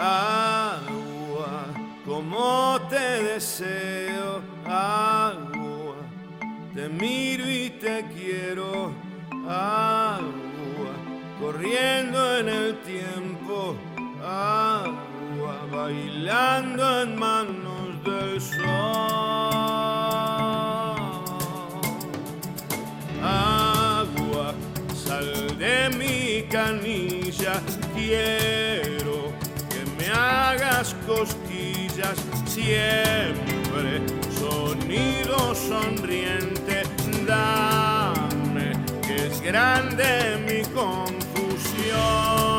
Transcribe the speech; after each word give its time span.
agua, 0.00 1.66
como 2.06 2.80
te 2.88 3.22
deseo, 3.22 4.40
agua, 4.64 5.96
te 6.74 6.88
miro 6.88 7.44
y 7.46 7.68
te 7.70 8.06
quiero, 8.14 8.94
agua, 9.46 10.92
corriendo 11.38 12.38
en 12.38 12.48
el 12.48 12.78
tiempo, 12.80 13.76
agua, 14.24 15.66
bailando 15.70 17.02
en 17.02 17.16
manos 17.16 17.49
cosquillas 31.16 32.16
siempre, 32.46 34.00
sonido 34.38 35.54
sonriente, 35.56 36.84
dame 37.26 38.72
que 39.02 39.26
es 39.26 39.40
grande 39.40 40.38
mi 40.46 40.62
confusión. 40.72 42.49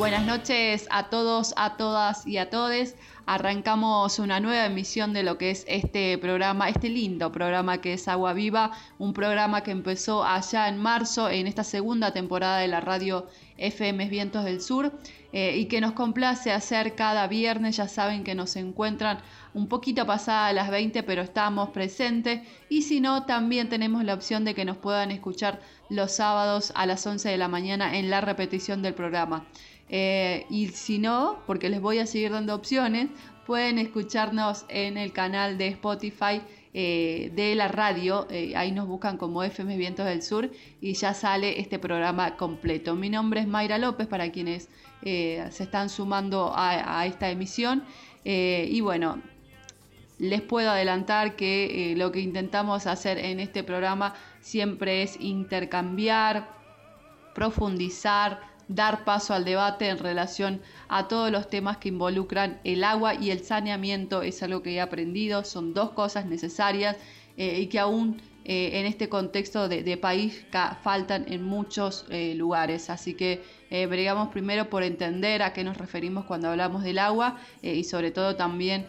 Buenas 0.00 0.24
noches 0.24 0.86
a 0.88 1.10
todos, 1.10 1.52
a 1.58 1.76
todas 1.76 2.26
y 2.26 2.38
a 2.38 2.48
todes. 2.48 2.96
Arrancamos 3.26 4.18
una 4.18 4.40
nueva 4.40 4.64
emisión 4.64 5.12
de 5.12 5.22
lo 5.22 5.36
que 5.36 5.50
es 5.50 5.66
este 5.68 6.16
programa, 6.16 6.70
este 6.70 6.88
lindo 6.88 7.30
programa 7.30 7.82
que 7.82 7.92
es 7.92 8.08
Agua 8.08 8.32
Viva, 8.32 8.70
un 8.98 9.12
programa 9.12 9.62
que 9.62 9.72
empezó 9.72 10.24
allá 10.24 10.68
en 10.68 10.78
marzo 10.78 11.28
en 11.28 11.46
esta 11.46 11.64
segunda 11.64 12.14
temporada 12.14 12.56
de 12.60 12.68
la 12.68 12.80
radio 12.80 13.26
FM 13.58 14.08
Vientos 14.08 14.42
del 14.46 14.62
Sur 14.62 14.90
eh, 15.34 15.58
y 15.58 15.66
que 15.66 15.82
nos 15.82 15.92
complace 15.92 16.50
hacer 16.50 16.94
cada 16.94 17.26
viernes. 17.26 17.76
Ya 17.76 17.86
saben 17.86 18.24
que 18.24 18.34
nos 18.34 18.56
encuentran 18.56 19.18
un 19.52 19.68
poquito 19.68 20.06
pasada 20.06 20.54
las 20.54 20.70
20, 20.70 21.02
pero 21.02 21.20
estamos 21.20 21.68
presentes. 21.70 22.40
Y 22.70 22.82
si 22.82 23.02
no, 23.02 23.26
también 23.26 23.68
tenemos 23.68 24.02
la 24.02 24.14
opción 24.14 24.46
de 24.46 24.54
que 24.54 24.64
nos 24.64 24.78
puedan 24.78 25.10
escuchar 25.10 25.60
los 25.90 26.12
sábados 26.12 26.72
a 26.74 26.86
las 26.86 27.06
11 27.06 27.28
de 27.28 27.36
la 27.36 27.48
mañana 27.48 27.98
en 27.98 28.08
la 28.08 28.22
repetición 28.22 28.80
del 28.80 28.94
programa. 28.94 29.46
Eh, 29.92 30.46
y 30.48 30.68
si 30.68 30.98
no, 30.98 31.42
porque 31.46 31.68
les 31.68 31.80
voy 31.80 31.98
a 31.98 32.06
seguir 32.06 32.30
dando 32.30 32.54
opciones, 32.54 33.08
pueden 33.44 33.78
escucharnos 33.78 34.64
en 34.68 34.96
el 34.96 35.12
canal 35.12 35.58
de 35.58 35.66
Spotify 35.66 36.40
eh, 36.72 37.32
de 37.34 37.56
la 37.56 37.66
radio. 37.66 38.28
Eh, 38.30 38.52
ahí 38.56 38.70
nos 38.70 38.86
buscan 38.86 39.16
como 39.16 39.42
FM 39.42 39.76
Vientos 39.76 40.06
del 40.06 40.22
Sur 40.22 40.48
y 40.80 40.92
ya 40.92 41.12
sale 41.12 41.60
este 41.60 41.80
programa 41.80 42.36
completo. 42.36 42.94
Mi 42.94 43.10
nombre 43.10 43.40
es 43.40 43.48
Mayra 43.48 43.78
López 43.78 44.06
para 44.06 44.30
quienes 44.30 44.68
se 45.02 45.48
están 45.62 45.88
sumando 45.88 46.52
a, 46.54 47.00
a 47.00 47.06
esta 47.06 47.30
emisión. 47.30 47.84
y 48.22 48.80
bueno, 48.82 49.20
les 50.18 50.42
puedo 50.42 50.70
adelantar 50.70 51.36
que 51.36 51.94
lo 51.96 52.12
que 52.12 52.20
intentamos 52.20 52.86
hacer 52.86 53.16
en 53.16 53.40
este 53.40 53.64
programa 53.64 54.12
siempre 54.40 55.02
es 55.02 55.18
intercambiar, 55.18 56.50
profundizar, 57.34 58.49
dar 58.70 59.04
paso 59.04 59.34
al 59.34 59.44
debate 59.44 59.88
en 59.88 59.98
relación 59.98 60.60
a 60.88 61.08
todos 61.08 61.30
los 61.32 61.50
temas 61.50 61.78
que 61.78 61.88
involucran 61.88 62.60
el 62.62 62.84
agua 62.84 63.14
y 63.14 63.30
el 63.30 63.40
saneamiento. 63.40 64.22
Es 64.22 64.42
algo 64.44 64.62
que 64.62 64.74
he 64.74 64.80
aprendido, 64.80 65.44
son 65.44 65.74
dos 65.74 65.90
cosas 65.90 66.26
necesarias 66.26 66.96
eh, 67.36 67.60
y 67.60 67.66
que 67.66 67.80
aún 67.80 68.22
eh, 68.44 68.78
en 68.78 68.86
este 68.86 69.08
contexto 69.08 69.68
de, 69.68 69.96
país 69.96 70.46
faltan 70.82 71.26
en 71.28 71.42
muchos 71.42 72.06
eh, 72.10 72.34
lugares. 72.36 72.90
Así 72.90 73.14
que 73.14 73.42
bregamos 73.70 74.30
primero 74.30 74.68
por 74.68 74.82
entender 74.82 75.42
a 75.42 75.52
qué 75.52 75.62
nos 75.62 75.76
referimos 75.76 76.24
cuando 76.24 76.48
hablamos 76.48 76.82
del 76.82 76.98
agua 76.98 77.38
y 77.62 77.84
sobre 77.84 78.10
todo 78.10 78.34
también 78.34 78.84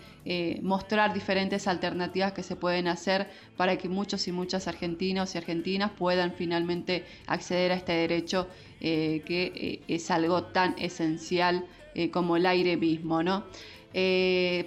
mostrar 0.63 1.13
diferentes 1.13 1.67
alternativas 1.67 2.31
que 2.33 2.41
se 2.41 2.55
pueden 2.55 2.87
hacer 2.87 3.29
para 3.57 3.77
que 3.77 3.89
muchos 3.89 4.27
y 4.27 4.31
muchas 4.31 4.67
argentinos 4.67 5.35
y 5.35 5.37
argentinas 5.37 5.91
puedan 5.91 6.33
finalmente 6.33 7.05
acceder 7.27 7.73
a 7.73 7.75
este 7.75 7.91
derecho 7.91 8.47
eh, 8.83 9.21
que 9.25 9.51
eh, 9.55 9.81
es 9.87 10.09
algo 10.09 10.45
tan 10.45 10.73
esencial 10.79 11.67
eh, 11.93 12.09
como 12.09 12.35
el 12.35 12.47
aire 12.47 12.77
mismo, 12.77 13.21
¿no? 13.21 13.45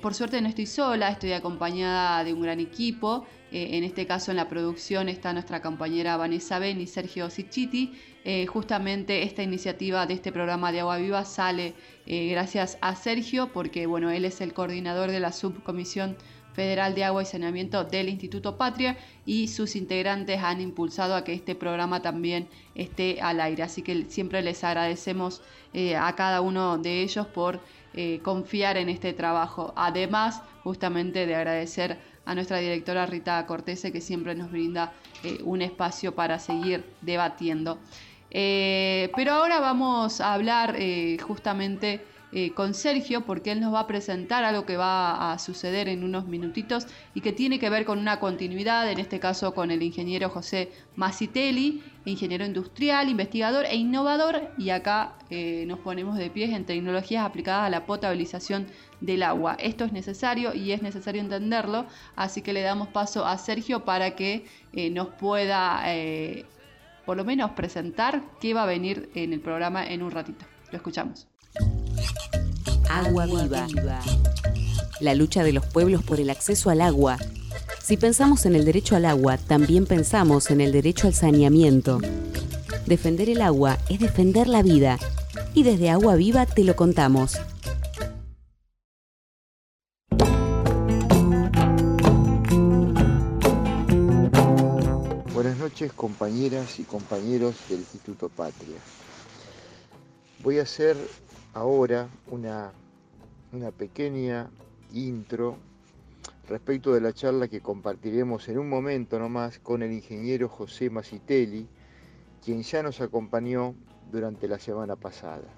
por 0.03 0.13
suerte 0.13 0.43
no 0.43 0.51
estoy 0.51 0.67
sola, 0.67 1.09
estoy 1.09 1.33
acompañada 1.33 2.23
de 2.25 2.35
un 2.35 2.43
gran 2.43 2.61
equipo. 2.61 3.27
en 3.51 3.83
este 3.83 4.07
caso 4.07 4.33
en 4.33 4.37
la 4.37 4.51
producción 4.51 5.09
está 5.09 5.33
nuestra 5.33 5.63
compañera 5.63 6.19
Vanessa 6.19 6.59
Ben 6.59 6.79
y 6.79 6.87
Sergio 6.87 7.31
Sichiti. 7.31 7.95
justamente 8.47 9.23
esta 9.23 9.43
iniciativa 9.43 10.05
de 10.05 10.13
este 10.13 10.31
programa 10.31 10.73
de 10.73 10.81
Agua 10.81 10.99
Viva 10.99 11.25
sale 11.25 11.73
gracias 12.07 12.77
a 12.83 12.95
Sergio 12.97 13.51
porque 13.51 13.87
bueno, 13.87 14.11
él 14.11 14.27
es 14.27 14.43
el 14.43 14.53
coordinador 14.53 15.11
de 15.11 15.21
la 15.21 15.33
subcomisión 15.33 16.19
Federal 16.54 16.94
de 16.94 17.04
Agua 17.04 17.22
y 17.22 17.26
Saneamiento 17.26 17.84
del 17.84 18.09
Instituto 18.09 18.56
Patria 18.56 18.97
y 19.26 19.48
sus 19.48 19.76
integrantes 19.76 20.41
han 20.42 20.60
impulsado 20.60 21.16
a 21.16 21.25
que 21.25 21.34
este 21.34 21.54
programa 21.54 22.00
también 22.00 22.48
esté 22.75 23.20
al 23.20 23.41
aire. 23.41 23.65
Así 23.65 23.82
que 23.82 24.04
siempre 24.09 24.41
les 24.41 24.62
agradecemos 24.62 25.42
eh, 25.72 25.97
a 25.97 26.15
cada 26.15 26.41
uno 26.41 26.78
de 26.78 27.03
ellos 27.03 27.26
por 27.26 27.60
eh, 27.94 28.20
confiar 28.22 28.76
en 28.76 28.88
este 28.88 29.12
trabajo. 29.12 29.72
Además, 29.76 30.42
justamente 30.62 31.26
de 31.26 31.34
agradecer 31.34 31.98
a 32.25 32.34
nuestra 32.34 32.59
directora 32.59 33.04
Rita 33.04 33.44
Cortese 33.47 33.92
que 33.92 34.00
siempre 34.00 34.34
nos 34.34 34.50
brinda 34.50 34.92
eh, 35.25 35.41
un 35.42 35.60
espacio 35.60 36.15
para 36.15 36.38
seguir 36.38 36.84
debatiendo. 37.03 37.78
pero 38.31 39.32
ahora 39.32 39.60
vamos 39.60 40.21
a 40.21 40.34
hablar 40.34 40.76
justamente 41.21 42.00
eh, 42.37 42.50
con 42.50 42.75
Sergio 42.75 43.25
porque 43.25 43.53
él 43.53 43.61
nos 43.61 43.72
va 43.72 43.78
a 43.78 43.87
presentar 43.87 44.43
algo 44.43 44.67
que 44.67 44.77
va 44.77 45.33
a 45.33 45.39
suceder 45.39 45.89
en 45.89 46.03
unos 46.03 46.27
minutitos 46.27 46.89
y 47.15 47.21
que 47.21 47.31
tiene 47.33 47.61
que 47.61 47.71
ver 47.71 47.84
con 47.84 48.00
una 48.00 48.19
continuidad, 48.19 48.91
en 48.91 48.99
este 48.99 49.21
caso 49.21 49.55
con 49.55 49.71
el 49.71 49.84
ingeniero 49.84 50.28
José 50.28 50.72
Macitelli, 50.97 51.81
ingeniero 52.05 52.45
industrial, 52.45 53.09
investigador 53.09 53.67
e 53.67 53.77
innovador, 53.77 54.50
y 54.59 54.71
acá 54.71 55.15
eh, 55.31 55.62
nos 55.69 55.78
ponemos 55.78 56.19
de 56.19 56.28
pies 56.28 56.50
en 56.50 56.65
tecnologías 56.65 57.25
aplicadas 57.25 57.69
a 57.69 57.71
la 57.71 57.87
potabilización 57.87 58.66
del 59.01 59.22
agua. 59.22 59.56
Esto 59.61 59.84
es 59.84 59.93
necesario 59.93 60.55
y 60.55 60.72
es 60.72 60.83
necesario 60.83 61.21
entenderlo, 61.21 61.87
así 62.16 62.43
que 62.43 62.53
le 62.53 62.62
damos 62.62 62.89
paso 62.89 63.25
a 63.25 63.39
Sergio 63.39 63.84
para 63.84 64.16
que 64.16 64.45
eh, 64.72 64.91
nos 64.91 65.06
pueda 65.11 65.84
por 67.06 67.16
lo 67.16 67.25
menos 67.25 67.53
presentar 67.53 68.22
qué 68.41 68.55
va 68.55 68.65
a 68.65 68.66
venir 68.66 69.09
en 69.15 69.33
el 69.33 69.41
programa 69.41 69.87
en 69.87 70.03
un 70.03 70.11
ratito. 70.11 70.45
Lo 70.72 70.78
escuchamos. 70.78 71.28
Agua 72.88 73.27
viva. 73.27 73.66
La 75.00 75.15
lucha 75.15 75.43
de 75.43 75.53
los 75.53 75.66
pueblos 75.66 76.03
por 76.03 76.21
el 76.21 76.31
acceso 76.31 76.71
al 76.71 76.81
agua. 76.81 77.19
Si 77.82 77.97
pensamos 77.97 78.47
en 78.47 78.55
el 78.55 78.65
derecho 78.65 78.97
al 78.97 79.05
agua, 79.05 79.37
también 79.37 79.87
pensamos 79.87 80.50
en 80.50 80.60
el 80.60 80.72
derecho 80.72 81.06
al 81.06 81.15
saneamiento. 81.15 82.00
Defender 82.87 83.28
el 83.28 83.43
agua 83.43 83.78
es 83.88 83.99
defender 83.99 84.47
la 84.47 84.62
vida. 84.62 84.99
Y 85.54 85.62
desde 85.62 85.91
Agua 85.91 86.16
Viva 86.16 86.47
te 86.47 86.65
lo 86.65 86.77
contamos. 86.77 87.38
Buenas 95.33 95.59
noches 95.59 95.93
compañeras 95.93 96.78
y 96.78 96.84
compañeros 96.84 97.54
del 97.69 97.81
Instituto 97.81 98.28
Patria. 98.28 98.77
Voy 100.43 100.59
a 100.59 100.62
hacer 100.62 100.97
ahora 101.54 102.09
una, 102.30 102.72
una 103.53 103.71
pequeña 103.71 104.51
intro 104.92 105.56
respecto 106.48 106.92
de 106.92 107.01
la 107.01 107.12
charla 107.12 107.48
que 107.48 107.60
compartiremos 107.60 108.48
en 108.48 108.59
un 108.59 108.68
momento 108.68 109.18
nomás 109.18 109.59
con 109.60 109.83
el 109.83 109.92
ingeniero 109.92 110.48
José 110.48 110.91
Macitelli, 110.91 111.66
quien 112.45 112.62
ya 112.62 112.83
nos 112.83 113.01
acompañó 113.01 113.74
durante 114.10 114.47
la 114.48 114.59
semana 114.59 114.97
pasada. 114.97 115.48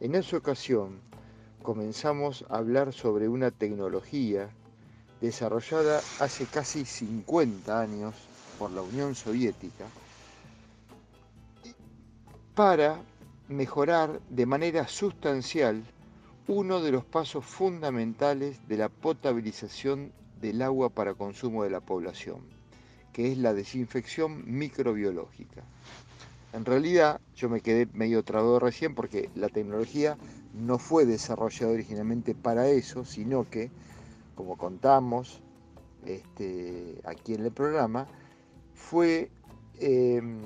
En 0.00 0.14
esa 0.14 0.36
ocasión 0.36 1.00
comenzamos 1.62 2.44
a 2.48 2.58
hablar 2.58 2.92
sobre 2.92 3.28
una 3.28 3.50
tecnología 3.50 4.50
desarrollada 5.20 6.00
hace 6.20 6.44
casi 6.46 6.84
50 6.84 7.80
años 7.80 8.14
por 8.58 8.70
la 8.70 8.82
Unión 8.82 9.14
Soviética 9.14 9.86
para 12.54 13.00
mejorar 13.48 14.20
de 14.28 14.46
manera 14.46 14.86
sustancial 14.88 15.82
uno 16.46 16.80
de 16.80 16.92
los 16.92 17.04
pasos 17.04 17.44
fundamentales 17.44 18.66
de 18.68 18.76
la 18.76 18.88
potabilización 18.88 20.12
del 20.40 20.62
agua 20.62 20.90
para 20.90 21.14
consumo 21.14 21.64
de 21.64 21.70
la 21.70 21.80
población, 21.80 22.40
que 23.12 23.32
es 23.32 23.38
la 23.38 23.52
desinfección 23.52 24.44
microbiológica. 24.46 25.62
En 26.52 26.64
realidad, 26.64 27.20
yo 27.36 27.50
me 27.50 27.60
quedé 27.60 27.86
medio 27.92 28.22
trabado 28.22 28.58
recién 28.58 28.94
porque 28.94 29.28
la 29.34 29.48
tecnología 29.48 30.16
no 30.54 30.78
fue 30.78 31.04
desarrollada 31.04 31.72
originalmente 31.72 32.34
para 32.34 32.68
eso, 32.68 33.04
sino 33.04 33.48
que, 33.50 33.70
como 34.34 34.56
contamos 34.56 35.42
este, 36.06 37.00
aquí 37.04 37.34
en 37.34 37.44
el 37.44 37.52
programa, 37.52 38.06
fue, 38.74 39.30
em, 39.78 40.38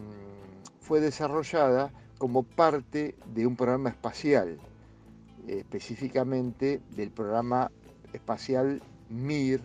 fue 0.81 1.01
desarrollada 1.01 1.93
como 2.23 2.45
parte 2.45 3.17
de 3.35 3.49
un 3.49 3.57
programa 3.57 3.91
espacial, 3.91 4.57
específicamente 5.49 6.81
del 6.95 7.11
programa 7.11 7.69
espacial 8.13 8.81
MIR, 9.11 9.61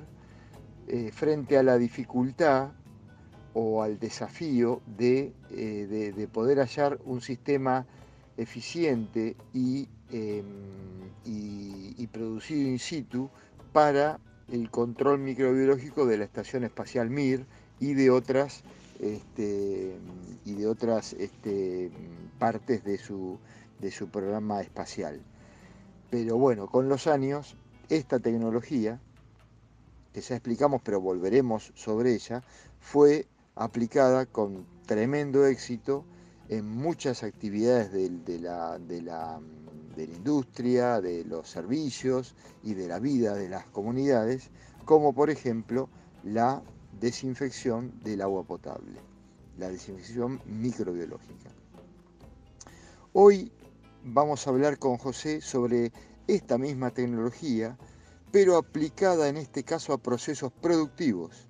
eh, 0.87 1.11
frente 1.13 1.59
a 1.59 1.61
la 1.61 1.77
dificultad 1.77 2.71
o 3.53 3.83
al 3.83 3.99
desafío 3.99 4.81
de, 4.97 5.33
eh, 5.51 6.27
poder 6.33 6.57
hallar 6.57 6.97
un 7.05 7.21
sistema 7.21 7.85
eficiente 8.37 9.35
em, 9.53 9.85
y, 11.25 12.07
producido 12.07 12.67
in 12.67 12.79
situ 12.79 13.29
para 13.71 14.19
el 14.51 14.71
control 14.71 15.19
microbiológico 15.19 16.07
de 16.07 16.17
la 16.17 16.23
Estación 16.23 16.63
Espacial 16.63 17.11
Mir 17.11 17.45
y 17.79 17.93
de 17.93 18.09
otras, 18.09 18.63
este, 18.99 19.97
y 20.45 20.53
de 20.53 20.67
otras 20.67 21.13
este, 21.13 21.91
partes 22.39 22.83
de 22.83 22.97
su, 22.97 23.39
programa 24.11 24.61
espacial. 24.61 25.21
Pero 26.09 26.37
bueno, 26.37 26.67
con 26.67 26.89
los 26.89 27.07
años, 27.07 27.55
esta 27.89 28.19
tecnología, 28.19 28.99
que 30.13 30.21
ya 30.21 30.35
explicamos, 30.35 30.81
pero 30.83 31.01
volveremos 31.01 31.71
sobre 31.75 32.13
ella, 32.13 32.43
fue 32.79 33.27
aplicada 33.55 34.25
con 34.25 34.65
tremendo 34.85 35.45
éxito 35.45 36.05
en 36.49 36.65
muchas 36.65 37.23
actividades 37.23 37.91
de, 37.91 38.39
la, 38.39 39.39
industria, 39.97 41.01
de 41.01 41.25
los 41.25 41.49
servicios 41.49 42.35
y 42.63 42.73
de 42.73 42.87
la 42.87 42.99
vida 42.99 43.35
de 43.35 43.49
las 43.49 43.65
comunidades, 43.65 44.49
como 44.85 45.13
por 45.13 45.29
ejemplo 45.29 45.89
la 46.23 46.63
desinfección 46.99 47.91
del 48.03 48.21
agua 48.21 48.43
potable, 48.43 48.99
la 49.57 49.69
desinfección 49.69 50.41
microbiológica. 50.45 51.49
Hoy 53.13 53.51
vamos 54.03 54.45
a 54.45 54.49
hablar 54.49 54.79
con 54.79 54.97
José 54.97 55.41
sobre 55.41 55.91
esta 56.27 56.57
misma 56.57 56.91
tecnología, 56.91 57.77
pero 58.31 58.57
aplicada 58.57 59.29
en 59.29 59.37
este 59.37 59.63
caso 59.63 59.93
a 59.93 59.97
procesos 59.97 60.51
productivos, 60.51 61.47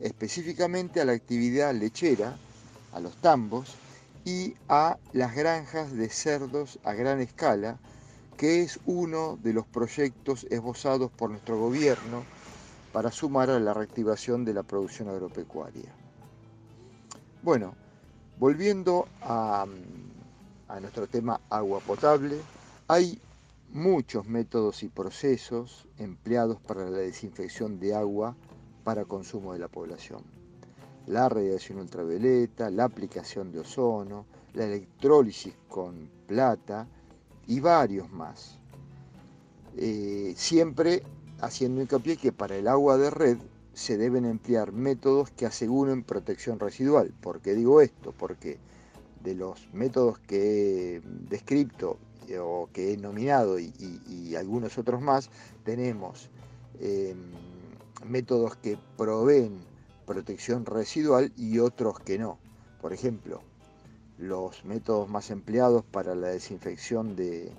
específicamente 0.00 1.00
a 1.00 1.04
la 1.04 1.12
actividad 1.12 1.74
lechera, 1.74 2.36
a 2.92 3.00
los 3.00 3.16
tambos 3.16 3.74
y 4.24 4.54
a 4.68 4.98
las 5.12 5.34
granjas 5.34 5.92
de 5.92 6.08
cerdos 6.08 6.78
a 6.84 6.92
gran 6.92 7.20
escala, 7.20 7.78
que 8.36 8.62
es 8.62 8.78
uno 8.86 9.38
de 9.42 9.52
los 9.52 9.66
proyectos 9.66 10.46
esbozados 10.50 11.10
por 11.10 11.30
nuestro 11.30 11.58
gobierno 11.58 12.24
para 12.92 13.10
sumar 13.10 13.50
a 13.50 13.58
la 13.58 13.72
reactivación 13.72 14.44
de 14.44 14.54
la 14.54 14.62
producción 14.62 15.08
agropecuaria. 15.08 15.90
Bueno, 17.42 17.74
volviendo 18.38 19.08
a, 19.22 19.66
nuestro 20.80 21.06
tema 21.06 21.40
agua 21.50 21.80
potable, 21.80 22.38
hay 22.88 23.20
muchos 23.70 24.26
métodos 24.26 24.82
y 24.82 24.88
procesos 24.88 25.86
empleados 25.98 26.60
para 26.60 26.88
la 26.88 26.98
desinfección 26.98 27.80
de 27.80 27.94
agua 27.94 28.36
para 28.84 29.04
consumo 29.04 29.52
de 29.54 29.58
la 29.58 29.68
población. 29.68 30.22
La 31.06 31.28
radiación 31.28 31.78
ultravioleta, 31.78 32.70
la 32.70 32.84
aplicación 32.84 33.50
de 33.50 33.60
ozono, 33.60 34.26
la 34.54 34.64
electrólisis 34.64 35.54
con 35.68 36.08
plata 36.26 36.86
y 37.46 37.60
varios 37.60 38.10
más. 38.10 38.58
Eh, 39.76 40.34
siempre 40.36 41.02
haciendo 41.42 41.82
hincapié 41.82 42.16
que 42.16 42.32
para 42.32 42.56
el 42.56 42.68
agua 42.68 42.96
de 42.96 43.10
red 43.10 43.36
se 43.74 43.98
deben 43.98 44.24
emplear 44.24 44.72
métodos 44.72 45.30
que 45.30 45.44
aseguren 45.44 46.04
protección 46.04 46.58
residual. 46.58 47.12
¿Por 47.20 47.40
qué 47.40 47.54
digo 47.54 47.80
esto? 47.80 48.14
Porque 48.16 48.58
de 49.22 49.34
los 49.34 49.68
métodos 49.74 50.18
que 50.20 50.96
he 50.96 51.02
descrito 51.28 51.98
o 52.40 52.68
que 52.72 52.92
he 52.92 52.96
nominado 52.96 53.58
y, 53.58 54.34
algunos 54.36 54.78
otros 54.78 55.02
más, 55.02 55.28
tenemos 55.64 56.30
em, 56.80 57.18
métodos 58.06 58.56
que 58.56 58.78
proveen 58.96 59.60
protección 60.06 60.64
residual 60.64 61.32
y 61.36 61.58
otros 61.58 61.98
que 62.00 62.18
no. 62.18 62.38
Por 62.80 62.92
ejemplo, 62.92 63.42
los 64.18 64.64
métodos 64.64 65.08
más 65.08 65.30
empleados 65.30 65.84
para 65.84 66.14
la 66.14 66.28
desinfección 66.28 67.16
de, 67.16 67.52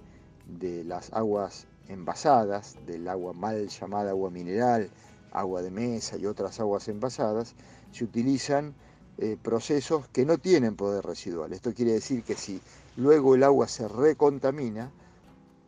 las 0.85 1.11
aguas 1.13 1.67
envasadas, 1.87 2.75
del 2.85 3.07
agua 3.07 3.33
mal 3.33 3.67
llamada 3.67 4.11
agua 4.11 4.29
mineral, 4.29 4.89
agua 5.31 5.61
de 5.61 5.71
mesa 5.71 6.17
y 6.17 6.25
otras 6.25 6.59
aguas 6.59 6.87
envasadas, 6.87 7.55
se 7.91 8.03
utilizan 8.03 8.73
eh, 9.17 9.37
procesos 9.41 10.07
que 10.09 10.25
no 10.25 10.37
tienen 10.37 10.75
poder 10.75 11.05
residual. 11.05 11.53
Esto 11.53 11.73
quiere 11.73 11.93
decir 11.93 12.23
que 12.23 12.35
si 12.35 12.61
luego 12.97 13.35
el 13.35 13.43
agua 13.43 13.67
se 13.67 13.87
recontamina, 13.87 14.91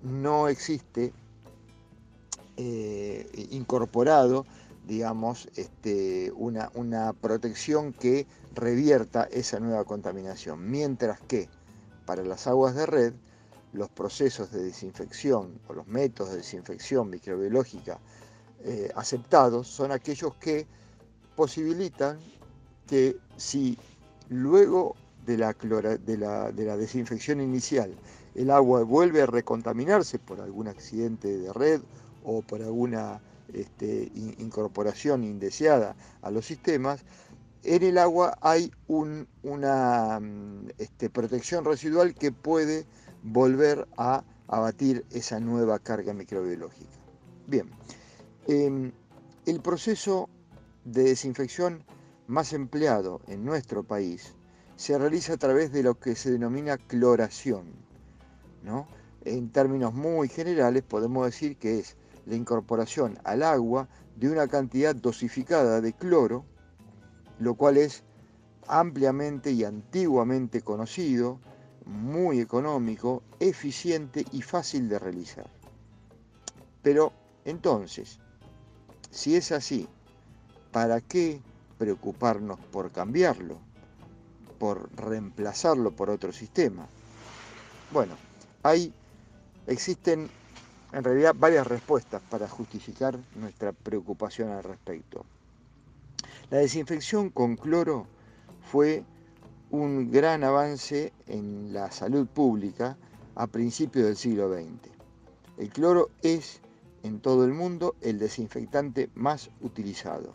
no 0.03 0.47
existe 0.47 1.13
eh, 2.57 3.47
incorporado, 3.51 4.45
digamos, 4.87 5.49
este, 5.55 6.31
una, 6.35 6.71
una 6.75 7.13
protección 7.13 7.91
que 7.91 8.27
revierta 8.53 9.23
esa 9.25 9.59
nueva 9.59 9.83
contaminación. 9.83 10.69
Mientras 10.69 11.19
que 11.21 11.49
para 12.05 12.23
las 12.23 12.47
aguas 12.47 12.75
de 12.75 12.85
red, 12.85 13.13
los 13.75 13.89
procesos 13.89 14.51
de 14.51 14.63
desinfección 14.63 15.59
o 15.67 15.73
los 15.73 15.87
métodos 15.87 16.31
de 16.31 16.37
desinfección 16.37 17.09
microbiológica 17.09 17.99
eh, 18.63 18.91
aceptados 18.95 19.67
son 19.67 19.91
aquellos 19.91 20.33
que 20.35 20.65
posibilitan 21.35 22.17
que 22.87 23.17
si 23.37 23.77
luego 24.29 24.95
de 25.25 25.37
la, 25.37 25.53
de 25.53 26.17
la, 26.17 26.77
desinfección 26.77 27.41
inicial 27.41 27.93
el 28.35 28.51
agua 28.51 28.83
vuelve 28.83 29.21
a 29.21 29.25
recontaminarse 29.25 30.19
por 30.19 30.39
algún 30.39 30.67
accidente 30.67 31.37
de 31.37 31.51
red 31.53 31.81
o 32.23 32.41
por 32.41 32.61
alguna 32.61 33.21
este, 33.53 34.11
incorporación 34.13 35.23
indeseada 35.23 35.95
a 36.21 36.31
los 36.31 36.45
sistemas, 36.45 37.01
en 37.63 37.83
el 37.83 37.97
agua 37.97 38.37
hay 38.41 38.71
una 38.87 40.19
mm, 40.19 40.69
este, 40.77 41.09
protección 41.09 41.65
residual 41.65 42.13
que 42.13 42.31
puede 42.31 42.85
volver 43.25 43.87
a 43.97 44.23
abatir 44.47 45.03
esa 45.11 45.39
nueva 45.39 45.79
carga 45.79 46.13
microbiológica. 46.13 46.91
Bien, 47.47 47.69
em, 48.47 48.91
el 49.45 49.59
proceso 49.61 50.29
de 50.83 51.03
desinfección 51.03 51.83
más 52.27 52.53
empleado 52.53 53.21
en 53.27 53.43
nuestro 53.43 53.83
país 53.83 54.35
se 54.75 54.97
realiza 54.97 55.33
a 55.33 55.37
través 55.37 55.71
de 55.71 55.83
lo 55.83 55.99
que 55.99 56.15
se 56.15 56.31
denomina 56.31 56.77
cloración. 56.77 57.65
¿no? 58.63 58.87
En 59.23 59.49
términos 59.51 59.93
muy 59.93 60.27
generales 60.27 60.83
podemos 60.83 61.25
decir 61.25 61.57
que 61.57 61.79
es 61.79 61.97
la 62.25 62.35
incorporación 62.35 63.17
al 63.23 63.41
agua 63.43 63.87
de 64.15 64.29
una 64.29 64.47
cantidad 64.47 64.95
dosificada 64.95 65.81
de 65.81 65.93
cloro, 65.93 66.45
lo 67.39 67.55
cual 67.55 67.77
es 67.77 68.03
ampliamente 68.67 69.51
y 69.51 69.63
antiguamente 69.63 70.61
conocido, 70.61 71.39
muy 71.85 72.39
económico, 72.39 73.23
eficiente 73.39 74.25
y 74.31 74.41
fácil 74.41 74.89
de 74.89 74.99
realizar. 74.99 75.49
Pero 76.81 77.13
entonces, 77.45 78.19
si 79.11 79.35
es 79.35 79.51
así, 79.51 79.87
¿para 80.71 81.01
qué 81.01 81.41
preocuparnos 81.77 82.59
por 82.71 82.91
cambiarlo? 82.91 83.59
por 84.57 84.89
reemplazarlo 84.95 85.91
por 85.91 86.09
otro 86.09 86.31
sistema? 86.31 86.87
Bueno, 87.91 88.15
hay, 88.63 88.93
existen 89.67 90.29
en 90.91 91.03
realidad 91.03 91.35
varias 91.37 91.67
respuestas 91.67 92.21
para 92.29 92.47
justificar 92.47 93.17
nuestra 93.35 93.73
preocupación 93.73 94.49
al 94.49 94.63
respecto. 94.63 95.25
La 96.49 96.57
desinfección 96.57 97.29
con 97.29 97.57
cloro 97.57 98.07
fue 98.71 99.03
un 99.71 100.11
gran 100.11 100.43
avance 100.43 101.13
en 101.27 101.73
la 101.73 101.91
salud 101.91 102.27
pública 102.27 102.97
a 103.35 103.47
principios 103.47 104.05
del 104.05 104.15
siglo 104.15 104.53
XX. 104.53 104.91
El 105.57 105.69
cloro 105.69 106.09
es 106.21 106.61
en 107.03 107.19
todo 107.19 107.45
el 107.45 107.53
mundo 107.53 107.95
el 108.01 108.19
desinfectante 108.19 109.09
más 109.15 109.49
utilizado. 109.61 110.33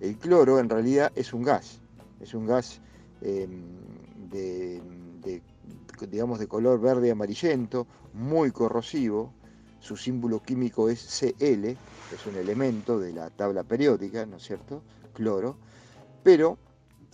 El 0.00 0.16
cloro 0.16 0.58
en 0.58 0.68
realidad 0.68 1.12
es 1.14 1.32
un 1.32 1.42
gas, 1.42 1.80
es 2.20 2.34
un 2.34 2.46
gas 2.46 2.80
Em, 3.24 3.62
de, 4.30 4.82
digamos, 6.10 6.38
de 6.38 6.46
color 6.46 6.78
verde 6.78 7.10
amarillento, 7.10 7.86
muy 8.12 8.50
corrosivo. 8.50 9.32
Su 9.80 9.96
símbolo 9.96 10.42
químico 10.42 10.90
es 10.90 11.00
Cl, 11.00 11.64
es 11.64 12.26
un 12.26 12.36
elemento 12.36 12.98
de 12.98 13.12
la 13.12 13.30
tabla 13.30 13.62
periódica, 13.62 14.26
¿no 14.26 14.36
es 14.36 14.42
cierto? 14.42 14.82
Cloro. 15.14 15.56
Pero 16.22 16.58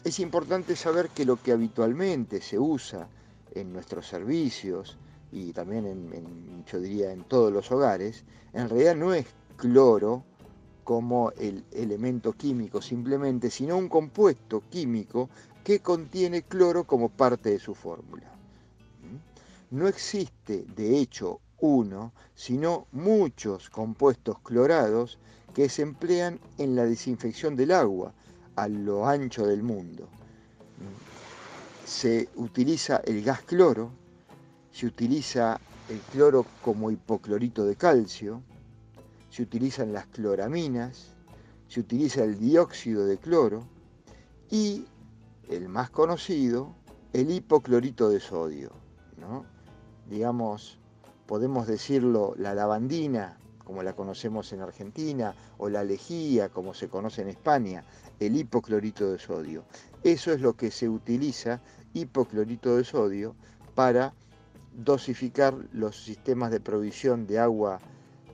es 0.05 0.19
importante 0.21 0.77
saber 0.77 1.11
que 1.11 1.25
lo 1.25 1.37
que 1.37 1.53
habitualmente 1.53 2.41
se 2.41 2.59
usa 2.59 3.09
en 3.55 3.73
nuestros 3.73 4.07
servicios 4.07 4.97
y 5.33 5.53
también 5.53 5.87
en, 5.87 6.65
yo 6.65 6.81
diría 6.81 7.13
en 7.13 7.25
todos 7.25 7.53
los 7.53 7.71
hogares, 7.71 8.25
en 8.53 8.69
realidad 8.69 8.97
no 8.97 9.13
es 9.13 9.27
cloro 9.57 10.25
como 10.85 11.31
el 11.33 11.65
elemento 11.71 12.33
químico 12.33 12.81
simplemente, 12.81 13.51
sino 13.51 13.77
un 13.77 13.89
compuesto 13.89 14.63
químico 14.71 15.29
que 15.63 15.81
contiene 15.81 16.43
cloro 16.43 16.85
como 16.85 17.11
parte 17.11 17.51
de 17.51 17.59
su 17.59 17.75
fórmula. 17.75 18.27
¿Mm? 19.03 19.77
No 19.77 19.87
existe, 19.87 20.65
de 20.75 20.99
hecho, 20.99 21.41
uno, 21.61 22.13
sino 22.35 22.87
muchos 22.93 23.69
compuestos 23.69 24.39
clorados 24.41 25.19
que 25.55 25.69
se 25.69 25.83
emplean 25.83 26.41
en 26.57 26.75
la 26.75 26.87
desinfección 26.87 27.55
del 27.55 27.73
agua 27.73 28.15
a 28.57 28.69
lo 28.69 29.07
ancho 29.07 29.47
del 29.47 29.63
mundo. 29.63 30.09
Se 31.85 32.29
utiliza 32.37 32.99
el 32.99 33.23
gas 33.23 33.43
cloro, 33.43 33.91
se 34.73 34.87
utiliza 34.87 35.61
el 35.89 35.99
cloro 36.13 36.47
como 36.63 36.91
hipoclorito 36.91 37.65
de 37.65 37.77
calcio, 37.77 38.43
se 39.31 39.43
utilizan 39.43 39.93
las 39.93 40.07
cloraminas, 40.07 41.15
se 41.69 41.81
utiliza 41.81 42.25
el 42.25 42.39
dióxido 42.39 43.07
de 43.07 43.19
cloro 43.19 43.65
y 44.51 44.85
el 45.49 45.69
más 45.69 45.91
conocido, 45.91 46.75
el 47.13 47.31
hipoclorito 47.31 48.09
de 48.09 48.21
sodio. 48.21 48.73
¿no? 49.17 49.45
Digamos, 50.09 50.79
podemos 51.27 51.67
decirlo, 51.67 52.35
la 52.37 52.55
lavandina, 52.55 53.39
como 53.71 53.85
la 53.85 53.93
conocemos 53.93 54.53
en 54.53 54.63
Argentina, 54.63 55.33
o 55.59 55.69
la 55.69 55.85
lejía, 55.85 56.49
como 56.49 56.75
se 56.75 56.89
conoce 56.89 57.23
en 57.23 57.29
España, 57.29 57.85
el 58.19 58.35
hipoclorito 58.35 59.13
de 59.13 59.21
sodio. 59.21 59.63
Eso 60.03 60.33
es 60.33 60.41
lo 60.41 60.55
que 60.55 60.73
se 60.73 60.89
utiliza, 60.89 61.61
hipoclorito 61.95 62.77
de 62.77 62.83
sodio, 62.83 63.37
para 63.77 64.13
dosificar 64.75 65.55
los 65.73 66.03
sistemas 66.03 66.51
de 66.51 66.59
provisión 66.59 67.29
de 67.29 67.39
agua 67.39 67.79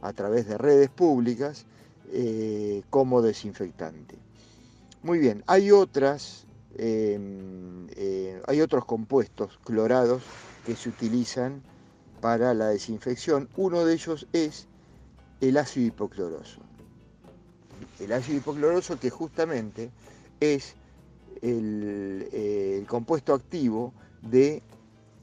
a 0.01 0.15
través 0.15 0.49
de 0.49 0.57
redes 0.57 0.89
públicas 0.89 1.67
eh, 2.13 2.83
como 2.89 3.21
desinfectante. 3.21 4.17
Muy 5.03 5.19
bien, 5.19 5.45
hay 5.47 5.71
otras, 5.71 6.47
em, 6.79 7.89
eh, 7.91 8.41
hay 8.47 8.63
otros 8.63 8.87
compuestos 8.87 9.59
clorados 9.65 10.23
que 10.65 10.75
se 10.75 10.89
utilizan 10.89 11.61
para 12.23 12.55
la 12.55 12.69
desinfección. 12.69 13.51
Uno 13.55 13.85
de 13.85 13.93
ellos 13.93 14.27
es 14.33 14.67
el 15.41 15.57
ácido 15.57 15.87
hipocloroso. 15.87 16.61
El 18.01 18.13
ácido 18.13 18.39
hipocloroso 18.39 18.99
que 18.99 19.11
justamente 19.11 19.91
es 20.41 20.75
el, 21.43 22.29
el 22.33 22.87
compuesto 22.87 23.35
activo 23.35 23.93
de 24.23 24.63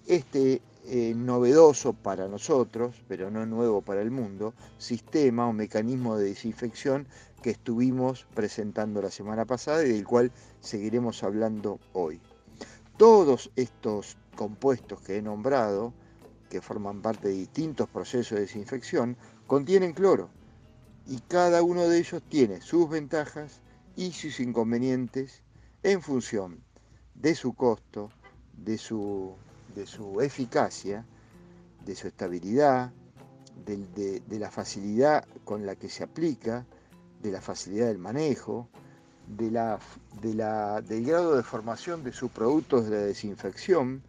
este 0.08 0.62
eh, 0.86 1.13
novedoso 1.15 1.93
para 1.93 2.27
nosotros, 2.27 3.01
pero 3.08 3.32
no 3.32 3.46
nuevo 3.46 3.82
para 3.82 4.01
el 4.01 4.12
mundo, 4.12 4.53
sistema 4.77 5.48
o 5.48 5.53
mecanismo 5.53 6.17
de 6.17 6.25
desinfección 6.25 7.08
que 7.41 7.51
estuvimos 7.51 8.25
presentando 8.34 9.01
la 9.01 9.10
semana 9.10 9.46
pasada 9.46 9.86
y 9.86 9.93
del 9.93 10.05
cual 10.05 10.34
seguiremos 10.60 11.24
hablando 11.24 11.79
hoy. 11.93 12.20
Todos 12.98 13.50
estos 13.55 14.17
compuestos 14.36 15.00
que 15.01 15.17
he 15.17 15.22
nombrado, 15.22 15.93
que 16.50 16.60
forman 16.60 17.01
parte 17.01 17.29
de 17.29 17.36
distintos 17.36 17.88
procesos 17.88 18.36
de 18.36 18.41
desinfección, 18.41 19.15
contienen 19.48 19.94
cloro 19.94 20.30
y 21.06 21.20
cada 21.20 21.64
uno 21.64 21.88
de 21.88 22.00
ellos 22.00 22.22
tiene 22.30 22.62
sus 22.62 22.90
ventajas 22.90 23.62
y 23.96 24.12
sus 24.12 24.40
inconvenientes 24.40 25.42
en 25.84 26.02
función 26.02 26.64
de 27.16 27.36
su 27.36 27.54
costo, 27.54 28.10
de 28.54 28.78
su 28.78 29.36
de 29.76 29.86
su 29.86 30.22
eficacia, 30.22 31.06
de 31.86 31.96
su 31.96 32.08
estabilidad, 32.08 32.92
de, 33.66 34.22
la 34.30 34.52
facilidad 34.52 35.26
con 35.44 35.66
la 35.66 35.76
que 35.76 35.90
se 35.90 36.04
aplica, 36.04 36.66
de 37.22 37.32
la 37.32 37.42
facilidad 37.42 37.88
del 37.88 37.98
manejo, 37.98 38.68
de 39.28 39.52
la, 39.52 39.80
del 40.22 41.06
grado 41.06 41.36
de 41.36 41.44
formación 41.44 42.04
de 42.04 42.12
sus 42.12 42.32
productos 42.32 42.90
de 42.90 43.06
desinfección, 43.06 44.04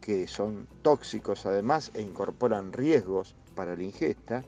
que 0.00 0.26
son 0.26 0.66
tóxicos 0.82 1.46
además 1.46 1.90
e 1.94 2.02
incorporan 2.02 2.72
riesgos 2.72 3.34
para 3.54 3.76
la 3.76 3.82
ingesta, 3.82 4.44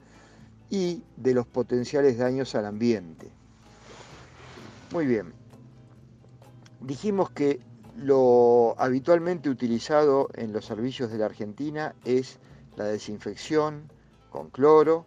y 0.71 1.03
de 1.17 1.35
los 1.35 1.47
potenciales 1.47 2.19
daños 2.19 2.55
al 2.55 2.67
ambiente. 2.67 3.31
Muy 4.93 5.07
bien, 5.07 5.33
dijimos 6.81 7.31
que 7.31 7.61
lo 7.97 8.75
habitualmente 8.79 9.49
utilizado 9.49 10.29
en 10.35 10.53
los 10.53 10.65
servicios 10.65 11.11
de 11.11 11.19
la 11.19 11.27
Argentina 11.27 11.95
es 12.05 12.39
la 12.77 12.85
desinfección 12.85 13.91
con 14.31 14.51
cloro, 14.51 15.07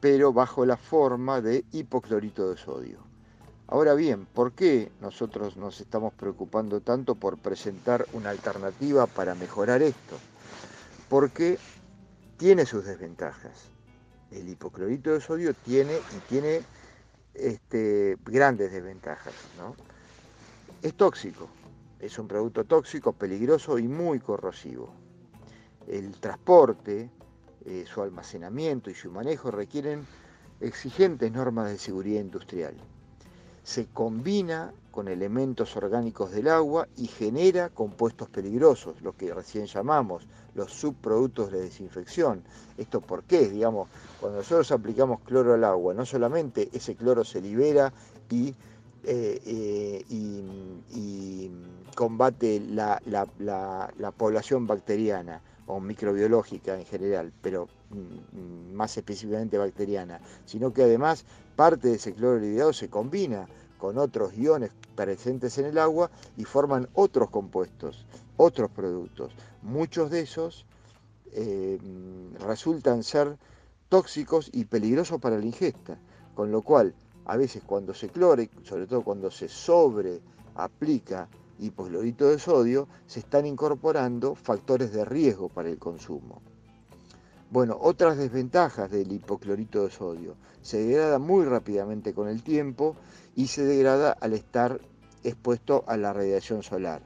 pero 0.00 0.32
bajo 0.32 0.64
la 0.64 0.76
forma 0.76 1.40
de 1.40 1.64
hipoclorito 1.72 2.48
de 2.48 2.56
sodio. 2.56 2.98
Ahora 3.66 3.94
bien, 3.94 4.24
¿por 4.24 4.52
qué 4.52 4.90
nosotros 5.00 5.56
nos 5.56 5.80
estamos 5.80 6.14
preocupando 6.14 6.80
tanto 6.80 7.16
por 7.16 7.36
presentar 7.36 8.06
una 8.12 8.30
alternativa 8.30 9.06
para 9.06 9.34
mejorar 9.34 9.82
esto? 9.82 10.16
Porque 11.08 11.58
tiene 12.38 12.64
sus 12.64 12.84
desventajas. 12.84 13.77
El 14.30 14.48
hipoclorito 14.48 15.12
de 15.12 15.20
sodio 15.20 15.54
tiene 15.54 15.94
y 15.94 16.28
tiene 16.28 16.60
este, 17.34 18.16
grandes 18.24 18.72
desventajas. 18.72 19.34
Es 20.82 20.94
tóxico, 20.94 21.48
es 22.00 22.18
un 22.18 22.28
producto 22.28 22.64
tóxico, 22.64 23.12
peligroso 23.12 23.78
y 23.78 23.88
muy 23.88 24.20
corrosivo. 24.20 24.92
El 25.86 26.18
transporte, 26.20 27.10
eh, 27.64 27.84
su 27.86 28.02
almacenamiento 28.02 28.90
y 28.90 28.94
su 28.94 29.10
manejo 29.10 29.50
requieren 29.50 30.06
exigentes 30.60 31.32
normas 31.32 31.70
de 31.70 31.78
seguridad 31.78 32.20
industrial. 32.20 32.74
Se 33.68 33.84
combina 33.84 34.72
con 34.90 35.08
elementos 35.08 35.76
orgánicos 35.76 36.30
del 36.30 36.48
agua 36.48 36.88
y 36.96 37.06
genera 37.06 37.68
compuestos 37.68 38.30
peligrosos, 38.30 39.02
lo 39.02 39.14
que 39.14 39.34
recién 39.34 39.66
llamamos 39.66 40.26
los 40.54 40.72
subproductos 40.72 41.52
de 41.52 41.60
desinfección. 41.60 42.42
¿Esto 42.78 43.02
por 43.02 43.24
qué? 43.24 43.46
Digamos, 43.46 43.90
cuando 44.20 44.38
nosotros 44.38 44.72
aplicamos 44.72 45.20
cloro 45.20 45.52
al 45.52 45.64
agua, 45.64 45.92
no 45.92 46.06
solamente 46.06 46.70
ese 46.72 46.96
cloro 46.96 47.24
se 47.24 47.42
libera 47.42 47.92
y 48.30 48.54
eh, 49.04 50.02
eh, 50.10 51.50
combate 51.94 52.62
la, 52.70 53.02
población 54.16 54.66
bacteriana 54.66 55.42
o 55.66 55.78
microbiológica 55.78 56.74
en 56.74 56.86
general, 56.86 57.34
pero 57.42 57.68
mm, 57.90 58.72
más 58.72 58.96
específicamente 58.96 59.58
bacteriana, 59.58 60.20
sino 60.46 60.72
que 60.72 60.84
además 60.84 61.26
parte 61.54 61.88
de 61.88 61.96
ese 61.96 62.14
cloro 62.14 62.38
lidiado 62.38 62.72
se 62.72 62.88
combina 62.88 63.46
con 63.78 63.96
otros 63.96 64.36
iones 64.36 64.72
presentes 64.94 65.56
en 65.58 65.66
el 65.66 65.78
agua 65.78 66.10
y 66.36 66.44
forman 66.44 66.88
otros 66.92 67.30
compuestos, 67.30 68.04
otros 68.36 68.70
productos. 68.70 69.32
Muchos 69.62 70.10
de 70.10 70.20
esos 70.20 70.66
eh, 71.32 71.78
resultan 72.40 73.02
ser 73.02 73.38
tóxicos 73.88 74.50
y 74.52 74.64
peligrosos 74.64 75.20
para 75.20 75.38
la 75.38 75.46
ingesta, 75.46 75.98
con 76.34 76.50
lo 76.50 76.62
cual 76.62 76.94
a 77.24 77.36
veces 77.36 77.62
cuando 77.64 77.94
se 77.94 78.08
clore, 78.08 78.50
sobre 78.64 78.86
todo 78.86 79.02
cuando 79.02 79.30
se 79.30 79.48
sobre 79.48 80.20
aplica 80.54 81.28
hipoclorito 81.58 82.28
de 82.28 82.38
sodio, 82.38 82.88
se 83.06 83.20
están 83.20 83.46
incorporando 83.46 84.34
factores 84.34 84.92
de 84.92 85.04
riesgo 85.04 85.48
para 85.48 85.68
el 85.68 85.78
consumo. 85.78 86.40
Bueno, 87.50 87.78
otras 87.80 88.18
desventajas 88.18 88.90
del 88.90 89.10
hipoclorito 89.10 89.84
de 89.84 89.90
sodio. 89.90 90.36
Se 90.60 90.84
degrada 90.84 91.18
muy 91.18 91.46
rápidamente 91.46 92.12
con 92.12 92.28
el 92.28 92.42
tiempo 92.42 92.94
y 93.38 93.46
se 93.46 93.64
degrada 93.64 94.10
al 94.20 94.32
estar 94.32 94.80
expuesto 95.22 95.84
a 95.86 95.96
la 95.96 96.12
radiación 96.12 96.64
solar. 96.64 97.02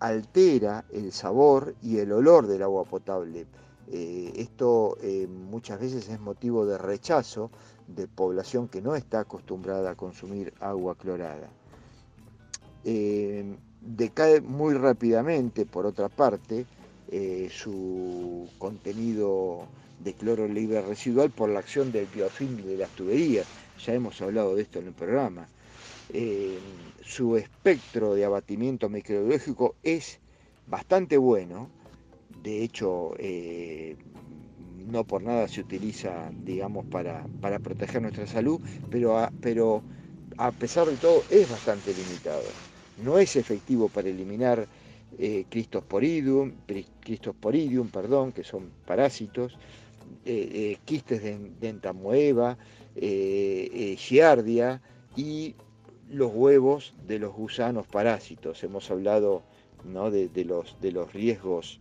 Altera 0.00 0.84
el 0.92 1.12
sabor 1.12 1.74
y 1.80 1.96
el 1.96 2.12
olor 2.12 2.46
del 2.46 2.62
agua 2.62 2.84
potable. 2.84 3.46
Eh, 3.90 4.34
esto 4.36 4.98
eh, 5.00 5.26
muchas 5.26 5.80
veces 5.80 6.10
es 6.10 6.20
motivo 6.20 6.66
de 6.66 6.76
rechazo 6.76 7.50
de 7.86 8.06
población 8.06 8.68
que 8.68 8.82
no 8.82 8.94
está 8.94 9.20
acostumbrada 9.20 9.92
a 9.92 9.94
consumir 9.94 10.52
agua 10.60 10.94
clorada. 10.94 11.48
Eh, 12.84 13.56
decae 13.80 14.42
muy 14.42 14.74
rápidamente, 14.74 15.64
por 15.64 15.86
otra 15.86 16.10
parte, 16.10 16.66
eh, 17.10 17.48
su 17.50 18.46
contenido 18.58 19.62
de 20.04 20.12
cloro 20.12 20.46
libre 20.46 20.82
residual 20.82 21.30
por 21.30 21.48
la 21.48 21.60
acción 21.60 21.92
del 21.92 22.04
biofilm 22.14 22.58
de 22.58 22.76
las 22.76 22.90
tuberías. 22.90 23.46
Ya 23.84 23.94
hemos 23.94 24.20
hablado 24.20 24.54
de 24.54 24.62
esto 24.62 24.78
en 24.78 24.88
el 24.88 24.92
programa. 24.92 25.48
Eh, 26.12 26.58
su 27.02 27.36
espectro 27.36 28.14
de 28.14 28.24
abatimiento 28.24 28.88
microbiológico 28.88 29.74
es 29.82 30.20
bastante 30.66 31.16
bueno. 31.16 31.68
De 32.42 32.62
hecho, 32.62 33.14
no 34.90 35.04
por 35.04 35.22
nada 35.22 35.48
se 35.48 35.60
utiliza, 35.60 36.30
digamos, 36.44 36.86
para, 36.86 37.24
proteger 37.62 38.02
nuestra 38.02 38.26
salud, 38.26 38.60
pero 38.90 39.18
a, 39.18 39.32
pero 39.40 39.82
a 40.36 40.50
pesar 40.52 40.86
de 40.88 40.96
todo 40.96 41.22
es 41.30 41.48
bastante 41.50 41.92
limitado. 41.94 42.42
No 43.04 43.18
es 43.18 43.36
efectivo 43.36 43.88
para 43.88 44.08
eliminar 44.08 44.66
eh, 45.18 45.44
Cristosporidium, 45.48 46.52
perdón, 47.90 48.32
que 48.32 48.44
son 48.44 48.70
parásitos, 48.86 49.56
eh, 50.24 50.48
eh, 50.52 50.78
quistes 50.84 51.22
de, 51.22 51.68
entamoeba, 51.68 52.56
eh, 52.96 53.96
giardia 53.98 54.80
y 55.16 55.54
los 56.10 56.30
huevos 56.32 56.94
de 57.06 57.18
los 57.18 57.34
gusanos 57.34 57.86
parásitos. 57.86 58.62
Hemos 58.64 58.90
hablado 58.90 59.42
de, 59.84 60.44
los, 60.44 60.76
de 60.80 60.92
los 60.92 61.12
riesgos 61.12 61.80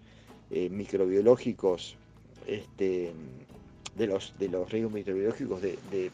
microbiológicos 0.49 1.95
este, 2.47 3.13
de 3.95 4.07
los, 4.07 4.33
de 4.39 4.49
los 4.49 4.69
riesgos 4.71 4.93
microbiológicos 4.93 5.61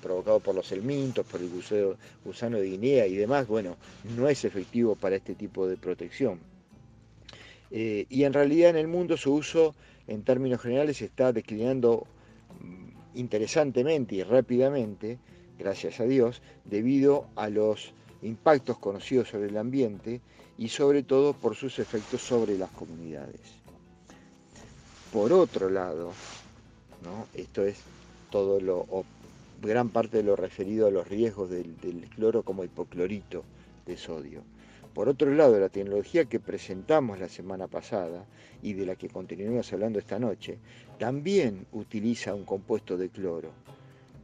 provocados 0.01 0.41
por 0.41 0.55
los 0.55 0.71
helmintos, 0.71 1.25
por 1.25 1.41
el 1.41 1.49
gusano, 2.23 2.57
de 2.57 2.69
Guinea 2.69 3.07
y 3.07 3.15
demás, 3.15 3.47
bueno, 3.47 3.77
no 4.15 4.27
es 4.27 4.45
efectivo 4.45 4.95
para 4.95 5.15
este 5.15 5.35
tipo 5.35 5.67
de 5.67 5.77
protección. 5.77 6.39
Eh, 7.69 8.05
y 8.09 8.23
en 8.23 8.33
realidad 8.33 8.71
en 8.71 8.77
el 8.77 8.87
mundo 8.87 9.17
su 9.17 9.33
uso, 9.33 9.75
en 10.07 10.23
términos 10.23 10.61
generales, 10.61 11.01
está 11.01 11.33
declinando 11.33 12.07
interesantemente 13.17 14.15
y 14.15 14.23
rápidamente, 14.23 15.17
gracias 15.57 15.99
a 15.99 16.05
Dios, 16.05 16.41
debido 16.65 17.27
a 17.35 17.49
los 17.49 17.93
impactos 18.21 18.77
conocidos 18.77 19.29
sobre 19.29 19.49
el 19.49 19.57
ambiente 19.57 20.21
y 20.57 20.69
sobre 20.69 21.03
todo 21.03 21.33
por 21.33 21.55
sus 21.55 21.79
efectos 21.79 22.21
sobre 22.21 22.57
las 22.57 22.69
comunidades. 22.71 23.41
Por 25.11 25.31
otro 25.33 25.69
lado, 25.69 26.11
esto 27.33 27.65
es 27.65 27.77
todo 28.29 28.59
lo, 28.59 28.79
o 28.89 29.05
gran 29.61 29.89
parte 29.89 30.17
de 30.17 30.23
lo 30.23 30.35
referido 30.35 30.87
a 30.87 30.91
los 30.91 31.07
riesgos 31.07 31.49
del, 31.49 31.75
cloro 32.15 32.43
como 32.43 32.63
hipoclorito 32.63 33.43
de 33.85 33.97
sodio. 33.97 34.41
Por 34.97 35.09
otro 35.09 35.31
lado, 35.31 35.59
la 35.59 35.69
tecnología 35.69 36.25
que 36.25 36.39
presentamos 36.39 37.19
la 37.19 37.29
semana 37.29 37.67
pasada 37.67 38.25
y 38.63 38.73
de 38.73 38.83
la 38.83 38.95
que 38.95 39.09
continuaremos 39.09 39.71
hablando 39.71 39.99
esta 39.99 40.17
noche, 40.17 40.57
también 40.97 41.67
utiliza 41.71 42.33
un 42.33 42.45
compuesto 42.45 42.97
de 42.97 43.09
cloro, 43.09 43.51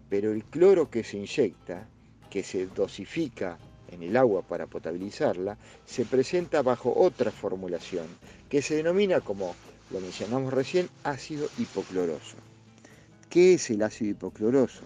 pero 0.10 0.32
el 0.32 0.44
cloro 0.46 0.90
que 0.90 1.04
se 1.04 1.18
inyecta, 1.18 1.88
que 2.32 2.42
se 2.42 2.66
dosifica 2.66 3.60
en 3.92 4.02
el 4.02 4.18
agua 4.18 4.42
para 4.42 4.66
potabilizarla, 4.66 5.60
se 5.86 6.06
presenta 6.06 6.64
bajo 6.64 6.92
otra 6.98 7.30
formulación, 7.30 8.08
que 8.50 8.64
se 8.64 8.74
denomina, 8.74 9.22
como 9.22 9.54
lo 9.92 10.00
mencionamos 10.00 10.52
recién, 10.52 10.90
ácido 11.04 11.50
hipocloroso. 11.60 12.38
¿Qué 13.30 13.54
es 13.54 13.70
el 13.70 13.84
ácido 13.84 14.10
hipocloroso? 14.10 14.82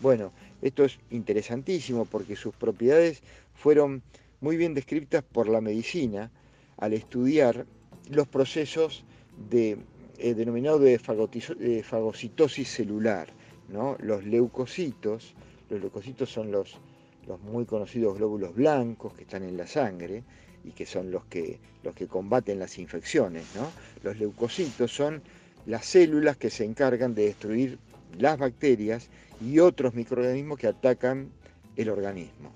Bueno, 0.00 0.32
esto 0.60 0.84
es 0.84 0.98
interesantísimo 1.10 2.04
porque 2.04 2.34
sus 2.34 2.52
propiedades 2.52 3.22
fueron 3.54 4.02
muy 4.40 4.56
bien 4.56 4.74
descritas 4.74 5.22
por 5.22 5.48
la 5.48 5.60
medicina 5.60 6.30
al 6.76 6.92
estudiar 6.92 7.66
los 8.10 8.28
procesos 8.28 9.04
de, 9.50 9.78
eh, 10.18 10.34
denominados 10.34 10.80
de, 10.80 10.98
fagocitosis 10.98 12.68
celular. 12.68 13.28
¿no? 13.68 13.96
Los 14.00 14.24
leucocitos, 14.24 15.34
los 15.68 15.80
leucocitos 15.80 16.30
son 16.30 16.50
los, 16.50 16.78
los 17.26 17.40
muy 17.40 17.64
conocidos 17.66 18.16
glóbulos 18.16 18.54
blancos 18.54 19.12
que 19.14 19.22
están 19.22 19.42
en 19.42 19.56
la 19.56 19.66
sangre 19.66 20.22
y 20.64 20.70
que 20.70 20.86
son 20.86 21.10
los 21.10 21.24
que, 21.26 21.58
los 21.82 21.94
que 21.94 22.06
combaten 22.06 22.58
las 22.58 22.78
infecciones. 22.78 23.44
¿no? 23.54 23.70
Los 24.02 24.18
leucocitos 24.18 24.92
son 24.92 25.22
las 25.66 25.84
células 25.84 26.36
que 26.36 26.50
se 26.50 26.64
encargan 26.64 27.14
de 27.14 27.26
destruir 27.26 27.78
las 28.18 28.38
bacterias 28.38 29.08
y 29.40 29.58
otros 29.58 29.94
microorganismos 29.94 30.58
que 30.58 30.66
atacan 30.66 31.30
el 31.76 31.90
organismo. 31.90 32.50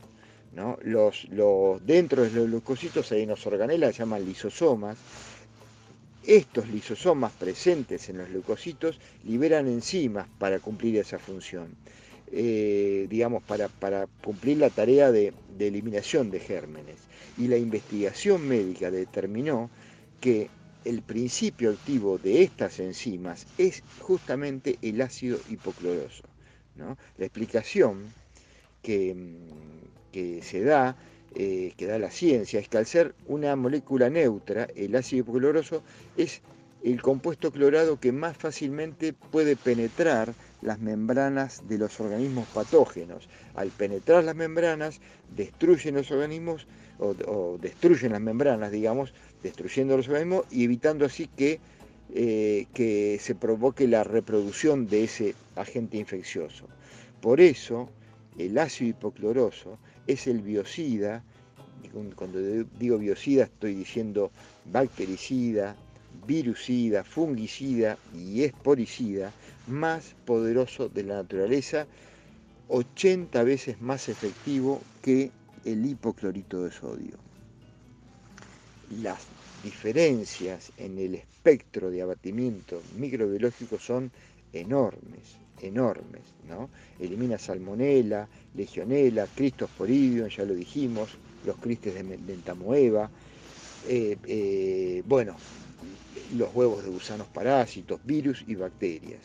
Los, 0.54 1.26
dentro 1.84 2.22
de 2.22 2.30
los 2.30 2.48
leucocitos 2.48 3.10
hay 3.12 3.24
unos 3.24 3.46
organelas 3.46 3.90
que 3.90 3.96
se 3.96 4.02
llaman 4.02 4.24
lisosomas. 4.24 4.98
Estos 6.24 6.68
lisosomas 6.68 7.32
presentes 7.32 8.08
en 8.08 8.18
los 8.18 8.30
leucocitos 8.30 9.00
liberan 9.24 9.66
enzimas 9.66 10.28
para 10.38 10.60
cumplir 10.60 10.96
esa 10.98 11.18
función, 11.18 11.74
eh, 12.30 13.06
digamos, 13.10 13.42
para, 13.42 13.68
cumplir 14.22 14.58
la 14.58 14.70
tarea 14.70 15.10
de 15.10 15.32
eliminación 15.58 16.30
de 16.30 16.40
gérmenes. 16.40 16.96
Y 17.38 17.48
la 17.48 17.56
investigación 17.56 18.46
médica 18.46 18.90
determinó 18.90 19.70
que 20.20 20.48
el 20.84 21.02
principio 21.02 21.70
activo 21.70 22.18
de 22.18 22.42
estas 22.42 22.80
enzimas 22.80 23.46
es 23.58 23.82
justamente 24.00 24.78
el 24.82 25.00
ácido 25.00 25.38
hipocloroso. 25.48 26.24
La 26.76 27.24
explicación 27.24 28.12
que, 28.82 29.14
mm, 30.12 30.42
se 30.42 30.62
da, 30.62 30.96
eh, 31.34 31.72
que 31.76 31.86
da 31.86 31.98
la 31.98 32.10
ciencia, 32.10 32.60
es 32.60 32.68
que 32.68 32.78
al 32.78 32.86
ser 32.86 33.14
una 33.26 33.56
molécula 33.56 34.10
neutra, 34.10 34.68
el 34.74 34.94
ácido 34.94 35.20
hipocloroso 35.20 35.82
es 36.16 36.42
el 36.82 37.00
compuesto 37.00 37.52
clorado 37.52 38.00
que 38.00 38.12
más 38.12 38.36
fácilmente 38.36 39.12
puede 39.12 39.56
penetrar 39.56 40.34
las 40.62 40.80
membranas 40.80 41.62
de 41.68 41.78
los 41.78 42.00
organismos 42.00 42.46
patógenos. 42.48 43.28
Al 43.54 43.68
penetrar 43.68 44.24
las 44.24 44.34
membranas, 44.34 45.00
destruyen 45.36 45.94
los 45.94 46.10
organismos 46.10 46.66
o, 46.98 47.58
destruyen 47.60 48.12
las 48.12 48.20
membranas, 48.20 48.70
digamos, 48.70 49.12
destruyendo 49.42 49.96
los 49.96 50.08
organismos 50.08 50.44
y 50.50 50.64
evitando 50.64 51.04
así 51.04 51.28
que, 51.28 51.60
eh, 52.14 52.66
que 52.74 53.18
se 53.20 53.34
provoque 53.34 53.88
la 53.88 54.04
reproducción 54.04 54.86
de 54.86 55.04
ese 55.04 55.34
agente 55.56 55.96
infeccioso. 55.96 56.66
Por 57.20 57.40
eso, 57.40 57.88
el 58.38 58.58
ácido 58.58 58.90
hipocloroso 58.90 59.78
es 60.06 60.26
el 60.26 60.42
biocida, 60.42 61.22
cuando 62.14 62.38
digo 62.78 62.98
biocida 62.98 63.44
estoy 63.44 63.74
diciendo 63.74 64.30
bactericida, 64.72 65.76
virucida, 66.26 67.04
fungicida 67.04 67.98
y 68.14 68.42
esporicida 68.44 69.32
más 69.66 70.14
poderoso 70.24 70.88
de 70.88 71.04
la 71.04 71.16
naturaleza, 71.16 71.86
80 72.68 73.42
veces 73.42 73.80
más 73.80 74.08
efectivo 74.08 74.80
que 75.02 75.30
el 75.64 75.84
hipoclorito 75.84 76.64
de 76.64 76.70
sodio. 76.70 77.16
Las 79.02 79.26
diferencias 79.62 80.72
en 80.76 80.98
el 80.98 81.14
espectro 81.14 81.90
de 81.90 82.02
abatimiento 82.02 82.82
microbiológico 82.96 83.78
son 83.78 84.10
enormes, 84.52 85.36
enormes, 85.62 86.22
¿no? 86.48 86.68
Elimina 87.00 87.38
salmonela, 87.38 88.28
legionela, 88.54 89.26
cristosporidium, 89.34 90.28
ya 90.28 90.44
lo 90.44 90.54
dijimos, 90.54 91.16
los 91.46 91.56
cristes 91.56 91.94
de 91.94 92.02
Mentamoeba, 92.02 93.10
eh, 93.88 94.16
eh, 94.26 95.02
bueno, 95.06 95.36
los 96.36 96.54
huevos 96.54 96.84
de 96.84 96.90
gusanos 96.90 97.26
parásitos, 97.28 98.00
virus 98.04 98.44
y 98.46 98.54
bacterias. 98.54 99.20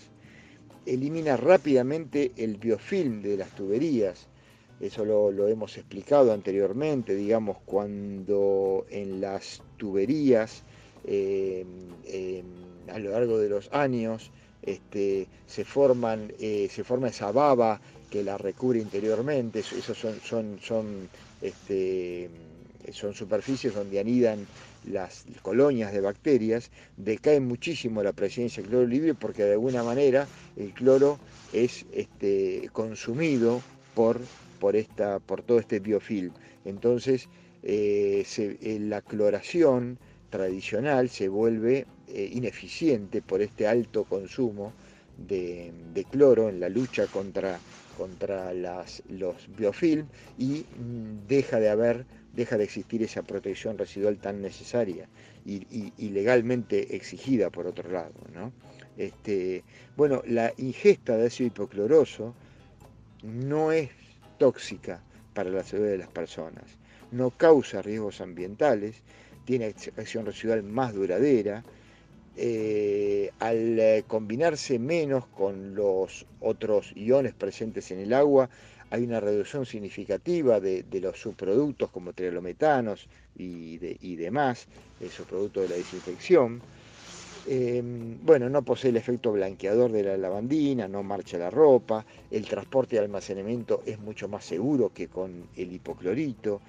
Elimina 0.86 1.36
rápidamente 1.36 2.32
el 2.38 2.58
biofilm 2.58 3.22
de 3.22 3.38
las 3.38 3.54
tuberías, 3.56 4.28
eso 4.80 5.06
lo, 5.06 5.48
hemos 5.48 5.76
explicado 5.78 6.32
anteriormente, 6.32 7.16
digamos, 7.16 7.58
cuando 7.66 8.86
en 8.90 9.20
las 9.20 9.64
tuberías 9.78 10.64
em, 11.04 11.66
a 12.88 13.00
lo 13.00 13.10
largo 13.12 13.40
de 13.40 13.50
los 13.50 13.74
años 13.74 14.32
este, 14.62 15.28
se, 15.46 15.66
forman, 15.66 16.34
eh, 16.40 16.68
se 16.72 16.84
forma 16.84 17.10
esa 17.10 17.32
baba 17.32 17.80
que 18.10 18.24
la 18.24 18.38
recubre 18.38 18.80
interiormente, 18.80 19.60
esos 19.60 19.98
son, 19.98 20.20
son, 20.22 20.60
son, 20.62 21.10
este, 21.42 22.30
son 22.92 23.14
superficies 23.14 23.74
donde 23.74 24.00
anidan 24.00 24.48
las 24.90 25.26
colonias 25.42 25.92
de 25.92 26.00
bacterias, 26.00 26.72
decae 26.96 27.40
muchísimo 27.42 28.02
la 28.02 28.14
presencia 28.14 28.64
de 28.64 28.70
cloro 28.70 28.88
libre 28.88 29.14
porque 29.14 29.44
de 29.44 29.54
alguna 29.54 29.84
manera 29.84 30.28
el 30.56 30.74
cloro 30.74 31.20
es 31.52 31.86
este, 31.92 32.70
consumido 32.72 33.62
por 33.94 34.22
por, 34.58 34.76
esta, 34.76 35.20
por 35.20 35.42
todo 35.44 35.60
este 35.60 35.80
biofilm. 35.80 36.34
Entonces, 36.66 37.30
eh, 37.64 38.26
eh, 38.38 38.78
la 38.82 39.02
cloración 39.02 39.98
tradicional 40.30 41.10
se 41.10 41.30
vuelve 41.30 41.86
eh, 42.18 42.30
ineficiente 42.34 43.22
por 43.22 43.44
este 43.44 43.68
alto 43.68 44.04
consumo 44.04 44.74
de, 45.18 45.72
cloro 46.12 46.50
en 46.50 46.60
la 46.60 46.68
lucha 46.68 47.06
contra, 47.06 47.60
contra 47.96 48.52
los 48.54 49.48
biofilm 49.56 50.08
y 50.40 50.66
mm, 50.80 51.28
deja 51.28 51.60
de 51.60 51.70
haber 51.70 52.06
deja 52.34 52.58
de 52.58 52.64
existir 52.64 53.04
esa 53.04 53.22
protección 53.22 53.78
residual 53.78 54.18
tan 54.18 54.42
necesaria 54.42 55.08
y, 55.46 56.10
legalmente 56.10 56.96
exigida 56.96 57.52
por 57.52 57.68
otro 57.68 57.92
lado. 57.92 58.14
Este, 58.98 59.64
bueno, 59.96 60.24
la 60.26 60.54
ingesta 60.58 61.18
de 61.18 61.28
ácido 61.28 61.48
hipocloroso 61.48 62.34
no 63.24 63.72
es 63.72 63.90
tóxica 64.40 65.02
para 65.34 65.52
la 65.52 65.64
salud 65.64 65.86
de 65.86 66.00
las 66.00 66.10
personas. 66.10 66.64
No 67.12 67.30
causa 67.30 67.84
riesgos 67.84 68.22
ambientales, 68.22 69.02
tiene 69.46 69.74
acción 69.96 70.26
residual 70.26 70.62
más 70.62 70.94
duradera. 70.94 71.64
Eh, 72.40 73.32
al 73.40 73.80
eh, 73.80 74.04
combinarse 74.08 74.78
menos 74.78 75.26
con 75.28 75.74
los 75.74 76.26
otros 76.40 76.92
iones 76.96 77.34
presentes 77.34 77.90
en 77.90 78.00
el 78.00 78.14
agua, 78.14 78.50
hay 78.92 79.04
una 79.04 79.20
reducción 79.20 79.66
significativa 79.66 80.60
de, 80.60 80.86
los 81.02 81.20
subproductos 81.20 81.90
como 81.90 82.14
trialometanos 82.14 83.08
y, 83.36 83.80
y 84.02 84.16
demás, 84.16 84.68
esos 85.02 85.26
productos 85.26 85.64
de 85.64 85.70
la 85.70 85.76
desinfección. 85.76 86.62
Em, 87.50 88.18
bueno, 88.26 88.50
no 88.50 88.62
posee 88.62 88.90
el 88.90 88.98
efecto 88.98 89.32
blanqueador 89.32 89.92
de 89.94 90.04
la 90.04 90.18
lavandina, 90.18 90.90
no 90.90 91.02
marcha 91.02 91.38
la 91.38 91.50
ropa, 91.50 92.06
el 92.30 92.46
transporte 92.46 92.98
y 92.98 93.00
almacenamiento 93.00 93.84
es 93.86 94.00
mucho 94.00 94.28
más 94.28 94.44
seguro 94.44 94.92
que 94.94 95.08
con 95.08 95.48
el 95.56 95.72
hipoclorito, 95.72 96.60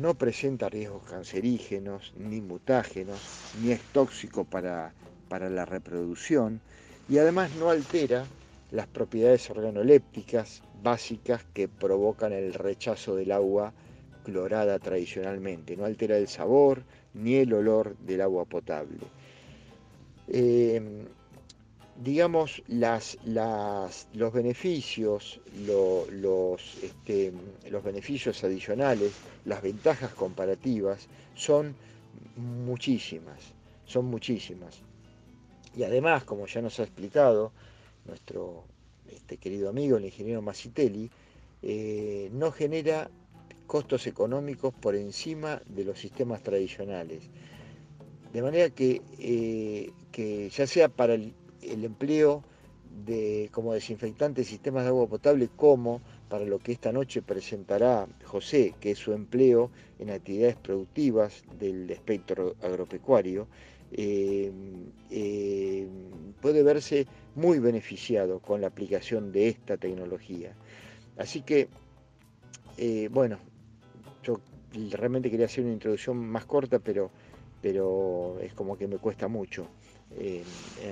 no 0.00 0.14
presenta 0.14 0.68
riesgos 0.68 1.02
cancerígenos, 1.04 2.12
ni 2.16 2.40
mutágenos, 2.40 3.20
ni 3.62 3.72
es 3.72 3.80
tóxico 3.92 4.44
para, 4.44 4.92
para 5.28 5.50
la 5.50 5.64
reproducción 5.64 6.60
y 7.08 7.18
además 7.18 7.50
no 7.58 7.70
altera 7.70 8.24
las 8.70 8.86
propiedades 8.86 9.48
organolépticas 9.50 10.62
básicas 10.82 11.44
que 11.54 11.68
provocan 11.68 12.32
el 12.32 12.54
rechazo 12.54 13.14
del 13.14 13.32
agua 13.32 13.72
clorada 14.24 14.78
tradicionalmente, 14.78 15.76
no 15.76 15.84
altera 15.84 16.16
el 16.16 16.28
sabor 16.28 16.82
ni 17.12 17.36
el 17.36 17.52
olor 17.52 17.96
del 17.98 18.20
agua 18.22 18.44
potable. 18.44 18.98
Em, 20.28 21.04
digamos, 22.02 22.62
las, 22.66 23.18
los 23.24 24.32
beneficios, 24.32 25.40
los, 25.66 26.82
este, 26.82 27.32
los 27.70 27.84
beneficios 27.84 28.42
adicionales, 28.42 29.12
las 29.44 29.62
ventajas 29.62 30.12
comparativas 30.12 31.06
son 31.34 31.74
muchísimas, 32.36 33.40
son 33.86 34.06
muchísimas. 34.06 34.80
Y 35.76 35.84
además, 35.84 36.24
como 36.24 36.46
ya 36.46 36.62
nos 36.62 36.78
ha 36.80 36.84
explicado 36.84 37.52
nuestro 38.06 38.64
este 39.10 39.36
querido 39.36 39.68
amigo, 39.68 39.96
el 39.96 40.04
ingeniero 40.04 40.42
Masitelli, 40.42 41.10
eh, 41.62 42.28
no 42.32 42.50
genera 42.52 43.10
costos 43.66 44.06
económicos 44.06 44.74
por 44.74 44.94
encima 44.94 45.62
de 45.66 45.84
los 45.84 45.98
sistemas 45.98 46.42
tradicionales. 46.42 47.22
De 48.32 48.42
manera 48.42 48.68
que, 48.70 49.00
eh, 49.18 49.90
que 50.10 50.50
ya 50.50 50.66
sea 50.66 50.88
para 50.88 51.14
el, 51.14 51.32
empleo 51.84 52.42
de, 53.04 53.48
como 53.52 53.72
desinfectante 53.74 54.42
de 54.42 54.46
sistemas 54.46 54.84
de 54.84 54.90
agua 54.90 55.08
potable, 55.08 55.48
como 55.56 56.00
para 56.28 56.44
lo 56.44 56.58
que 56.58 56.72
esta 56.72 56.92
noche 56.92 57.22
presentará 57.22 58.06
José, 58.24 58.74
que 58.80 58.92
es 58.92 58.98
su 58.98 59.12
empleo 59.12 59.70
en 59.98 60.10
actividades 60.10 60.56
productivas 60.56 61.42
del 61.58 61.90
espectro 61.90 62.54
agropecuario, 62.62 63.48
eh, 63.92 64.50
eh, 65.10 65.88
puede 66.40 66.62
verse 66.62 67.06
muy 67.34 67.58
beneficiado 67.58 68.40
con 68.40 68.60
la 68.60 68.68
aplicación 68.68 69.32
de 69.32 69.48
esta 69.48 69.76
tecnología. 69.76 70.54
Así 71.16 71.42
que, 71.42 71.68
bueno, 73.10 73.38
yo 74.22 74.40
realmente 74.90 75.30
quería 75.30 75.46
hacer 75.46 75.64
una 75.64 75.74
introducción 75.74 76.16
más 76.16 76.44
corta, 76.44 76.78
pero 76.78 77.10
pero 77.64 78.36
es 78.42 78.52
como 78.52 78.76
que 78.76 78.86
me 78.86 78.98
cuesta 78.98 79.26
mucho 79.26 79.66
eh, 80.18 80.44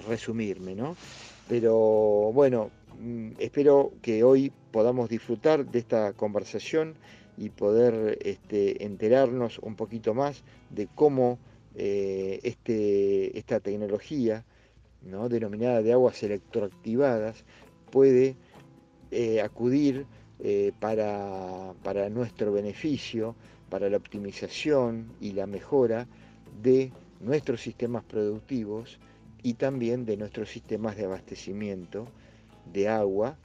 resumirme, 0.09 0.75
¿no? 0.75 0.97
Pero 1.49 2.33
bueno, 2.33 2.71
mm, 3.01 3.33
espero 3.39 3.93
que 4.03 4.25
hoy 4.25 4.53
podamos 4.71 5.09
disfrutar 5.09 5.65
de 5.65 5.79
esta 5.79 6.13
conversación 6.15 6.95
y 7.37 7.51
poder 7.51 8.19
este, 8.23 8.85
enterarnos 8.85 9.59
un 9.61 9.77
poquito 9.77 10.15
más 10.15 10.43
de 10.71 10.89
cómo 10.95 11.39
eh, 11.77 12.41
este, 12.43 13.39
esta 13.39 13.61
tecnología, 13.61 14.45
¿no? 15.03 15.29
denominada 15.29 15.83
de 15.83 15.93
aguas 15.93 16.23
electroactivadas, 16.23 17.45
puede 17.91 18.37
eh, 19.11 19.41
acudir 19.41 20.07
para, 20.81 21.73
para 21.85 22.09
nuestro 22.09 22.51
beneficio, 22.53 23.37
para 23.71 23.89
la 23.89 23.97
optimización 23.97 25.13
y 25.21 25.31
la 25.31 25.47
mejora 25.47 26.09
de 26.61 26.91
nuestros 27.21 27.61
sistemas 27.61 28.03
productivos 28.03 28.99
y 29.43 29.55
también 29.55 30.05
de 30.05 30.17
nuestros 30.17 30.51
sistemas 30.51 30.97
de 30.97 31.05
abastecimiento 31.05 32.07
de 32.73 32.89
agua 32.89 33.37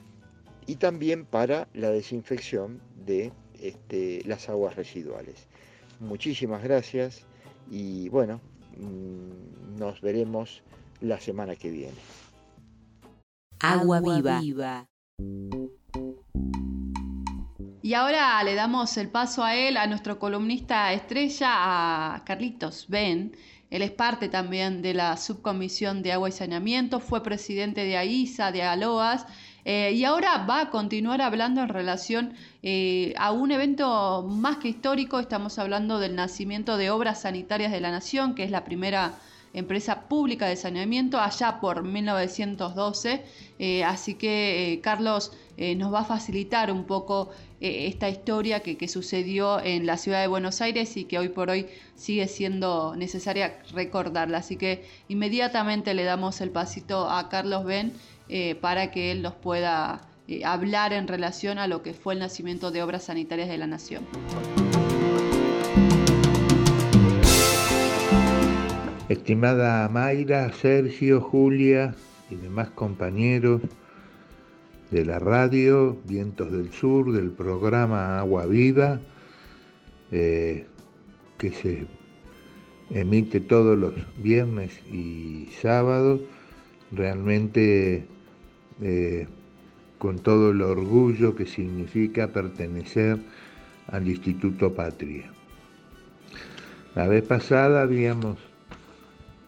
y 0.66 0.76
también 0.76 1.26
para 1.26 1.68
la 1.74 1.90
desinfección 1.90 2.82
de 3.06 3.32
este, 3.62 4.22
las 4.26 4.50
aguas 4.50 4.76
residuales. 4.76 5.48
Muchísimas 6.00 6.64
gracias 6.64 7.26
y 7.72 8.10
bueno, 8.10 8.42
mm, 8.78 9.80
nos 9.80 10.02
veremos 10.02 10.62
la 11.02 11.20
semana 11.20 11.56
que 11.56 11.72
viene. 11.72 11.98
Agua 13.60 14.02
viva. 14.02 14.88
Y 17.82 17.94
ahora 17.94 18.44
le 18.44 18.54
damos 18.54 18.98
el 18.98 19.10
paso 19.10 19.44
a 19.44 19.56
él, 19.56 19.78
a 19.78 19.88
nuestro 19.88 20.20
columnista 20.20 20.92
estrella, 20.92 22.16
a 22.16 22.24
Carlitos 22.26 22.88
Ben. 22.90 23.32
Él 23.70 23.82
es 23.82 23.92
parte 23.92 24.30
también 24.30 24.82
de 24.82 24.94
la 24.94 25.18
subcomisión 25.18 26.02
de 26.02 26.14
agua 26.14 26.30
y 26.30 26.32
saneamiento, 26.32 27.00
fue 27.00 27.22
presidente 27.22 27.84
de 27.84 27.98
AISA, 27.98 28.52
de 28.52 28.64
ALOAS, 28.64 29.26
eh, 29.66 29.92
y 29.94 30.06
ahora 30.06 30.46
va 30.46 30.62
a 30.62 30.70
continuar 30.70 31.22
hablando 31.22 31.62
en 31.62 31.68
relación 31.68 32.34
eh, 32.64 33.14
a 33.18 33.34
un 33.34 33.52
evento 33.52 34.26
más 34.26 34.58
que 34.58 34.70
histórico. 34.70 35.20
Estamos 35.20 35.60
hablando 35.60 36.00
del 36.00 36.16
nacimiento 36.16 36.78
de 36.78 36.90
Obras 36.90 37.22
Sanitarias 37.24 37.74
de 37.74 37.82
la 37.82 37.92
Nación, 37.92 38.34
que 38.34 38.46
es 38.46 38.52
la 38.52 38.64
primera 38.64 39.16
empresa 39.58 40.08
pública 40.08 40.48
de 40.48 40.56
saneamiento 40.56 41.20
allá 41.20 41.60
por 41.60 41.84
1912. 41.84 43.24
Eh, 43.60 43.84
así 43.84 44.16
que 44.16 44.80
Carlos 44.84 45.32
nos 45.78 45.92
va 45.92 46.02
a 46.02 46.06
facilitar 46.06 46.72
un 46.72 46.84
poco 46.84 47.32
eh, 47.60 47.88
esta 47.88 48.08
historia 48.08 48.60
que, 48.60 48.88
sucedió 48.88 49.60
en 49.60 49.88
la 49.88 49.98
ciudad 49.98 50.22
de 50.22 50.28
Buenos 50.28 50.62
Aires 50.62 50.96
y 50.96 51.06
que 51.06 51.18
hoy 51.18 51.30
por 51.30 51.50
hoy 51.50 51.68
sigue 51.96 52.28
siendo 52.28 52.96
necesaria 52.96 53.60
recordarla. 53.74 54.40
Así 54.40 54.58
que 54.58 54.86
inmediatamente 55.08 55.94
le 55.96 56.04
damos 56.04 56.40
el 56.42 56.52
pasito 56.52 57.10
a 57.10 57.30
Carlos 57.30 57.66
Ben 57.66 57.94
eh, 58.30 58.56
para 58.56 58.92
que 58.92 59.12
él 59.12 59.24
nos 59.24 59.34
pueda 59.34 60.08
eh, 60.28 60.46
hablar 60.46 60.94
en 60.94 61.08
relación 61.08 61.58
a 61.58 61.68
lo 61.68 61.82
que 61.82 61.94
fue 61.94 62.14
el 62.14 62.20
nacimiento 62.20 62.70
de 62.70 62.84
obras 62.84 63.06
sanitarias 63.06 63.50
de 63.50 63.58
la 63.58 63.66
nación. 63.66 64.06
Estimada 69.10 69.88
Mayra, 69.88 70.52
Sergio, 70.52 71.22
Julia 71.22 71.96
y 72.30 72.36
demás 72.36 72.70
compañeros, 72.72 73.62
de 74.92 75.06
la 75.06 75.18
radio 75.18 75.98
Vientos 76.06 76.52
del 76.52 76.74
Sur, 76.74 77.14
del 77.14 77.32
programa 77.32 78.20
Agua 78.20 78.46
Viva, 78.46 79.00
eh, 80.12 80.66
que 81.38 81.52
se 81.52 81.88
emite 82.90 83.40
todos 83.40 83.78
los 83.78 83.94
viernes 84.18 84.78
y 84.92 85.48
sábados, 85.62 86.20
realmente 86.92 88.06
eh, 88.82 89.28
con 90.00 90.20
todo 90.20 90.52
el 90.52 90.62
orgullo 90.62 91.34
que 91.34 91.46
significa 91.46 92.34
pertenecer 92.34 93.20
al 93.88 94.06
Instituto 94.08 94.74
Patria. 94.74 95.32
La 96.94 97.08
vez 97.08 97.24
pasada 97.24 97.84
habíamos 97.84 98.38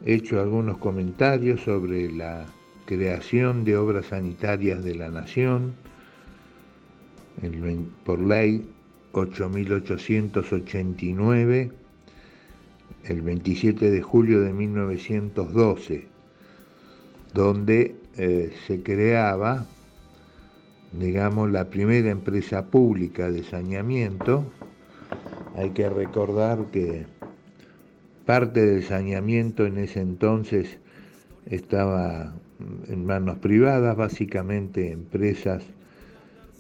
hecho 0.06 0.40
algunos 0.40 0.78
comentarios 0.78 1.62
sobre 1.62 2.12
la 2.12 2.46
creación 2.86 3.66
de 3.66 3.78
obras 3.78 4.08
sanitarias 4.08 4.84
de 4.84 4.96
la 4.96 5.10
Nación, 5.10 5.74
por 8.04 8.20
ley 8.20 8.68
8889, 9.12 11.72
el 13.06 13.22
27 13.22 13.92
de 13.92 14.02
julio 14.02 14.42
de 14.42 14.52
1912, 14.54 16.08
donde 17.34 17.96
eh, 18.18 18.54
se 18.68 18.84
creaba, 18.84 19.66
digamos, 20.92 21.50
la 21.52 21.70
primera 21.70 22.10
empresa 22.10 22.66
pública 22.66 23.32
de 23.32 23.44
saneamiento. 23.44 24.44
Hay 25.56 25.70
que 25.72 25.90
recordar 25.90 26.66
que 26.72 27.06
parte 28.30 28.64
del 28.64 28.84
saneamiento 28.84 29.66
en 29.66 29.80
ese 29.80 30.02
entonces 30.02 30.78
estaba 31.48 32.36
en 32.88 33.04
manos 33.04 33.40
privadas, 33.40 33.98
básicamente 33.98 34.92
empresas 34.92 35.64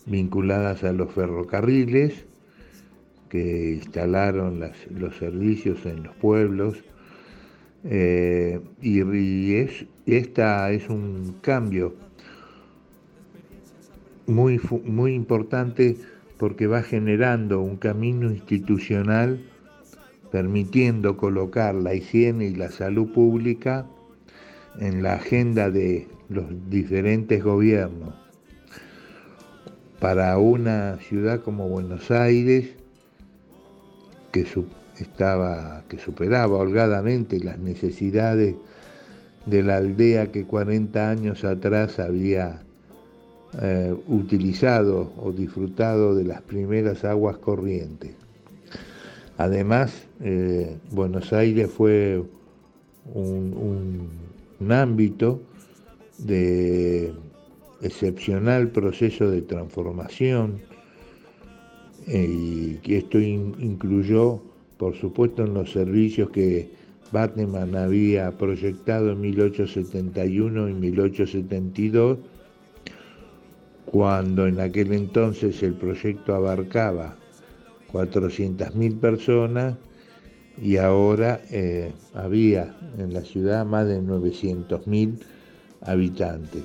vinculadas 0.08 0.84
a 0.84 0.93
los 0.93 1.13
ferrocarriles 1.13 2.25
que 3.29 3.73
instalaron 3.73 4.60
los 4.97 5.15
servicios 5.17 5.86
en 5.86 6.01
los 6.01 6.15
pueblos. 6.15 6.75
Eh, 7.84 8.60
y, 8.82 9.53
es, 9.53 9.86
esta 10.08 10.71
es 10.71 10.89
un 10.89 11.36
cambio 11.41 11.93
muy, 14.25 14.60
muy 14.86 15.13
importante 15.13 15.97
porque 16.39 16.65
va 16.65 16.82
generando 16.82 17.62
un 17.62 17.77
camino 17.77 18.32
institucional 18.32 19.39
permitiendo 20.31 21.17
colocar 21.17 21.75
la 21.75 21.93
higiene 21.93 22.45
y 22.45 22.55
la 22.55 22.69
salud 22.69 23.11
pública 23.11 23.85
en 24.79 25.03
la 25.03 25.13
agenda 25.13 25.69
de 25.71 26.07
los 26.29 26.45
diferentes 26.69 27.43
gobiernos. 27.43 28.13
Para 29.99 30.37
una 30.37 30.97
ciudad 30.97 31.41
como 31.41 31.67
Buenos 31.67 32.09
Aires, 32.11 32.69
que, 34.31 34.45
estaba, 34.99 35.83
que 35.89 35.97
superaba 35.97 36.57
holgadamente 36.57 37.39
las 37.39 37.59
necesidades 37.59 38.55
de 39.45 39.63
la 39.63 39.77
aldea 39.77 40.31
que 40.31 40.45
40 40.45 41.09
años 41.09 41.43
atrás 41.43 41.99
había 41.99 42.61
eh, 43.61 43.95
utilizado 44.07 45.11
o 45.17 45.31
disfrutado 45.31 46.15
de 46.15 46.23
las 46.23 46.41
primeras 46.43 47.03
aguas 47.03 47.37
corrientes. 47.37 48.18
Además, 49.39 50.06
eh, 50.21 50.75
Buenos 50.91 51.32
Aires 51.32 51.71
fue 51.71 52.21
un, 53.13 54.10
ámbito 54.69 55.39
de 56.17 57.13
excepcional 57.82 58.67
proceso 58.67 59.32
de 59.32 59.41
transformación 59.41 60.60
eh, 62.06 62.78
y 62.84 62.93
esto 62.93 63.17
incluyó, 63.17 64.41
por 64.78 64.95
supuesto, 64.97 65.45
en 65.45 65.54
los 65.54 65.71
servicios 65.71 66.30
que 66.32 66.69
Batman 67.13 67.78
había 67.78 68.38
proyectado 68.38 69.13
en 69.13 69.21
1871 69.21 70.67
y 70.67 70.73
1872, 70.73 72.17
cuando 73.86 74.47
en 74.47 74.60
aquel 74.60 74.91
entonces 74.91 75.63
el 75.63 75.75
proyecto 75.75 76.36
abarcaba 76.36 77.18
400.000 77.91 78.99
personas 78.99 79.75
y 80.62 80.78
ahora 80.78 81.41
eh, 81.52 81.93
había 82.13 82.75
en 82.97 83.13
la 83.13 83.21
ciudad 83.21 83.65
más 83.65 83.88
de 83.88 84.02
900.000 84.02 85.19
habitantes. 85.82 86.63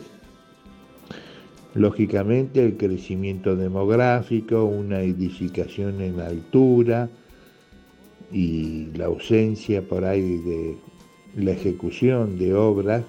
Lógicamente 1.75 2.65
el 2.65 2.77
crecimiento 2.77 3.57
demográfico, 3.57 4.65
una 4.65 5.01
edificación 5.01 6.01
en 6.01 6.21
altura 6.21 7.09
y 8.33 8.87
la 8.95 9.07
ausencia 9.07 9.83
por 9.83 10.05
ahí 10.05 10.39
de 10.39 10.77
la 11.37 11.51
ejecución 11.53 12.39
de 12.39 12.55
obras, 12.55 13.05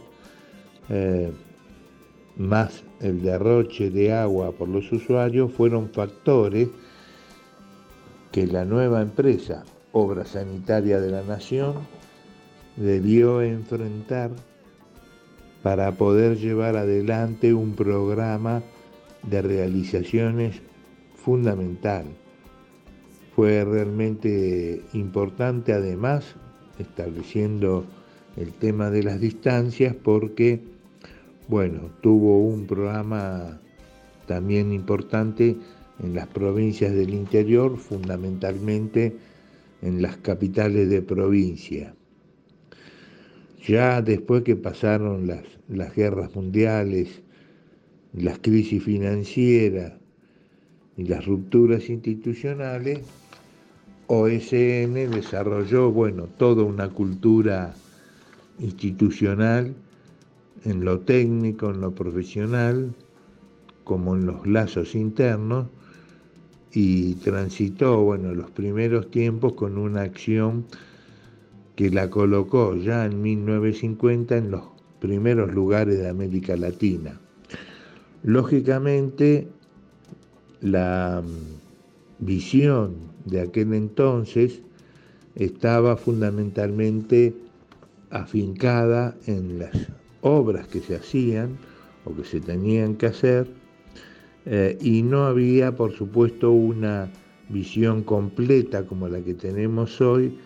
eh, 0.90 1.32
más 2.38 2.84
el 3.02 3.22
derroche 3.22 3.92
de 3.92 4.14
agua 4.14 4.52
por 4.52 4.68
los 4.68 4.92
usuarios, 4.92 5.52
fueron 5.52 5.90
factores 5.90 6.70
que 8.36 8.46
la 8.48 8.66
nueva 8.66 9.02
empresa, 9.02 9.64
Obra 9.94 10.26
Sanitaria 10.26 11.00
de 11.00 11.10
la 11.10 11.24
Nación, 11.24 11.76
debió 12.76 13.42
enfrentar 13.42 14.30
para 15.64 15.94
poder 15.94 16.38
llevar 16.38 16.76
adelante 16.76 17.54
un 17.54 17.76
programa 17.76 18.62
de 19.24 19.42
realizaciones 19.42 20.62
fundamental. 21.16 22.08
Fue 23.38 23.64
realmente 23.64 24.82
importante 24.92 25.72
además 25.72 26.36
estableciendo 26.78 27.86
el 28.36 28.52
tema 28.52 28.90
de 28.90 29.04
las 29.04 29.22
distancias 29.22 29.96
porque, 29.96 30.62
bueno, 31.48 31.84
tuvo 32.02 32.40
un 32.40 32.68
programa 32.68 33.62
también 34.28 34.74
importante 34.74 35.56
en 36.04 36.14
las 36.14 36.28
provincias 36.28 36.94
del 36.94 37.14
interior, 37.14 37.78
fundamentalmente 37.78 39.16
en 39.82 40.02
las 40.02 40.18
capitales 40.18 40.90
de 40.90 41.02
provincia. 41.02 41.96
Ya 43.68 44.02
después 44.02 44.44
que 44.44 44.56
pasaron 44.56 45.28
las, 45.28 45.44
las 45.68 45.96
guerras 45.96 46.36
mundiales, 46.36 47.22
las 48.14 48.40
crisis 48.40 48.84
financieras 48.84 49.94
y 50.98 51.04
las 51.04 51.26
rupturas 51.26 51.90
institucionales, 51.90 53.00
OSN 54.08 54.94
desarrolló, 55.12 55.92
bueno, 55.92 56.28
toda 56.38 56.64
una 56.64 56.90
cultura 56.90 57.74
institucional 58.60 59.74
en 60.64 60.86
lo 60.86 61.00
técnico, 61.00 61.72
en 61.72 61.82
lo 61.82 61.94
profesional, 61.94 62.94
como 63.84 64.16
en 64.16 64.26
los 64.26 64.46
lazos 64.46 64.96
internos, 64.96 65.68
y 66.76 67.14
transitó 67.16 68.02
bueno, 68.04 68.36
los 68.36 68.52
primeros 68.52 69.10
tiempos 69.10 69.54
con 69.54 69.78
una 69.78 70.02
acción 70.02 70.66
que 71.78 71.90
la 71.90 72.10
colocó 72.10 72.76
ya 72.76 73.06
en 73.06 73.22
1950 73.22 74.38
en 74.38 74.52
los 74.52 74.64
primeros 75.00 75.54
lugares 75.54 75.98
de 75.98 76.10
América 76.10 76.58
Latina. 76.58 77.18
Lógicamente, 78.24 79.48
la 80.60 81.24
mm, 81.24 82.26
visión 82.26 82.96
de 83.24 83.42
aquel 83.42 83.74
entonces 83.74 84.62
estaba 85.36 85.96
fundamentalmente 85.96 87.34
afincada 88.10 89.16
en 89.28 89.60
las 89.60 89.76
obras 90.22 90.68
que 90.68 90.82
se 90.82 90.98
hacían 90.98 91.58
o 92.04 92.14
que 92.14 92.26
se 92.26 92.42
tenían 92.42 92.96
que 92.96 93.08
hacer 93.08 93.48
eh, 94.46 94.78
y 94.82 95.02
no 95.02 95.26
había, 95.26 95.76
por 95.76 95.94
supuesto, 95.94 96.52
una 96.52 97.12
visión 97.50 98.04
completa 98.04 98.86
como 98.86 99.08
la 99.08 99.22
que 99.22 99.34
tenemos 99.34 100.02
hoy 100.02 100.38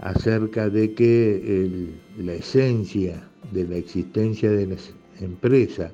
acerca 0.00 0.70
de 0.70 0.94
que 0.94 1.92
la 2.18 2.32
esencia 2.34 3.28
de 3.52 3.68
la 3.68 3.76
existencia 3.76 4.50
de 4.50 4.66
la 4.66 4.76
empresa 5.20 5.90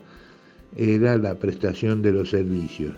era 0.77 1.17
la 1.17 1.39
prestación 1.39 2.03
de 2.03 2.13
los 2.13 2.31
servicios. 2.31 2.95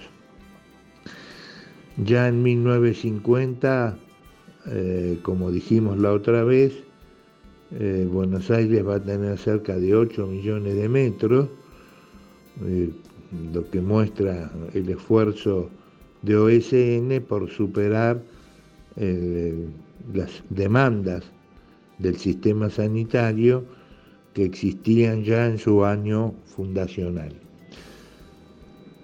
Ya 1.96 2.28
en 2.28 2.42
1950, 2.42 3.98
eh, 4.66 5.18
como 5.22 5.50
dijimos 5.50 5.98
la 5.98 6.12
otra 6.12 6.44
vez, 6.44 6.72
eh, 7.72 8.06
Buenos 8.10 8.50
Aires 8.50 8.86
va 8.86 8.96
a 8.96 9.02
tener 9.02 9.36
cerca 9.38 9.76
de 9.76 9.94
8 9.94 10.26
millones 10.26 10.74
de 10.74 10.88
metros, 10.88 11.48
lo 13.52 13.68
que 13.70 13.80
muestra 13.80 14.50
el 14.74 14.88
esfuerzo 14.88 15.70
de 16.22 16.36
OSN 16.36 17.24
por 17.26 17.50
superar 17.50 18.22
las 20.12 20.42
demandas 20.50 21.24
del 21.98 22.16
sistema 22.16 22.70
sanitario 22.70 23.64
que 24.34 24.44
existían 24.44 25.24
ya 25.24 25.46
en 25.46 25.58
su 25.58 25.84
año 25.84 26.34
fundacional. 26.46 27.34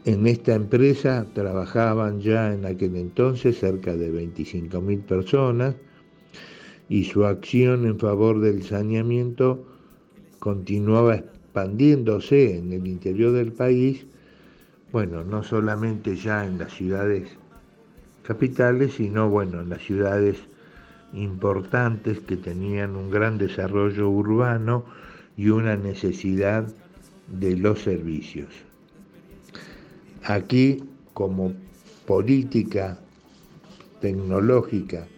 En 0.05 0.27
esta 0.27 0.55
empresa 0.55 1.27
trabajaban 1.33 2.21
ya 2.21 2.53
en 2.53 2.67
aquel 2.67 2.97
entonces 2.97 3.59
cerca 3.59 3.97
de 3.97 4.13
25.000 4.13 5.03
personas 5.03 5.77
y 6.89 7.05
su 7.05 7.25
acción 7.25 7.87
en 7.87 7.99
favor 7.99 8.41
del 8.41 8.63
saneamiento 8.63 9.65
continuaba 10.41 11.15
expandiéndose 11.17 12.59
en 12.59 12.73
el 12.73 12.87
interior 12.87 13.33
del 13.33 13.53
país 13.53 14.07
bueno, 14.95 15.25
no 15.25 15.43
solamente 15.43 16.15
ya 16.15 16.47
en 16.47 16.57
las 16.57 16.73
ciudades 16.73 17.29
capitales, 18.23 18.95
sino 18.95 19.29
bueno, 19.29 19.61
en 19.61 19.71
las 19.71 19.83
ciudades 19.83 20.37
importantes 21.13 22.21
que 22.21 22.37
tenían 22.37 22.95
un 22.95 23.11
gran 23.11 23.37
desarrollo 23.37 24.09
urbano 24.09 24.85
y 25.37 25.49
una 25.49 25.75
necesidad 25.75 26.73
de 27.27 27.57
los 27.57 27.83
servicios. 27.83 28.47
Aquí, 30.23 30.85
como 31.13 31.55
política 32.07 32.97
tecnológica, 34.01 35.09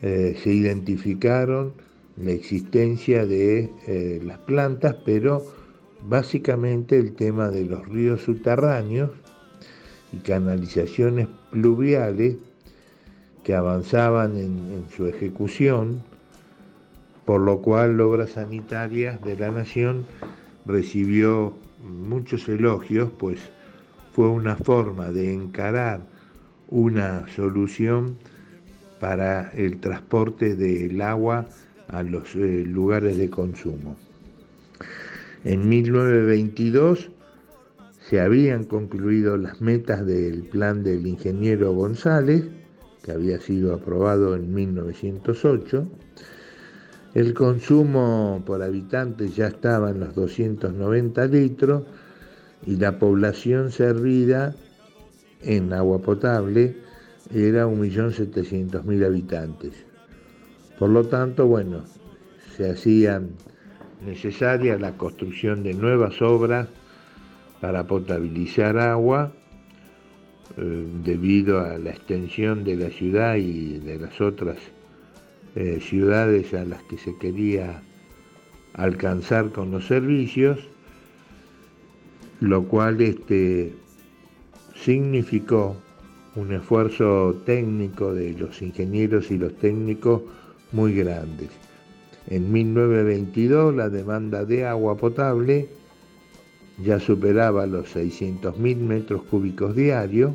eh, 0.00 0.38
se 0.40 0.52
identificaron 0.52 1.72
la 2.16 2.30
existencia 2.30 3.26
de 3.26 3.68
eh, 3.88 4.20
las 4.24 4.38
plantas, 4.38 4.94
pero 5.04 5.42
básicamente 6.08 6.98
el 6.98 7.14
tema 7.14 7.48
de 7.48 7.64
los 7.64 7.86
ríos 7.88 8.22
subterráneos 8.22 9.10
y 10.12 10.18
canalizaciones 10.18 11.28
pluviales 11.50 12.36
que 13.42 13.54
avanzaban 13.54 14.36
en, 14.36 14.84
su 14.94 15.06
ejecución, 15.06 16.02
por 17.24 17.40
lo 17.40 17.60
cual 17.60 17.96
la 17.96 18.06
obra 18.06 18.26
sanitaria 18.26 19.18
de 19.24 19.36
la 19.36 19.50
Nación 19.50 20.06
recibió 20.66 21.54
muchos 21.82 22.48
elogios, 22.48 23.10
pues 23.18 23.40
fue 24.12 24.28
una 24.28 24.56
forma 24.56 25.10
de 25.10 25.32
encarar 25.32 26.00
una 26.68 27.26
solución 27.28 28.16
para 29.00 29.50
el 29.50 29.80
transporte 29.80 30.54
del 30.54 31.00
agua 31.02 31.46
a 31.88 32.02
los 32.02 32.34
eh, 32.36 32.64
lugares 32.64 33.16
de 33.16 33.28
consumo. 33.28 33.96
En 35.44 35.68
1922 35.68 37.10
se 38.08 38.20
habían 38.20 38.64
concluido 38.64 39.36
las 39.36 39.60
metas 39.60 40.06
del 40.06 40.44
plan 40.44 40.84
del 40.84 41.04
ingeniero 41.06 41.72
González, 41.72 42.44
que 43.02 43.10
había 43.10 43.40
sido 43.40 43.74
aprobado 43.74 44.36
en 44.36 44.54
1908. 44.54 45.88
El 47.14 47.34
consumo 47.34 48.42
por 48.46 48.62
habitante 48.62 49.28
ya 49.28 49.48
estaba 49.48 49.90
en 49.90 50.00
los 50.00 50.14
290 50.14 51.26
litros 51.26 51.82
y 52.64 52.76
la 52.76 52.98
población 53.00 53.72
servida 53.72 54.54
en 55.40 55.72
agua 55.72 56.00
potable 56.00 56.76
era 57.34 57.66
1.700.000 57.66 59.04
habitantes. 59.04 59.72
Por 60.78 60.90
lo 60.90 61.04
tanto, 61.06 61.48
bueno, 61.48 61.84
se 62.56 62.70
hacían 62.70 63.30
necesaria 64.04 64.78
la 64.78 64.96
construcción 64.96 65.62
de 65.62 65.74
nuevas 65.74 66.20
obras 66.22 66.68
para 67.60 67.86
potabilizar 67.86 68.78
agua 68.78 69.32
eh, 70.56 70.86
debido 71.04 71.60
a 71.60 71.78
la 71.78 71.90
extensión 71.90 72.64
de 72.64 72.76
la 72.76 72.90
ciudad 72.90 73.36
y 73.36 73.78
de 73.78 73.98
las 73.98 74.20
otras 74.20 74.58
eh, 75.54 75.80
ciudades 75.80 76.52
a 76.54 76.64
las 76.64 76.82
que 76.84 76.98
se 76.98 77.16
quería 77.16 77.82
alcanzar 78.74 79.50
con 79.50 79.70
los 79.70 79.86
servicios, 79.86 80.58
lo 82.40 82.64
cual 82.64 83.00
este, 83.00 83.72
significó 84.74 85.76
un 86.34 86.52
esfuerzo 86.52 87.42
técnico 87.44 88.14
de 88.14 88.32
los 88.32 88.62
ingenieros 88.62 89.30
y 89.30 89.38
los 89.38 89.54
técnicos 89.56 90.22
muy 90.72 90.94
grandes. 90.94 91.50
En 92.28 92.52
1922 92.52 93.74
la 93.74 93.88
demanda 93.88 94.44
de 94.44 94.64
agua 94.66 94.96
potable 94.96 95.68
ya 96.82 96.98
superaba 96.98 97.66
los 97.66 97.94
600.000 97.94 98.76
metros 98.76 99.22
cúbicos 99.24 99.74
diarios, 99.76 100.32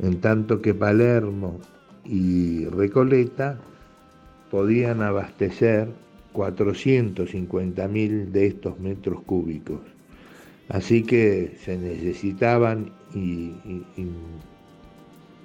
en 0.00 0.20
tanto 0.20 0.62
que 0.62 0.74
Palermo 0.74 1.60
y 2.04 2.64
Recoleta 2.66 3.58
podían 4.50 5.02
abastecer 5.02 5.88
450.000 6.32 8.26
de 8.26 8.46
estos 8.46 8.78
metros 8.78 9.22
cúbicos. 9.22 9.80
Así 10.68 11.02
que 11.02 11.56
se 11.64 11.78
necesitaban 11.78 12.90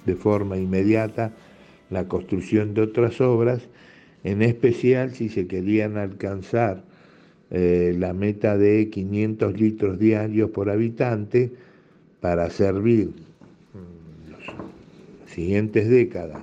de 0.04 0.16
forma 0.16 0.56
inmediata 0.56 1.32
la 1.90 2.08
construcción 2.08 2.74
de 2.74 2.82
otras 2.82 3.20
obras, 3.20 3.62
en 4.24 4.42
especial 4.42 5.12
si 5.12 5.28
se 5.28 5.46
querían 5.46 5.96
alcanzar 5.96 6.84
eh, 7.50 7.94
la 7.98 8.12
meta 8.12 8.56
de 8.56 8.88
500 8.90 9.60
litros 9.60 9.98
diarios 9.98 10.50
por 10.50 10.70
habitante 10.70 11.52
para 12.20 12.48
servir 12.50 13.10
las 14.30 14.40
siguientes 15.32 15.88
décadas 15.88 16.42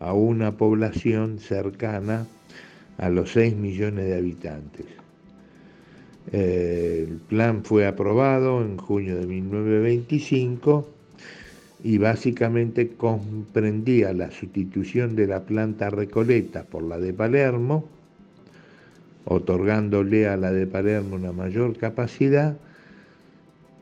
a 0.00 0.12
una 0.12 0.56
población 0.56 1.38
cercana 1.38 2.26
a 2.98 3.08
los 3.08 3.32
6 3.32 3.56
millones 3.56 4.06
de 4.06 4.16
habitantes. 4.16 4.86
Eh, 6.32 7.06
el 7.08 7.16
plan 7.16 7.64
fue 7.64 7.86
aprobado 7.86 8.62
en 8.62 8.76
junio 8.76 9.16
de 9.18 9.26
1925 9.26 10.86
y 11.82 11.98
básicamente 11.98 12.88
comprendía 12.88 14.12
la 14.12 14.30
sustitución 14.30 15.16
de 15.16 15.26
la 15.26 15.44
planta 15.44 15.90
Recoleta 15.90 16.64
por 16.64 16.82
la 16.82 16.98
de 16.98 17.12
Palermo, 17.12 17.88
otorgándole 19.24 20.28
a 20.28 20.36
la 20.36 20.52
de 20.52 20.66
Palermo 20.66 21.16
una 21.16 21.32
mayor 21.32 21.76
capacidad 21.76 22.56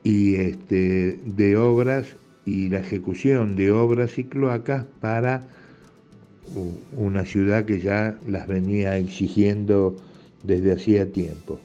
y 0.05 0.37
este, 0.37 1.19
de 1.25 1.57
obras 1.57 2.07
y 2.45 2.69
la 2.69 2.79
ejecución 2.79 3.57
de 3.57 3.73
obras 3.73 4.19
y 4.19 4.25
cloacas 4.25 4.85
para 5.01 5.43
una 6.97 7.25
ciudad 7.27 7.65
que 7.65 7.81
ya 7.81 8.17
las 8.27 8.47
venía 8.47 8.97
exigiendo 8.97 9.97
desde 10.45 10.73
hacía 10.73 11.13
tiempo. 11.13 11.61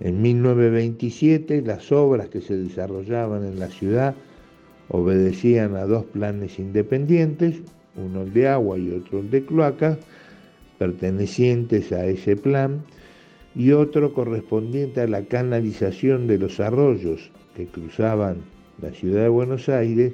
En 0.00 0.22
1927 0.22 1.62
las 1.62 1.92
obras 1.92 2.28
que 2.28 2.40
se 2.40 2.56
desarrollaban 2.56 3.44
en 3.44 3.58
la 3.58 3.68
ciudad 3.68 4.14
obedecían 4.88 5.76
a 5.76 5.84
dos 5.86 6.04
planes 6.04 6.58
independientes, 6.58 7.56
uno 7.96 8.22
el 8.22 8.32
de 8.32 8.48
agua 8.48 8.78
y 8.78 8.90
otro 8.90 9.20
el 9.20 9.30
de 9.30 9.44
cloacas, 9.44 9.98
pertenecientes 10.78 11.92
a 11.92 12.06
ese 12.06 12.36
plan, 12.36 12.82
y 13.54 13.72
otro 13.72 14.12
correspondiente 14.12 15.00
a 15.00 15.06
la 15.06 15.24
canalización 15.24 16.26
de 16.26 16.38
los 16.38 16.60
arroyos 16.60 17.30
que 17.56 17.66
cruzaban 17.66 18.42
la 18.82 18.90
ciudad 18.90 19.22
de 19.22 19.28
Buenos 19.28 19.70
Aires 19.70 20.12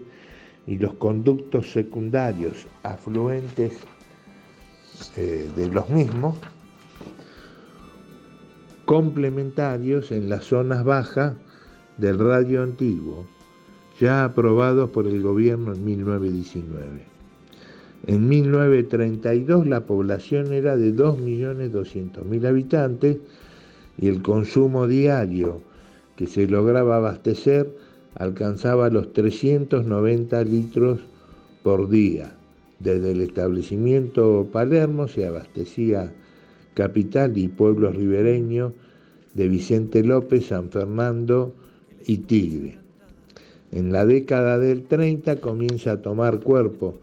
y 0.66 0.78
los 0.78 0.94
conductos 0.94 1.72
secundarios 1.72 2.66
afluentes 2.84 3.72
eh, 5.16 5.50
de 5.56 5.66
los 5.68 5.90
mismos, 5.90 6.38
complementarios 8.84 10.12
en 10.12 10.28
las 10.28 10.44
zonas 10.44 10.84
bajas 10.84 11.34
del 11.98 12.18
radio 12.18 12.62
antiguo, 12.62 13.26
ya 14.02 14.24
aprobados 14.24 14.90
por 14.90 15.06
el 15.06 15.22
gobierno 15.22 15.72
en 15.72 15.84
1919. 15.84 16.88
En 18.08 18.28
1932 18.28 19.68
la 19.68 19.86
población 19.86 20.52
era 20.52 20.76
de 20.76 20.92
2.200.000 20.92 22.46
habitantes 22.48 23.18
y 23.96 24.08
el 24.08 24.20
consumo 24.20 24.88
diario 24.88 25.60
que 26.16 26.26
se 26.26 26.48
lograba 26.48 26.96
abastecer 26.96 27.70
alcanzaba 28.16 28.90
los 28.90 29.12
390 29.12 30.42
litros 30.46 30.98
por 31.62 31.88
día. 31.88 32.34
Desde 32.80 33.12
el 33.12 33.20
establecimiento 33.20 34.48
Palermo 34.50 35.06
se 35.06 35.28
abastecía 35.28 36.12
capital 36.74 37.38
y 37.38 37.46
pueblos 37.46 37.94
ribereños 37.94 38.72
de 39.34 39.46
Vicente 39.46 40.02
López, 40.02 40.46
San 40.46 40.70
Fernando 40.70 41.54
y 42.04 42.18
Tigre. 42.18 42.81
En 43.72 43.90
la 43.90 44.04
década 44.04 44.58
del 44.58 44.84
30 44.84 45.36
comienza 45.40 45.92
a 45.92 46.02
tomar 46.02 46.40
cuerpo 46.40 46.98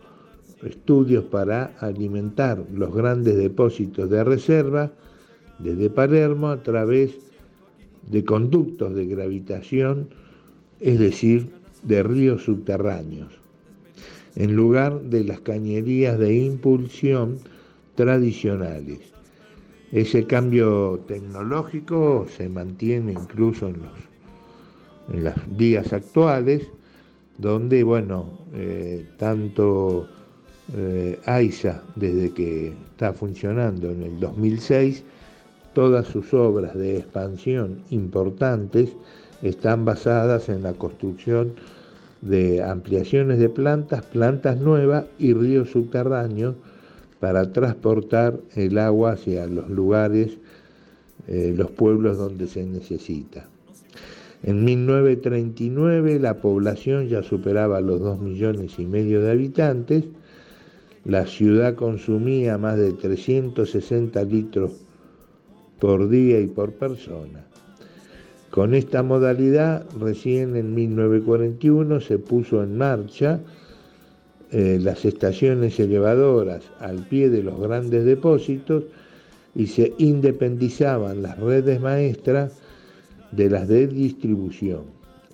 estudios 0.63 1.23
para 1.23 1.73
alimentar 1.79 2.63
los 2.73 2.93
grandes 2.93 3.37
depósitos 3.37 4.09
de 4.09 4.23
reserva 4.23 4.91
desde 5.57 5.89
Palermo 5.89 6.49
a 6.49 6.61
través 6.61 7.17
de 8.09 8.23
conductos 8.23 8.93
de 8.93 9.05
gravitación, 9.07 10.09
es 10.79 10.99
decir, 10.99 11.49
de 11.83 12.03
ríos 12.03 12.43
subterráneos, 12.43 13.33
en 14.35 14.55
lugar 14.55 15.01
de 15.01 15.23
las 15.23 15.39
cañerías 15.41 16.19
de 16.19 16.35
impulsión 16.35 17.37
tradicionales. 17.95 18.99
Ese 19.91 20.25
cambio 20.25 20.99
tecnológico 21.07 22.27
se 22.37 22.47
mantiene 22.47 23.13
incluso 23.13 23.67
en 23.67 23.81
los, 23.81 24.08
en 25.11 25.23
los 25.23 25.35
días 25.57 25.93
actuales, 25.93 26.67
donde, 27.37 27.83
bueno, 27.83 28.39
eh, 28.53 29.07
tanto 29.17 30.07
eh, 30.75 31.19
AISA, 31.25 31.81
desde 31.95 32.31
que 32.31 32.73
está 32.91 33.13
funcionando 33.13 33.89
en 33.89 34.03
el 34.03 34.19
2006, 34.19 35.03
todas 35.73 36.07
sus 36.07 36.33
obras 36.33 36.75
de 36.75 36.97
expansión 36.97 37.83
importantes 37.89 38.89
están 39.41 39.85
basadas 39.85 40.49
en 40.49 40.63
la 40.63 40.73
construcción 40.73 41.53
de 42.21 42.61
ampliaciones 42.61 43.39
de 43.39 43.49
plantas, 43.49 44.03
plantas 44.05 44.59
nuevas 44.59 45.05
y 45.17 45.33
ríos 45.33 45.69
subterráneos 45.69 46.55
para 47.19 47.51
transportar 47.51 48.39
el 48.55 48.77
agua 48.77 49.13
hacia 49.13 49.47
los 49.47 49.69
lugares, 49.69 50.37
eh, 51.27 51.53
los 51.55 51.71
pueblos 51.71 52.17
donde 52.17 52.47
se 52.47 52.65
necesita. 52.65 53.47
En 54.43 54.63
1939 54.63 56.19
la 56.19 56.39
población 56.41 57.07
ya 57.07 57.23
superaba 57.23 57.81
los 57.81 57.99
2 57.99 58.19
millones 58.21 58.79
y 58.79 58.85
medio 58.85 59.21
de 59.21 59.31
habitantes, 59.31 60.05
la 61.05 61.25
ciudad 61.25 61.75
consumía 61.75 62.57
más 62.57 62.77
de 62.77 62.93
360 62.93 64.23
litros 64.23 64.71
por 65.79 66.09
día 66.09 66.39
y 66.39 66.47
por 66.47 66.73
persona. 66.73 67.45
Con 68.49 68.73
esta 68.73 69.03
modalidad, 69.03 69.85
recién 69.99 70.55
en 70.55 70.73
1941 70.73 71.99
se 72.01 72.17
puso 72.17 72.63
en 72.63 72.77
marcha 72.77 73.39
eh, 74.51 74.79
las 74.81 75.05
estaciones 75.05 75.79
elevadoras 75.79 76.63
al 76.79 77.07
pie 77.07 77.29
de 77.29 77.43
los 77.43 77.59
grandes 77.59 78.05
depósitos 78.05 78.85
y 79.53 79.67
se 79.67 79.93
independizaban 79.99 81.21
las 81.21 81.37
redes 81.39 81.79
maestras 81.79 82.58
de 83.31 83.49
las 83.49 83.67
de 83.67 83.87
distribución. 83.87 84.83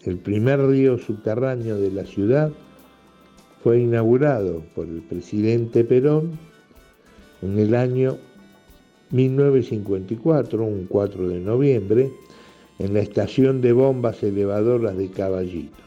El 0.04 0.18
primer 0.18 0.62
río 0.68 0.98
subterráneo 0.98 1.78
de 1.78 1.92
la 1.92 2.06
ciudad 2.06 2.52
fue 3.64 3.80
inaugurado 3.80 4.64
por 4.76 4.88
el 4.88 5.02
presidente 5.02 5.84
Perón 5.84 6.32
en 7.42 7.58
el 7.58 7.74
año 7.74 8.18
1954, 9.12 10.64
un 10.64 10.86
4 10.86 11.30
de 11.30 11.40
noviembre, 11.40 12.12
en 12.80 12.94
la 12.94 13.00
estación 13.00 13.62
de 13.62 13.72
bombas 13.72 14.22
elevadoras 14.24 14.98
de 14.98 15.10
Caballito. 15.10 15.78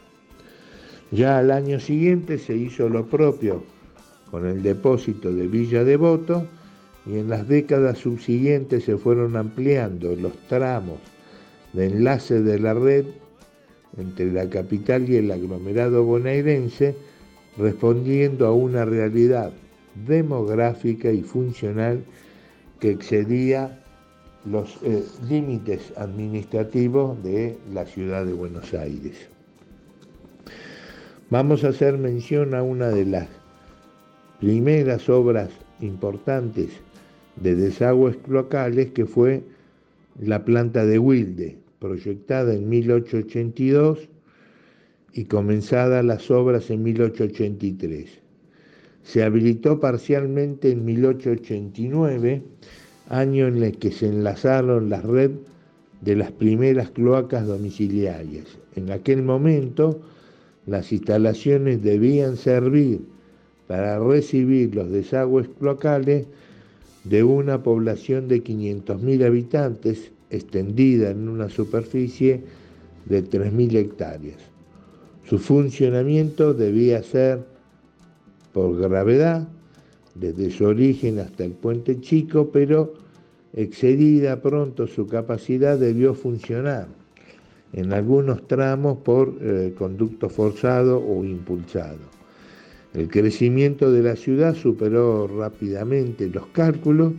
Ya 1.11 1.37
al 1.37 1.51
año 1.51 1.79
siguiente 1.79 2.37
se 2.37 2.55
hizo 2.55 2.89
lo 2.89 3.05
propio 3.07 3.63
con 4.31 4.45
el 4.45 4.61
depósito 4.61 5.31
de 5.33 5.47
Villa 5.47 5.83
Devoto 5.83 6.45
y 7.05 7.17
en 7.17 7.29
las 7.29 7.47
décadas 7.47 7.97
subsiguientes 7.99 8.83
se 8.83 8.97
fueron 8.97 9.35
ampliando 9.35 10.15
los 10.15 10.33
tramos 10.47 10.99
de 11.73 11.87
enlace 11.87 12.41
de 12.41 12.59
la 12.59 12.73
red 12.73 13.05
entre 13.97 14.31
la 14.31 14.49
capital 14.49 15.09
y 15.09 15.17
el 15.17 15.31
aglomerado 15.31 16.03
bonaerense, 16.03 16.95
respondiendo 17.57 18.45
a 18.45 18.53
una 18.53 18.85
realidad 18.85 19.51
demográfica 20.07 21.11
y 21.11 21.21
funcional 21.21 22.03
que 22.79 22.91
excedía 22.91 23.79
los 24.45 24.77
eh, 24.83 25.03
límites 25.27 25.93
administrativos 25.97 27.21
de 27.23 27.57
la 27.73 27.85
ciudad 27.85 28.25
de 28.25 28.33
Buenos 28.33 28.73
Aires. 28.73 29.27
Vamos 31.29 31.63
a 31.63 31.69
hacer 31.69 31.97
mención 31.97 32.55
a 32.55 32.63
una 32.63 32.87
de 32.89 33.05
las 33.05 33.27
primeras 34.39 35.09
obras 35.09 35.49
importantes 35.81 36.69
de 37.35 37.55
desagües 37.55 38.17
locales 38.27 38.91
que 38.91 39.05
fue 39.05 39.43
la 40.19 40.43
planta 40.43 40.85
de 40.85 40.99
Wilde, 40.99 41.57
proyectada 41.79 42.53
en 42.53 42.67
1882 42.69 44.09
y 45.13 45.25
comenzada 45.25 46.03
las 46.03 46.29
obras 46.29 46.69
en 46.69 46.83
1883. 46.83 48.19
Se 49.03 49.23
habilitó 49.23 49.79
parcialmente 49.79 50.71
en 50.71 50.85
1889, 50.85 52.43
año 53.09 53.47
en 53.47 53.63
el 53.63 53.77
que 53.77 53.91
se 53.91 54.07
enlazaron 54.07 54.89
las 54.89 55.03
redes 55.03 55.39
de 56.01 56.15
las 56.15 56.31
primeras 56.31 56.91
cloacas 56.91 57.47
domiciliarias. 57.47 58.45
En 58.75 58.91
aquel 58.91 59.23
momento, 59.23 60.01
las 60.65 60.91
instalaciones 60.91 61.81
debían 61.81 62.37
servir 62.37 63.01
para 63.67 63.99
recibir 63.99 64.75
los 64.75 64.91
desagües 64.91 65.49
locales 65.59 66.27
de 67.09 67.23
una 67.23 67.63
población 67.63 68.27
de 68.27 68.43
500.000 68.43 69.25
habitantes 69.25 70.11
extendida 70.29 71.09
en 71.09 71.27
una 71.27 71.49
superficie 71.49 72.43
de 73.05 73.23
3.000 73.23 73.75
hectáreas. 73.75 74.37
Su 75.27 75.39
funcionamiento 75.39 76.53
debía 76.53 77.01
ser 77.01 77.39
por 78.53 78.79
gravedad, 78.79 79.47
desde 80.13 80.51
su 80.51 80.65
origen 80.65 81.19
hasta 81.19 81.45
el 81.45 81.51
puente 81.51 81.99
chico, 81.99 82.49
pero 82.51 82.93
excedida 83.53 84.41
pronto 84.41 84.85
su 84.85 85.07
capacidad 85.07 85.79
debió 85.79 86.13
funcionar, 86.13 86.87
en 87.73 87.93
algunos 87.93 88.47
tramos 88.47 88.99
por 88.99 89.35
eh, 89.41 89.73
conducto 89.77 90.29
forzado 90.29 91.03
o 91.03 91.23
impulsado. 91.23 92.08
El 92.93 93.07
crecimiento 93.07 93.91
de 93.91 94.01
la 94.01 94.15
ciudad 94.15 94.55
superó 94.55 95.27
rápidamente 95.27 96.27
los 96.27 96.47
cálculos 96.47 97.13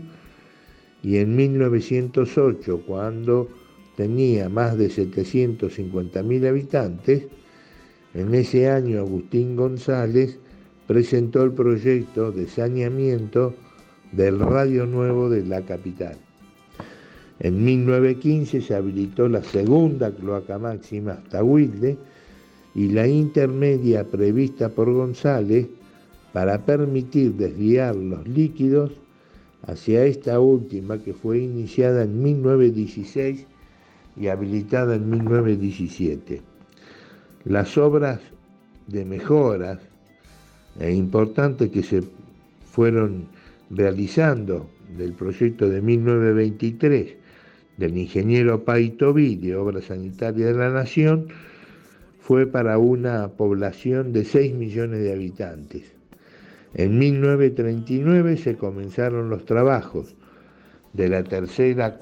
y 1.03 1.19
en 1.19 1.37
1908, 1.37 2.83
cuando 2.87 3.49
tenía 3.97 4.49
más 4.49 4.77
de 4.77 4.89
750.000 4.89 6.49
habitantes, 6.49 7.27
en 8.15 8.35
ese 8.35 8.69
año 8.69 8.99
Agustín 8.99 9.55
González 9.55 10.39
presentó 10.87 11.45
el 11.45 11.53
proyecto 11.53 12.33
de 12.33 12.49
saneamiento 12.49 13.55
del 14.11 14.41
Radio 14.41 14.87
Nuevo 14.87 15.31
de 15.31 15.45
la 15.47 15.63
capital. 15.63 16.17
En 17.39 17.65
1915 17.65 18.61
se 18.61 18.75
habilitó 18.75 19.29
la 19.29 19.43
segunda 19.43 20.11
cloaca 20.15 20.59
máxima 20.59 21.13
hasta 21.13 21.45
Wilde 21.45 21.97
y 22.75 22.89
la 22.89 23.07
intermedia 23.07 24.05
prevista 24.05 24.69
por 24.69 24.93
González 24.93 25.67
para 26.33 26.65
permitir 26.65 27.35
desviar 27.35 27.97
los 27.97 28.27
líquidos 28.29 28.93
hacia 29.67 30.05
esta 30.05 30.41
última 30.41 30.99
que 30.99 31.13
fue 31.13 31.39
iniciada 31.39 32.05
en 32.05 32.23
1916 32.23 33.47
y 34.17 34.29
habilitada 34.29 34.95
en 34.95 35.11
1917. 35.11 36.43
Las 37.45 37.77
obras 37.77 38.21
de 38.87 39.05
mejoras 39.05 39.79
e 40.79 40.93
importantes 40.93 41.71
que 41.71 41.83
se 41.83 42.03
fueron 42.71 43.27
realizando 43.71 44.69
del 44.97 45.13
proyecto 45.13 45.69
de 45.69 45.81
1923 45.81 47.17
del 47.77 47.97
ingeniero 47.97 48.65
Paito 48.65 49.13
de 49.13 49.57
Obra 49.57 49.81
Sanitaria 49.81 50.47
de 50.47 50.55
la 50.55 50.71
Nación, 50.71 51.29
fue 52.31 52.47
para 52.47 52.79
una 52.79 53.27
población 53.27 54.13
de 54.13 54.25
6 54.25 54.55
millones 54.55 55.01
de 55.01 55.13
habitantes. 55.13 55.83
En 56.75 56.97
1939 56.97 58.37
se 58.37 58.55
comenzaron 58.55 59.31
los 59.31 59.45
trabajos 59.45 60.15
de 60.93 61.09
la 61.09 61.25
tercera 61.25 61.99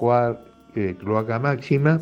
eh, 0.75 0.95
cloaca 0.99 1.39
máxima 1.39 1.99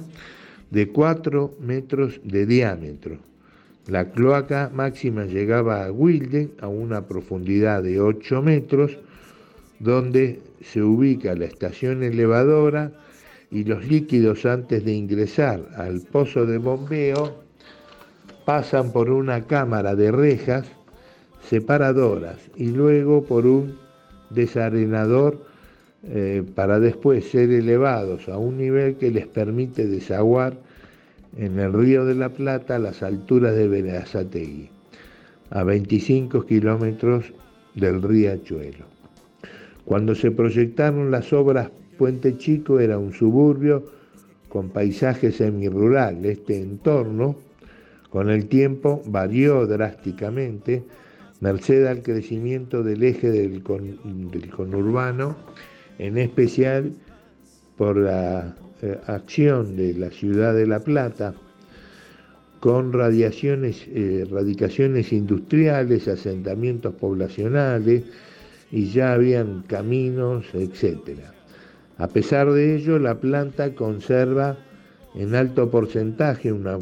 de 0.71 0.89
4 0.89 1.53
metros 1.61 2.19
de 2.25 2.45
diámetro. 2.45 3.17
La 3.87 4.11
cloaca 4.11 4.71
máxima 4.73 5.23
llegaba 5.23 5.85
a 5.85 5.91
Wilde 5.93 6.49
a 6.59 6.67
una 6.67 7.07
profundidad 7.07 7.81
de 7.81 8.01
8 8.01 8.41
metros, 8.41 8.97
donde 9.79 10.41
se 10.59 10.83
ubica 10.83 11.33
la 11.33 11.45
estación 11.45 12.03
elevadora 12.03 12.91
y 13.51 13.63
los 13.63 13.87
líquidos 13.87 14.45
antes 14.45 14.83
de 14.83 14.91
ingresar 14.91 15.65
al 15.77 16.01
pozo 16.01 16.45
de 16.45 16.57
bombeo 16.57 17.46
pasan 18.47 18.93
por 18.93 19.09
una 19.09 19.41
cámara 19.45 19.93
de 19.93 20.09
rejas 20.09 20.65
separadoras 21.49 22.37
y 22.55 22.67
luego 22.67 23.25
por 23.25 23.45
un 23.45 23.77
desarenador 24.29 25.43
eh, 26.05 26.43
para 26.55 26.79
después 26.79 27.29
ser 27.29 27.51
elevados 27.51 28.29
a 28.29 28.37
un 28.37 28.57
nivel 28.57 28.95
que 28.95 29.11
les 29.11 29.27
permite 29.27 29.85
desaguar 29.85 30.53
en 31.35 31.59
el 31.59 31.73
río 31.73 32.05
de 32.05 32.15
la 32.15 32.29
Plata 32.29 32.77
a 32.77 32.79
las 32.79 33.03
alturas 33.03 33.53
de 33.53 33.67
Berazategui, 33.67 34.69
a 35.49 35.65
25 35.65 36.45
kilómetros 36.45 37.25
del 37.75 38.01
riachuelo. 38.01 38.85
Cuando 39.83 40.15
se 40.15 40.31
proyectaron 40.31 41.11
las 41.11 41.33
obras 41.33 41.69
Puente 41.97 42.37
Chico 42.37 42.79
era 42.79 42.97
un 42.97 43.11
suburbio 43.11 43.83
con 44.47 44.69
paisaje 44.69 45.33
semirural. 45.33 46.23
Este 46.23 46.61
entorno 46.61 47.46
con 48.17 48.31
el 48.31 48.47
tiempo 48.47 49.03
varió 49.05 49.67
drásticamente, 49.67 50.81
merced 51.39 51.85
al 51.85 52.01
crecimiento 52.01 52.81
del 52.81 53.03
eje 53.03 53.29
del, 53.29 53.61
conurbano, 53.61 55.37
en 55.99 56.17
especial 56.17 56.93
por 57.77 57.95
la 57.95 58.55
eh, 58.81 58.97
acción 59.05 59.75
de 59.75 59.93
la 59.93 60.09
ciudad 60.09 60.55
de 60.55 60.65
La 60.65 60.79
Plata, 60.79 61.35
con 62.59 62.91
radiaciones, 62.91 63.85
eh, 63.89 64.25
radicaciones 64.31 65.13
industriales, 65.13 66.07
asentamientos 66.07 66.95
poblacionales, 66.95 68.01
y 68.71 68.87
ya 68.87 69.13
habían 69.13 69.61
caminos, 69.61 70.47
etc. 70.55 71.19
A 71.99 72.07
pesar 72.07 72.51
de 72.51 72.77
ello, 72.77 72.97
la 72.97 73.19
planta 73.19 73.75
conserva 73.75 74.57
en 75.13 75.35
alto 75.35 75.69
porcentaje 75.69 76.51
una 76.51 76.79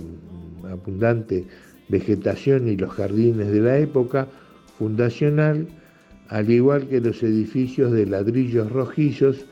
abundante 0.69 1.45
vegetación 1.87 2.67
y 2.67 2.77
los 2.77 2.91
jardines 2.91 3.51
de 3.51 3.61
la 3.61 3.77
época 3.77 4.27
fundacional, 4.77 5.67
al 6.29 6.49
igual 6.49 6.87
que 6.87 6.99
los 6.99 7.21
edificios 7.23 7.91
de 7.91 8.05
ladrillos 8.05 8.71
rojizos 8.71 9.45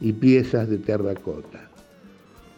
y 0.00 0.12
piezas 0.12 0.68
de 0.68 0.78
terracota. 0.78 1.68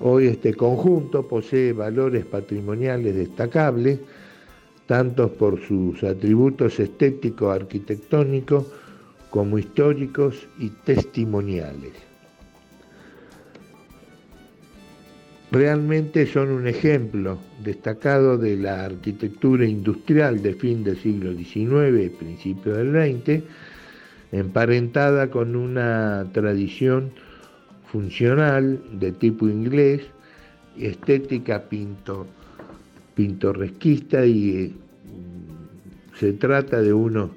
Hoy 0.00 0.26
este 0.26 0.54
conjunto 0.54 1.28
posee 1.28 1.72
valores 1.72 2.24
patrimoniales 2.24 3.14
destacables, 3.14 4.00
tanto 4.86 5.32
por 5.32 5.60
sus 5.60 6.02
atributos 6.02 6.80
estéticos 6.80 7.54
arquitectónicos 7.54 8.64
como 9.30 9.58
históricos 9.58 10.48
y 10.58 10.70
testimoniales. 10.70 12.09
Realmente 15.50 16.26
son 16.26 16.50
un 16.50 16.66
ejemplo 16.66 17.38
destacado 17.62 18.38
de 18.38 18.56
la 18.56 18.84
arquitectura 18.84 19.64
industrial 19.64 20.42
de 20.42 20.54
fin 20.54 20.84
del 20.84 20.96
siglo 20.96 21.32
XIX 21.34 22.10
principio 22.18 22.74
del 22.74 22.92
XX, 22.92 23.42
emparentada 24.32 25.28
con 25.30 25.56
una 25.56 26.26
tradición 26.32 27.10
funcional 27.90 28.80
de 28.92 29.10
tipo 29.10 29.48
inglés, 29.48 30.02
estética 30.78 31.68
pinto, 31.68 32.28
pintorresquista 33.16 34.24
y 34.24 34.50
eh, 34.50 34.72
se 36.16 36.32
trata 36.34 36.80
de 36.80 36.92
unos 36.92 37.30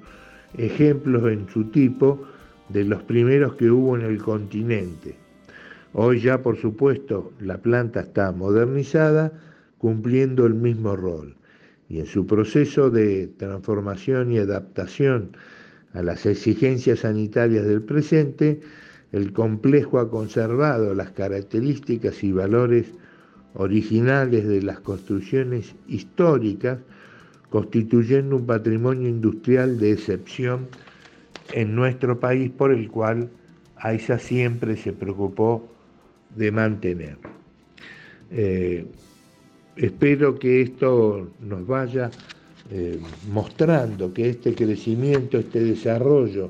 ejemplos 0.55 1.31
en 1.31 1.49
su 1.49 1.65
tipo 1.65 2.23
de 2.69 2.83
los 2.83 3.01
primeros 3.03 3.55
que 3.55 3.71
hubo 3.71 3.97
en 3.97 4.03
el 4.03 4.19
continente 4.19 5.22
Hoy 5.95 6.21
ya, 6.21 6.41
por 6.41 6.57
supuesto, 6.57 7.31
la 7.39 7.59
planta 7.59 7.99
está 7.99 8.31
modernizada, 8.31 9.31
cumpliendo 9.77 10.47
el 10.47 10.55
mismo 10.55 10.95
rol, 10.95 11.35
y 11.87 11.99
en 11.99 12.07
su 12.07 12.25
proceso 12.25 12.89
de 12.89 13.27
transformación 13.37 14.31
y 14.31 14.39
adaptación 14.39 15.37
a 15.93 16.01
las 16.01 16.25
exigencias 16.25 17.01
sanitarias 17.01 17.67
del 17.67 17.83
presente, 17.83 18.59
el 19.11 19.33
complejo 19.33 19.99
ha 19.99 20.09
conservado 20.09 20.95
las 20.95 21.11
características 21.11 22.23
y 22.23 22.31
valores 22.31 22.87
originales 23.53 24.47
de 24.47 24.63
las 24.63 24.79
construcciones 24.79 25.75
históricas, 25.87 26.79
constituyendo 27.51 28.37
un 28.37 28.47
patrimonio 28.47 29.07
industrial 29.07 29.77
de 29.77 29.91
excepción 29.91 30.67
en 31.51 31.75
nuestro 31.75 32.19
país 32.19 32.49
por 32.49 32.71
el 32.71 32.89
cual 32.89 33.29
AISA 33.75 34.17
siempre 34.17 34.75
se 34.75 34.91
preocupó 34.91 35.69
de 36.35 36.51
mantener. 36.51 37.17
Eh, 38.31 38.85
espero 39.75 40.37
que 40.37 40.61
esto 40.61 41.31
nos 41.41 41.65
vaya 41.67 42.09
eh, 42.71 42.99
mostrando 43.31 44.13
que 44.13 44.29
este 44.29 44.53
crecimiento, 44.55 45.37
este 45.37 45.63
desarrollo 45.63 46.49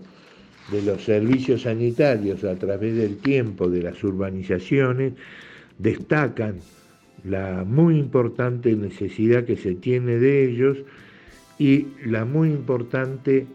de 0.71 0.81
los 0.81 1.03
servicios 1.03 1.63
sanitarios 1.63 2.43
a 2.43 2.55
través 2.55 2.95
del 2.95 3.17
tiempo 3.17 3.69
de 3.69 3.83
las 3.83 4.03
urbanizaciones 4.03 5.13
destacan 5.77 6.59
la 7.23 7.63
muy 7.65 7.97
importante 7.97 8.75
necesidad 8.75 9.45
que 9.45 9.57
se 9.57 9.75
tiene 9.75 10.17
de 10.17 10.45
ellos 10.45 10.77
y 11.57 11.87
la 12.05 12.25
muy 12.25 12.49
importante 12.49 13.47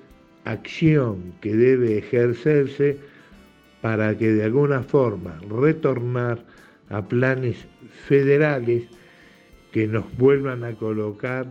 acción 0.44 1.34
que 1.40 1.54
debe 1.54 1.98
ejercerse 1.98 2.96
para 3.80 4.16
que 4.16 4.32
de 4.32 4.44
alguna 4.44 4.82
forma 4.82 5.40
retornar 5.48 6.44
a 6.88 7.02
planes 7.02 7.66
federales 8.06 8.84
que 9.72 9.86
nos 9.86 10.04
vuelvan 10.16 10.64
a 10.64 10.72
colocar 10.74 11.46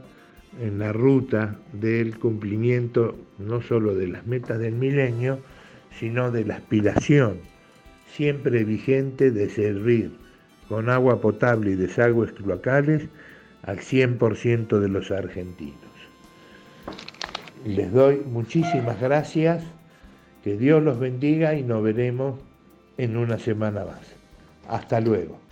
en 0.60 0.80
la 0.80 0.92
ruta 0.92 1.56
del 1.74 2.18
cumplimiento 2.18 3.16
no 3.38 3.62
solo 3.62 3.96
de 3.96 4.08
las 4.08 4.26
metas 4.26 4.60
del 4.60 4.74
milenio, 4.74 5.40
sino 5.92 6.32
de 6.32 6.46
la 6.46 6.56
aspiración 6.56 7.38
siempre 8.08 8.64
vigente 8.64 9.32
de 9.32 9.50
servir 9.50 10.12
con 10.68 10.90
agua 10.90 11.22
potable 11.22 11.72
y 11.72 11.76
desagües 11.76 12.32
cloacales 12.32 13.08
al 13.64 13.80
100% 13.80 14.80
de 14.80 14.90
los 14.90 15.12
argentinos. 15.12 15.76
Les 17.66 17.92
doy 17.92 18.22
muchísimas 18.26 19.00
gracias, 19.00 19.64
que 20.44 20.58
Dios 20.58 20.82
los 20.84 21.00
bendiga 21.00 21.56
y 21.56 21.64
nos 21.64 21.84
veremos 21.84 22.40
en 22.98 23.18
una 23.18 23.38
semana 23.38 23.86
más. 23.86 24.02
Hasta 24.68 25.00
luego. 25.00 25.47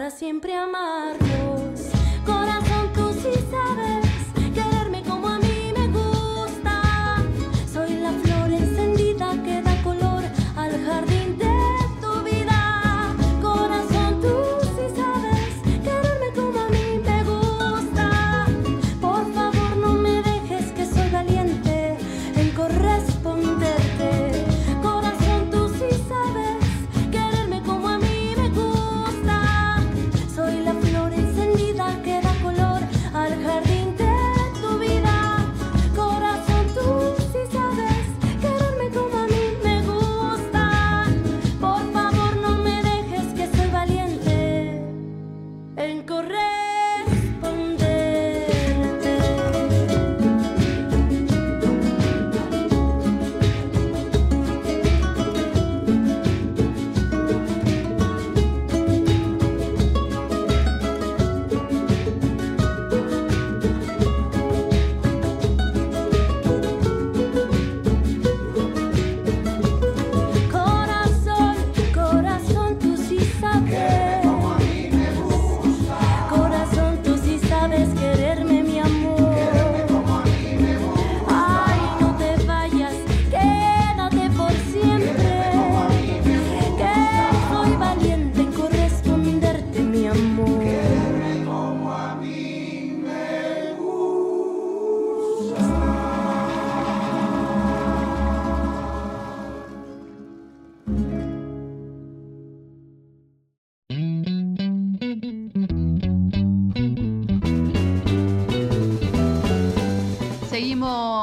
Encendida 0.00 1.12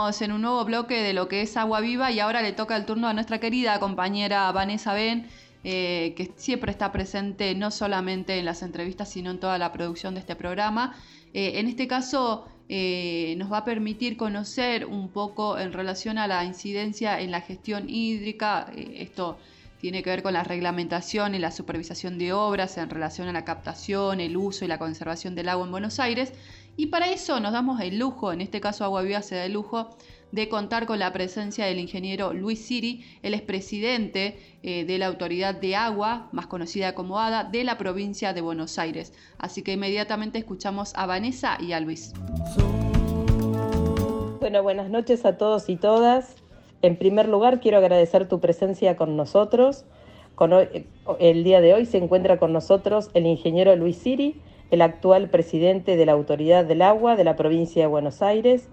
en 0.09 0.31
un 0.31 0.41
nuevo 0.41 0.65
bloque 0.65 1.03
de 1.03 1.13
lo 1.13 1.27
que 1.27 1.43
es 1.43 1.55
Agua 1.55 1.81
Viva 1.81 2.11
y 2.11 2.19
ahora 2.19 2.41
le 2.41 2.51
toca 2.51 2.75
el 2.75 2.85
turno 2.85 3.07
a 3.07 3.13
nuestra 3.13 3.39
querida 3.39 3.79
compañera 3.79 4.51
Vanessa 4.51 4.93
Ben, 4.93 5.27
eh, 5.63 6.15
que 6.17 6.31
siempre 6.35 6.71
está 6.71 6.91
presente 6.91 7.53
no 7.53 7.69
solamente 7.69 8.39
en 8.39 8.45
las 8.45 8.63
entrevistas, 8.63 9.09
sino 9.11 9.29
en 9.29 9.39
toda 9.39 9.59
la 9.59 9.71
producción 9.71 10.15
de 10.15 10.21
este 10.21 10.35
programa. 10.35 10.95
Eh, 11.35 11.59
en 11.59 11.67
este 11.67 11.87
caso, 11.87 12.47
eh, 12.69 13.35
nos 13.37 13.51
va 13.51 13.59
a 13.59 13.65
permitir 13.65 14.17
conocer 14.17 14.85
un 14.85 15.09
poco 15.09 15.59
en 15.59 15.73
relación 15.73 16.17
a 16.17 16.25
la 16.25 16.43
incidencia 16.43 17.21
en 17.21 17.29
la 17.29 17.41
gestión 17.41 17.87
hídrica. 17.87 18.71
esto 18.75 19.37
tiene 19.79 20.03
que 20.03 20.09
ver 20.09 20.23
con 20.23 20.33
la 20.33 20.43
reglamentación 20.43 21.35
y 21.35 21.39
la 21.39 21.51
supervisación 21.51 22.17
de 22.17 22.33
obras 22.33 22.77
en 22.77 22.89
relación 22.89 23.27
a 23.29 23.31
la 23.31 23.45
captación, 23.45 24.19
el 24.19 24.35
uso 24.35 24.65
y 24.65 24.67
la 24.67 24.77
conservación 24.77 25.35
del 25.35 25.49
agua 25.49 25.65
en 25.65 25.71
Buenos 25.71 25.99
Aires. 25.99 26.33
Y 26.79 26.85
para 26.85 27.11
eso 27.11 27.41
nos 27.41 27.51
damos 27.51 27.81
el 27.81 27.99
lujo, 27.99 28.31
en 28.31 28.39
este 28.39 28.61
caso 28.61 28.85
Agua 28.85 29.01
Viva 29.01 29.21
se 29.21 29.35
da 29.35 29.43
el 29.43 29.51
lujo, 29.51 29.89
de 30.31 30.47
contar 30.47 30.85
con 30.85 30.97
la 30.97 31.11
presencia 31.11 31.65
del 31.65 31.77
ingeniero 31.77 32.31
Luis 32.31 32.65
Siri, 32.65 33.03
él 33.21 33.33
es 33.33 33.41
presidente 33.41 34.39
eh, 34.63 34.85
de 34.85 34.97
la 34.97 35.07
Autoridad 35.07 35.55
de 35.55 35.75
Agua, 35.75 36.29
más 36.31 36.47
conocida 36.47 36.95
como 36.95 37.19
ADA, 37.19 37.43
de 37.43 37.65
la 37.65 37.77
provincia 37.77 38.31
de 38.31 38.39
Buenos 38.39 38.79
Aires. 38.79 39.11
Así 39.37 39.61
que 39.61 39.73
inmediatamente 39.73 40.37
escuchamos 40.37 40.93
a 40.95 41.05
Vanessa 41.05 41.57
y 41.59 41.73
a 41.73 41.81
Luis. 41.81 42.13
Bueno, 44.39 44.63
buenas 44.63 44.89
noches 44.89 45.25
a 45.25 45.37
todos 45.37 45.67
y 45.67 45.75
todas. 45.75 46.37
En 46.81 46.95
primer 46.95 47.27
lugar, 47.27 47.59
quiero 47.59 47.79
agradecer 47.79 48.29
tu 48.29 48.39
presencia 48.39 48.95
con 48.95 49.17
nosotros. 49.17 49.83
el 51.19 51.43
día 51.43 51.59
de 51.59 51.73
hoy 51.73 51.85
se 51.85 51.97
encuentra 51.97 52.37
con 52.37 52.53
nosotros 52.53 53.09
el 53.15 53.25
ingeniero 53.25 53.75
Luis 53.75 53.97
Siri, 53.97 54.39
el 54.71 54.81
actual 54.81 55.29
presidente 55.29 55.97
de 55.97 56.05
la 56.05 56.13
Autoridad 56.13 56.65
del 56.65 56.81
Agua 56.81 57.15
de 57.15 57.23
la 57.23 57.35
provincia 57.35 57.83
de 57.83 57.87
Buenos 57.87 58.21
Aires. 58.21 58.69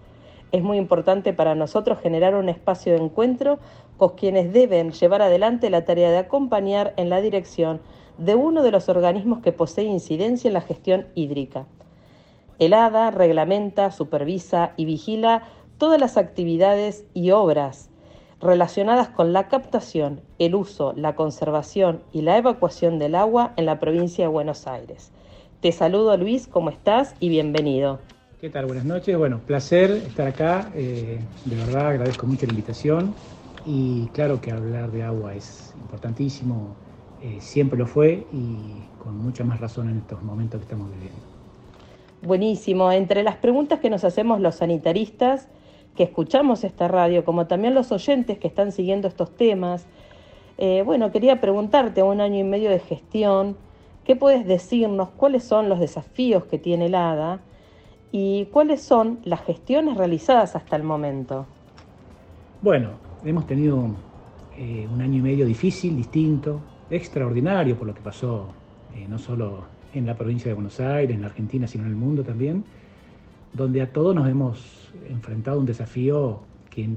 Es 0.52 0.62
muy 0.62 0.78
importante 0.78 1.32
para 1.32 1.54
nosotros 1.54 1.98
generar 2.00 2.34
un 2.34 2.48
espacio 2.48 2.92
de 2.92 3.02
encuentro 3.02 3.58
con 3.96 4.10
quienes 4.10 4.52
deben 4.52 4.92
llevar 4.92 5.22
adelante 5.22 5.70
la 5.70 5.84
tarea 5.84 6.10
de 6.10 6.18
acompañar 6.18 6.92
en 6.96 7.10
la 7.10 7.20
dirección 7.20 7.80
de 8.18 8.34
uno 8.34 8.62
de 8.62 8.70
los 8.70 8.88
organismos 8.88 9.40
que 9.40 9.52
posee 9.52 9.84
incidencia 9.84 10.48
en 10.48 10.54
la 10.54 10.60
gestión 10.60 11.06
hídrica. 11.14 11.66
El 12.58 12.72
ADA 12.72 13.10
reglamenta, 13.10 13.90
supervisa 13.90 14.72
y 14.76 14.86
vigila 14.86 15.42
todas 15.78 16.00
las 16.00 16.16
actividades 16.16 17.04
y 17.12 17.30
obras 17.32 17.90
relacionadas 18.40 19.08
con 19.08 19.32
la 19.32 19.48
captación, 19.48 20.20
el 20.38 20.54
uso, 20.54 20.92
la 20.94 21.14
conservación 21.14 22.02
y 22.12 22.22
la 22.22 22.36
evacuación 22.36 22.98
del 22.98 23.14
agua 23.14 23.52
en 23.56 23.66
la 23.66 23.78
provincia 23.78 24.24
de 24.24 24.28
Buenos 24.28 24.66
Aires. 24.66 25.10
Te 25.60 25.72
saludo 25.72 26.14
Luis, 26.18 26.46
¿cómo 26.46 26.68
estás? 26.68 27.14
Y 27.18 27.30
bienvenido. 27.30 27.98
¿Qué 28.40 28.50
tal? 28.50 28.66
Buenas 28.66 28.84
noches. 28.84 29.16
Bueno, 29.16 29.40
placer 29.46 29.90
estar 29.90 30.26
acá. 30.28 30.70
Eh, 30.74 31.18
de 31.46 31.56
verdad 31.56 31.88
agradezco 31.88 32.26
mucho 32.26 32.44
la 32.44 32.52
invitación. 32.52 33.14
Y 33.64 34.06
claro 34.08 34.38
que 34.40 34.50
hablar 34.50 34.90
de 34.90 35.02
agua 35.02 35.34
es 35.34 35.72
importantísimo, 35.80 36.76
eh, 37.22 37.38
siempre 37.40 37.78
lo 37.78 37.86
fue 37.86 38.26
y 38.32 38.82
con 39.02 39.16
mucha 39.16 39.44
más 39.44 39.58
razón 39.58 39.88
en 39.88 39.96
estos 39.96 40.22
momentos 40.22 40.60
que 40.60 40.64
estamos 40.64 40.90
viviendo. 40.92 41.18
Buenísimo. 42.20 42.92
Entre 42.92 43.22
las 43.22 43.36
preguntas 43.36 43.80
que 43.80 43.88
nos 43.88 44.04
hacemos 44.04 44.40
los 44.40 44.56
sanitaristas 44.56 45.48
que 45.96 46.02
escuchamos 46.02 46.64
esta 46.64 46.86
radio, 46.86 47.24
como 47.24 47.46
también 47.46 47.74
los 47.74 47.90
oyentes 47.92 48.38
que 48.38 48.46
están 48.46 48.72
siguiendo 48.72 49.08
estos 49.08 49.34
temas, 49.34 49.86
eh, 50.58 50.82
bueno, 50.84 51.10
quería 51.10 51.40
preguntarte 51.40 52.02
a 52.02 52.04
un 52.04 52.20
año 52.20 52.38
y 52.38 52.44
medio 52.44 52.68
de 52.68 52.78
gestión, 52.78 53.56
¿Qué 54.06 54.14
puedes 54.14 54.46
decirnos? 54.46 55.08
¿Cuáles 55.16 55.42
son 55.42 55.68
los 55.68 55.80
desafíos 55.80 56.44
que 56.44 56.58
tiene 56.58 56.86
el 56.86 56.94
ADA? 56.94 57.40
¿Y 58.12 58.44
cuáles 58.52 58.80
son 58.80 59.18
las 59.24 59.42
gestiones 59.42 59.96
realizadas 59.96 60.54
hasta 60.54 60.76
el 60.76 60.84
momento? 60.84 61.44
Bueno, 62.62 62.90
hemos 63.24 63.48
tenido 63.48 63.84
eh, 64.56 64.86
un 64.94 65.02
año 65.02 65.18
y 65.18 65.22
medio 65.22 65.44
difícil, 65.44 65.96
distinto, 65.96 66.60
extraordinario 66.88 67.76
por 67.76 67.88
lo 67.88 67.94
que 67.94 68.00
pasó 68.00 68.46
eh, 68.94 69.06
no 69.08 69.18
solo 69.18 69.64
en 69.92 70.06
la 70.06 70.14
provincia 70.14 70.48
de 70.48 70.54
Buenos 70.54 70.78
Aires, 70.78 71.16
en 71.16 71.22
la 71.22 71.26
Argentina, 71.26 71.66
sino 71.66 71.82
en 71.82 71.90
el 71.90 71.96
mundo 71.96 72.22
también, 72.22 72.62
donde 73.54 73.82
a 73.82 73.92
todos 73.92 74.14
nos 74.14 74.28
hemos 74.28 74.92
enfrentado 75.10 75.58
un 75.58 75.66
desafío 75.66 76.42
que, 76.70 76.88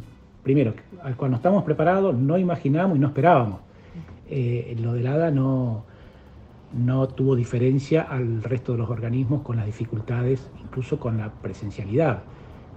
primero, 0.43 0.75
al 1.01 1.15
cual 1.15 1.31
no 1.31 1.37
estamos 1.37 1.63
preparados, 1.63 2.13
no 2.13 2.37
imaginamos 2.37 2.97
y 2.97 2.99
no 2.99 3.07
esperábamos. 3.07 3.61
Eh, 4.29 4.77
lo 4.79 4.93
del 4.93 5.07
ADA 5.07 5.31
no, 5.31 5.88
no 6.73 7.07
tuvo 7.07 7.35
diferencia 7.35 8.03
al 8.03 8.43
resto 8.43 8.73
de 8.73 8.79
los 8.79 8.89
organismos 8.89 9.41
con 9.41 9.57
las 9.57 9.65
dificultades, 9.65 10.49
incluso 10.63 10.99
con 10.99 11.17
la 11.17 11.31
presencialidad. 11.31 12.21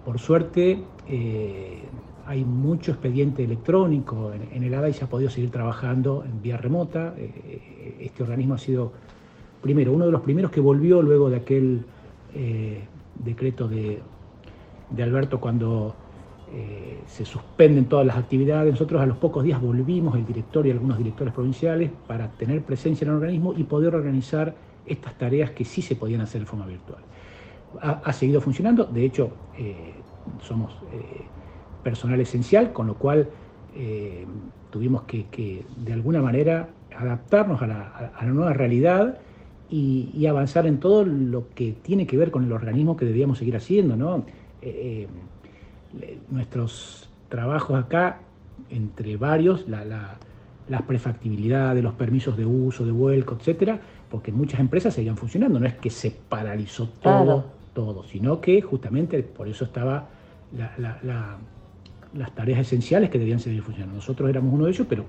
Por 0.05 0.19
suerte, 0.19 0.83
eh, 1.09 1.83
hay 2.27 2.45
mucho 2.45 2.93
expediente 2.93 3.45
electrónico 3.45 4.33
en, 4.33 4.63
el 4.63 4.75
ADA 4.75 4.89
y 4.89 4.93
se 4.95 5.05
ha 5.05 5.09
podido 5.09 5.31
seguir 5.31 5.51
trabajando 5.51 6.25
en 6.25 6.41
vía 6.43 6.57
remota. 6.57 7.15
Eh, 7.17 7.99
este 8.01 8.23
organismo 8.23 8.55
ha 8.55 8.59
sido, 8.59 8.93
primero, 9.61 9.93
uno 9.93 10.07
de 10.07 10.13
los 10.13 10.23
primeros 10.23 10.51
que 10.51 10.61
volvió 10.61 11.03
luego 11.03 11.29
de 11.31 11.37
aquel 11.37 11.85
eh, 12.35 12.85
decreto 13.23 13.69
de, 13.69 14.01
de 14.91 15.03
Alberto 15.03 15.41
cuando 15.41 15.95
eh, 16.55 17.01
se 17.07 17.25
suspenden 17.25 17.87
todas 17.87 18.05
las 18.05 18.19
actividades. 18.19 18.71
Nosotros 18.73 19.01
a 19.01 19.07
los 19.07 19.17
pocos 19.17 19.43
días 19.43 19.59
volvimos, 19.59 20.15
el 20.17 20.27
director 20.27 20.67
y 20.67 20.71
algunos 20.71 20.99
directores 20.99 21.33
provinciales, 21.33 21.91
para 22.07 22.31
tener 22.33 22.63
presencia 22.63 23.07
en 23.07 23.11
el 23.11 23.17
organismo 23.17 23.55
y 23.57 23.65
poder 23.65 23.95
organizar 23.95 24.55
estas 24.85 25.17
tareas 25.17 25.53
que 25.53 25.65
sí 25.65 25.81
se 25.81 25.97
podían 25.97 26.21
hacer 26.21 26.43
de 26.43 26.47
forma 26.47 26.67
virtual. 26.67 27.01
Ha, 27.81 28.13
seguido 28.13 28.43
funcionando, 28.43 28.85
de 28.85 29.03
hecho, 29.03 29.31
eh, 29.57 29.95
somos 30.43 30.75
eh, 30.93 31.23
personal 31.83 32.21
esencial, 32.21 32.71
con 32.75 32.87
lo 32.87 32.97
cual 32.97 33.31
tuvimos 34.69 35.05
que, 35.05 35.65
de 35.79 35.93
alguna 35.95 36.21
manera 36.21 36.69
adaptarnos 36.95 37.63
a 37.63 37.67
la, 37.67 38.21
nueva 38.25 38.53
realidad 38.53 39.17
y, 39.71 40.27
avanzar 40.27 40.67
en 40.67 40.81
todo 40.81 41.07
lo 41.07 41.49
que 41.55 41.73
tiene 41.73 42.07
que 42.07 42.19
ver 42.19 42.31
con 42.31 42.45
el 42.45 42.53
organismo 42.53 42.95
que 42.95 43.07
debíamos 43.07 43.39
seguir 43.39 43.57
haciendo, 43.57 43.97
¿no? 43.97 44.27
Nuestros 46.31 47.09
trabajos 47.29 47.79
acá, 47.79 48.21
entre 48.71 49.17
varios, 49.17 49.69
la, 49.69 49.85
la, 49.85 50.17
las 50.69 50.83
prefactibilidades, 50.83 51.83
los 51.83 51.95
permisos 51.95 52.37
de 52.37 52.47
uso, 52.47 52.85
de 52.85 52.93
vuelco, 52.93 53.37
etcétera, 53.39 53.81
porque 54.11 54.33
muchas 54.33 54.61
empresas 54.61 54.95
seguían 54.95 55.17
funcionando. 55.17 55.59
No 55.59 55.67
es 55.67 55.75
que 55.75 55.91
se 55.91 56.11
paralizó 56.11 56.89
todo, 56.89 57.47
todo, 57.75 58.05
sino 58.05 58.41
que 58.41 58.61
justamente 58.61 59.23
por 59.23 59.49
eso 59.49 59.65
estaba 59.65 60.09
las 62.15 62.35
tareas 62.35 62.61
esenciales 62.61 63.11
que 63.11 63.19
debían 63.19 63.41
seguir 63.41 63.63
funcionando. 63.63 63.97
Nosotros 63.97 64.29
éramos 64.29 64.53
uno 64.55 64.67
de 64.67 64.71
ellos, 64.71 64.87
pero 64.89 65.05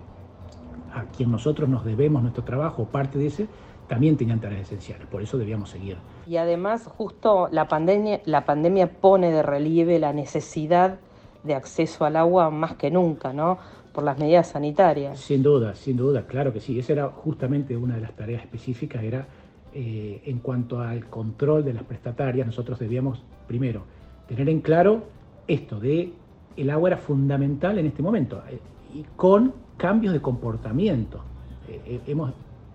a 0.94 1.04
quien 1.06 1.32
nosotros 1.32 1.68
nos 1.68 1.84
debemos 1.84 2.22
nuestro 2.22 2.44
trabajo, 2.44 2.86
parte 2.86 3.18
de 3.18 3.28
ese, 3.28 3.48
también 3.94 4.18
tenían 4.18 4.42
tareas 4.42 4.64
esenciales, 4.64 5.06
por 5.06 5.22
eso 5.22 5.38
debíamos 5.38 5.70
seguir. 5.70 5.98
Y 6.26 6.38
además, 6.38 6.88
justo 6.88 7.48
la 7.52 7.68
pandemia, 7.68 8.22
la 8.26 8.44
pandemia 8.44 8.90
pone 8.92 9.30
de 9.32 9.44
relieve 9.44 10.00
la 10.00 10.14
necesidad 10.14 10.98
de 11.44 11.54
acceso 11.54 12.04
al 12.04 12.16
agua 12.16 12.50
más 12.50 12.74
que 12.74 12.90
nunca, 12.90 13.34
¿no? 13.34 13.60
Por 13.94 14.04
las 14.04 14.18
medidas 14.18 14.48
sanitarias. 14.48 15.20
Sin 15.20 15.44
duda, 15.44 15.76
sin 15.76 15.96
duda, 15.96 16.26
claro 16.26 16.52
que 16.52 16.60
sí. 16.60 16.80
Esa 16.80 16.94
era 16.94 17.08
justamente 17.10 17.78
una 17.78 17.94
de 17.94 18.02
las 18.02 18.14
tareas 18.14 18.42
específicas, 18.42 19.04
era 19.04 19.28
eh, 19.76 20.24
en 20.26 20.40
cuanto 20.40 20.80
al 20.80 21.06
control 21.06 21.64
de 21.64 21.74
las 21.74 21.84
prestatarias, 21.84 22.48
nosotros 22.48 22.80
debíamos, 22.80 23.22
primero, 23.48 23.84
tener 24.28 24.50
en 24.50 24.62
claro 24.62 25.04
esto 25.46 25.80
de 25.80 26.14
el 26.58 26.70
agua 26.72 26.90
era 26.90 26.98
fundamental 26.98 27.78
en 27.78 27.86
este 27.86 28.02
momento 28.02 28.42
eh, 28.50 28.58
y 28.96 29.06
con 29.16 29.54
cambios 29.78 30.14
de 30.14 30.22
comportamiento. 30.22 31.24
Eh, 31.68 32.02
hemos 32.08 32.34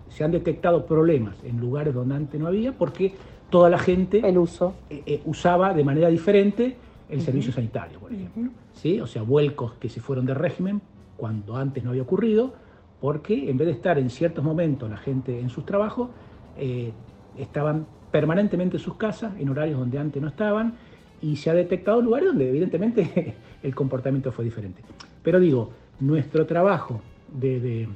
se 0.09 0.23
han 0.23 0.31
detectado 0.31 0.85
problemas 0.85 1.35
en 1.43 1.59
lugares 1.59 1.93
donde 1.93 2.15
antes 2.15 2.39
no 2.39 2.47
había 2.47 2.73
porque 2.73 3.13
toda 3.49 3.69
la 3.69 3.79
gente 3.79 4.27
el 4.27 4.37
uso. 4.37 4.75
Eh, 4.89 5.03
eh, 5.05 5.21
usaba 5.25 5.73
de 5.73 5.83
manera 5.83 6.09
diferente 6.09 6.75
el 7.09 7.21
servicio 7.21 7.51
sanitario, 7.51 7.99
por 7.99 8.13
ejemplo. 8.13 8.51
¿Sí? 8.73 8.99
O 8.99 9.07
sea, 9.07 9.23
vuelcos 9.23 9.73
que 9.73 9.89
se 9.89 9.99
fueron 9.99 10.25
de 10.25 10.33
régimen 10.33 10.81
cuando 11.17 11.55
antes 11.55 11.83
no 11.83 11.89
había 11.89 12.03
ocurrido, 12.03 12.53
porque 13.01 13.49
en 13.49 13.57
vez 13.57 13.67
de 13.67 13.73
estar 13.73 13.97
en 13.97 14.09
ciertos 14.09 14.43
momentos 14.43 14.89
la 14.89 14.97
gente 14.97 15.39
en 15.39 15.49
sus 15.49 15.65
trabajos, 15.65 16.09
eh, 16.57 16.91
estaban 17.37 17.87
permanentemente 18.11 18.77
en 18.77 18.83
sus 18.83 18.95
casas, 18.95 19.33
en 19.39 19.49
horarios 19.49 19.79
donde 19.79 19.99
antes 19.99 20.21
no 20.21 20.27
estaban, 20.27 20.75
y 21.21 21.35
se 21.35 21.49
ha 21.49 21.53
detectado 21.53 22.01
lugares 22.01 22.27
donde 22.27 22.49
evidentemente 22.49 23.35
el 23.63 23.75
comportamiento 23.75 24.31
fue 24.31 24.45
diferente. 24.45 24.81
Pero 25.23 25.39
digo, 25.39 25.71
nuestro 25.99 26.45
trabajo 26.45 27.01
de, 27.33 27.87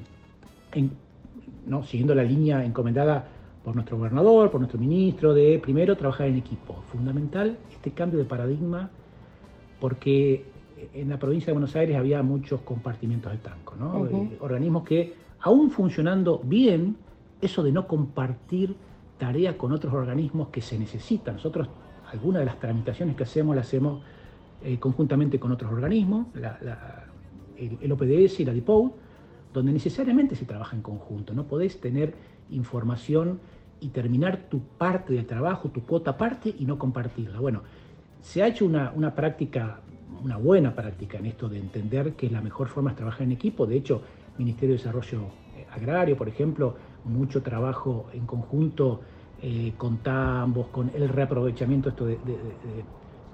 ¿no? 1.66 1.84
siguiendo 1.84 2.16
la 2.16 2.24
línea 2.24 2.64
encomendada 2.64 3.28
por 3.64 3.76
nuestro 3.76 3.98
gobernador, 3.98 4.52
por 4.52 4.60
nuestro 4.60 4.80
ministro, 4.80 5.34
de 5.34 5.60
primero 5.60 5.96
trabajar 5.96 6.28
en 6.28 6.38
equipo. 6.38 6.84
Fundamental 6.92 7.58
este 7.72 7.92
cambio 7.92 8.20
de 8.20 8.26
paradigma 8.26 8.90
porque 9.80 10.46
en 10.94 11.10
la 11.10 11.18
provincia 11.18 11.48
de 11.48 11.54
Buenos 11.54 11.76
Aires 11.76 11.98
había 11.98 12.22
muchos 12.24 12.62
compartimientos 12.62 13.32
de 13.32 13.38
tanco, 13.38 13.76
eh, 14.10 14.38
organismos 14.40 14.84
que, 14.84 15.14
aún 15.42 15.72
funcionando 15.72 16.42
bien, 16.44 16.98
eso 17.42 17.64
de 17.64 17.72
no 17.72 17.88
compartir 17.88 18.76
tarea 19.18 19.58
con 19.58 19.72
otros 19.72 19.94
organismos 19.94 20.50
que 20.50 20.62
se 20.62 20.78
necesitan. 20.78 21.36
Nosotros, 21.36 21.68
algunas 22.12 22.42
de 22.42 22.46
las 22.46 22.60
tramitaciones 22.60 23.16
que 23.16 23.24
hacemos 23.24 23.56
las 23.56 23.68
hacemos 23.68 24.02
eh, 24.64 24.78
conjuntamente 24.80 25.40
con 25.40 25.52
otros 25.52 25.72
organismos, 25.72 26.28
el, 27.58 27.92
OPDS 27.92 28.40
y 28.40 28.46
la 28.46 28.54
DIPOU, 28.54 28.94
donde 29.54 29.72
necesariamente 29.72 30.36
se 30.36 30.46
trabaja 30.46 30.76
en 30.76 30.82
conjunto. 30.82 31.34
No 31.34 31.46
podés 31.46 31.80
tener 31.80 32.16
información 32.50 33.40
y 33.80 33.90
terminar 33.90 34.50
tu 34.50 34.60
parte 34.60 35.14
del 35.14 35.26
trabajo, 35.26 35.70
tu 35.70 35.86
cuota 35.86 36.12
aparte 36.12 36.54
y 36.58 36.66
no 36.66 36.78
compartirla. 36.78 37.40
Bueno, 37.40 37.62
se 38.22 38.42
ha 38.42 38.48
hecho 38.48 38.66
una, 38.66 38.92
una 38.96 39.14
práctica, 39.14 39.82
una 40.24 40.38
buena 40.38 40.74
práctica 40.74 41.18
en 41.18 41.28
esto 41.28 41.50
de 41.50 41.60
entender 41.60 42.14
que 42.14 42.28
es 42.28 42.32
la 42.32 42.42
mejor 42.42 42.70
forma 42.70 42.92
de 42.92 42.98
trabajar 42.98 43.24
en 43.24 43.34
equipo. 43.34 43.66
De 43.66 43.76
hecho, 43.76 44.02
Ministerio 44.38 44.76
de 44.76 44.78
Desarrollo 44.78 45.22
eh, 45.58 45.66
Agrario, 45.72 46.18
por 46.18 46.28
ejemplo, 46.28 46.76
mucho 47.06 47.42
trabajo 47.42 48.08
en 48.14 48.26
conjunto 48.26 49.02
eh, 49.42 49.74
con 49.78 49.98
tambos, 49.98 50.68
con 50.68 50.90
el 50.94 51.10
reaprovechamiento 51.10 51.90
esto 51.90 52.06
de, 52.06 52.18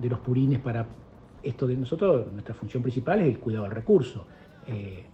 los 0.01 0.19
purines 0.19 0.59
para 0.59 0.87
esto 1.43 1.67
de 1.67 1.75
nosotros, 1.75 2.31
nuestra 2.33 2.55
función 2.55 2.81
principal 2.81 3.19
es 3.19 3.27
el 3.27 3.39
cuidado 3.39 3.65
del 3.65 3.73
recurso. 3.73 4.25
Eh, 4.65 5.05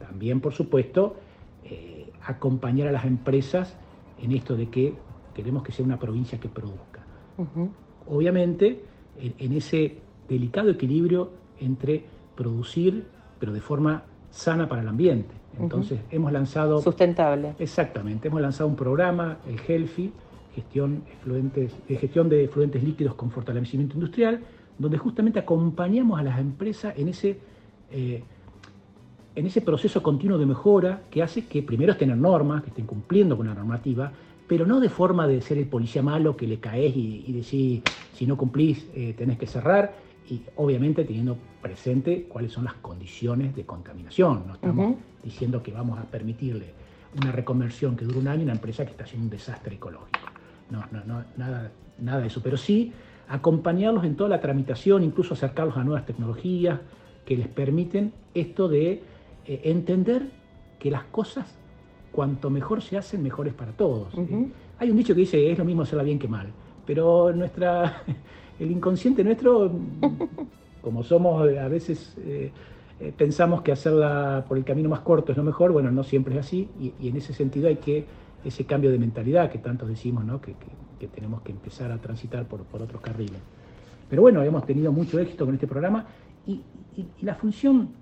también, 0.00 0.40
por 0.40 0.52
supuesto, 0.52 1.16
acompañar 2.24 2.88
a 2.88 2.92
las 2.92 3.04
empresas 3.04 3.76
en 4.20 4.32
esto 4.32 4.56
de 4.56 4.68
que 4.68 4.94
queremos 5.34 5.62
que 5.62 5.72
sea 5.72 5.84
una 5.84 5.98
provincia 5.98 6.40
que 6.40 6.48
produzca. 6.48 7.04
Obviamente, 8.08 8.82
en, 9.18 9.52
ese 9.52 9.98
delicado 10.28 10.70
equilibrio 10.70 11.30
entre 11.60 12.04
producir, 12.34 13.06
pero 13.38 13.52
de 13.52 13.60
forma 13.60 14.04
sana 14.30 14.68
para 14.68 14.82
el 14.82 14.88
ambiente. 14.88 15.34
Entonces, 15.58 16.00
hemos 16.10 16.32
lanzado... 16.32 16.80
Sustentable. 16.80 17.54
Exactamente, 17.58 18.28
hemos 18.28 18.40
lanzado 18.40 18.68
un 18.68 18.76
programa, 18.76 19.38
el 19.48 19.58
HELFI, 19.66 20.12
gestión, 20.54 21.02
efluentes, 21.12 21.74
gestión 21.88 22.28
de 22.28 22.44
efluentes 22.44 22.82
líquidos 22.82 23.14
con 23.14 23.30
fortalecimiento 23.30 23.94
industrial, 23.94 24.40
donde 24.78 24.98
justamente 24.98 25.38
acompañamos 25.38 26.18
a 26.18 26.22
las 26.22 26.38
empresas 26.38 26.94
en 26.96 27.08
ese, 27.08 27.38
eh, 27.90 28.22
en 29.34 29.46
ese 29.46 29.60
proceso 29.60 30.02
continuo 30.02 30.38
de 30.38 30.46
mejora 30.46 31.02
que 31.10 31.22
hace 31.22 31.46
que 31.46 31.62
primero 31.62 31.92
estén 31.92 32.20
normas, 32.20 32.62
que 32.62 32.70
estén 32.70 32.86
cumpliendo 32.86 33.36
con 33.36 33.46
la 33.46 33.54
normativa, 33.54 34.12
pero 34.46 34.66
no 34.66 34.80
de 34.80 34.88
forma 34.88 35.26
de 35.26 35.40
ser 35.40 35.58
el 35.58 35.66
policía 35.66 36.02
malo 36.02 36.36
que 36.36 36.46
le 36.46 36.58
caes 36.58 36.96
y, 36.96 37.24
y 37.26 37.32
decís, 37.32 37.82
si 38.14 38.26
no 38.26 38.36
cumplís, 38.36 38.88
eh, 38.94 39.14
tenés 39.16 39.38
que 39.38 39.46
cerrar, 39.46 39.94
y 40.28 40.42
obviamente 40.56 41.04
teniendo 41.04 41.36
presente 41.60 42.26
cuáles 42.28 42.52
son 42.52 42.64
las 42.64 42.74
condiciones 42.74 43.54
de 43.54 43.64
contaminación. 43.64 44.44
No 44.46 44.54
estamos 44.54 44.96
diciendo 45.22 45.62
que 45.62 45.72
vamos 45.72 45.98
a 45.98 46.04
permitirle 46.04 46.72
una 47.20 47.32
reconversión 47.32 47.96
que 47.96 48.04
dure 48.04 48.18
un 48.18 48.28
año 48.28 48.42
a 48.42 48.44
una 48.44 48.52
empresa 48.52 48.84
que 48.84 48.92
está 48.92 49.04
haciendo 49.04 49.24
un 49.24 49.30
desastre 49.30 49.74
ecológico. 49.74 50.18
No, 50.70 50.84
no, 50.92 51.04
no, 51.04 51.24
nada, 51.36 51.72
nada 51.98 52.20
de 52.20 52.28
eso. 52.28 52.40
Pero 52.42 52.56
sí 52.56 52.92
acompañarlos 53.28 54.04
en 54.04 54.14
toda 54.14 54.30
la 54.30 54.40
tramitación, 54.40 55.02
incluso 55.02 55.34
acercarlos 55.34 55.76
a 55.76 55.82
nuevas 55.82 56.06
tecnologías 56.06 56.78
que 57.24 57.36
les 57.36 57.48
permiten 57.48 58.12
esto 58.34 58.68
de 58.68 59.02
eh, 59.50 59.62
entender 59.64 60.28
que 60.78 60.92
las 60.92 61.02
cosas 61.06 61.52
cuanto 62.12 62.50
mejor 62.50 62.82
se 62.82 62.96
hacen, 62.96 63.20
mejor 63.20 63.48
es 63.48 63.54
para 63.54 63.72
todos. 63.72 64.14
Hay 64.78 64.90
un 64.92 64.96
dicho 64.96 65.12
que 65.12 65.22
dice, 65.22 65.50
es 65.50 65.58
lo 65.58 65.64
mismo 65.64 65.82
hacerla 65.82 66.04
bien 66.04 66.20
que 66.20 66.28
mal, 66.28 66.52
pero 66.86 67.32
nuestra, 67.32 68.04
el 68.60 68.70
inconsciente 68.70 69.24
nuestro, 69.24 69.72
como 70.82 71.02
somos 71.02 71.42
a 71.58 71.66
veces, 71.66 72.16
eh, 72.18 72.52
eh, 73.00 73.12
pensamos 73.16 73.62
que 73.62 73.72
hacerla 73.72 74.44
por 74.46 74.56
el 74.56 74.62
camino 74.62 74.88
más 74.88 75.00
corto 75.00 75.32
es 75.32 75.38
lo 75.38 75.42
mejor, 75.42 75.72
bueno, 75.72 75.90
no 75.90 76.04
siempre 76.04 76.34
es 76.34 76.46
así, 76.46 76.68
y, 76.78 77.08
en 77.08 77.16
ese 77.16 77.34
sentido 77.34 77.66
hay 77.66 77.76
que, 77.76 78.04
ese 78.44 78.64
cambio 78.66 78.92
de 78.92 78.98
mentalidad 79.00 79.50
que 79.50 79.58
tantos 79.58 79.88
decimos, 79.88 80.24
¿no? 80.24 80.40
que, 80.40 80.54
tenemos 81.12 81.42
que 81.42 81.50
empezar 81.50 81.90
a 81.90 81.98
transitar 81.98 82.46
por, 82.46 82.60
otros 82.80 83.00
carriles. 83.00 83.40
Pero 84.08 84.22
bueno, 84.22 84.44
hemos 84.44 84.64
tenido 84.64 84.92
mucho 84.92 85.18
éxito 85.18 85.44
con 85.44 85.54
este 85.54 85.66
programa 85.66 86.06
y 86.46 86.62
la 87.22 87.34
función 87.34 87.99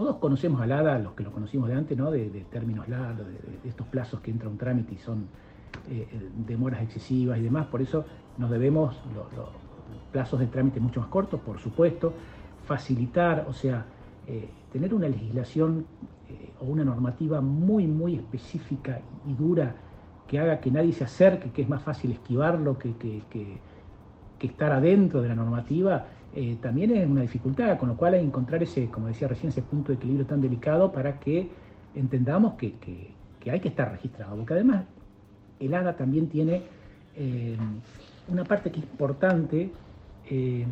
todos 0.00 0.16
conocemos 0.16 0.62
al 0.62 0.72
ADA, 0.72 0.98
los 0.98 1.12
que 1.12 1.22
lo 1.22 1.30
conocimos 1.30 1.68
de 1.68 1.74
antes, 1.74 1.98
¿no? 1.98 2.10
de, 2.10 2.30
términos 2.50 2.88
largos, 2.88 3.26
de, 3.26 3.68
estos 3.68 3.86
plazos 3.88 4.20
que 4.20 4.30
entra 4.30 4.48
un 4.48 4.56
trámite 4.56 4.94
y 4.94 4.96
son 4.96 5.26
eh, 5.90 6.08
eh, 6.10 6.30
demoras 6.46 6.80
excesivas 6.80 7.38
y 7.38 7.42
demás, 7.42 7.66
por 7.66 7.82
eso 7.82 8.06
nos 8.38 8.50
debemos 8.50 8.96
los, 9.14 9.50
plazos 10.10 10.40
de 10.40 10.46
trámite 10.46 10.80
mucho 10.80 11.00
más 11.00 11.10
cortos, 11.10 11.38
por 11.40 11.58
supuesto, 11.58 12.14
facilitar, 12.64 13.44
o 13.46 13.52
sea, 13.52 13.84
eh, 14.26 14.48
tener 14.72 14.94
una 14.94 15.06
legislación 15.06 15.84
o 16.60 16.64
una 16.64 16.82
normativa 16.82 17.42
muy, 17.42 17.86
muy 17.86 18.14
específica 18.14 19.02
y 19.28 19.34
dura 19.34 19.74
que 20.26 20.38
haga 20.38 20.60
que 20.60 20.70
nadie 20.70 20.94
se 20.94 21.04
acerque, 21.04 21.50
que 21.50 21.60
es 21.60 21.68
más 21.68 21.82
fácil 21.82 22.12
esquivarlo 22.12 22.78
que, 22.78 22.94
que 22.96 23.60
estar 24.40 24.72
adentro 24.72 25.20
de 25.20 25.28
la 25.28 25.34
normativa, 25.34 26.06
eh, 26.34 26.56
también 26.62 26.96
es 26.96 27.08
una 27.08 27.22
dificultad, 27.22 27.76
con 27.78 27.88
lo 27.88 27.96
cual 27.96 28.14
hay 28.14 28.20
que 28.20 28.26
encontrar 28.26 28.62
ese, 28.62 28.88
como 28.88 29.08
decía 29.08 29.26
recién, 29.26 29.50
ese 29.50 29.62
punto 29.62 29.90
de 29.90 29.96
equilibrio 29.96 30.26
tan 30.26 30.40
delicado 30.40 30.92
para 30.92 31.18
que 31.18 31.50
entendamos 31.94 32.54
que, 32.54 32.74
hay 33.50 33.60
que 33.60 33.68
estar 33.68 33.90
registrado, 33.90 34.36
porque 34.36 34.54
además 34.54 34.84
el 35.58 35.74
ADA 35.74 35.96
también 35.96 36.28
tiene 36.28 36.62
eh, 37.16 37.56
una 38.28 38.44
parte 38.44 38.70
que 38.70 38.78
es 38.78 38.84
importante, 38.84 39.72
eh, 40.30 40.66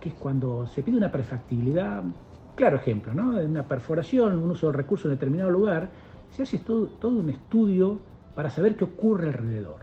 que 0.00 0.08
es 0.08 0.14
cuando 0.14 0.66
se 0.66 0.82
pide 0.82 0.96
una 0.96 1.12
prefactibilidad, 1.12 2.02
claro 2.54 2.76
ejemplo, 2.76 3.12
¿no? 3.12 3.36
una 3.36 3.68
perforación, 3.68 4.38
un 4.38 4.50
uso 4.50 4.68
del 4.68 4.76
recurso 4.76 5.08
en 5.08 5.14
determinado 5.14 5.50
lugar, 5.50 5.90
se 6.30 6.44
hace 6.44 6.58
todo, 6.58 6.86
todo 6.86 7.18
un 7.18 7.28
estudio 7.28 8.00
para 8.34 8.48
saber 8.48 8.76
qué 8.76 8.84
ocurre 8.84 9.28
alrededor, 9.28 9.80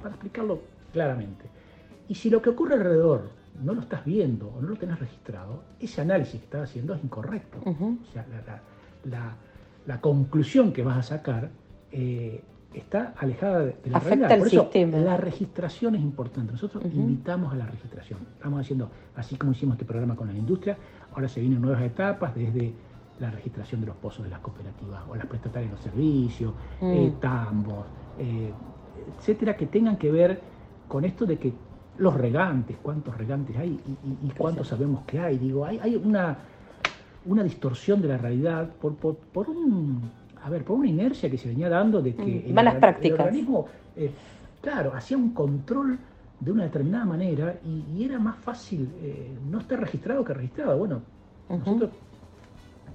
para 0.00 0.14
explicarlo 0.14 0.60
claramente. 0.94 1.44
Y 2.08 2.14
si 2.14 2.30
lo 2.30 2.40
que 2.40 2.48
ocurre 2.48 2.74
alrededor 2.74 3.39
no 3.62 3.74
lo 3.74 3.82
estás 3.82 4.04
viendo 4.04 4.48
o 4.48 4.60
no 4.60 4.68
lo 4.68 4.76
tenés 4.76 4.98
registrado, 4.98 5.62
ese 5.78 6.00
análisis 6.00 6.40
que 6.40 6.44
estás 6.44 6.70
haciendo 6.70 6.94
es 6.94 7.04
incorrecto. 7.04 7.58
O 7.64 8.12
sea, 8.12 8.26
la, 9.04 10.00
conclusión 10.00 10.72
que 10.72 10.82
vas 10.82 10.98
a 10.98 11.02
sacar 11.02 11.50
eh, 11.90 12.42
está 12.74 13.14
alejada 13.16 13.60
de, 13.60 13.76
la 13.86 13.98
Afecta 13.98 14.28
realidad. 14.28 14.38
Por 14.38 14.46
eso, 14.46 14.98
la 15.04 15.16
registración 15.16 15.94
es 15.96 16.02
importante. 16.02 16.52
Nosotros 16.52 16.84
invitamos 16.84 17.52
a 17.52 17.56
la 17.56 17.66
registración. 17.66 18.20
Estamos 18.36 18.60
haciendo, 18.60 18.90
así 19.16 19.36
como 19.36 19.52
hicimos 19.52 19.74
este 19.74 19.84
programa 19.84 20.14
con 20.14 20.28
la 20.28 20.34
industria, 20.34 20.76
ahora 21.12 21.28
se 21.28 21.40
vienen 21.40 21.60
nuevas 21.60 21.82
etapas 21.82 22.34
desde 22.34 22.72
la 23.18 23.30
registración 23.30 23.80
de 23.82 23.88
los 23.88 23.96
pozos 23.96 24.24
de 24.24 24.30
las 24.30 24.40
cooperativas 24.40 25.02
o 25.08 25.14
las 25.14 25.26
prestatarias 25.26 25.70
de 25.70 25.76
los 25.76 25.84
servicios, 25.84 26.54
eh, 26.80 27.12
mm. 27.14 27.20
tambos, 27.20 27.84
eh, 28.18 28.52
etcétera, 29.18 29.56
que 29.56 29.66
tengan 29.66 29.96
que 29.96 30.10
ver 30.10 30.40
con 30.88 31.04
esto 31.04 31.26
de 31.26 31.38
que 31.38 31.52
los 32.00 32.14
regantes, 32.14 32.78
cuántos 32.82 33.16
regantes 33.16 33.56
hay 33.56 33.78
y, 34.22 34.28
cuántos 34.30 34.68
sabemos 34.68 35.04
que 35.06 35.20
hay. 35.20 35.36
Digo, 35.36 35.66
hay, 35.66 35.78
hay 35.78 35.96
una, 35.96 36.36
una 37.26 37.42
distorsión 37.44 38.00
de 38.00 38.08
la 38.08 38.16
realidad 38.16 38.70
por, 38.80 38.94
por, 38.94 39.50
un, 39.50 40.10
a 40.42 40.48
ver, 40.48 40.64
por 40.64 40.78
una 40.78 40.88
inercia 40.88 41.30
que 41.30 41.36
se 41.36 41.48
venía 41.48 41.68
dando 41.68 42.00
de 42.00 42.14
que 42.14 42.44
mm, 42.52 42.58
el, 42.58 42.76
prácticas. 42.78 43.20
organismo, 43.20 43.66
eh, 43.96 44.10
claro, 44.62 44.94
hacía 44.94 45.18
un 45.18 45.34
control 45.34 45.98
de 46.40 46.50
una 46.50 46.64
determinada 46.64 47.04
manera 47.04 47.56
y, 47.62 48.02
era 48.02 48.18
más 48.18 48.36
fácil 48.38 48.88
eh, 49.02 49.30
no 49.50 49.58
estar 49.58 49.78
registrado 49.78 50.24
que 50.24 50.32
registrado. 50.32 50.78
Bueno, 50.78 51.02
nosotros 51.50 51.90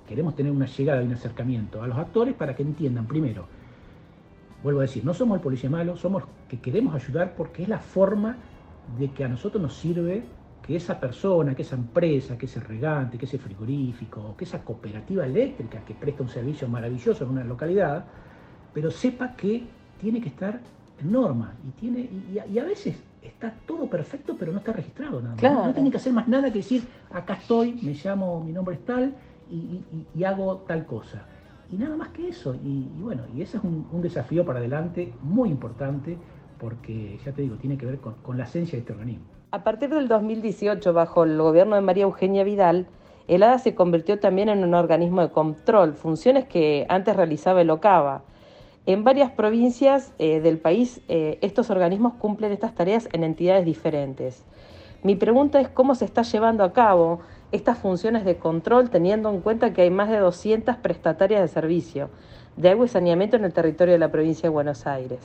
queremos 0.08 0.36
tener 0.36 0.52
una 0.52 0.66
llegada 0.66 1.04
y 1.04 1.06
un 1.06 1.14
acercamiento 1.14 1.84
a 1.84 1.88
los 1.88 1.98
actores 1.98 2.34
para 2.34 2.56
que 2.56 2.64
entiendan 2.64 3.06
primero. 3.06 3.46
Vuelvo 4.64 4.80
a 4.80 4.84
decir, 4.84 5.06
no 5.06 5.14
somos 5.14 5.36
el 5.36 5.44
policía 5.44 5.70
malo, 5.70 5.96
somos 5.96 6.24
que 6.50 6.60
queremos 6.60 6.96
ayudar 6.96 7.36
porque 7.38 7.62
es 7.62 7.70
la 7.70 7.78
forma 7.78 8.38
de 8.98 9.12
que 9.12 9.24
a 9.24 9.28
nosotros 9.28 9.62
nos 9.62 9.76
sirve 9.76 10.24
que 10.66 10.76
esa 10.76 11.00
persona, 11.00 11.54
que 11.54 11.62
esa 11.62 11.76
empresa, 11.76 12.38
que 12.38 12.48
ese 12.48 12.60
regante, 12.60 13.18
que 13.18 13.26
ese 13.26 13.38
frigorífico, 13.38 14.36
que 14.36 14.46
esa 14.46 14.64
cooperativa 14.64 15.26
eléctrica 15.26 15.82
que 15.86 15.94
presta 15.94 16.24
un 16.24 16.30
servicio 16.30 16.68
maravilloso 16.68 17.24
en 17.24 17.30
una 17.30 17.44
localidad, 17.44 18.06
pero 18.74 18.90
sepa 18.90 19.36
que 19.36 19.64
tiene 20.02 20.20
que 20.20 20.30
estar 20.30 20.60
en 21.00 21.12
norma 21.12 21.54
y, 21.68 21.72
tiene, 21.80 22.10
y, 22.52 22.58
a 22.58 22.64
veces 22.64 22.98
está 23.22 23.54
todo 23.66 23.88
perfecto 23.88 24.36
pero 24.40 24.52
no 24.52 24.60
está 24.60 24.72
registrado 24.72 25.22
nada 25.22 25.36
No, 25.42 25.74
tiene 25.74 25.92
que 25.92 25.98
hacer 25.98 26.14
más 26.14 26.28
nada 26.28 26.52
que 26.52 26.60
decir, 26.60 26.84
acá 27.12 27.34
estoy, 27.34 27.74
me 27.84 27.94
llamo, 27.94 28.44
mi 28.44 28.52
nombre 28.52 28.76
es 28.76 28.86
tal 28.86 29.14
y, 29.52 30.24
hago 30.24 30.64
tal 30.68 30.86
cosa. 30.86 31.26
Y 31.72 31.78
nada 31.78 31.96
más 31.96 32.10
que 32.10 32.30
eso. 32.30 32.56
Y, 32.56 32.88
bueno, 33.00 33.24
y 33.36 33.42
ese 33.42 33.58
es 33.58 33.64
un 33.64 34.02
desafío 34.02 34.44
para 34.44 34.58
adelante 34.58 35.14
muy 35.22 35.50
importante 35.50 36.18
porque 36.60 37.20
ya 37.26 37.32
te 37.32 37.42
digo, 37.42 37.56
tiene 37.56 37.78
que 37.78 37.86
ver 37.86 38.00
con, 38.00 38.38
la 38.38 38.44
esencia 38.44 38.74
de 38.74 38.80
este 38.80 38.94
organismo. 38.94 39.26
A 39.52 39.64
partir 39.64 39.90
del 39.90 40.08
2018, 40.08 40.94
bajo 40.94 41.24
el 41.24 41.38
gobierno 41.38 41.76
de 41.76 41.82
María 41.82 42.04
Eugenia 42.04 42.44
Vidal, 42.44 42.88
el 43.28 43.44
ADA 43.44 43.60
se 43.60 43.76
convirtió 43.76 44.20
también 44.20 44.50
en 44.50 44.64
un 44.64 44.74
organismo 44.74 45.22
de 45.22 45.30
control, 45.30 45.94
funciones 45.94 46.46
que 46.46 46.86
antes 46.90 47.16
realizaba 47.16 47.62
el 47.62 47.70
OCAVA. 47.70 48.24
En 48.86 49.04
varias 49.04 49.32
provincias 49.32 50.14
eh, 50.20 50.42
del 50.42 50.60
país, 50.60 51.02
eh, 51.08 51.40
estos 51.42 51.70
organismos 51.72 52.14
cumplen 52.14 52.52
estas 52.52 52.76
tareas 52.76 53.10
en 53.14 53.24
entidades 53.24 53.66
diferentes. 53.66 54.44
Mi 55.02 55.16
pregunta 55.16 55.60
es 55.60 55.70
cómo 55.70 55.96
se 55.96 56.06
está 56.06 56.22
llevando 56.22 56.64
a 56.64 56.74
cabo 56.74 57.20
estas 57.52 57.78
funciones 57.78 58.26
de 58.26 58.38
control 58.38 58.90
teniendo 58.90 59.30
en 59.30 59.42
cuenta 59.42 59.74
que 59.74 59.84
hay 59.84 59.90
más 59.90 60.10
de 60.10 60.18
200 60.18 60.78
prestatarias 60.78 61.42
de 61.42 61.48
servicio 61.48 62.10
de 62.58 62.70
agua 62.70 62.86
y 62.86 62.90
saneamiento 62.90 63.36
en 63.36 63.46
el 63.46 63.54
territorio 63.54 63.94
de 63.94 64.00
la 64.00 64.12
provincia 64.12 64.44
de 64.44 64.54
Buenos 64.54 64.88
Aires. 64.88 65.20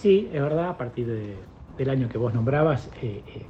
Sí, 0.00 0.30
es 0.32 0.40
verdad, 0.40 0.70
a 0.70 0.78
partir 0.78 1.06
del 1.76 1.90
año 1.90 2.08
que 2.08 2.16
vos 2.16 2.32
nombrabas, 2.32 2.88
eh, 3.02 3.22
eh, 3.36 3.42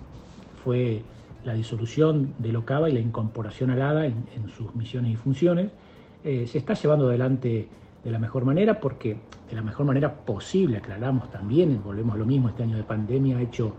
fue 0.64 1.01
la 1.44 1.55
disolución 1.55 2.34
del 2.38 2.57
OCABA 2.57 2.90
y 2.90 2.92
la 2.94 2.98
incorporación 2.98 3.70
al 3.70 3.80
ADA 3.80 4.07
en, 4.07 4.48
sus 4.57 4.74
misiones 4.74 5.12
y 5.12 5.16
funciones, 5.16 5.70
eh, 6.24 6.48
se 6.48 6.59
está 6.59 6.74
llevando 6.74 7.07
adelante 7.07 7.68
de 8.03 8.11
la 8.11 8.18
mejor 8.18 8.44
manera, 8.44 8.80
porque 8.80 9.16
de 9.48 9.55
la 9.55 9.62
mejor 9.62 9.86
manera 9.86 10.12
posible, 10.12 10.78
aclaramos 10.78 11.30
también, 11.30 11.80
volvemos 11.84 12.16
a 12.16 12.18
lo 12.18 12.26
mismo, 12.26 12.48
este 12.48 12.64
año 12.64 12.76
de 12.76 12.82
pandemia 12.82 13.38
ha 13.38 13.42
hecho 13.42 13.72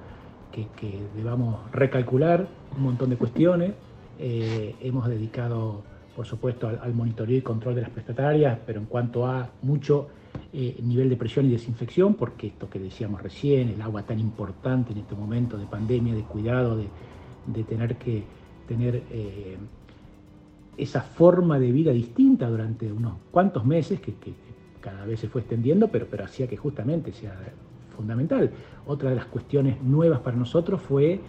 que, 0.53 0.65
debamos 1.13 1.69
recalcular 1.73 2.47
un 2.77 2.83
montón 2.83 3.09
de 3.09 3.17
cuestiones. 3.17 3.73
Hemos 4.17 5.09
dedicado, 5.09 5.81
por 6.15 6.25
supuesto, 6.25 6.69
al, 6.69 6.93
monitoreo 6.93 7.37
y 7.37 7.41
control 7.41 7.75
de 7.75 7.81
las 7.81 7.89
prestatarias, 7.89 8.59
pero 8.65 8.79
en 8.79 8.85
cuanto 8.85 9.25
a 9.25 9.49
mucho 9.61 10.07
eh, 10.53 10.77
nivel 10.83 11.09
de 11.09 11.15
presión 11.15 11.45
y 11.45 11.49
desinfección, 11.49 12.15
porque 12.15 12.47
esto 12.47 12.69
que 12.69 12.79
decíamos 12.79 13.21
recién, 13.21 13.69
el 13.69 13.81
agua 13.81 14.03
tan 14.03 14.19
importante 14.19 14.91
en 14.91 14.99
este 14.99 15.15
momento 15.15 15.57
de 15.57 15.65
pandemia, 15.65 16.13
de 16.13 16.23
cuidado, 16.23 16.77
de, 16.77 17.63
tener 17.63 17.95
que 17.95 18.23
tener 18.67 19.03
eh, 19.11 19.57
esa 20.77 21.01
forma 21.01 21.59
de 21.59 21.71
vida 21.71 21.91
distinta 21.91 22.49
durante 22.49 22.91
unos 22.91 23.13
cuantos 23.31 23.65
meses, 23.65 23.99
que, 23.99 24.13
cada 24.79 25.05
vez 25.05 25.19
se 25.19 25.27
fue 25.27 25.41
extendiendo, 25.41 25.89
pero, 25.89 26.07
pero 26.09 26.25
hacía 26.25 26.47
que 26.47 26.57
justamente 26.57 27.13
sea 27.13 27.37
fundamental. 27.95 28.49
Otra 28.87 29.11
de 29.11 29.15
las 29.15 29.25
cuestiones 29.25 29.81
nuevas 29.83 30.21
para 30.21 30.35
nosotros 30.35 30.81
fue 30.81 31.19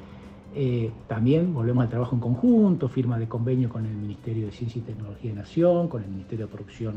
eh, 0.54 0.90
también, 1.08 1.54
volvemos 1.54 1.82
al 1.82 1.88
trabajo 1.88 2.14
en 2.14 2.20
conjunto, 2.20 2.88
firma 2.88 3.18
de 3.18 3.26
convenio 3.26 3.68
con 3.68 3.86
el 3.86 3.94
Ministerio 3.94 4.46
de 4.46 4.52
Ciencia 4.52 4.80
y 4.80 4.82
Tecnología 4.82 5.30
de 5.30 5.36
Nación, 5.36 5.88
con 5.88 6.02
el 6.02 6.10
Ministerio 6.10 6.46
de 6.46 6.52
Producción, 6.52 6.94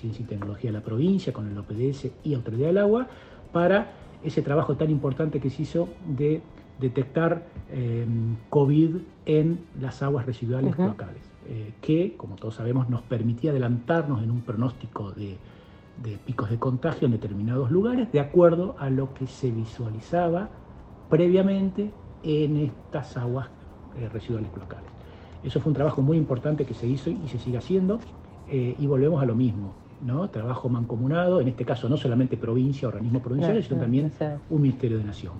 Ciencia 0.00 0.22
y 0.22 0.26
Tecnología 0.26 0.70
de 0.70 0.78
la 0.78 0.84
provincia, 0.84 1.32
con 1.32 1.48
el 1.48 1.58
OPDS 1.58 2.10
y 2.24 2.34
Autoridad 2.34 2.68
del 2.68 2.78
Agua, 2.78 3.08
para 3.52 3.92
ese 4.22 4.42
trabajo 4.42 4.76
tan 4.76 4.90
importante 4.90 5.40
que 5.40 5.50
se 5.50 5.62
hizo 5.62 5.88
de 6.06 6.42
detectar 6.80 7.46
eh, 7.70 8.06
COVID 8.50 8.96
en 9.26 9.60
las 9.80 10.02
aguas 10.02 10.26
residuales 10.26 10.76
locales, 10.78 11.22
eh, 11.48 11.72
que, 11.80 12.16
como 12.16 12.36
todos 12.36 12.54
sabemos, 12.56 12.88
nos 12.88 13.02
permitía 13.02 13.50
adelantarnos 13.50 14.22
en 14.22 14.30
un 14.30 14.40
pronóstico 14.40 15.12
de 15.12 15.36
de 16.02 16.18
picos 16.18 16.50
de 16.50 16.58
contagio 16.58 17.06
en 17.06 17.12
determinados 17.12 17.70
lugares 17.70 18.10
de 18.12 18.20
acuerdo 18.20 18.74
a 18.78 18.90
lo 18.90 19.14
que 19.14 19.26
se 19.26 19.50
visualizaba 19.50 20.48
previamente 21.08 21.90
en 22.22 22.56
estas 22.56 23.16
aguas 23.16 23.48
eh, 23.98 24.08
residuales 24.08 24.50
locales. 24.56 24.90
Eso 25.44 25.60
fue 25.60 25.70
un 25.70 25.74
trabajo 25.74 26.02
muy 26.02 26.16
importante 26.16 26.64
que 26.64 26.74
se 26.74 26.86
hizo 26.86 27.10
y 27.10 27.28
se 27.28 27.38
sigue 27.38 27.58
haciendo 27.58 27.98
eh, 28.48 28.76
y 28.78 28.86
volvemos 28.86 29.22
a 29.22 29.26
lo 29.26 29.34
mismo, 29.34 29.74
¿no? 30.02 30.28
Trabajo 30.30 30.68
mancomunado, 30.68 31.40
en 31.40 31.48
este 31.48 31.64
caso 31.64 31.88
no 31.88 31.96
solamente 31.96 32.36
provincia, 32.36 32.88
organismos 32.88 33.22
provinciales, 33.22 33.66
sino 33.66 33.80
también 33.80 34.12
un 34.50 34.62
Ministerio 34.62 34.98
de 34.98 35.04
Nación. 35.04 35.34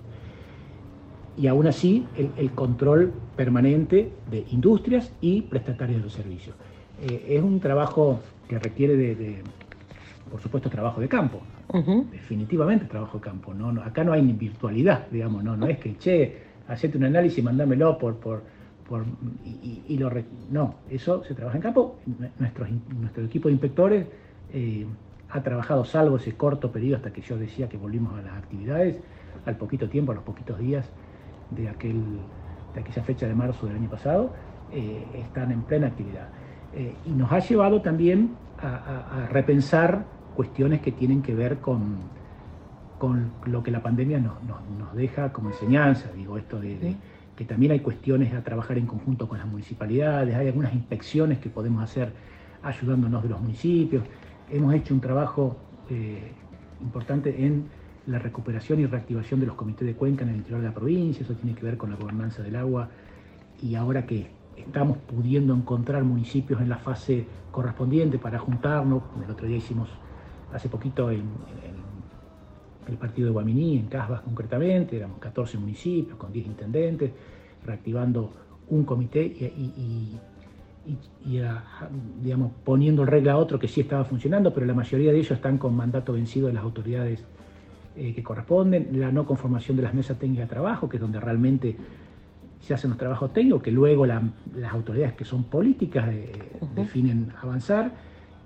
Y 1.37 1.47
aún 1.47 1.67
así 1.67 2.05
el, 2.15 2.51
control 2.51 3.11
permanente 3.35 4.11
de 4.29 4.45
industrias 4.51 5.11
y 5.19 5.41
prestatarios 5.41 5.97
de 5.97 6.03
los 6.03 6.13
servicios. 6.13 6.55
Eh, 7.01 7.37
es 7.37 7.41
un 7.41 7.59
trabajo 7.59 8.19
que 8.47 8.59
requiere 8.59 8.95
de 8.95 9.41
por 10.33 10.41
supuesto, 10.41 10.67
trabajo 10.67 10.99
de 10.99 11.07
campo. 11.07 11.41
Definitivamente 12.11 12.85
trabajo 12.85 13.19
de 13.19 13.23
campo. 13.23 13.53
¿no? 13.53 13.69
acá 13.83 14.03
no 14.03 14.13
hay 14.13 14.23
ni 14.23 14.33
virtualidad, 14.33 15.07
digamos, 15.11 15.43
no, 15.43 15.55
no 15.55 15.67
es 15.67 15.77
que, 15.77 15.95
che, 15.97 16.37
hacete 16.67 16.97
un 16.97 17.03
análisis 17.03 17.37
y 17.37 17.41
mandámelo 17.43 17.99
por, 17.99 18.15
por, 18.15 18.41
por 18.89 19.05
y, 19.45 19.95
lo 19.97 20.11
no, 20.49 20.73
eso 20.89 21.23
se 21.23 21.35
trabaja 21.35 21.57
en 21.57 21.61
campo. 21.61 21.97
Nuestro, 22.39 22.65
nuestro 22.99 23.25
equipo 23.25 23.47
de 23.47 23.53
inspectores 23.53 24.07
eh, 24.53 24.85
ha 25.29 25.41
trabajado, 25.41 25.83
salvo 25.83 26.17
ese 26.17 26.35
corto 26.35 26.71
periodo 26.71 26.97
hasta 26.97 27.11
que 27.11 27.21
yo 27.21 27.37
decía 27.37 27.67
que 27.67 27.77
volvimos 27.77 28.17
a 28.17 28.21
las 28.21 28.37
actividades, 28.37 28.97
al 29.45 29.57
poquito 29.57 29.89
tiempo, 29.89 30.11
a 30.11 30.15
los 30.15 30.23
poquitos 30.23 30.59
días 30.59 30.87
de, 31.51 31.67
aquel, 31.67 32.01
de 32.73 32.79
aquella 32.79 33.03
fecha 33.03 33.27
de 33.27 33.33
marzo 33.33 33.65
del 33.65 33.77
año 33.77 33.89
pasado, 33.89 34.33
eh, 34.71 35.05
están 35.15 35.51
en 35.51 35.63
plena 35.63 35.87
actividad. 35.87 36.29
Eh, 36.73 36.95
y 37.05 37.11
nos 37.11 37.31
ha 37.31 37.39
llevado 37.39 37.81
también 37.81 38.35
a 38.59 39.27
repensar 39.29 40.05
cuestiones 40.35 40.79
que 40.79 40.93
tienen 40.93 41.21
que 41.21 41.35
ver 41.35 41.57
con, 41.57 41.97
con 43.03 43.33
lo 43.47 43.61
que 43.61 43.69
la 43.69 43.83
pandemia 43.83 44.17
nos, 44.17 44.37
deja 44.95 45.33
como 45.33 45.49
enseñanza, 45.49 46.09
digo, 46.15 46.37
esto 46.37 46.57
de, 46.57 46.95
que 47.35 47.43
también 47.43 47.73
hay 47.73 47.81
cuestiones 47.81 48.33
a 48.33 48.41
trabajar 48.45 48.77
en 48.77 48.85
conjunto 48.85 49.27
con 49.27 49.39
las 49.39 49.45
municipalidades, 49.45 50.33
hay 50.33 50.47
algunas 50.47 50.73
inspecciones 50.73 51.39
que 51.39 51.49
podemos 51.49 51.83
hacer 51.83 52.13
ayudándonos 52.61 53.21
de 53.23 53.27
los 53.27 53.41
municipios. 53.41 54.05
Hemos 54.49 54.73
hecho 54.73 54.93
un 54.93 55.01
trabajo 55.01 55.57
eh, 55.89 56.31
importante 56.81 57.45
en 57.45 57.67
la 58.07 58.19
recuperación 58.19 58.79
y 58.79 58.85
reactivación 58.85 59.39
de 59.39 59.45
los 59.45 59.55
comités 59.55 59.87
de 59.87 59.95
cuenca 59.95 60.23
en 60.23 60.29
el 60.29 60.35
interior 60.37 60.61
de 60.61 60.67
la 60.67 60.73
provincia, 60.73 61.23
eso 61.23 61.33
tiene 61.35 61.55
que 61.55 61.63
ver 61.63 61.77
con 61.77 61.89
la 61.89 61.95
gobernanza 61.95 62.43
del 62.43 62.55
agua. 62.55 62.89
Y 63.61 63.75
ahora 63.75 64.05
que 64.05 64.27
estamos 64.57 64.97
pudiendo 64.97 65.53
encontrar 65.53 66.03
municipios 66.03 66.61
en 66.61 66.69
la 66.69 66.77
fase 66.77 67.25
correspondiente 67.51 68.19
para 68.19 68.39
juntarnos, 68.39 69.03
el 69.23 69.31
otro 69.31 69.47
día 69.47 69.57
hicimos 69.57 69.89
hace 70.53 70.69
poquito 70.69 71.09
en, 71.11 71.23
el 72.87 72.97
partido 72.97 73.27
de 73.27 73.33
Guaminí, 73.33 73.77
en 73.77 73.87
Casbas 73.87 74.21
concretamente, 74.21 74.97
éramos 74.97 75.17
14 75.19 75.57
municipios 75.57 76.17
con 76.17 76.33
10 76.33 76.47
intendentes, 76.47 77.11
reactivando 77.65 78.29
un 78.67 78.83
comité 78.83 79.23
y, 79.23 80.17
digamos, 82.21 82.51
poniendo 82.63 83.05
regla 83.05 83.33
a 83.33 83.37
otro 83.37 83.57
que 83.57 83.67
sí 83.67 83.81
estaba 83.81 84.03
funcionando, 84.03 84.53
pero 84.53 84.65
la 84.65 84.73
mayoría 84.73 85.11
de 85.11 85.19
ellos 85.19 85.31
están 85.31 85.57
con 85.57 85.75
mandato 85.75 86.13
vencido 86.13 86.47
de 86.47 86.53
las 86.53 86.63
autoridades 86.63 87.23
eh, 87.95 88.13
que 88.13 88.23
corresponden, 88.23 88.89
la 88.99 89.11
no 89.11 89.25
conformación 89.25 89.77
de 89.77 89.83
las 89.83 89.93
mesas 89.93 90.17
técnicas 90.17 90.49
de 90.49 90.53
trabajo, 90.53 90.89
que 90.89 90.97
es 90.97 91.01
donde 91.01 91.19
realmente 91.19 91.75
se 92.59 92.73
hacen 92.73 92.89
los 92.89 92.97
trabajos 92.97 93.33
técnicos, 93.33 93.61
que 93.61 93.71
luego 93.71 94.05
las 94.05 94.23
autoridades 94.71 95.13
que 95.13 95.25
son 95.25 95.43
políticas 95.43 96.07
eh, 96.09 96.31
definen 96.75 97.31
avanzar 97.41 97.91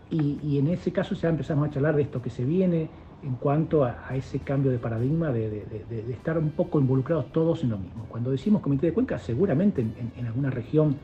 y, 0.09 0.57
en 0.57 0.67
ese 0.67 0.91
caso 0.91 1.15
ya 1.15 1.29
empezamos 1.29 1.67
a 1.67 1.71
charlar 1.71 1.95
de 1.95 2.03
esto 2.03 2.21
que 2.21 2.29
se 2.29 2.45
viene 2.45 2.89
en 3.23 3.35
cuanto 3.35 3.83
a, 3.83 4.07
ese 4.15 4.39
cambio 4.39 4.71
de 4.71 4.79
paradigma 4.79 5.31
de, 5.31 5.65
estar 6.09 6.37
un 6.37 6.51
poco 6.51 6.79
involucrados 6.79 7.31
todos 7.31 7.63
en 7.63 7.71
lo 7.71 7.77
mismo. 7.77 8.05
Cuando 8.07 8.31
decimos 8.31 8.61
comité 8.61 8.87
de 8.87 8.93
cuenca, 8.93 9.19
seguramente 9.19 9.81
en, 9.81 10.25
alguna 10.25 10.49
región 10.49 10.95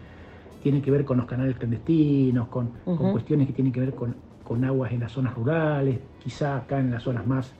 tiene 0.64 0.82
que 0.82 0.90
ver 0.90 1.04
con 1.04 1.18
los 1.18 1.26
canales 1.28 1.58
clandestinos, 1.58 2.48
con, 2.48 2.72
cuestiones 3.12 3.48
que 3.48 3.54
tienen 3.54 3.74
que 3.74 3.82
ver 3.82 3.94
con, 3.94 4.16
aguas 4.64 4.94
en 4.94 5.02
las 5.02 5.12
zonas 5.12 5.36
rurales, 5.36 6.00
quizá 6.24 6.56
acá 6.56 6.80
en 6.80 6.90
las 6.90 7.04
zonas 7.04 7.28
más 7.28 7.52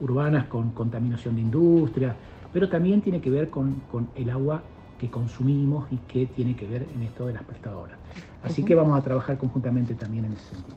urbanas 0.00 0.46
con 0.46 0.70
contaminación 0.72 1.36
de 1.36 1.40
industria, 1.40 2.14
pero 2.52 2.68
también 2.68 3.00
tiene 3.00 3.20
que 3.20 3.30
ver 3.30 3.48
con, 3.48 3.80
el 4.14 4.30
agua 4.30 4.62
que 4.98 5.10
consumimos 5.10 5.90
y 5.90 5.96
que 5.96 6.26
tiene 6.26 6.54
que 6.54 6.66
ver 6.66 6.86
en 6.94 7.02
esto 7.02 7.26
de 7.26 7.32
las 7.32 7.42
prestadoras. 7.44 7.98
Así 8.42 8.62
que 8.62 8.74
vamos 8.74 8.98
a 8.98 9.02
trabajar 9.02 9.38
conjuntamente 9.38 9.94
también 9.94 10.26
en 10.26 10.32
ese 10.34 10.54
sentido. 10.54 10.76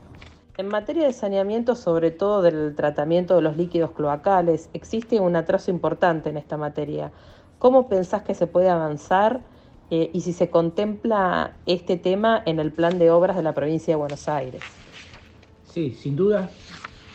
En 0.56 0.68
materia 0.68 1.04
de 1.04 1.12
saneamiento, 1.12 1.74
sobre 1.74 2.12
todo 2.12 2.40
del 2.40 2.74
tratamiento 2.74 3.36
de 3.36 3.42
los 3.42 3.56
líquidos 3.58 3.90
cloacales, 3.90 4.70
existe 4.72 5.20
un 5.20 5.36
atraso 5.36 5.70
importante 5.70 6.30
en 6.30 6.38
esta 6.38 6.56
materia. 6.56 7.12
¿Cómo 7.58 7.88
pensás 7.88 8.22
que 8.22 8.34
se 8.34 8.46
puede 8.46 8.70
avanzar 8.70 9.42
eh, 9.96 10.10
y 10.12 10.22
si 10.22 10.32
se 10.32 10.50
contempla 10.50 11.52
este 11.66 11.96
tema 11.96 12.42
en 12.46 12.58
el 12.58 12.72
plan 12.72 12.98
de 12.98 13.12
obras 13.12 13.36
de 13.36 13.44
la 13.44 13.52
provincia 13.52 13.92
de 13.92 13.96
Buenos 13.96 14.28
Aires? 14.28 14.60
Sí, 15.70 15.94
sin 15.94 16.16
duda 16.16 16.50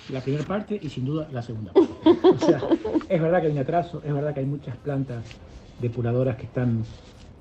la 0.08 0.22
primera 0.22 0.46
parte 0.46 0.80
y 0.82 0.88
sin 0.88 1.04
duda 1.04 1.28
la 1.34 1.42
segunda 1.42 1.74
parte. 1.74 1.94
O 2.24 2.40
sea, 2.40 2.62
es 3.10 3.22
verdad 3.22 3.42
que 3.42 3.48
hay 3.48 3.52
un 3.52 3.60
atraso, 3.60 4.02
es 4.06 4.14
verdad 4.14 4.34
que 4.34 4.40
hay 4.40 4.46
muchas 4.46 4.78
plantas 4.78 5.26
depuradoras 5.82 6.38
que 6.38 6.44
están 6.44 6.86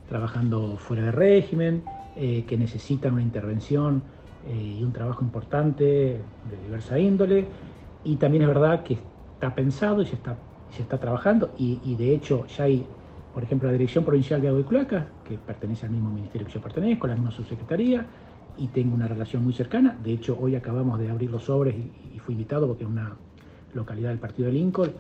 trabajando 0.09 0.77
fuera 0.77 1.05
de 1.05 1.13
régimen, 1.13 1.85
eh, 2.17 2.45
que 2.49 2.57
necesitan 2.57 3.13
una 3.13 3.23
intervención 3.23 4.03
eh, 4.49 4.77
y 4.81 4.83
un 4.83 4.93
trabajo 4.93 5.23
importante 5.23 5.85
de 5.85 6.57
diversa 6.65 6.99
índole. 6.99 7.47
Y 8.03 8.17
también 8.17 8.43
es 8.43 8.49
verdad 8.49 8.83
que 8.83 8.99
está 9.35 9.55
pensado 9.55 10.03
y 10.03 10.07
se 10.07 10.17
está, 10.17 10.37
se 10.75 10.83
está 10.83 10.99
trabajando 10.99 11.55
y, 11.59 11.95
de 11.95 12.13
hecho 12.13 12.45
ya 12.57 12.65
hay, 12.65 12.85
por 13.39 13.45
ejemplo, 13.45 13.69
la 13.69 13.75
Dirección 13.75 14.03
Provincial 14.05 14.43
de 14.43 14.49
Agua 14.49 14.63
y 14.63 14.65
Cloacas, 14.65 15.05
que 15.23 15.39
pertenece 15.39 15.87
al 15.87 15.93
mismo 15.93 16.11
ministerio 16.11 16.45
que 16.45 16.55
yo 16.55 16.61
pertenezco, 16.61 17.07
la 17.07 17.15
misma 17.15 17.31
subsecretaría, 17.31 18.05
y 18.57 18.67
tengo 18.67 18.97
una 18.97 19.07
relación 19.07 19.45
muy 19.45 19.53
cercana. 19.53 19.97
De 20.03 20.13
hecho, 20.13 20.37
hoy 20.41 20.57
acabamos 20.57 20.99
de 20.99 21.09
abrir 21.09 21.31
los 21.31 21.45
sobres 21.45 21.77
y, 21.77 22.19
fui 22.19 22.35
invitado 22.35 22.67
porque 22.67 22.83
es 22.83 22.91
una 22.91 23.15
localidad 23.75 24.09
del 24.09 24.19
partido 24.19 24.47
de 24.47 24.55
Lincoln, 24.55 24.91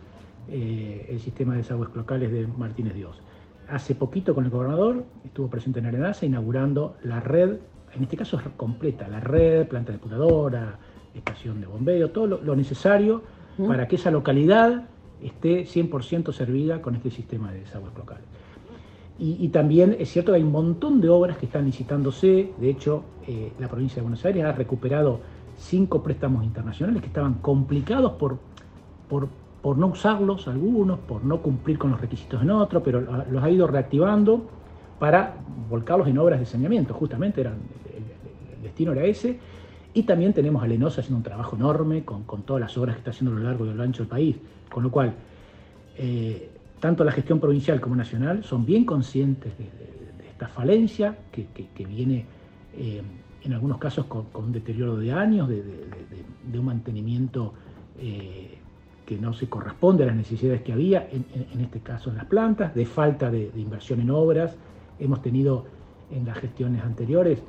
eh, 0.48 1.08
el 1.10 1.18
sistema 1.18 1.54
de 1.54 1.62
desagües 1.62 1.92
locales 1.96 2.30
de 2.30 2.46
Martínez 2.46 2.94
Dios. 2.94 3.20
Hace 3.68 3.96
poquito 3.96 4.36
con 4.36 4.44
el 4.44 4.52
gobernador 4.52 5.04
estuvo 5.24 5.48
presente 5.48 5.80
en 5.80 5.86
Arenaza 5.86 6.24
inaugurando 6.24 6.96
la 7.02 7.18
red 7.18 7.56
en 7.96 8.04
este 8.04 8.16
caso 8.16 8.36
es 8.36 8.44
completa, 8.56 9.08
la 9.08 9.18
red, 9.18 9.66
planta 9.66 9.90
depuradora, 9.90 10.78
estación 11.12 11.60
de 11.60 11.66
bombeo, 11.66 12.10
todo 12.10 12.26
lo, 12.28 12.54
necesario 12.54 13.24
para 13.66 13.88
que 13.88 13.96
esa 13.96 14.12
localidad 14.12 14.84
esté 15.22 15.64
100% 15.64 16.32
servida 16.32 16.80
con 16.80 16.94
este 16.94 17.10
sistema 17.10 17.52
de 17.52 17.60
desagües 17.60 17.94
locales. 17.96 18.24
Y, 19.20 19.48
también 19.48 19.96
es 19.98 20.10
cierto 20.10 20.30
que 20.30 20.36
hay 20.36 20.44
un 20.44 20.52
montón 20.52 21.00
de 21.00 21.08
obras 21.08 21.38
que 21.38 21.46
están 21.46 21.64
licitándose, 21.64 22.52
de 22.56 22.70
hecho 22.70 23.02
eh, 23.26 23.50
la 23.58 23.66
provincia 23.66 23.96
de 23.96 24.02
Buenos 24.02 24.24
Aires 24.24 24.44
ha 24.44 24.52
recuperado 24.52 25.18
cinco 25.58 26.04
préstamos 26.04 26.44
internacionales 26.44 27.02
que 27.02 27.08
estaban 27.08 27.34
complicados 27.34 28.12
por, 28.12 28.38
por, 29.08 29.26
por 29.60 29.76
no 29.76 29.88
usarlos 29.88 30.46
algunos, 30.46 31.00
por 31.00 31.24
no 31.24 31.42
cumplir 31.42 31.78
con 31.78 31.90
los 31.90 32.00
requisitos 32.00 32.40
en 32.42 32.50
otros, 32.50 32.80
pero 32.84 33.00
los 33.28 33.42
ha 33.42 33.50
ido 33.50 33.66
reactivando 33.66 34.46
para 35.00 35.34
volcarlos 35.68 36.06
en 36.06 36.18
obras 36.18 36.40
de 36.40 36.46
saneamiento, 36.46 36.94
justamente 36.94 37.40
eran, 37.40 37.54
el, 37.54 38.62
destino 38.62 38.92
era 38.92 39.04
ese, 39.04 39.38
y 39.98 40.04
también 40.04 40.32
tenemos 40.32 40.62
a 40.62 40.68
Lenosa 40.68 41.00
haciendo 41.00 41.16
un 41.16 41.24
trabajo 41.24 41.56
enorme 41.56 42.04
con, 42.04 42.22
todas 42.42 42.60
las 42.60 42.78
obras 42.78 42.94
que 42.94 43.00
está 43.00 43.10
haciendo 43.10 43.36
a 43.36 43.40
lo 43.40 43.44
largo 43.44 43.66
y 43.66 43.70
a 43.70 43.74
lo 43.74 43.82
ancho 43.82 44.04
del 44.04 44.08
país, 44.08 44.36
con 44.70 44.84
lo 44.84 44.92
cual 44.92 45.12
eh, 45.96 46.50
tanto 46.78 47.02
la 47.02 47.10
gestión 47.10 47.40
provincial 47.40 47.80
como 47.80 47.96
nacional 47.96 48.44
son 48.44 48.64
bien 48.64 48.84
conscientes 48.84 49.58
de, 49.58 49.64
esta 50.30 50.46
falencia 50.46 51.18
que, 51.32 51.48
viene 51.84 52.24
eh, 52.76 53.02
en 53.42 53.52
algunos 53.52 53.78
casos 53.78 54.06
con, 54.06 54.26
un 54.36 54.52
deterioro 54.52 54.96
de 54.96 55.12
años, 55.12 55.48
de, 55.48 55.64
un 56.56 56.64
mantenimiento 56.64 57.54
eh, 57.98 58.56
que 59.04 59.18
no 59.18 59.32
se 59.32 59.48
corresponde 59.48 60.04
a 60.04 60.06
las 60.06 60.14
necesidades 60.14 60.62
que 60.62 60.72
había, 60.72 61.08
en, 61.10 61.60
este 61.60 61.80
caso 61.80 62.10
en 62.10 62.18
las 62.18 62.26
plantas, 62.26 62.72
de 62.72 62.86
falta 62.86 63.32
de, 63.32 63.50
inversión 63.56 64.00
en 64.00 64.10
obras. 64.10 64.54
Hemos 65.00 65.22
tenido 65.22 65.64
en 66.12 66.24
las 66.24 66.38
gestiones 66.38 66.84
anteriores, 66.84 67.42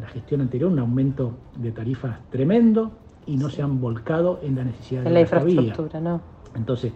la 0.00 0.08
gestión 0.08 0.40
anterior, 0.40 0.70
un 0.70 0.78
aumento 0.78 1.32
de 1.56 1.72
tarifas 1.72 2.18
tremendo 2.30 2.92
y 3.26 3.36
no 3.36 3.48
se 3.48 3.62
han 3.62 3.80
volcado 3.80 4.40
en 4.42 4.56
la 4.56 4.64
necesidad 4.64 5.02
de 5.02 5.10
la, 5.10 5.20
infraestructura, 5.20 6.00
¿no? 6.00 6.20
Entonces, 6.54 6.92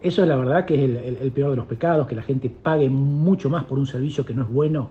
eso 0.00 0.22
es 0.22 0.28
la 0.28 0.36
verdad 0.36 0.64
que 0.64 0.74
es 0.74 1.20
el, 1.20 1.32
peor 1.32 1.50
de 1.50 1.56
los 1.56 1.66
pecados, 1.66 2.06
que 2.06 2.14
la 2.14 2.22
gente 2.22 2.50
pague 2.50 2.88
mucho 2.90 3.48
más 3.48 3.64
por 3.64 3.78
un 3.78 3.86
servicio 3.86 4.26
que 4.26 4.34
no 4.34 4.42
es 4.42 4.48
bueno. 4.48 4.90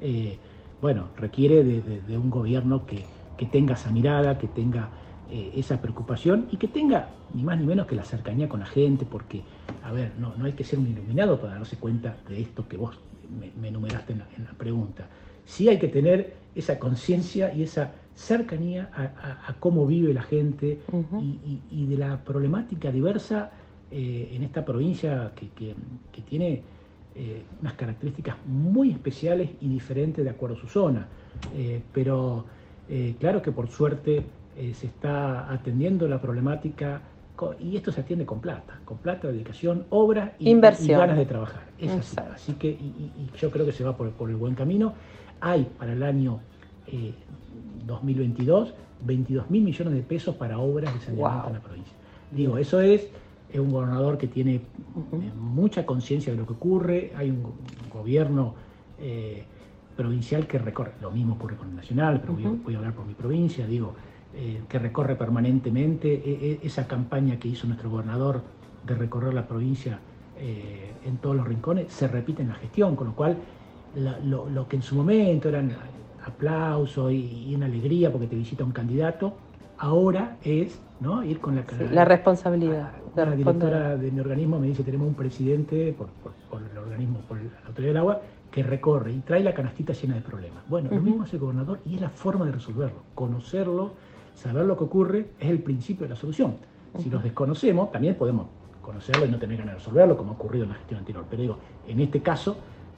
Eh, 0.00 0.38
bueno, 0.80 1.08
requiere 1.16 1.64
de, 1.64 2.18
un 2.18 2.30
gobierno 2.30 2.86
que, 2.86 3.04
tenga 3.50 3.74
esa 3.74 3.90
mirada, 3.90 4.38
que 4.38 4.46
tenga 4.46 4.88
eh, 5.30 5.52
esa 5.56 5.80
preocupación 5.80 6.46
y 6.50 6.56
que 6.56 6.68
tenga 6.68 7.08
ni 7.34 7.42
más 7.42 7.58
ni 7.58 7.66
menos 7.66 7.86
que 7.86 7.94
la 7.94 8.04
cercanía 8.04 8.48
con 8.48 8.60
la 8.60 8.66
gente, 8.66 9.04
porque, 9.04 9.42
a 9.82 9.92
ver, 9.92 10.12
no, 10.18 10.34
no 10.36 10.46
hay 10.46 10.52
que 10.52 10.64
ser 10.64 10.78
un 10.78 10.86
iluminado 10.86 11.38
para 11.40 11.54
darse 11.54 11.76
cuenta 11.76 12.16
de 12.28 12.40
esto 12.40 12.66
que 12.66 12.76
vos 12.76 12.98
me, 13.60 13.68
enumeraste 13.68 14.12
en 14.12 14.18
la, 14.18 14.52
pregunta. 14.56 15.06
Sí 15.44 15.68
hay 15.68 15.78
que 15.78 15.88
tener 15.88 16.34
esa 16.54 16.78
conciencia 16.78 17.52
y 17.52 17.62
esa 17.62 17.92
cercanía 18.14 18.90
a, 18.94 19.54
cómo 19.58 19.86
vive 19.86 20.14
la 20.14 20.22
gente 20.22 20.78
y, 21.70 21.86
de 21.86 21.96
la 21.98 22.22
problemática 22.24 22.92
diversa 22.92 23.50
eh, 23.90 24.30
en 24.32 24.42
esta 24.42 24.64
provincia 24.64 25.32
que, 25.34 25.48
que 25.48 26.22
tiene 26.22 26.62
eh, 27.16 27.42
unas 27.60 27.74
características 27.74 28.36
muy 28.46 28.90
especiales 28.90 29.50
y 29.60 29.68
diferentes 29.68 30.24
de 30.24 30.30
acuerdo 30.30 30.56
a 30.56 30.60
su 30.60 30.68
zona. 30.68 31.06
Eh, 31.56 31.82
pero 31.92 32.44
claro 33.18 33.40
que 33.40 33.50
por 33.50 33.68
suerte 33.68 34.24
se 34.74 34.86
está 34.86 35.50
atendiendo 35.50 36.06
la 36.06 36.20
problemática 36.20 37.00
y 37.58 37.76
esto 37.76 37.90
se 37.90 38.02
atiende 38.02 38.24
con 38.24 38.40
plata, 38.40 38.78
con 38.84 38.98
plata, 38.98 39.28
dedicación, 39.28 39.86
obra 39.90 40.34
y, 40.38 40.54
ganas 40.54 41.16
de 41.16 41.26
trabajar. 41.26 41.62
Es 41.78 41.90
así. 41.90 42.16
así. 42.32 42.52
que 42.54 42.68
y, 42.68 43.30
yo 43.36 43.50
creo 43.50 43.66
que 43.66 43.72
se 43.72 43.82
va 43.82 43.96
por, 43.96 44.10
por, 44.12 44.30
el 44.30 44.36
buen 44.36 44.54
camino. 44.54 44.94
Hay 45.46 45.64
para 45.78 45.92
el 45.92 46.02
año 46.02 46.40
2022 47.86 48.74
22 49.04 49.50
mil 49.50 49.62
millones 49.62 49.94
de 49.94 50.02
pesos 50.02 50.34
para 50.36 50.58
obras 50.58 50.94
de 50.94 51.00
saneamiento 51.00 51.48
en 51.48 51.52
la 51.54 51.60
provincia. 51.60 51.94
Digo, 52.30 52.58
eso 52.58 52.80
es 52.80 53.08
es 53.54 53.60
un 53.60 53.70
gobernador 53.70 54.18
que 54.18 54.26
tiene 54.26 54.56
eh, 54.56 54.62
mucha 55.38 55.86
conciencia 55.86 56.32
de 56.32 56.38
lo 56.38 56.44
que 56.44 56.54
ocurre, 56.54 57.12
hay 57.16 57.30
un 57.30 57.44
gobierno 57.92 58.54
eh, 58.98 59.44
provincial 59.96 60.48
que 60.48 60.58
recorre, 60.58 60.94
lo 61.00 61.12
mismo 61.12 61.34
ocurre 61.34 61.56
con 61.56 61.68
el 61.68 61.76
nacional, 61.76 62.20
pero 62.20 62.34
voy, 62.34 62.74
a 62.74 62.78
hablar 62.78 62.94
por 62.94 63.06
mi 63.06 63.14
provincia, 63.14 63.64
digo, 63.64 63.94
eh, 64.34 64.62
que 64.68 64.80
recorre 64.80 65.14
permanentemente 65.14 66.12
e, 66.12 66.50
e, 66.50 66.66
esa 66.66 66.88
campaña 66.88 67.38
que 67.38 67.46
hizo 67.46 67.68
nuestro 67.68 67.90
gobernador 67.90 68.42
de 68.84 68.96
recorrer 68.96 69.32
la 69.32 69.46
provincia 69.46 70.00
en 70.36 71.16
todos 71.18 71.36
los 71.36 71.46
rincones, 71.46 71.92
se 71.92 72.08
repite 72.08 72.42
en 72.42 72.48
la 72.48 72.56
gestión, 72.56 72.96
con 72.96 73.06
lo 73.06 73.14
cual 73.14 73.36
lo, 73.96 74.68
que 74.68 74.76
en 74.76 74.82
su 74.82 74.94
momento 74.94 75.48
eran 75.48 75.72
aplausos 76.24 77.12
y, 77.12 77.48
y 77.48 77.54
una 77.54 77.66
alegría 77.66 78.10
porque 78.10 78.26
te 78.26 78.36
visita 78.36 78.64
un 78.64 78.72
candidato, 78.72 79.34
ahora 79.78 80.36
es 80.42 80.80
¿no? 81.00 81.22
ir 81.24 81.40
con 81.40 81.56
la, 81.56 81.64
la 81.92 82.04
responsabilidad. 82.04 82.92
La, 83.16 83.30
directora 83.30 83.96
de 83.96 84.10
mi 84.10 84.20
organismo 84.20 84.58
me 84.58 84.66
dice 84.66 84.82
tenemos 84.82 85.06
un 85.06 85.14
presidente 85.14 85.92
por, 85.92 86.08
el 86.60 86.78
organismo, 86.78 87.20
por 87.28 87.36
la 87.36 87.44
autoridad 87.66 87.90
del 87.90 87.96
agua, 87.98 88.20
que 88.50 88.62
recorre 88.62 89.12
y 89.12 89.20
trae 89.20 89.42
la 89.42 89.54
canastita 89.54 89.92
llena 89.92 90.14
de 90.14 90.20
problemas. 90.20 90.64
Bueno, 90.68 90.90
lo 90.90 91.00
mismo 91.00 91.22
hace 91.22 91.36
el 91.36 91.40
gobernador 91.40 91.80
y 91.84 91.96
es 91.96 92.00
la 92.00 92.08
forma 92.08 92.44
de 92.46 92.52
resolverlo. 92.52 93.02
Conocerlo, 93.14 93.92
saber 94.34 94.64
lo 94.64 94.76
que 94.76 94.84
ocurre, 94.84 95.30
es 95.38 95.50
el 95.50 95.60
principio 95.60 96.04
de 96.04 96.10
la 96.10 96.16
solución. 96.16 96.56
Si 96.98 97.10
los 97.10 97.22
desconocemos, 97.22 97.90
también 97.90 98.14
podemos 98.14 98.46
conocerlo 98.80 99.26
y 99.26 99.30
no 99.30 99.38
tener 99.38 99.58
ganas 99.58 99.74
de 99.74 99.78
resolverlo, 99.78 100.16
como 100.16 100.32
ha 100.32 100.34
ocurrido 100.34 100.64
en 100.64 100.70
la 100.70 100.76
gestión 100.76 101.00
anterior. 101.00 101.24
Pero 101.28 101.42
digo, 101.42 101.58
en 101.86 102.00
este 102.00 102.20
caso... 102.20 102.56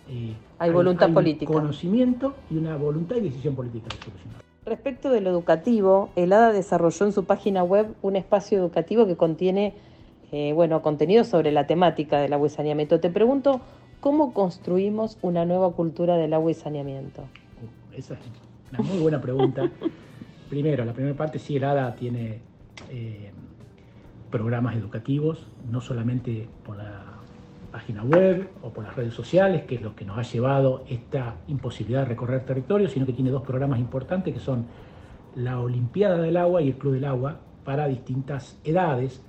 Eh, 0.08 0.34
hay, 0.58 0.70
voluntad 0.70 1.12
política. 1.12 1.52
conocimiento 1.52 2.34
y 2.50 2.56
una 2.56 2.76
voluntad 2.76 3.16
y 3.16 3.22
decisión 3.22 3.54
política 3.54 3.86
de 3.88 4.04
solucionar. 4.04 4.42
Respecto 4.64 5.10
de 5.10 5.20
lo 5.20 5.30
educativo, 5.30 6.10
el 6.16 6.32
ADA 6.32 6.52
desarrolló 6.52 7.06
en 7.06 7.12
su 7.12 7.24
página 7.24 7.62
web 7.62 7.88
un 8.02 8.16
espacio 8.16 8.58
educativo 8.58 9.06
que 9.06 9.16
contiene 9.16 9.74
eh, 10.32 10.52
bueno, 10.54 10.82
contenido 10.82 11.24
sobre 11.24 11.52
la 11.52 11.66
temática 11.66 12.18
del 12.18 12.32
agua 12.32 12.48
y 12.48 12.50
saneamiento. 12.50 12.98
Te 12.98 13.10
pregunto, 13.10 13.60
¿cómo 14.00 14.32
construimos 14.32 15.18
una 15.22 15.44
nueva 15.44 15.72
cultura 15.72 16.16
del 16.16 16.34
agua 16.34 16.50
y 16.50 16.54
saneamiento? 16.54 17.22
esa 17.96 18.14
es 18.14 18.20
una 18.72 18.82
muy 18.82 18.98
buena 18.98 19.20
pregunta. 19.20 19.70
Primero, 20.50 20.84
la 20.84 20.92
primera 20.92 21.16
parte, 21.16 21.38
sí, 21.38 21.56
el 21.56 21.64
ADA 21.64 21.94
tiene 21.96 22.40
eh, 22.90 23.30
programas 24.30 24.76
educativos, 24.76 25.46
no 25.70 25.80
solamente 25.80 26.48
por 26.64 26.76
la 26.76 27.15
página 27.66 28.02
web 28.02 28.48
o 28.62 28.70
por 28.70 28.84
las 28.84 28.96
redes 28.96 29.14
sociales, 29.14 29.62
que 29.64 29.76
es 29.76 29.82
lo 29.82 29.94
que 29.94 30.04
nos 30.04 30.18
ha 30.18 30.22
llevado 30.22 30.84
esta 30.88 31.36
imposibilidad 31.48 32.00
de 32.00 32.06
recorrer 32.06 32.44
territorio, 32.44 32.88
sino 32.88 33.06
que 33.06 33.12
tiene 33.12 33.30
dos 33.30 33.42
programas 33.42 33.78
importantes 33.78 34.32
que 34.32 34.40
son 34.40 34.66
la 35.36 35.60
Olimpiada 35.60 36.18
del 36.18 36.36
Agua 36.36 36.62
y 36.62 36.68
el 36.68 36.76
Club 36.76 36.94
del 36.94 37.04
Agua 37.04 37.38
para 37.64 37.86
distintas 37.86 38.58
edades. 38.64 39.22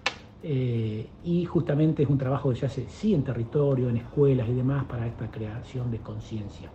Eh, 0.44 1.10
y 1.24 1.46
justamente 1.46 2.04
es 2.04 2.10
un 2.10 2.18
trabajo 2.18 2.50
que 2.50 2.56
se 2.56 2.68
hace 2.68 2.88
sí 2.88 3.14
en 3.14 3.24
territorio, 3.24 3.90
en 3.90 3.98
escuelas 3.98 4.48
y 4.48 4.54
demás 4.54 4.86
para 4.86 5.06
esta 5.08 5.30
creación 5.30 5.92
de 5.92 5.98
conciencia. 6.00 6.70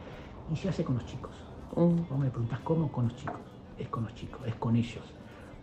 Y 0.52 0.56
se 0.56 0.68
hace 0.68 0.84
con 0.84 0.96
los 0.96 1.06
chicos. 1.06 1.32
Mm. 1.76 2.08
Vos 2.10 2.18
me 2.18 2.28
preguntás 2.28 2.60
cómo 2.60 2.90
con 2.90 3.08
los 3.08 3.16
chicos. 3.16 3.40
Es 3.78 3.88
con 3.88 4.04
los 4.04 4.14
chicos, 4.14 4.40
es 4.46 4.54
con 4.56 4.76
ellos. 4.76 5.04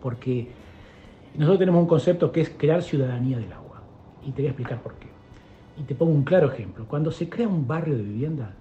Porque 0.02 0.52
nosotros 1.36 1.60
tenemos 1.60 1.82
un 1.82 1.88
concepto 1.88 2.32
que 2.32 2.42
es 2.42 2.50
crear 2.50 2.82
ciudadanía 2.82 3.38
del 3.38 3.54
agua. 3.54 3.82
Y 4.26 4.32
te 4.32 4.42
voy 4.42 4.48
a 4.48 4.50
explicar 4.50 4.82
por 4.82 4.96
qué. 4.96 5.19
Y 5.80 5.84
te 5.84 5.96
pongo 5.96 6.12
un 6.12 6.24
claro 6.24 6.52
ejemplo. 6.52 6.86
Cuando 6.88 7.10
se 7.10 7.30
crea 7.30 7.48
un 7.48 7.66
barrio 7.66 7.96
de 7.96 8.04
vivienda, 8.04 8.54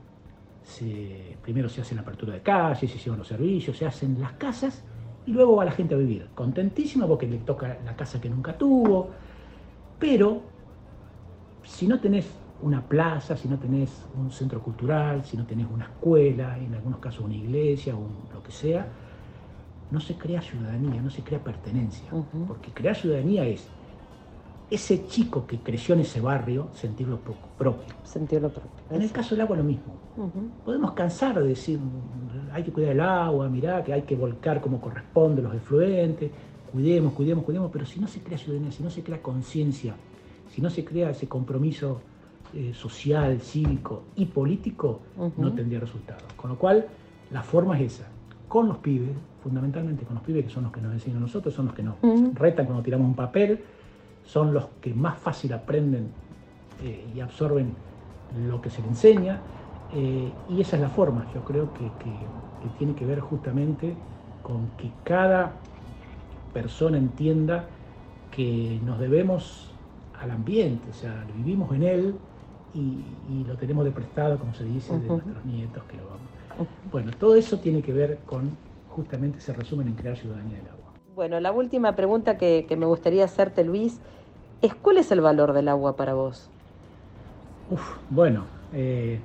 primero 1.43 1.69
se 1.69 1.81
hace 1.81 1.95
la 1.95 2.03
apertura 2.03 2.35
de 2.35 2.43
calles, 2.43 2.91
se 2.91 2.99
llevan 2.99 3.19
los 3.19 3.29
servicios, 3.29 3.77
se 3.77 3.87
hacen 3.87 4.21
las 4.21 4.33
casas 4.35 4.85
y 5.27 5.33
luego 5.33 5.57
va 5.57 5.65
la 5.65 5.73
gente 5.73 5.95
a 5.95 5.99
vivir. 5.99 6.29
Contentísima 6.35 7.07
porque 7.07 7.27
le 7.27 7.39
toca 7.39 7.79
la 7.85 7.97
casa 7.97 8.21
que 8.21 8.31
nunca 8.31 8.57
tuvo. 8.57 9.11
Pero 9.99 10.43
si 11.65 11.89
no 11.89 11.99
tenés 11.99 12.31
una 12.63 12.83
plaza, 12.83 13.37
si 13.37 13.49
no 13.49 13.59
tenés 13.59 14.07
un 14.17 14.31
centro 14.31 14.63
cultural, 14.63 15.25
si 15.25 15.37
no 15.37 15.45
tenés 15.45 15.67
una 15.73 15.87
escuela, 15.87 16.57
en 16.59 16.75
algunos 16.75 17.01
casos 17.01 17.25
una 17.25 17.35
iglesia 17.35 17.97
o 17.97 18.07
lo 18.33 18.43
que 18.43 18.53
sea, 18.53 18.87
no 19.91 20.01
se 20.01 20.15
crea 20.15 20.41
ciudadanía, 20.41 21.01
no 21.03 21.11
se 21.11 21.23
crea 21.23 21.43
pertenencia. 21.43 22.09
Porque 22.47 22.71
crear 22.73 22.95
ciudadanía 22.95 23.45
es 23.45 23.69
ese 24.71 25.07
chico 25.07 25.47
que 25.47 25.59
creció 25.59 25.95
en 25.95 26.03
ese 26.03 26.21
barrio 26.21 26.69
sentirlo 26.75 27.19
propio. 27.19 27.95
Sentirlo 28.05 28.51
propio. 28.51 28.71
En 28.91 29.03
el 29.03 29.11
caso 29.11 29.35
del 29.35 29.43
agua 29.43 29.57
lo 29.57 29.65
mismo. 29.65 29.95
Podemos 30.65 30.93
cansar 30.93 31.41
de 31.41 31.49
decir, 31.49 31.79
hay 32.53 32.65
que 32.65 32.73
cuidar 32.73 32.93
el 32.93 33.01
agua, 33.01 33.49
mirá, 33.49 33.85
que 33.85 33.93
hay 33.93 34.03
que 34.03 34.17
volcar 34.17 34.61
como 34.61 34.81
corresponde 34.81 35.41
los 35.43 35.55
efluentes, 35.55 36.31
cuidemos, 36.73 37.13
cuidemos, 37.13 37.45
cuidemos, 37.45 37.71
pero 37.73 37.87
si 37.87 38.01
no 38.01 38.09
se 38.09 38.21
crea 38.21 38.37
ciudadanía, 38.37 38.73
si 38.73 38.83
no 38.83 38.91
se 38.91 39.03
crea 39.03 39.23
conciencia, 39.23 39.95
si 40.51 40.61
no 40.61 40.71
se 40.71 40.85
crea 40.85 41.11
ese 41.11 41.29
compromiso 41.29 42.01
eh, 42.53 42.73
social, 42.75 43.41
cívico 43.41 44.05
y 44.17 44.27
político, 44.27 45.01
no 45.37 45.53
tendría 45.53 45.81
resultados. 45.81 46.25
Con 46.37 46.51
lo 46.51 46.59
cual, 46.59 46.87
la 47.31 47.43
forma 47.43 47.79
es 47.79 47.95
esa, 47.95 48.09
con 48.49 48.69
los 48.69 48.79
pibes, 48.79 49.11
fundamentalmente 49.43 50.05
con 50.05 50.17
los 50.17 50.25
pibes 50.25 50.45
que 50.45 50.51
son 50.51 50.65
los 50.65 50.73
que 50.73 50.81
nos 50.81 50.93
enseñan 50.93 51.19
a 51.19 51.21
nosotros, 51.21 51.55
son 51.55 51.67
los 51.67 51.75
que 51.75 51.83
nos 51.83 51.97
retan 52.35 52.67
cuando 52.67 52.83
tiramos 52.83 53.07
un 53.07 53.15
papel, 53.15 53.61
son 54.29 54.53
los 54.53 54.67
que 54.83 54.93
más 54.93 55.19
fácil 55.19 55.55
aprenden 55.55 56.11
eh, 56.83 57.07
y 57.15 57.21
absorben 57.21 57.73
lo 58.47 58.61
que 58.61 58.69
se 58.69 58.83
les 58.83 58.91
enseña. 58.91 59.41
Eh, 59.95 60.31
y 60.51 60.61
esa 60.61 60.77
es 60.77 60.83
la 60.83 60.91
forma, 60.91 61.27
yo 61.35 61.43
creo 61.45 61.73
que, 61.73 61.91
tiene 62.77 62.95
que 62.95 63.07
ver 63.07 63.21
justamente 63.21 63.95
con 64.43 64.69
que 64.77 64.91
cada 65.03 65.53
persona 66.53 66.99
entienda 66.99 67.65
que 68.31 68.79
nos 68.85 68.99
debemos 68.99 69.73
al 70.21 70.31
ambiente, 70.33 70.91
o 70.91 70.93
sea, 70.93 71.25
vivimos 71.35 71.75
en 71.75 71.83
él 71.85 72.15
y, 72.75 73.45
lo 73.47 73.57
tenemos 73.57 73.85
de 73.87 73.93
prestado, 73.93 74.39
como 74.39 74.53
se 74.53 74.65
dice, 74.65 74.93
de 74.99 75.09
nuestros 75.09 75.45
nietos 75.47 75.83
que 75.85 75.97
lo 75.97 76.05
vamos. 76.05 76.69
Bueno, 76.93 77.13
todo 77.19 77.35
eso 77.35 77.59
tiene 77.59 77.81
que 77.81 77.95
ver 77.95 78.19
con, 78.27 78.51
justamente 78.91 79.41
se 79.41 79.55
resumen 79.55 79.89
en 79.89 79.95
crear 79.95 80.17
ciudadanía 80.17 80.59
del 80.59 80.69
agua. 80.69 80.93
Bueno, 81.15 81.41
la 81.41 81.51
última 81.51 81.97
pregunta 81.97 82.37
que, 82.37 82.67
que 82.69 82.77
me 82.77 82.85
gustaría 82.85 83.25
hacerte, 83.25 83.65
Luis, 83.65 84.01
es 84.63 84.75
cuál 84.75 84.99
es 84.99 85.11
el 85.13 85.21
valor 85.21 85.53
del 85.53 85.69
agua 85.69 85.97
para 85.97 86.15
vos. 86.15 86.51
bueno, 88.11 88.45
eh, 88.73 89.21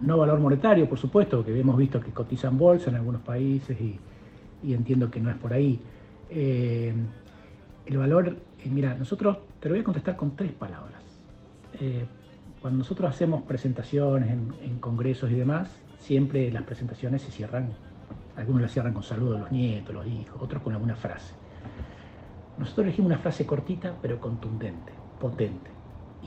no 0.00 0.18
valor 0.18 0.38
monetario, 0.40 0.88
por 0.88 0.98
supuesto, 0.98 1.44
que 1.44 1.58
hemos 1.58 1.76
visto 1.76 2.00
que 2.00 2.10
cotizan 2.10 2.58
bolsa 2.58 2.90
en 2.90 2.96
algunos 2.96 3.22
países 3.22 3.76
y, 3.80 3.98
entiendo 4.72 5.10
que 5.10 5.20
no 5.20 5.30
es 5.30 5.36
por 5.36 5.52
ahí. 5.52 5.80
Eh, 6.30 6.92
el 7.86 7.98
valor, 7.98 8.28
eh, 8.28 8.68
mira, 8.70 8.94
nosotros 8.94 9.38
te 9.60 9.68
lo 9.68 9.74
voy 9.74 9.80
a 9.80 9.84
contestar 9.84 10.16
con 10.16 10.36
tres 10.36 10.52
palabras. 10.52 11.00
Cuando 12.60 12.78
nosotros 12.78 13.10
hacemos 13.10 13.42
presentaciones 13.42 14.30
en, 14.30 14.78
congresos 14.78 15.32
y 15.32 15.34
demás, 15.34 15.68
siempre 15.98 16.48
las 16.52 16.62
presentaciones 16.62 17.22
se 17.22 17.32
cierran, 17.32 17.70
algunos 18.36 18.62
las 18.62 18.72
cierran 18.72 18.92
con 18.92 19.02
saludos 19.02 19.38
a 19.38 19.40
los 19.40 19.50
nietos, 19.50 19.92
los 19.92 20.06
hijos, 20.06 20.40
otros 20.40 20.62
con 20.62 20.72
alguna 20.72 20.94
frase. 20.94 21.34
Nosotros 22.58 22.86
elegimos 22.86 23.10
una 23.10 23.18
frase 23.18 23.46
cortita 23.46 23.96
pero 24.00 24.20
contundente, 24.20 24.92
potente, 25.20 25.70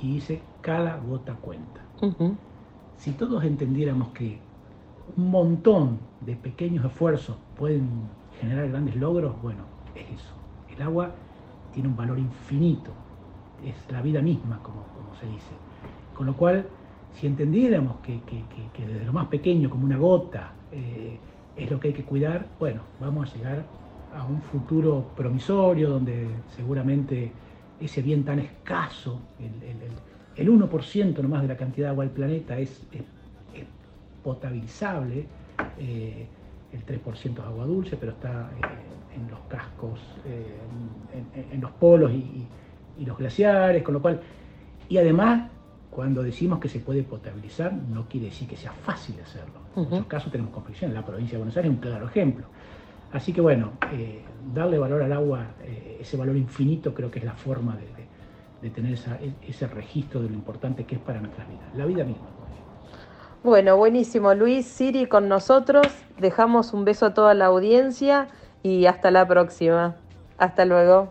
y 0.02 0.16
dice, 0.16 0.42
cada 0.62 0.98
gota 0.98 1.36
cuenta. 1.36 1.82
Si 2.98 3.12
todos 3.12 3.44
entendiéramos 3.44 4.10
que 4.10 4.40
un 5.18 5.32
montón 5.32 6.00
de 6.22 6.36
pequeños 6.36 6.86
esfuerzos 6.86 7.38
pueden 7.58 7.90
generar 8.40 8.70
grandes 8.70 8.96
logros, 8.96 9.42
bueno, 9.42 9.64
es 9.96 10.20
eso. 10.20 10.34
El 10.74 10.82
agua 10.82 11.12
tiene 11.74 11.90
un 11.90 11.96
valor 11.96 12.20
infinito, 12.20 12.92
es 13.64 13.76
la 13.92 14.02
vida 14.02 14.22
misma, 14.22 14.60
como, 14.62 14.84
como 14.96 15.16
se 15.20 15.26
dice. 15.28 15.52
Con 16.16 16.26
lo 16.26 16.36
cual, 16.36 16.66
si 17.14 17.28
entendiéramos 17.28 17.98
que, 17.98 18.22
desde 18.78 19.06
lo 19.06 19.14
más 19.14 19.28
pequeño, 19.28 19.70
como 19.70 19.86
una 19.86 19.98
gota, 19.98 20.54
eh, 20.72 21.20
es 21.56 21.72
lo 21.72 21.80
que 21.80 21.90
hay 21.90 21.94
que 21.94 22.04
cuidar, 22.04 22.48
bueno, 22.60 22.82
vamos 23.00 23.32
a 23.32 23.38
llegar 23.38 23.66
a 24.16 24.26
un 24.26 24.42
futuro 24.42 25.12
promisorio 25.16 25.90
donde 25.90 26.28
seguramente 26.56 27.32
ese 27.80 28.02
bien 28.02 28.24
tan 28.24 28.40
escaso, 28.40 29.20
el, 30.38 30.50
1% 30.50 31.18
nomás 31.22 31.42
de 31.42 31.48
la 31.48 31.58
cantidad 31.58 31.88
de 31.88 31.92
agua 31.92 32.04
del 32.06 32.14
planeta 32.14 32.58
es, 32.58 32.82
potabilizable, 34.24 35.28
eh, 35.78 36.28
el 36.74 36.86
3% 36.86 37.32
es 37.32 37.40
agua 37.40 37.66
dulce, 37.66 37.96
pero 37.96 38.14
está 38.14 38.50
eh, 38.58 39.18
en 39.18 39.30
los 39.30 39.40
cascos, 39.48 40.00
en, 41.52 41.62
los 41.62 41.72
polos 41.72 42.12
y, 42.12 42.48
y 42.98 43.06
los 43.06 43.18
glaciares, 43.18 43.84
con 43.84 43.94
lo 43.94 44.02
cual, 44.02 44.20
y 44.90 44.98
además 44.98 45.52
cuando 45.96 46.24
decimos 46.24 46.60
que 46.60 46.68
se 46.68 46.80
puede 46.80 47.04
potabilizar, 47.04 47.72
no 47.72 48.06
quiere 48.10 48.26
decir 48.26 48.50
que 48.50 48.58
sea 48.58 48.74
fácil 48.74 49.16
hacerlo. 49.24 49.62
En 49.78 49.84
muchos 49.84 50.06
casos 50.08 50.30
tenemos 50.30 50.54
conflicción. 50.54 50.94
La 50.94 51.06
provincia 51.06 51.36
de 51.36 51.38
Buenos 51.38 51.56
Aires 51.56 51.72
es 51.72 51.76
un 51.78 51.82
claro 51.82 52.08
ejemplo. 52.08 52.48
Así 53.16 53.32
que 53.32 53.40
bueno, 53.40 53.72
eh, 53.94 54.22
darle 54.54 54.78
valor 54.78 55.02
al 55.02 55.14
agua, 55.14 55.46
eh, 55.64 56.00
ese 56.02 56.18
valor 56.18 56.36
infinito, 56.36 56.94
creo 56.94 57.10
que 57.10 57.20
es 57.20 57.26
la 57.26 57.32
forma 57.32 57.78
de, 57.78 58.70
tener 58.72 58.98
ese 59.48 59.68
registro 59.68 60.22
de 60.22 60.28
lo 60.28 60.34
importante 60.34 60.86
que 60.86 60.96
es 60.96 61.02
para 61.02 61.22
nuestras 61.22 61.48
vidas, 61.48 61.64
la 61.76 61.86
vida 61.86 62.04
misma. 62.04 62.26
Bueno, 63.42 63.78
buenísimo. 63.78 64.34
Luis, 64.34 64.66
Siri 64.66 65.06
con 65.06 65.30
nosotros. 65.30 65.88
Dejamos 66.20 66.74
un 66.74 66.84
beso 66.84 67.06
a 67.06 67.14
toda 67.14 67.36
la 67.36 67.46
audiencia 67.46 68.28
y 68.64 68.88
hasta 68.88 69.12
la 69.12 69.26
próxima. 69.26 69.96
Hasta 70.38 70.66
luego. 70.66 71.10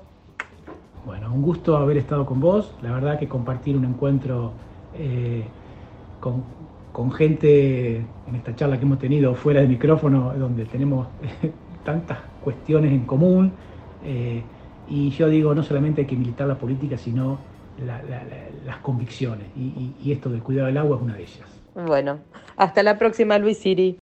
Bueno, 1.07 1.33
un 1.33 1.41
gusto 1.41 1.77
haber 1.79 1.97
estado 1.97 2.27
con 2.27 2.39
vos. 2.39 2.75
La 2.83 2.93
verdad 2.93 3.19
que 3.19 3.29
compartir 3.29 3.77
un 3.79 3.85
encuentro 3.87 4.53
eh, 4.99 5.45
con, 6.21 7.13
gente 7.13 7.97
en 7.99 8.35
esta 8.35 8.55
charla 8.55 8.79
que 8.79 8.85
hemos 8.85 8.99
tenido 8.99 9.35
fuera 9.37 9.61
de 9.61 9.69
micrófono, 9.69 10.35
donde 10.35 10.67
tenemos 10.67 11.07
tantas 11.85 12.19
cuestiones 12.43 12.93
en 12.93 13.05
común. 13.05 13.53
Eh, 14.05 14.43
y 14.89 15.11
yo 15.11 15.29
digo, 15.29 15.55
no 15.55 15.63
solamente 15.63 16.03
hay 16.03 16.07
que 16.07 16.17
militar 16.17 16.47
la 16.47 16.59
política, 16.59 16.99
sino 16.99 17.39
las 18.67 18.77
convicciones. 18.79 19.47
Y 19.57 20.13
esto 20.13 20.29
del 20.29 20.43
cuidado 20.43 20.67
del 20.67 20.77
agua 20.79 20.97
es 20.97 21.03
una 21.03 21.15
de 21.15 21.23
ellas. 21.23 21.63
Bueno, 21.75 22.21
hasta 22.57 22.83
la 22.83 22.99
próxima, 22.99 23.39
Luis 23.39 23.59
Siri. 23.59 23.99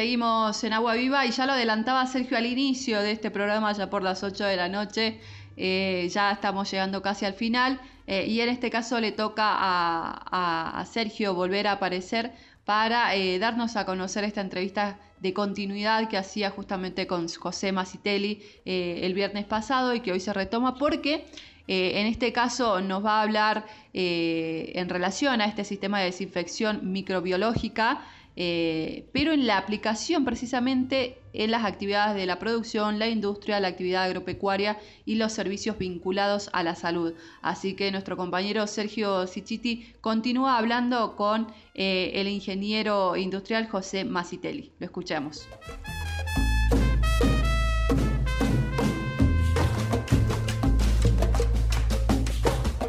Seguimos 0.00 0.64
en 0.64 0.72
Agua 0.72 0.94
Viva 0.94 1.26
y 1.26 1.30
ya 1.30 1.44
lo 1.44 1.52
adelantaba 1.52 2.06
Sergio 2.06 2.38
al 2.38 2.46
inicio 2.46 3.02
de 3.02 3.12
este 3.12 3.30
programa, 3.30 3.70
ya 3.72 3.90
por 3.90 4.02
las 4.02 4.22
8 4.22 4.46
de 4.46 4.56
la 4.56 4.66
noche. 4.66 5.20
Eh, 5.58 6.08
ya 6.10 6.30
estamos 6.32 6.70
llegando 6.70 7.02
casi 7.02 7.26
al 7.26 7.34
final 7.34 7.78
eh, 8.06 8.24
y 8.26 8.40
en 8.40 8.48
este 8.48 8.70
caso 8.70 8.98
le 8.98 9.12
toca 9.12 9.44
a, 9.44 10.86
Sergio 10.90 11.34
volver 11.34 11.66
a 11.66 11.72
aparecer 11.72 12.32
para 12.64 13.14
eh, 13.14 13.38
darnos 13.38 13.76
a 13.76 13.84
conocer 13.84 14.24
esta 14.24 14.40
entrevista 14.40 14.98
de 15.18 15.34
continuidad 15.34 16.08
que 16.08 16.16
hacía 16.16 16.48
justamente 16.48 17.06
con 17.06 17.28
José 17.28 17.70
Macitelli 17.70 18.42
el 18.64 19.12
viernes 19.12 19.44
pasado 19.44 19.94
y 19.94 20.00
que 20.00 20.12
hoy 20.12 20.20
se 20.20 20.32
retoma 20.32 20.76
porque 20.76 21.26
en 21.66 22.06
este 22.06 22.32
caso 22.32 22.80
nos 22.80 23.04
va 23.04 23.18
a 23.18 23.22
hablar 23.22 23.66
en 23.92 24.88
relación 24.88 25.42
a 25.42 25.44
este 25.44 25.64
sistema 25.64 25.98
de 25.98 26.06
desinfección 26.06 26.90
microbiológica 26.90 28.00
eh, 28.36 29.06
pero 29.12 29.32
en 29.32 29.46
la 29.46 29.58
aplicación 29.58 30.24
precisamente 30.24 31.18
en 31.32 31.50
las 31.50 31.64
actividades 31.64 32.16
de 32.16 32.26
la 32.26 32.38
producción, 32.38 32.98
la 32.98 33.08
industria, 33.08 33.60
la 33.60 33.68
actividad 33.68 34.04
agropecuaria 34.04 34.78
y 35.04 35.16
los 35.16 35.32
servicios 35.32 35.78
vinculados 35.78 36.50
a 36.52 36.62
la 36.62 36.74
salud. 36.74 37.14
Así 37.42 37.74
que 37.74 37.90
nuestro 37.92 38.16
compañero 38.16 38.66
Sergio 38.66 39.26
Sichiti 39.26 39.94
continúa 40.00 40.58
hablando 40.58 41.16
con 41.16 41.52
eh, 41.74 42.12
el 42.14 42.28
ingeniero 42.28 43.16
industrial 43.16 43.68
José 43.68 44.04
Macitelli. 44.04 44.72
Lo 44.78 44.86
escuchamos. 44.86 45.48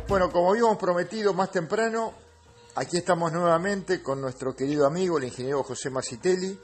Bueno, 0.08 0.30
como 0.30 0.50
habíamos 0.50 0.78
prometido 0.78 1.34
más 1.34 1.52
temprano, 1.52 2.12
Aquí 2.74 2.96
estamos 2.96 3.34
nuevamente 3.34 4.02
con 4.02 4.22
nuestro 4.22 4.56
querido 4.56 4.88
amigo, 4.88 5.18
el 5.18 5.26
ingeniero 5.26 5.62
José 5.62 5.90
Macitelli. 5.90 6.58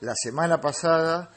La 0.00 0.12
semana 0.16 0.60
pasada 0.60 1.30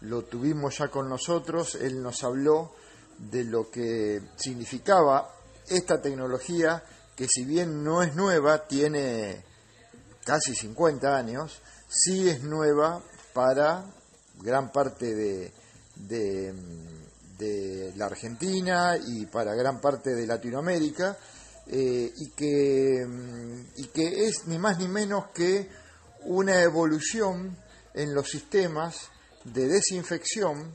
lo 0.00 0.24
tuvimos 0.24 0.78
ya 0.78 0.88
con 0.88 1.10
nosotros, 1.10 1.74
él 1.74 2.02
nos 2.02 2.24
habló 2.24 2.72
de 3.18 3.44
lo 3.44 3.70
que 3.70 4.22
significaba 4.36 5.30
esta 5.68 6.00
tecnología 6.00 6.82
que 7.14 7.28
si 7.28 7.44
bien 7.44 7.84
no 7.84 8.02
es 8.02 8.14
nueva, 8.14 8.66
tiene 8.66 9.44
casi 10.24 10.54
50 10.54 11.14
años, 11.14 11.60
sí 11.86 12.30
es 12.30 12.42
nueva 12.42 13.02
para 13.34 13.84
gran 14.40 14.72
parte 14.72 15.14
de, 15.14 15.52
de 15.96 17.92
la 17.94 18.06
Argentina 18.06 18.96
y 18.96 19.26
para 19.26 19.54
gran 19.54 19.82
parte 19.82 20.14
de 20.14 20.26
Latinoamérica 20.26 21.18
eh, 21.68 22.12
y, 22.16 22.30
que, 22.30 23.04
mm, 23.06 23.66
y 23.76 23.86
que 23.88 24.26
es 24.26 24.46
ni 24.46 24.58
más 24.58 24.78
ni 24.78 24.88
menos 24.88 25.28
que 25.34 25.68
una 26.24 26.62
evolución 26.62 27.56
en 27.94 28.14
los 28.14 28.28
sistemas 28.28 29.10
de 29.44 29.68
desinfección, 29.68 30.72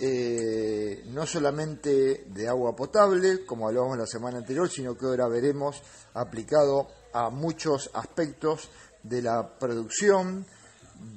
eh, 0.00 1.04
no 1.06 1.26
solamente 1.26 2.24
de 2.26 2.48
agua 2.48 2.76
potable, 2.76 3.46
como 3.46 3.68
hablábamos 3.68 3.96
la 3.96 4.06
semana 4.06 4.38
anterior, 4.38 4.68
sino 4.68 4.96
que 4.96 5.06
ahora 5.06 5.28
veremos 5.28 5.82
aplicado 6.14 6.88
a 7.12 7.30
muchos 7.30 7.90
aspectos 7.94 8.68
de 9.02 9.22
la 9.22 9.58
producción, 9.58 10.46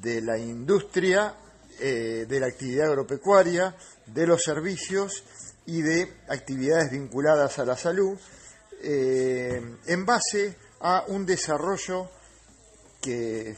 de 0.01 0.21
la 0.21 0.37
industria, 0.37 1.35
eh, 1.79 2.25
de 2.27 2.39
la 2.39 2.47
actividad 2.47 2.89
agropecuaria, 2.89 3.75
de 4.05 4.27
los 4.27 4.43
servicios 4.43 5.23
y 5.65 5.81
de 5.81 6.13
actividades 6.27 6.91
vinculadas 6.91 7.59
a 7.59 7.65
la 7.65 7.77
salud, 7.77 8.17
eh, 8.81 9.61
en 9.85 10.05
base 10.05 10.55
a 10.81 11.05
un 11.07 11.25
desarrollo 11.25 12.09
que 13.01 13.55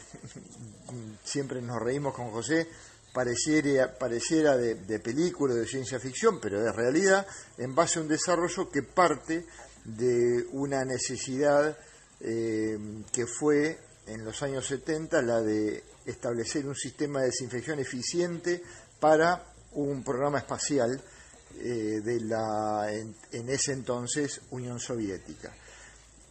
siempre 1.24 1.60
nos 1.60 1.80
reímos 1.80 2.14
con 2.14 2.30
José, 2.30 2.68
pareciera, 3.12 3.96
pareciera 3.98 4.56
de, 4.56 4.98
película 4.98 5.54
de 5.54 5.66
ciencia 5.66 6.00
ficción, 6.00 6.40
pero 6.40 6.66
es 6.66 6.74
realidad, 6.74 7.26
en 7.58 7.74
base 7.74 7.98
a 7.98 8.02
un 8.02 8.08
desarrollo 8.08 8.70
que 8.70 8.82
parte 8.82 9.46
de 9.84 10.46
una 10.52 10.84
necesidad 10.84 11.76
eh, 12.20 12.78
que 13.12 13.26
fue 13.26 13.78
en 14.06 14.24
los 14.24 14.42
años 14.42 14.66
70 14.66 15.22
la 15.22 15.40
de 15.40 15.82
establecer 16.06 16.66
un 16.66 16.74
sistema 16.74 17.20
de 17.20 17.26
desinfección 17.26 17.78
eficiente 17.78 18.62
para 18.98 19.44
un 19.72 20.02
programa 20.02 20.38
espacial 20.38 21.00
eh, 21.60 22.00
de 22.02 22.20
la, 22.20 22.90
en, 22.92 23.48
ese 23.48 23.72
entonces 23.72 24.40
Unión 24.50 24.78
Soviética. 24.78 25.54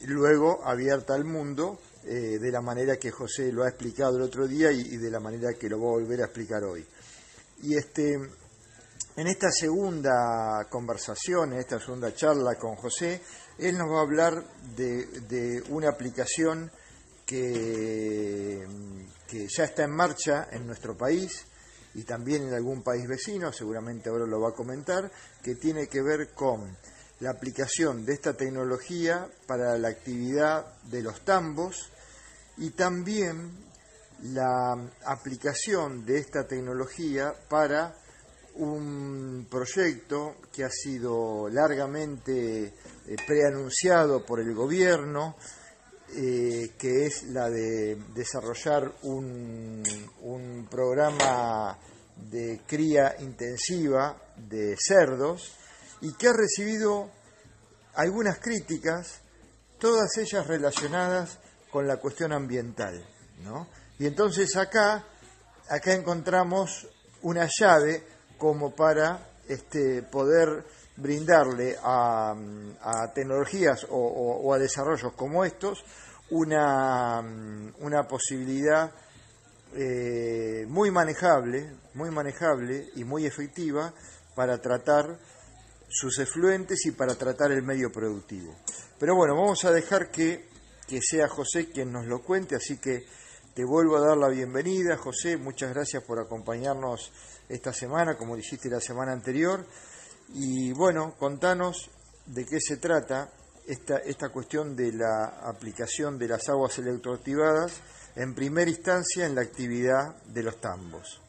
Luego 0.02 0.66
abierta 0.66 1.14
al 1.14 1.26
mundo 1.26 1.80
eh, 2.04 2.40
de 2.40 2.52
la 2.52 2.62
manera 2.62 2.98
que 2.98 3.12
José 3.12 3.52
lo 3.52 3.64
ha 3.64 3.70
explicado 3.70 4.18
el 4.18 4.24
otro 4.24 4.48
día 4.48 4.72
y, 4.72 4.98
de 4.98 5.12
la 5.12 5.20
manera 5.20 5.54
que 5.54 5.70
lo 5.70 5.78
voy 5.78 5.90
a 5.90 6.04
volver 6.04 6.22
a 6.22 6.26
explicar 6.26 6.64
hoy. 6.64 6.86
Y 7.64 7.76
este, 7.76 8.14
en 9.16 9.28
esta 9.28 9.52
segunda 9.52 10.66
conversación, 10.70 11.54
en 11.54 11.60
esta 11.60 11.80
segunda 11.80 12.14
charla 12.14 12.56
con 12.56 12.76
José, 12.76 13.22
él 13.60 13.78
nos 13.78 13.90
va 13.90 14.00
a 14.00 14.04
hablar 14.04 14.44
de, 14.76 15.06
de 15.30 15.64
una 15.70 15.90
aplicación 15.90 16.72
que, 17.26 18.68
que 19.28 19.48
ya 19.48 19.64
está 19.64 19.84
en 19.84 19.92
marcha 19.92 20.50
en 20.52 20.68
nuestro 20.68 20.98
país, 20.98 21.46
y 21.94 22.04
también 22.04 22.48
en 22.48 22.54
algún 22.54 22.84
país 22.84 23.08
vecino, 23.08 23.52
seguramente 23.52 24.10
ahora 24.10 24.26
lo 24.26 24.40
va 24.40 24.50
a 24.50 24.54
comentar, 24.54 25.12
que 25.44 25.56
tiene 25.56 25.88
que 25.88 26.02
ver 26.02 26.34
con 26.34 26.76
la 27.20 27.32
aplicación 27.32 28.06
de 28.06 28.14
esta 28.14 28.34
tecnología 28.34 29.28
para 29.46 29.78
la 29.78 29.90
actividad 29.90 30.82
de 30.84 31.02
los 31.02 31.24
tambos 31.24 31.92
y 32.58 32.72
también 32.72 33.52
la 34.24 34.74
aplicación 35.06 36.06
de 36.06 36.20
esta 36.20 36.48
tecnología 36.48 37.34
para 37.50 37.96
un 38.56 39.48
proyecto 39.50 40.36
que 40.52 40.64
ha 40.64 40.70
sido 40.70 41.48
largamente 41.50 42.66
eh, 42.66 42.74
preanunciado 43.26 44.26
por 44.26 44.40
el 44.40 44.54
gobierno, 44.54 45.36
eh, 46.16 46.72
que 46.78 47.06
es 47.06 47.24
la 47.24 47.50
de 47.50 47.96
desarrollar 48.14 48.92
un, 49.04 49.84
un, 50.22 50.68
programa 50.70 51.78
de 52.30 52.62
cría 52.68 53.16
intensiva 53.20 54.16
de 54.36 54.76
cerdos 54.78 55.56
y 56.02 56.14
que 56.14 56.28
ha 56.28 56.34
recibido 56.34 57.10
algunas 57.96 58.40
críticas, 58.40 59.22
todas 59.80 60.18
ellas 60.18 60.48
relacionadas 60.48 61.40
con 61.72 61.88
la 61.88 61.98
cuestión 61.98 62.34
ambiental. 62.34 63.06
¿no? 63.44 63.68
Y 64.00 64.06
entonces 64.06 64.56
acá, 64.58 65.06
acá 65.70 65.94
encontramos 65.94 66.88
una 67.22 67.48
llave 67.60 68.04
como 68.38 68.76
para 68.76 69.30
este, 69.48 70.04
poder 70.04 70.66
brindarle 70.98 71.78
a, 71.84 72.36
tecnologías 73.14 73.88
o, 73.90 74.54
a 74.54 74.60
desarrollos 74.60 75.14
como 75.14 75.44
estos 75.46 75.84
una, 76.30 77.20
una 77.80 78.08
posibilidad 78.08 78.92
eh, 79.74 80.66
muy 80.68 80.92
manejable, 80.92 81.72
muy 81.94 82.12
manejable 82.12 82.90
y 82.96 83.04
muy 83.04 83.26
efectiva 83.26 83.94
para 84.36 84.60
tratar 84.60 85.18
sus 85.90 86.20
efluentes 86.20 86.86
y 86.86 86.92
para 86.92 87.16
tratar 87.16 87.52
el 87.52 87.64
medio 87.64 87.92
productivo. 87.92 88.56
Pero 89.00 89.16
bueno, 89.16 89.36
vamos 89.36 89.66
a 89.66 89.72
dejar 89.72 90.10
que, 90.10 90.48
que 90.88 91.02
sea 91.02 91.28
José 91.28 91.70
quien 91.70 91.92
nos 91.92 92.06
lo 92.06 92.22
cuente, 92.22 92.56
así 92.56 92.78
que 92.78 93.06
te 93.54 93.66
vuelvo 93.66 93.98
a 93.98 94.08
dar 94.08 94.18
la 94.18 94.30
bienvenida, 94.30 94.96
José, 94.96 95.36
muchas 95.36 95.74
gracias 95.74 96.04
por 96.04 96.20
acompañarnos 96.20 97.12
esta 97.50 97.74
semana, 97.74 98.16
como 98.16 98.38
dijiste 98.38 98.70
la 98.70 98.80
semana 98.80 99.12
anterior. 99.12 99.66
Y 100.34 100.72
bueno, 100.74 101.14
contanos 101.20 101.90
de 102.26 102.46
qué 102.46 102.60
se 102.60 102.78
trata 102.78 103.30
esta, 103.68 103.98
esta 103.98 104.30
cuestión 104.30 104.76
de 104.76 104.94
la 104.94 105.42
aplicación 105.46 106.18
de 106.18 106.28
las 106.28 106.48
aguas 106.50 106.78
electroactivadas 106.80 107.82
en 108.16 108.34
primera 108.34 108.70
instancia 108.70 109.26
en 109.26 109.36
la 109.36 109.42
actividad 109.42 110.16
de 110.26 110.44
los 110.44 110.58
tambos. 110.58 111.22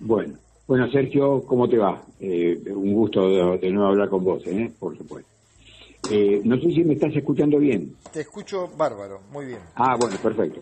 Bueno, 0.00 0.34
bueno 0.66 0.90
Sergio, 0.90 1.42
¿cómo 1.44 1.68
te 1.68 1.78
va? 1.78 2.02
Eh, 2.20 2.60
un 2.74 2.94
gusto 2.94 3.28
de, 3.58 3.70
nuevo 3.70 3.88
hablar 3.88 4.08
con 4.08 4.24
vos, 4.24 4.42
¿eh? 4.46 4.70
por 4.78 4.96
supuesto. 4.96 5.30
Eh, 6.10 6.40
no 6.44 6.56
sé 6.56 6.70
si 6.70 6.84
me 6.84 6.94
estás 6.94 7.14
escuchando 7.14 7.58
bien. 7.58 7.94
Te 8.12 8.20
escucho 8.20 8.68
bárbaro, 8.76 9.20
muy 9.30 9.46
bien. 9.46 9.60
Ah, 9.74 9.96
bueno, 9.98 10.16
perfecto. 10.22 10.60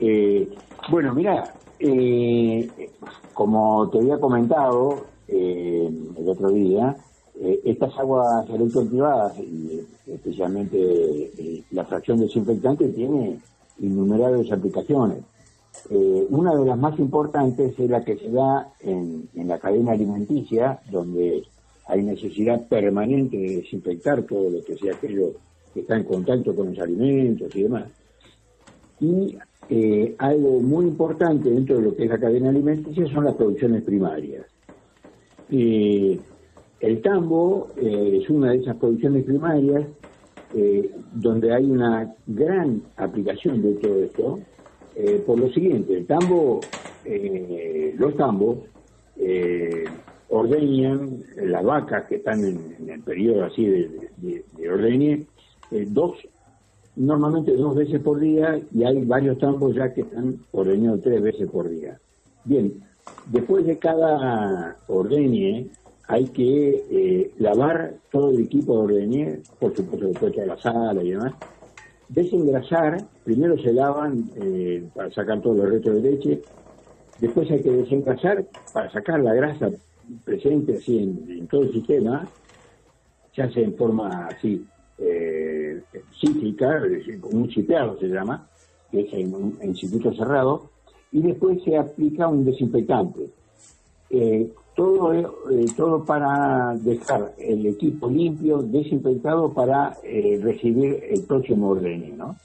Eh, 0.00 0.48
bueno, 0.90 1.14
mira, 1.14 1.54
como 3.34 3.90
te 3.90 3.98
había 3.98 4.18
comentado, 4.18 5.06
eh, 5.32 5.90
el 6.18 6.28
otro 6.28 6.50
día, 6.50 6.96
eh, 7.40 7.60
estas 7.64 7.96
aguas 7.98 8.48
electroactivadas, 8.50 9.34
especialmente 10.06 10.78
eh, 10.78 11.62
la 11.70 11.84
fracción 11.84 12.20
desinfectante, 12.20 12.88
tiene 12.88 13.40
innumerables 13.80 14.52
aplicaciones. 14.52 15.24
una 16.30 16.54
de 16.54 16.66
las 16.66 16.78
más 16.78 16.98
importantes 16.98 17.78
es 17.78 17.90
la 17.90 18.04
que 18.04 18.16
se 18.18 18.30
da 18.30 18.72
en, 18.80 19.28
la 19.34 19.58
cadena 19.58 19.92
alimenticia, 19.92 20.80
donde 20.90 21.44
hay 21.86 22.02
necesidad 22.02 22.68
permanente 22.68 23.36
de 23.38 23.56
desinfectar 23.56 24.22
todo 24.24 24.50
lo 24.50 24.62
que 24.62 24.76
sea 24.76 24.94
aquello 24.94 25.32
que 25.72 25.80
está 25.80 25.96
en 25.96 26.04
contacto 26.04 26.54
con 26.54 26.68
los 26.68 26.78
alimentos 26.78 27.54
y 27.56 27.62
demás. 27.62 27.86
Y 29.00 29.36
eh, 29.68 30.14
algo 30.18 30.60
muy 30.60 30.84
importante 30.86 31.48
dentro 31.48 31.76
de 31.76 31.82
lo 31.82 31.96
que 31.96 32.04
es 32.04 32.10
la 32.10 32.18
cadena 32.18 32.50
alimenticia 32.50 33.06
son 33.12 33.24
las 33.24 33.34
producciones 33.34 33.82
primarias. 33.82 34.44
Eh, 35.52 36.18
el 36.80 37.02
tambo 37.02 37.68
eh, 37.76 38.20
es 38.22 38.30
una 38.30 38.52
de 38.52 38.58
esas 38.58 38.76
producciones 38.76 39.24
primarias 39.24 39.84
donde 41.14 41.54
hay 41.54 41.64
una 41.64 42.14
gran 42.26 42.82
aplicación 42.96 43.62
de 43.62 43.72
todo 43.76 44.02
esto, 44.02 44.38
por 45.24 45.38
lo 45.38 45.50
siguiente, 45.50 45.96
el 45.96 46.04
tambo, 46.04 46.60
los 47.96 48.14
tambos 48.18 48.58
ordeñan 50.28 51.22
las 51.36 51.64
vacas 51.64 52.04
que 52.04 52.16
están 52.16 52.44
en, 52.44 52.86
el 52.86 53.00
periodo 53.00 53.44
así 53.46 53.64
de, 53.64 54.44
de, 54.54 54.70
ordeñe, 54.70 55.24
dos 55.86 56.16
normalmente 56.96 57.56
dos 57.56 57.74
veces 57.74 58.00
por 58.00 58.20
día 58.20 58.60
y 58.72 58.84
hay 58.84 59.04
varios 59.04 59.38
tambos 59.38 59.74
ya 59.74 59.92
que 59.92 60.02
están 60.02 60.38
ordeñados 60.52 61.00
tres 61.02 61.22
veces 61.22 61.48
por 61.50 61.68
día. 61.68 61.98
Bien, 62.44 62.72
después 63.26 63.66
de 63.66 63.78
cada 63.78 64.76
ordeñe 64.88 65.68
hay 66.08 66.26
que 66.26 66.84
eh, 66.90 67.30
lavar 67.38 67.94
todo 68.10 68.30
el 68.30 68.42
equipo 68.42 68.76
de 68.76 68.82
ordeñe, 68.82 69.38
por 69.58 69.74
supuesto 69.74 70.08
después 70.08 70.34
de 70.34 70.46
la 70.46 70.58
sala 70.58 71.02
y 71.02 71.10
demás, 71.10 71.32
desengrasar, 72.08 73.02
primero 73.24 73.56
se 73.58 73.72
lavan 73.72 74.30
eh, 74.36 74.84
para 74.94 75.10
sacar 75.10 75.40
todos 75.40 75.56
los 75.58 75.70
restos 75.70 75.94
de 75.94 76.10
leche, 76.10 76.42
después 77.20 77.50
hay 77.50 77.62
que 77.62 77.70
desengrasar 77.70 78.44
para 78.72 78.90
sacar 78.90 79.20
la 79.20 79.32
grasa 79.32 79.70
presente 80.24 80.76
así 80.76 80.98
en, 80.98 81.46
todo 81.46 81.62
el 81.62 81.72
sistema, 81.72 82.28
se 83.34 83.42
hace 83.42 83.62
en 83.62 83.74
forma 83.76 84.26
así 84.26 84.66
eh, 84.98 85.80
cíclica, 86.20 86.82
un 87.30 87.48
chipeado 87.48 87.98
se 87.98 88.08
llama, 88.08 88.46
que 88.90 89.00
es 89.00 89.12
en 89.14 89.34
un 89.34 89.74
circuito 89.74 90.12
cerrado, 90.12 90.71
y 91.12 91.20
después 91.20 91.62
se 91.62 91.76
aplica 91.76 92.26
un 92.26 92.44
desinfectante. 92.44 93.28
Eh, 94.10 94.50
todo, 94.74 95.12
eh, 95.12 95.66
todo 95.76 96.04
para 96.04 96.74
dejar 96.76 97.34
el 97.38 97.66
equipo 97.66 98.08
limpio, 98.08 98.62
desinfectado 98.62 99.52
para 99.52 99.98
eh, 100.02 100.40
recibir 100.42 101.04
el 101.10 101.22
próximo 101.24 101.68
orden, 101.68 102.16
¿no? 102.16 102.36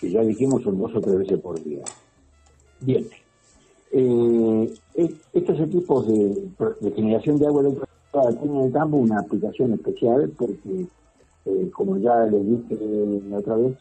que 0.00 0.10
ya 0.10 0.22
dijimos 0.22 0.62
son 0.62 0.78
dos 0.78 0.94
o 0.94 1.00
tres 1.00 1.18
veces 1.18 1.40
por 1.40 1.62
día. 1.62 1.82
Bien. 2.80 3.06
estos 5.32 5.60
equipos 5.60 6.08
de, 6.08 6.92
generación 6.96 7.38
de 7.38 7.46
agua 7.46 7.60
eléctrica 7.62 7.88
tienen 8.40 8.56
en 8.56 8.64
el 8.64 8.72
campo 8.72 8.96
una 8.96 9.20
aplicación 9.20 9.72
especial 9.74 10.32
porque 10.36 10.86
como 11.72 11.98
ya 11.98 12.24
les 12.26 12.44
dije 12.44 13.34
otra 13.34 13.56
vez, 13.56 13.76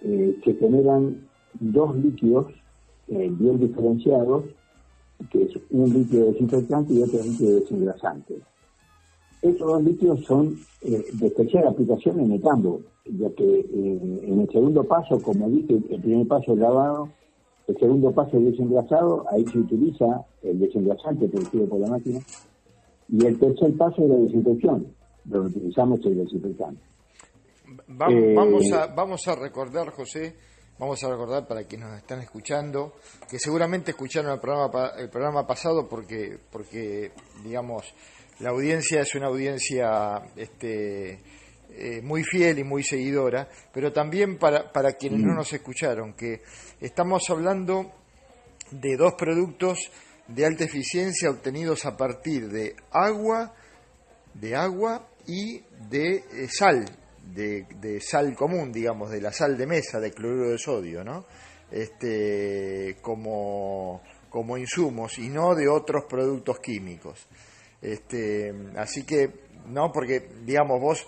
que 0.00 0.54
generan 0.58 1.28
dos 1.60 1.96
líquidos 1.96 2.46
eh, 3.08 3.28
bien 3.30 3.58
diferenciados, 3.58 4.44
que 5.30 5.42
es 5.42 5.50
un 5.70 5.92
líquido 5.92 6.26
desinfectante 6.26 6.92
y 6.92 7.02
otro 7.02 7.22
líquido 7.22 7.60
desengrasante. 7.60 8.36
Estos 9.42 9.66
dos 9.66 9.82
líquidos 9.82 10.24
son 10.24 10.56
de 10.82 11.26
especial 11.26 11.68
aplicación 11.68 12.20
en 12.20 12.32
el 12.32 12.42
tambo, 12.42 12.80
ya 13.04 13.30
que 13.30 13.60
en 13.72 14.40
el 14.40 14.48
segundo 14.50 14.82
paso, 14.84 15.20
como 15.20 15.48
dije, 15.48 15.74
el 15.90 16.00
primer 16.00 16.26
paso 16.26 16.52
es 16.52 16.58
lavado, 16.58 17.08
el 17.66 17.76
segundo 17.78 18.12
paso 18.12 18.38
es 18.38 18.44
desengrasado, 18.44 19.24
ahí 19.30 19.44
se 19.46 19.58
utiliza 19.58 20.24
el 20.42 20.58
desengrasante 20.58 21.28
producido 21.28 21.68
por 21.68 21.80
la 21.80 21.88
máquina, 21.88 22.20
y 23.08 23.26
el 23.26 23.38
tercer 23.38 23.76
paso 23.76 24.02
es 24.02 24.08
la 24.08 24.16
desinfección, 24.16 24.86
donde 25.24 25.48
utilizamos 25.48 26.00
el 26.04 26.16
desinfectante. 26.18 26.80
Eh, 28.08 28.34
vamos, 28.34 28.72
a, 28.72 28.86
vamos 28.94 29.26
a 29.26 29.34
recordar, 29.34 29.90
José, 29.90 30.34
vamos 30.78 31.02
a 31.02 31.08
recordar 31.08 31.46
para 31.46 31.64
quienes 31.64 31.88
nos 31.88 31.98
están 31.98 32.20
escuchando, 32.20 32.96
que 33.28 33.38
seguramente 33.38 33.92
escucharon 33.92 34.32
el 34.32 34.40
programa, 34.40 34.92
el 34.98 35.08
programa 35.08 35.46
pasado 35.46 35.88
porque, 35.88 36.38
porque, 36.50 37.12
digamos, 37.42 37.94
la 38.40 38.50
audiencia 38.50 39.00
es 39.00 39.14
una 39.14 39.28
audiencia 39.28 40.22
este, 40.36 41.20
eh, 41.70 42.02
muy 42.02 42.22
fiel 42.22 42.58
y 42.58 42.64
muy 42.64 42.82
seguidora, 42.82 43.48
pero 43.72 43.92
también 43.92 44.38
para, 44.38 44.70
para 44.70 44.92
quienes 44.92 45.20
no 45.20 45.32
mm. 45.32 45.36
nos 45.36 45.52
escucharon, 45.52 46.14
que 46.14 46.42
estamos 46.80 47.28
hablando 47.30 47.92
de 48.70 48.96
dos 48.96 49.14
productos 49.14 49.78
de 50.28 50.44
alta 50.44 50.64
eficiencia 50.64 51.30
obtenidos 51.30 51.86
a 51.86 51.96
partir 51.96 52.48
de 52.48 52.74
agua, 52.90 53.54
de 54.34 54.56
agua 54.56 55.08
y 55.26 55.60
de 55.88 56.16
eh, 56.16 56.48
sal, 56.48 56.84
de, 57.34 58.00
sal 58.00 58.34
común, 58.34 58.72
digamos, 58.72 59.10
de 59.10 59.20
la 59.20 59.32
sal 59.32 59.56
de 59.56 59.66
mesa, 59.66 60.00
de 60.00 60.12
cloruro 60.12 60.50
de 60.50 60.58
sodio, 60.58 61.04
¿no? 61.04 61.26
Este, 61.70 62.96
como, 63.02 64.02
como 64.30 64.56
insumos 64.56 65.18
y 65.18 65.28
no 65.28 65.54
de 65.54 65.68
otros 65.68 66.04
productos 66.08 66.60
químicos. 66.60 67.26
Este, 67.82 68.54
así 68.76 69.04
que, 69.04 69.30
no, 69.66 69.90
porque, 69.92 70.28
digamos, 70.44 70.80
vos 70.80 71.06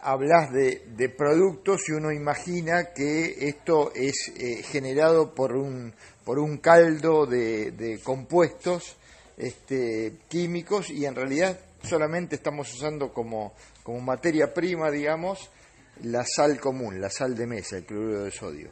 hablas 0.00 0.52
de, 0.52 0.84
de 0.96 1.08
productos 1.08 1.88
y 1.88 1.92
uno 1.92 2.12
imagina 2.12 2.92
que 2.94 3.48
esto 3.48 3.92
es 3.94 4.32
eh, 4.36 4.62
generado 4.62 5.34
por 5.34 5.56
un, 5.56 5.92
por 6.24 6.38
un 6.38 6.58
caldo 6.58 7.26
de, 7.26 7.72
de 7.72 7.98
compuestos 8.00 8.96
este, 9.36 10.18
químicos 10.28 10.90
y 10.90 11.04
en 11.06 11.14
realidad 11.14 11.58
solamente 11.82 12.36
estamos 12.36 12.72
usando 12.72 13.12
como, 13.12 13.54
como 13.82 14.00
materia 14.00 14.52
prima, 14.52 14.90
digamos, 14.90 15.50
la 16.04 16.24
sal 16.24 16.60
común, 16.60 17.00
la 17.00 17.10
sal 17.10 17.34
de 17.34 17.46
mesa, 17.46 17.78
el 17.78 17.84
cloruro 17.84 18.24
de 18.24 18.30
sodio. 18.30 18.68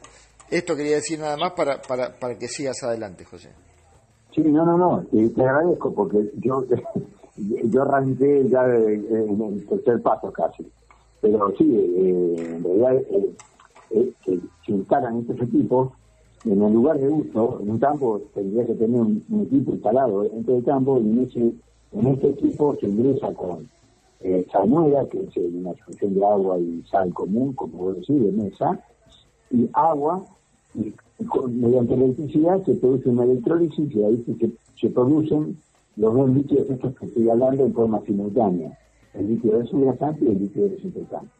Esto 0.51 0.77
quería 0.77 0.97
decir 0.97 1.19
nada 1.19 1.37
más 1.37 1.53
para, 1.53 1.81
para, 1.81 2.15
para 2.15 2.37
que 2.39 2.49
sigas 2.49 2.83
adelante, 2.83 3.25
José. 3.25 3.51
Sí, 4.35 4.43
no, 4.43 4.65
no, 4.65 4.77
no, 4.77 5.05
te 5.11 5.43
agradezco 5.43 5.95
porque 5.95 6.31
yo, 6.41 6.65
yo 7.37 7.83
arranqué 7.83 8.49
ya 8.49 8.65
en 8.67 9.41
el 9.41 9.67
tercer 9.67 10.03
paso 10.03 10.33
casi. 10.33 10.67
Pero 11.21 11.53
sí, 11.57 11.65
eh, 11.75 12.35
en 12.39 12.65
realidad 12.65 12.97
eh, 12.97 13.35
eh, 13.91 14.13
se 14.67 14.73
instalan 14.73 15.21
estos 15.21 15.41
equipos 15.49 15.93
en 16.45 16.63
el 16.63 16.73
lugar 16.73 16.99
de 16.99 17.09
uso, 17.09 17.61
en 17.63 17.71
un 17.71 17.79
campo 17.79 18.21
tendría 18.35 18.67
que 18.67 18.75
tener 18.75 19.01
un, 19.01 19.25
equipo 19.47 19.73
instalado 19.73 20.23
dentro 20.23 20.55
del 20.55 20.65
campo 20.65 20.99
y 20.99 21.11
en 21.11 21.23
ese 21.25 21.53
en 21.93 22.07
este 22.09 22.29
equipo 22.31 22.77
se 22.81 22.87
ingresa 22.87 23.33
con 23.33 23.67
eh, 24.25 24.47
que 25.11 25.19
es 25.21 25.37
una 25.37 25.75
solución 25.75 26.15
de 26.15 26.25
agua 26.25 26.59
y 26.59 26.83
sal 26.91 27.13
común, 27.13 27.53
como 27.53 27.77
vos 27.77 27.97
decís, 27.97 28.23
de 28.23 28.33
mesa, 28.33 28.81
y 29.51 29.69
agua, 29.75 30.25
y, 30.75 30.95
mediante 31.49 31.95
electricidad 31.95 32.65
se 32.65 32.75
produce 32.75 33.09
una 33.09 33.25
electrólisis 33.25 33.95
y 33.95 34.03
ahí 34.03 34.25
se, 34.27 34.51
se 34.81 34.91
producen 34.91 35.57
los 35.97 36.15
dos 36.15 36.31
líquidos 36.31 36.71
estos 36.71 36.97
que 36.97 37.07
estoy 37.07 37.29
hablando 37.29 37.65
en 37.67 37.75
forma 37.75 38.01
simultánea, 38.01 38.77
el 39.13 39.29
líquido 39.29 39.59
desengrasante 39.59 40.25
y 40.25 40.29
el 40.29 40.39
líquido 40.41 40.69
desinfectante. 40.71 41.31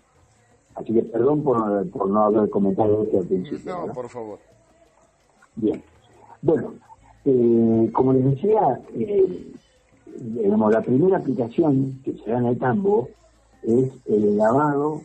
Así 0.75 0.93
que 0.93 1.03
perdón 1.05 1.43
por, 1.43 1.89
por 1.91 2.11
no 2.11 2.21
haber 2.21 2.51
comentado 2.51 3.05
esto 3.05 3.19
al 3.19 3.27
principio. 3.27 3.87
No, 3.87 3.93
por 3.93 4.09
favor. 4.09 4.39
Bien. 5.57 5.83
Bueno, 6.43 6.75
eh, 7.25 7.91
como 7.93 8.13
les 8.13 8.25
decía, 8.25 8.81
eh, 8.95 9.53
digamos, 10.19 10.73
la 10.73 10.83
primera 10.83 11.19
aplicación 11.19 12.01
que 12.05 12.15
se 12.15 12.31
da 12.31 12.39
en 12.39 12.47
el 12.47 12.59
tambo 12.59 13.09
es 13.63 13.91
el 14.07 14.37
lavado, 14.37 15.03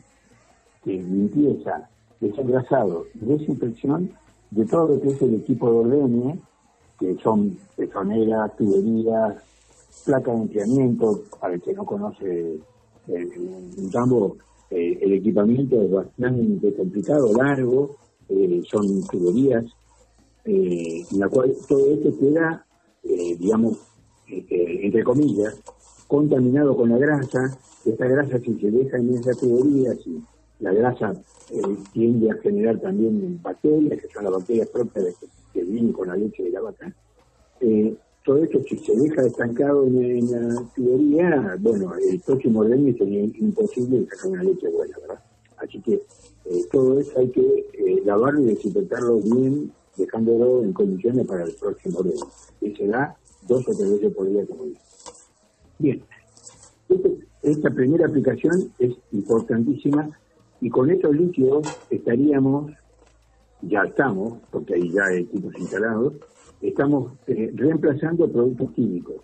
que 0.83 0.93
limpieza, 0.93 1.89
desengrasado 2.19 3.05
y 3.15 3.25
desinfección 3.25 4.11
de 4.51 4.65
todo 4.65 4.87
lo 4.87 5.01
que 5.01 5.09
es 5.09 5.21
el 5.21 5.35
equipo 5.35 5.71
de 5.71 5.77
ordeñe, 5.77 6.39
que 6.99 7.15
son 7.23 7.57
pezoneras, 7.75 8.55
tuberías, 8.57 9.43
placas 10.05 10.35
de 10.35 10.41
enfriamiento, 10.41 11.23
para 11.39 11.53
el 11.53 11.61
que 11.61 11.73
no 11.73 11.85
conoce 11.85 12.59
el, 13.07 13.91
tambo, 13.91 14.37
eh, 14.69 14.99
el 15.01 15.13
equipamiento 15.13 15.81
es 15.81 15.91
bastante 15.91 16.73
complicado, 16.75 17.31
largo, 17.33 17.95
eh, 18.27 18.61
son 18.69 19.01
tuberías, 19.07 19.65
eh, 20.45 21.03
en 21.11 21.19
la 21.19 21.29
cual 21.29 21.53
todo 21.67 21.91
esto 21.91 22.09
queda, 22.19 22.65
digamos, 23.03 23.77
este, 24.31 24.85
entre 24.85 25.03
comillas, 25.03 25.59
contaminado 26.07 26.75
con 26.75 26.89
la 26.89 26.97
grasa. 26.97 27.57
Esta 27.85 28.07
grasa, 28.07 28.39
si 28.39 28.59
se 28.59 28.71
deja 28.71 28.97
en 28.97 29.15
esa 29.15 29.33
tubería, 29.33 29.93
si 29.95 30.21
la 30.59 30.73
grasa 30.73 31.13
eh, 31.51 31.61
tiende 31.93 32.31
a 32.31 32.35
generar 32.35 32.79
también 32.79 33.39
bacterias, 33.41 34.01
que 34.01 34.07
son 34.09 34.25
las 34.25 34.33
bacterias 34.33 34.67
propias 34.69 35.15
que, 35.53 35.63
vienen 35.63 35.93
con 35.93 36.07
la 36.07 36.15
leche 36.15 36.43
de 36.43 36.51
la 36.51 36.61
vaca. 36.61 36.93
Eh, 37.59 37.93
todo 38.23 38.43
esto, 38.43 38.61
si 38.67 38.77
se 38.77 38.95
deja 38.95 39.25
estancado 39.25 39.85
en, 39.85 40.31
la 40.31 40.63
tubería, 40.75 41.57
bueno, 41.59 41.93
el 41.95 42.19
próximo 42.21 42.61
ordeño 42.61 42.93
sería 42.97 43.23
imposible 43.23 44.05
sacar 44.09 44.31
una 44.31 44.43
leche 44.43 44.69
buena, 44.69 44.97
¿verdad? 44.99 45.23
Así 45.57 45.81
que 45.81 45.93
eh, 45.93 46.65
todo 46.71 46.99
eso 46.99 47.19
hay 47.19 47.29
que 47.29 48.01
lavarlo 48.05 48.41
y 48.41 48.45
desinfectarlo 48.45 49.17
bien, 49.17 49.71
dejándolo 49.97 50.63
en 50.63 50.73
condiciones 50.73 51.27
para 51.27 51.43
el 51.43 51.53
próximo 51.53 51.99
ordeño. 51.99 52.25
Y 52.61 52.75
se 52.75 52.87
dos 53.49 53.67
o 53.67 53.75
tres 53.75 53.91
veces 53.91 54.13
por 54.13 54.29
día, 54.29 54.45
como. 54.47 54.63
Bien, 55.79 56.01
este, 56.87 57.17
esta 57.43 57.69
primera 57.69 58.07
aplicación 58.07 58.71
es 58.79 58.93
importantísima 59.11 60.09
y 60.61 60.69
con 60.69 60.89
estos 60.89 61.15
líquidos 61.15 61.67
estaríamos 61.89 62.71
ya 63.61 63.83
estamos, 63.83 64.39
porque 64.51 64.75
ahí 64.75 64.91
ya 64.91 65.05
hay 65.05 65.23
equipos 65.23 65.53
instalados, 65.57 66.13
estamos 66.61 67.13
eh, 67.27 67.51
reemplazando 67.55 68.31
productos 68.31 68.71
químicos, 68.71 69.17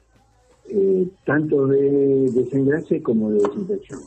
eh, 0.69 1.07
tanto 1.25 1.67
de 1.67 2.29
desengrase 2.31 3.01
como 3.01 3.31
de 3.31 3.39
desinfección. 3.39 4.01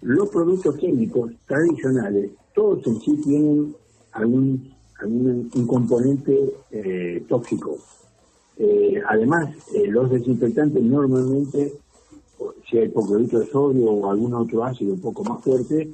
Los 0.00 0.28
productos 0.30 0.76
químicos 0.76 1.32
tradicionales, 1.46 2.30
todos 2.54 2.86
en 2.86 3.00
sí 3.00 3.16
tienen 3.22 3.74
algún, 4.12 4.74
algún 5.00 5.48
componente 5.66 6.54
eh, 6.70 7.24
tóxico. 7.28 7.78
Además, 9.08 9.54
los 9.88 10.10
desinfectantes 10.10 10.82
normalmente, 10.82 11.72
si 12.68 12.78
hay 12.78 12.88
poco 12.88 13.18
de 13.18 13.46
sodio 13.46 13.90
o 13.90 14.10
algún 14.10 14.34
otro 14.34 14.64
ácido 14.64 14.94
un 14.94 15.00
poco 15.00 15.24
más 15.24 15.42
fuerte, 15.42 15.90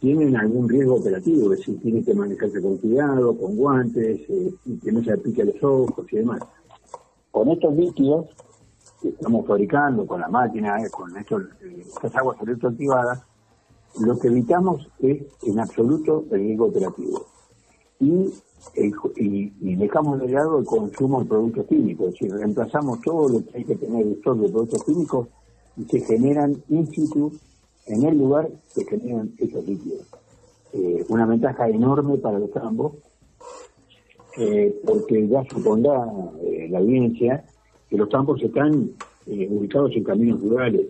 tienen 0.00 0.36
algún 0.36 0.68
riesgo 0.68 0.96
operativo, 0.96 1.52
es 1.52 1.60
decir, 1.60 1.80
tienen 1.80 2.04
que 2.04 2.14
manejarse 2.14 2.60
con 2.60 2.76
cuidado, 2.76 3.36
con 3.36 3.56
guantes, 3.56 4.20
eh, 4.28 4.54
que 4.82 4.92
no 4.92 5.02
se 5.02 5.16
pique 5.18 5.44
los 5.44 5.62
ojos 5.62 6.06
y 6.12 6.16
demás. 6.16 6.40
Con 7.30 7.48
estos 7.48 7.74
líquidos 7.74 8.26
que 9.00 9.08
estamos 9.08 9.46
fabricando, 9.46 10.06
con 10.06 10.20
la 10.20 10.28
máquina, 10.28 10.82
eh, 10.82 10.90
con 10.90 11.16
estos, 11.16 11.42
eh, 11.62 11.84
estas 11.86 12.14
aguas 12.16 12.36
electroactivadas, 12.42 13.22
lo 14.00 14.18
que 14.18 14.28
evitamos 14.28 14.86
es 14.98 15.22
en 15.42 15.58
absoluto 15.58 16.24
el 16.30 16.40
riesgo 16.40 16.66
operativo. 16.66 17.26
Y, 17.98 18.32
y, 19.16 19.74
dejamos 19.76 20.20
de 20.20 20.28
lado 20.28 20.58
el 20.58 20.64
consumo 20.64 21.20
de 21.22 21.28
productos 21.28 21.66
químicos, 21.66 22.06
es 22.08 22.12
decir, 22.12 22.32
reemplazamos 22.32 23.00
todo 23.00 23.28
lo 23.28 23.44
que 23.44 23.58
hay 23.58 23.64
que 23.64 23.76
tener 23.76 24.04
de 24.06 24.16
productos 24.22 24.84
químicos 24.84 25.28
y 25.76 25.84
se 25.84 26.00
generan 26.00 26.56
in 26.68 26.86
situ 26.86 27.32
en 27.86 28.04
el 28.04 28.18
lugar 28.18 28.48
se 28.68 28.84
generan 28.84 29.32
esos 29.38 29.66
líquidos. 29.66 30.06
Eh, 30.72 31.04
una 31.08 31.24
ventaja 31.26 31.68
enorme 31.68 32.18
para 32.18 32.38
los 32.38 32.50
tambos, 32.50 32.94
eh, 34.36 34.76
porque 34.84 35.26
ya 35.28 35.44
supondrá 35.44 36.04
eh, 36.42 36.68
la 36.68 36.78
audiencia 36.78 37.44
que 37.88 37.96
los 37.96 38.08
tambos 38.08 38.42
están 38.42 38.90
ubicados 39.26 39.92
en 39.96 40.04
caminos 40.04 40.40
rurales. 40.40 40.86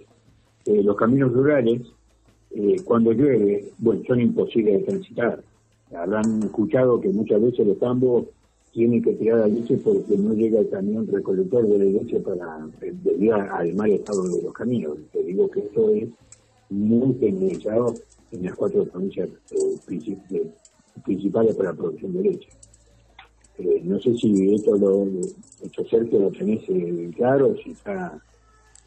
los 0.67 0.97
caminos 0.97 1.33
rurales, 1.33 1.83
cuando 2.85 3.13
llueve, 3.13 3.71
bueno, 3.79 4.03
son 4.07 4.21
imposibles 4.21 4.81
de 4.81 4.85
transitar. 4.85 5.43
Habrán 5.95 6.43
escuchado 6.43 7.01
que 7.01 7.09
muchas 7.09 7.41
veces 7.41 7.67
los 7.67 7.79
tambos 7.79 8.27
tienen 8.73 9.03
que 9.03 9.15
tirar 9.15 9.39
la 9.41 9.47
leche 9.47 9.77
porque 9.79 10.17
no 10.19 10.35
llega 10.35 10.61
el 10.61 10.69
camión 10.69 11.07
recolector 11.07 11.67
de 11.67 11.79
la 11.79 11.85
leche 11.85 12.21
para 12.21 12.69
debido 13.03 13.37
al 13.37 13.75
mal 13.75 13.91
estado 13.91 14.23
de 14.25 14.43
los 14.43 14.53
caminos. 14.53 14.99
Te 15.13 15.23
digo 15.23 15.49
que 15.49 15.61
esto 15.61 15.91
es 15.91 16.09
muy 16.69 17.15
generalizado 17.19 17.95
en 18.33 18.45
las 18.45 18.55
cuatro 18.55 18.85
provincias 18.85 19.29
eh, 19.51 20.51
principales 21.05 21.55
para 21.55 21.71
la 21.71 21.77
producción 21.77 22.13
de 22.15 22.23
leche. 22.23 22.49
Eh, 23.59 23.81
no 23.85 23.99
sé 24.01 24.15
si 24.15 24.55
esto 24.55 24.77
lo, 24.77 25.07
hecho 25.63 25.83
Sergio 25.89 26.21
lo 26.21 26.31
tenés 26.31 26.63
eh, 26.69 27.11
claro, 27.17 27.55
si 27.65 27.71
está 27.71 28.21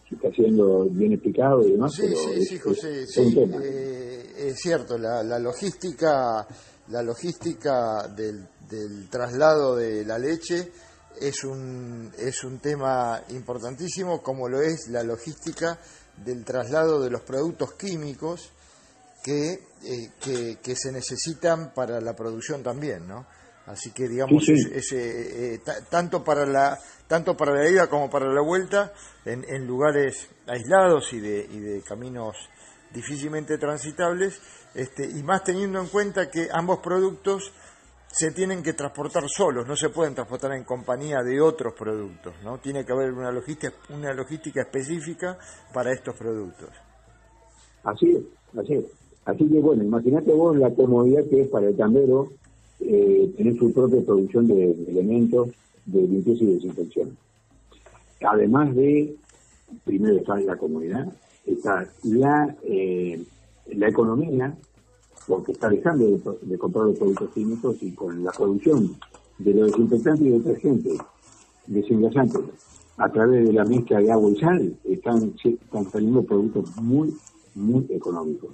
si 0.08 0.16
está 0.16 0.32
siendo 0.32 0.86
bien 0.86 1.14
explicado 1.14 1.68
y 1.68 1.72
demás. 1.72 1.94
Sí, 1.94 2.04
sí, 2.08 2.46
sí, 2.46 2.58
José, 2.60 3.04
es 3.04 4.56
cierto, 4.60 4.98
la, 4.98 5.24
la, 5.24 5.40
logística, 5.40 6.48
la 6.90 7.04
logística 7.04 8.08
del, 8.08 8.48
del 8.70 9.10
traslado 9.10 9.76
de 9.76 10.06
la 10.06 10.18
leche 10.18 10.72
es 11.20 11.44
un, 11.44 12.12
es 12.18 12.44
un 12.44 12.60
tema 12.60 13.22
importantísimo, 13.30 14.22
como 14.22 14.48
lo 14.48 14.62
es 14.62 14.88
la 14.90 15.04
logística 15.04 15.78
del 16.18 16.44
traslado 16.44 17.02
de 17.02 17.10
los 17.10 17.22
productos 17.22 17.74
químicos 17.74 18.52
que, 19.24 19.68
eh, 19.84 20.58
que, 20.62 20.76
se 20.76 20.92
necesitan 20.92 21.74
para 21.74 22.00
la 22.00 22.16
producción 22.16 22.64
también, 22.64 23.08
¿no? 23.08 23.26
Así 23.66 23.92
que 23.92 24.08
digamos, 24.08 24.48
ese 24.50 25.54
eh, 25.54 25.62
tanto 25.90 26.24
para 26.24 26.46
la 26.46 26.80
tanto 27.08 27.36
para 27.36 27.54
la 27.54 27.70
ida 27.70 27.88
como 27.88 28.10
para 28.10 28.32
la 28.32 28.42
vuelta, 28.42 28.94
en, 29.26 29.44
en 29.48 29.66
lugares 29.68 30.30
aislados 30.48 31.12
y 31.14 31.20
de, 31.20 31.48
y 31.52 31.60
de 31.60 31.82
caminos 31.84 32.36
difícilmente 32.94 33.58
transitables, 33.58 34.40
este, 34.76 35.06
y 35.06 35.24
más 35.24 35.44
teniendo 35.44 35.80
en 35.80 35.88
cuenta 35.88 36.30
que 36.30 36.48
ambos 36.52 36.80
productos 36.80 37.52
se 38.12 38.32
tienen 38.32 38.64
que 38.64 38.74
transportar 38.74 39.24
solos, 39.28 39.68
no 39.68 39.76
se 39.76 39.90
pueden 39.90 40.16
transportar 40.16 40.54
en 40.54 40.64
compañía 40.64 41.22
de 41.24 41.40
otros 41.40 41.74
productos, 41.78 42.34
¿no? 42.44 42.58
Tiene 42.58 42.84
que 42.84 42.92
haber 42.92 43.14
una 43.14 43.32
logística, 43.32 43.74
una 43.90 44.14
logística 44.14 44.62
específica 44.62 45.38
para 45.74 45.92
estos 45.92 46.16
productos. 46.16 46.70
Así 47.84 48.10
es, 48.10 48.24
así 48.58 48.74
es. 48.74 48.86
Así 49.26 49.48
que 49.48 49.60
bueno, 49.60 49.84
imagínate 49.84 50.32
vos 50.34 50.58
la 50.58 50.74
comodidad 50.74 51.24
que 51.30 51.42
es 51.42 51.48
para 51.50 51.68
el 51.68 51.78
tambero 51.78 52.30
eh, 52.80 53.32
tener 53.38 53.58
su 53.58 53.72
propia 53.74 54.02
producción 54.02 54.48
de, 54.48 54.72
elementos 54.88 55.50
de 55.86 56.02
limpieza 56.02 56.44
y 56.44 56.54
desinfección. 56.54 57.18
Además 58.22 58.76
de, 58.76 59.16
primero 59.86 60.18
está 60.18 60.40
la 60.40 60.58
comodidad, 60.58 61.08
está 61.54 61.88
la, 62.04 62.56
eh, 62.64 63.24
la 63.68 63.88
economía, 63.88 64.56
porque 65.28 65.52
está 65.52 65.70
dejando 65.70 66.06
de, 66.42 66.58
comprar 66.58 66.86
los 66.86 66.98
productos 66.98 67.30
químicos 67.32 67.78
y 67.82 67.92
con 67.92 68.24
la 68.24 68.32
producción 68.32 68.96
de 69.38 69.54
los 69.54 69.72
desinfectantes 69.72 70.26
y 70.26 70.30
detergentes, 70.30 70.98
desengrasantes, 71.68 72.42
a 72.98 73.10
través 73.10 73.48
de 73.48 73.54
la 73.54 73.64
mezcla 73.64 74.00
de 74.00 74.12
agua 74.12 74.32
y 74.32 74.36
sal, 74.40 74.76
están, 74.84 75.34
están 75.44 75.90
saliendo 75.92 76.24
productos 76.24 76.76
muy, 76.82 77.14
muy 77.56 77.86
económicos. 77.90 78.50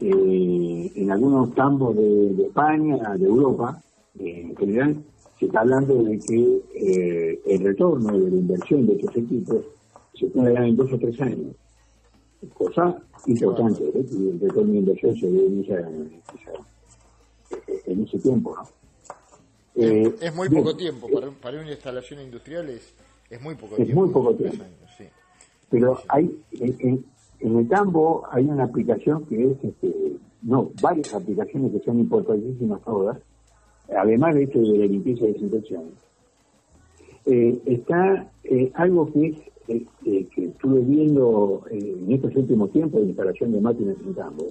Eh, 0.00 0.92
en 0.96 1.10
algunos 1.12 1.54
campos 1.54 1.94
de, 1.94 2.46
España, 2.46 3.16
de 3.16 3.26
Europa, 3.26 3.80
en 4.18 4.56
general, 4.56 4.96
se 5.38 5.46
está 5.46 5.60
hablando 5.60 6.02
de 6.02 6.18
que 6.18 6.60
eh, 6.74 7.40
el 7.46 7.62
retorno 7.62 8.18
de 8.18 8.30
la 8.30 8.36
inversión 8.36 8.86
de 8.86 8.94
estos 8.94 9.16
equipos 9.16 9.58
se 10.14 10.26
puede 10.26 10.54
dar 10.54 10.64
en 10.64 10.76
dos 10.76 10.92
o 10.92 10.98
tres 10.98 11.20
años 11.20 11.54
cosa 12.54 13.02
importante, 13.26 13.84
¿eh? 13.84 14.04
el 14.10 14.76
inversión 14.76 15.16
se 15.16 15.30
ve 15.30 15.46
en, 17.86 18.02
ese 18.02 18.18
tiempo, 18.18 18.56
¿no? 18.56 18.62
Eh, 19.74 20.14
es 20.20 20.34
muy 20.34 20.48
poco 20.50 20.76
tiempo, 20.76 21.08
para, 21.08 21.30
para, 21.30 21.60
una 21.60 21.70
instalación 21.70 22.20
industrial 22.20 22.68
es, 22.68 22.94
es 23.30 23.40
muy 23.40 23.54
poco 23.54 23.76
es 23.76 23.86
tiempo. 23.86 24.02
muy 24.02 24.12
poco 24.12 24.34
tiempo. 24.34 24.64
sí. 24.98 25.04
Pero 25.70 25.98
hay 26.08 26.30
en, 26.52 27.04
en, 27.40 27.58
el 27.58 27.68
campo 27.68 28.24
hay 28.30 28.44
una 28.44 28.64
aplicación 28.64 29.24
que 29.26 29.52
es, 29.52 29.64
este, 29.64 30.16
no, 30.42 30.70
varias 30.82 31.14
aplicaciones 31.14 31.72
que 31.72 31.80
son 31.80 32.00
importantísimas 32.00 32.82
todas, 32.82 33.18
además 33.96 34.34
de 34.34 34.44
esto 34.44 34.60
de 34.60 34.78
la 34.78 34.86
limpieza 34.86 35.24
y 35.24 35.32
desinfección. 35.32 35.84
Eh, 37.24 37.62
está 37.66 38.30
eh, 38.44 38.70
algo 38.74 39.10
que 39.12 39.28
es 39.28 39.36
este, 39.68 40.26
que 40.34 40.44
estuve 40.46 40.80
viendo 40.80 41.62
eh, 41.70 41.96
en 42.00 42.12
estos 42.12 42.34
últimos 42.34 42.72
tiempos 42.72 43.00
de 43.00 43.08
instalación 43.08 43.52
de 43.52 43.60
máquinas 43.60 43.96
en 44.04 44.12
campo, 44.14 44.46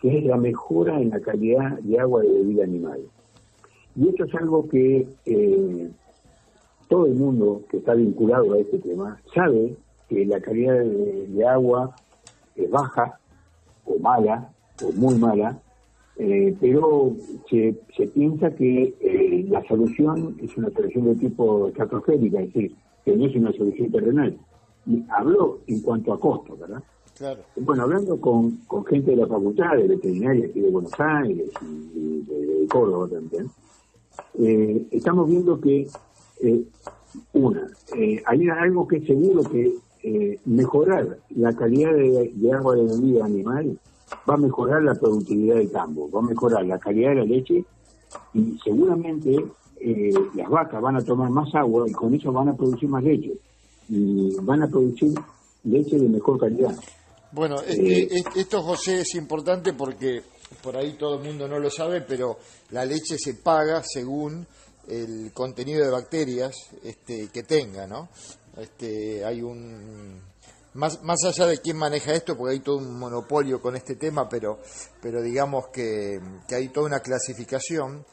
que 0.00 0.18
es 0.18 0.24
la 0.24 0.36
mejora 0.36 1.00
en 1.00 1.10
la 1.10 1.20
calidad 1.20 1.78
de 1.80 1.98
agua 1.98 2.22
de 2.22 2.30
bebida 2.30 2.64
animal. 2.64 3.00
Y 3.94 4.08
esto 4.08 4.24
es 4.24 4.34
algo 4.36 4.68
que 4.68 5.06
eh, 5.26 5.90
todo 6.88 7.06
el 7.06 7.14
mundo 7.14 7.62
que 7.70 7.78
está 7.78 7.94
vinculado 7.94 8.54
a 8.54 8.58
este 8.58 8.78
tema 8.78 9.20
sabe 9.34 9.76
que 10.08 10.24
la 10.24 10.40
calidad 10.40 10.82
de, 10.82 11.46
agua 11.46 11.94
es 12.56 12.70
baja 12.70 13.18
o 13.84 13.98
mala 13.98 14.50
o 14.82 14.92
muy 14.92 15.16
mala, 15.16 15.60
eh, 16.16 16.56
pero 16.60 17.12
se, 17.50 17.74
se, 17.96 18.06
piensa 18.08 18.50
que 18.50 19.46
la 19.50 19.62
solución 19.68 20.36
es 20.42 20.56
una 20.56 20.70
solución 20.70 21.04
de 21.04 21.14
tipo 21.16 21.68
estratosférica, 21.68 22.40
es 22.40 22.52
decir, 22.52 22.74
que 23.08 23.16
no 23.16 23.26
es 23.26 23.34
una 23.36 23.52
solución 23.52 23.90
terrenal. 23.90 24.36
Y 24.86 25.02
habló 25.08 25.60
en 25.66 25.80
cuanto 25.80 26.12
a 26.12 26.20
costo, 26.20 26.56
¿verdad? 26.56 26.82
Claro. 27.16 27.40
Bueno, 27.56 27.84
hablando 27.84 28.20
con, 28.20 28.58
con 28.66 28.84
gente 28.84 29.12
de 29.12 29.16
la 29.16 29.26
facultad, 29.26 29.76
de 29.76 29.88
veterinaria 29.88 30.46
aquí 30.46 30.60
de 30.60 30.70
Buenos 30.70 30.92
Aires 30.98 31.48
y, 31.62 32.20
de, 32.22 32.66
Córdoba 32.68 33.08
también, 33.08 33.50
eh, 34.38 34.86
estamos 34.90 35.26
viendo 35.26 35.58
que, 35.58 35.88
eh, 36.42 36.64
una, 37.32 37.66
eh, 37.96 38.22
hay 38.26 38.48
algo 38.50 38.86
que 38.86 38.98
es 38.98 39.06
seguro 39.06 39.42
que 39.42 39.72
mejorar 40.44 41.18
la 41.30 41.52
calidad 41.54 41.92
de, 41.92 42.30
de 42.34 42.52
agua 42.52 42.76
de 42.76 42.84
bebida 42.84 43.24
animal 43.24 43.78
va 44.28 44.34
a 44.34 44.38
mejorar 44.38 44.82
la 44.82 44.94
productividad 44.94 45.56
del 45.56 45.70
campo, 45.70 46.10
va 46.10 46.20
a 46.20 46.22
mejorar 46.22 46.64
la 46.64 46.78
calidad 46.78 47.10
de 47.10 47.16
la 47.16 47.24
leche 47.24 47.64
y 48.32 48.58
seguramente 48.62 49.44
eh, 49.80 50.12
las 50.34 50.48
vacas 50.48 50.80
van 50.80 50.96
a 50.96 51.04
tomar 51.04 51.30
más 51.30 51.54
agua 51.54 51.84
y 51.88 51.92
con 51.92 52.14
eso 52.14 52.32
van 52.32 52.48
a 52.48 52.56
producir 52.56 52.88
más 52.88 53.02
leche. 53.02 53.32
Y 53.88 54.36
van 54.42 54.62
a 54.62 54.68
producir 54.68 55.14
leche 55.64 55.98
de 55.98 56.08
mejor 56.08 56.38
calidad. 56.38 56.74
Bueno, 57.32 57.56
eh, 57.66 58.08
esto, 58.34 58.62
José, 58.62 59.00
es 59.00 59.14
importante 59.14 59.72
porque 59.74 60.22
por 60.62 60.76
ahí 60.76 60.94
todo 60.94 61.18
el 61.18 61.24
mundo 61.24 61.46
no 61.46 61.58
lo 61.58 61.70
sabe, 61.70 62.02
pero 62.02 62.38
la 62.70 62.84
leche 62.84 63.18
se 63.18 63.34
paga 63.34 63.82
según 63.82 64.46
el 64.88 65.32
contenido 65.32 65.84
de 65.84 65.90
bacterias 65.90 66.54
este, 66.82 67.28
que 67.28 67.42
tenga, 67.42 67.86
¿no? 67.86 68.08
Este, 68.56 69.24
hay 69.24 69.42
un 69.42 70.20
más, 70.74 71.02
más 71.02 71.24
allá 71.24 71.46
de 71.46 71.58
quién 71.58 71.76
maneja 71.76 72.12
esto, 72.12 72.36
porque 72.36 72.54
hay 72.54 72.60
todo 72.60 72.76
un 72.78 72.98
monopolio 72.98 73.60
con 73.60 73.76
este 73.76 73.96
tema, 73.96 74.28
pero, 74.28 74.60
pero 75.02 75.22
digamos 75.22 75.68
que, 75.68 76.20
que 76.46 76.54
hay 76.54 76.68
toda 76.68 76.86
una 76.86 77.00
clasificación 77.00 78.04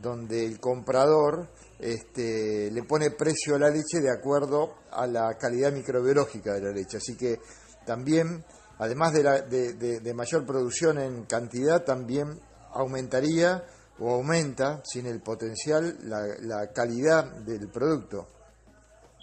donde 0.00 0.44
el 0.44 0.58
comprador 0.58 1.48
este, 1.78 2.70
le 2.70 2.82
pone 2.84 3.10
precio 3.10 3.56
a 3.56 3.58
la 3.58 3.68
leche 3.68 4.00
de 4.00 4.10
acuerdo 4.10 4.74
a 4.92 5.06
la 5.06 5.36
calidad 5.38 5.72
microbiológica 5.72 6.54
de 6.54 6.62
la 6.62 6.70
leche. 6.72 6.98
Así 6.98 7.16
que 7.16 7.38
también, 7.84 8.44
además 8.78 9.12
de, 9.12 9.22
la, 9.22 9.40
de, 9.42 10.14
mayor 10.14 10.46
producción 10.46 10.98
en 10.98 11.24
cantidad, 11.24 11.84
también 11.84 12.28
aumentaría 12.72 13.64
o 13.98 14.10
aumenta, 14.10 14.80
sin 14.84 15.06
el 15.06 15.20
potencial, 15.20 15.96
la, 16.04 16.72
calidad 16.72 17.42
del 17.44 17.68
producto. 17.68 18.26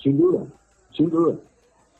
Sin 0.02 0.18
duda, 0.18 0.46
sin 0.96 1.10
duda. 1.10 1.36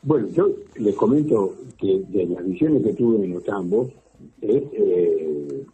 Bueno, 0.02 0.28
yo 0.28 0.48
les 0.76 0.94
comento 0.94 1.54
que 1.78 2.02
de 2.08 2.26
las 2.26 2.44
visiones 2.44 2.82
que 2.82 2.94
tuve 2.94 3.24
en 3.24 3.34
los 3.34 3.48
ambos 3.48 3.88
es 4.40 4.62
eh, 4.72 5.66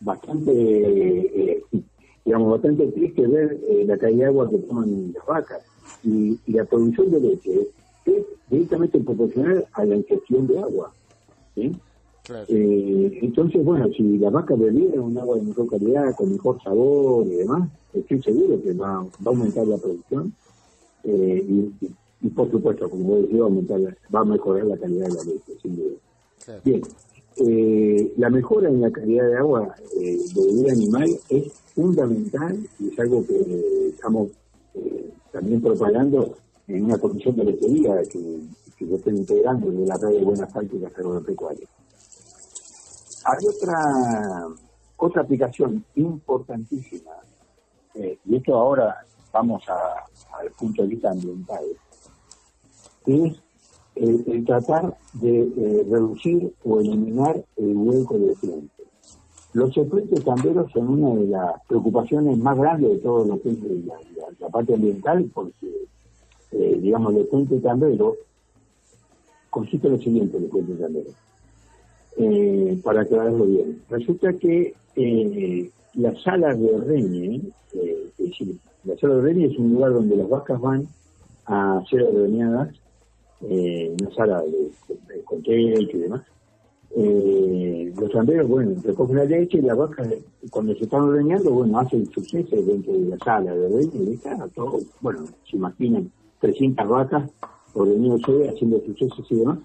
bastante 0.00 0.52
eh, 0.52 1.64
digamos, 2.28 2.50
bastante 2.50 2.86
triste 2.88 3.26
ver 3.26 3.58
eh, 3.70 3.84
la 3.86 3.96
calidad 3.96 4.24
de 4.24 4.26
agua 4.26 4.50
que 4.50 4.58
toman 4.58 5.14
las 5.14 5.24
vacas. 5.24 5.62
Y, 6.04 6.38
la 6.48 6.66
producción 6.66 7.10
de 7.10 7.20
leche 7.20 7.68
es 8.04 8.22
directamente 8.50 9.00
proporcional 9.00 9.66
a 9.72 9.84
la 9.86 9.96
ingestión 9.96 10.46
de 10.46 10.58
agua. 10.58 10.92
Eh, 11.56 13.18
entonces, 13.22 13.64
bueno, 13.64 13.88
si 13.96 14.18
la 14.18 14.28
vaca 14.28 14.54
bebiera 14.54 15.00
un 15.00 15.16
agua 15.16 15.36
de 15.36 15.42
mejor 15.44 15.70
calidad, 15.70 16.14
con 16.16 16.32
mejor 16.32 16.62
sabor 16.62 17.26
y 17.26 17.36
demás, 17.36 17.70
estoy 17.94 18.22
seguro 18.22 18.62
que 18.62 18.74
va, 18.74 19.00
va 19.00 19.06
a 19.24 19.28
aumentar 19.28 19.66
la 19.66 19.78
producción 19.78 20.34
eh, 21.04 21.70
y, 22.20 22.28
por 22.28 22.50
supuesto, 22.50 22.90
como 22.90 23.22
decía, 23.22 23.38
va 23.38 23.44
a, 23.44 23.48
aumentar 23.48 23.80
va 24.14 24.20
a 24.20 24.24
mejorar 24.24 24.66
la 24.66 24.76
calidad 24.76 25.08
de 25.08 25.14
la 25.14 25.24
leche, 25.24 25.52
sin 25.62 25.76
duda. 25.76 26.60
Bien, 26.62 26.82
la 27.40 28.30
mejora 28.30 28.68
en 28.68 28.80
la 28.80 28.90
calidad 28.90 29.28
de 29.28 29.36
agua 29.36 29.74
de 29.94 30.52
vida 30.52 30.72
animal 30.72 31.08
es 31.28 31.52
fundamental 31.74 32.58
y 32.80 32.88
es 32.88 32.98
algo 32.98 33.24
que 33.26 33.88
estamos 33.90 34.30
eh, 34.74 35.10
también 35.32 35.60
propagando 35.60 36.36
en 36.66 36.84
una 36.84 36.98
comisión 36.98 37.36
de 37.36 37.44
lechería 37.44 38.02
que, 38.02 38.40
que 38.76 38.86
yo 38.86 38.96
estoy 38.96 39.16
integrando 39.16 39.70
de 39.70 39.86
la 39.86 39.96
red 39.96 40.18
de 40.18 40.24
buenas 40.24 40.52
prácticas 40.52 40.92
agropecuarias. 40.96 41.70
Hay 43.24 43.46
otra, 43.46 44.48
otra 44.96 45.22
aplicación 45.22 45.84
importantísima, 45.96 47.12
eh, 47.94 48.18
y 48.24 48.36
esto 48.36 48.54
ahora 48.54 48.96
vamos 49.32 49.62
al 49.68 50.50
punto 50.52 50.82
de 50.82 50.88
vista 50.88 51.10
ambiental, 51.10 51.64
que 53.04 53.26
es 53.26 53.42
el, 54.00 54.44
tratar 54.44 54.96
de 55.14 55.40
eh, 55.40 55.86
reducir 55.88 56.52
o 56.64 56.80
eliminar 56.80 57.44
el 57.56 57.76
hueco 57.76 58.18
de 58.18 58.34
frente. 58.36 58.78
Los 59.54 59.74
efluentes 59.76 60.22
camberos 60.24 60.70
son 60.72 60.88
una 60.88 61.20
de 61.20 61.26
las 61.28 61.66
preocupaciones 61.66 62.36
más 62.38 62.56
grandes 62.58 62.90
de 62.90 62.98
todo 62.98 63.24
lo 63.24 63.40
que 63.40 63.50
es 63.50 63.58
la, 64.38 64.48
parte 64.50 64.74
ambiental, 64.74 65.30
porque, 65.32 65.66
eh, 66.52 66.78
digamos, 66.80 67.14
el 67.14 67.22
efluente 67.22 67.60
cambero 67.60 68.16
consiste 69.48 69.86
en 69.86 69.92
lo 69.94 69.98
siguiente, 69.98 70.36
el 70.36 70.44
efluente 70.44 70.76
cambero, 70.78 71.10
eh, 72.18 72.78
para 72.84 73.00
aclararlo 73.02 73.46
bien. 73.46 73.82
Resulta 73.88 74.32
que 74.34 74.74
eh, 74.96 75.70
las 75.94 76.22
salas 76.22 76.60
de 76.60 76.74
ordeñe, 76.74 77.40
es 77.72 78.16
decir, 78.18 78.58
la 78.84 78.96
sala 78.98 79.14
de 79.14 79.20
ordeñe 79.20 79.46
es 79.46 79.58
un 79.58 79.72
lugar 79.72 79.94
donde 79.94 80.16
las 80.16 80.28
vacas 80.28 80.60
van 80.60 80.86
a 81.46 81.82
ser 81.88 82.02
ordeñadas, 82.02 82.68
una 83.40 84.10
sala 84.14 84.42
de, 84.42 84.70
de, 85.42 85.80
y 85.80 85.98
demás, 85.98 86.22
eh, 86.96 87.92
los 87.96 88.10
sanderos, 88.10 88.48
bueno, 88.48 88.74
recogen 88.82 89.16
la 89.16 89.24
leche 89.24 89.58
y 89.58 89.62
la 89.62 89.74
vaca, 89.74 90.08
cuando 90.50 90.74
se 90.74 90.84
están 90.84 91.02
ordeñando, 91.02 91.50
bueno, 91.50 91.78
hacen 91.78 92.10
suceso 92.10 92.56
dentro 92.56 92.92
de 92.92 93.08
la 93.10 93.18
sala 93.18 93.54
de 93.54 93.66
ordeño 93.66 94.10
y 94.10 94.14
está 94.14 94.48
todo, 94.54 94.80
bueno, 95.00 95.26
se 95.48 95.56
imaginan 95.56 96.10
300 96.40 96.88
vacas 96.88 97.30
ordeñándose, 97.74 98.48
haciendo 98.48 98.80
sucesos 98.80 99.26
y 99.30 99.36
demás, 99.36 99.58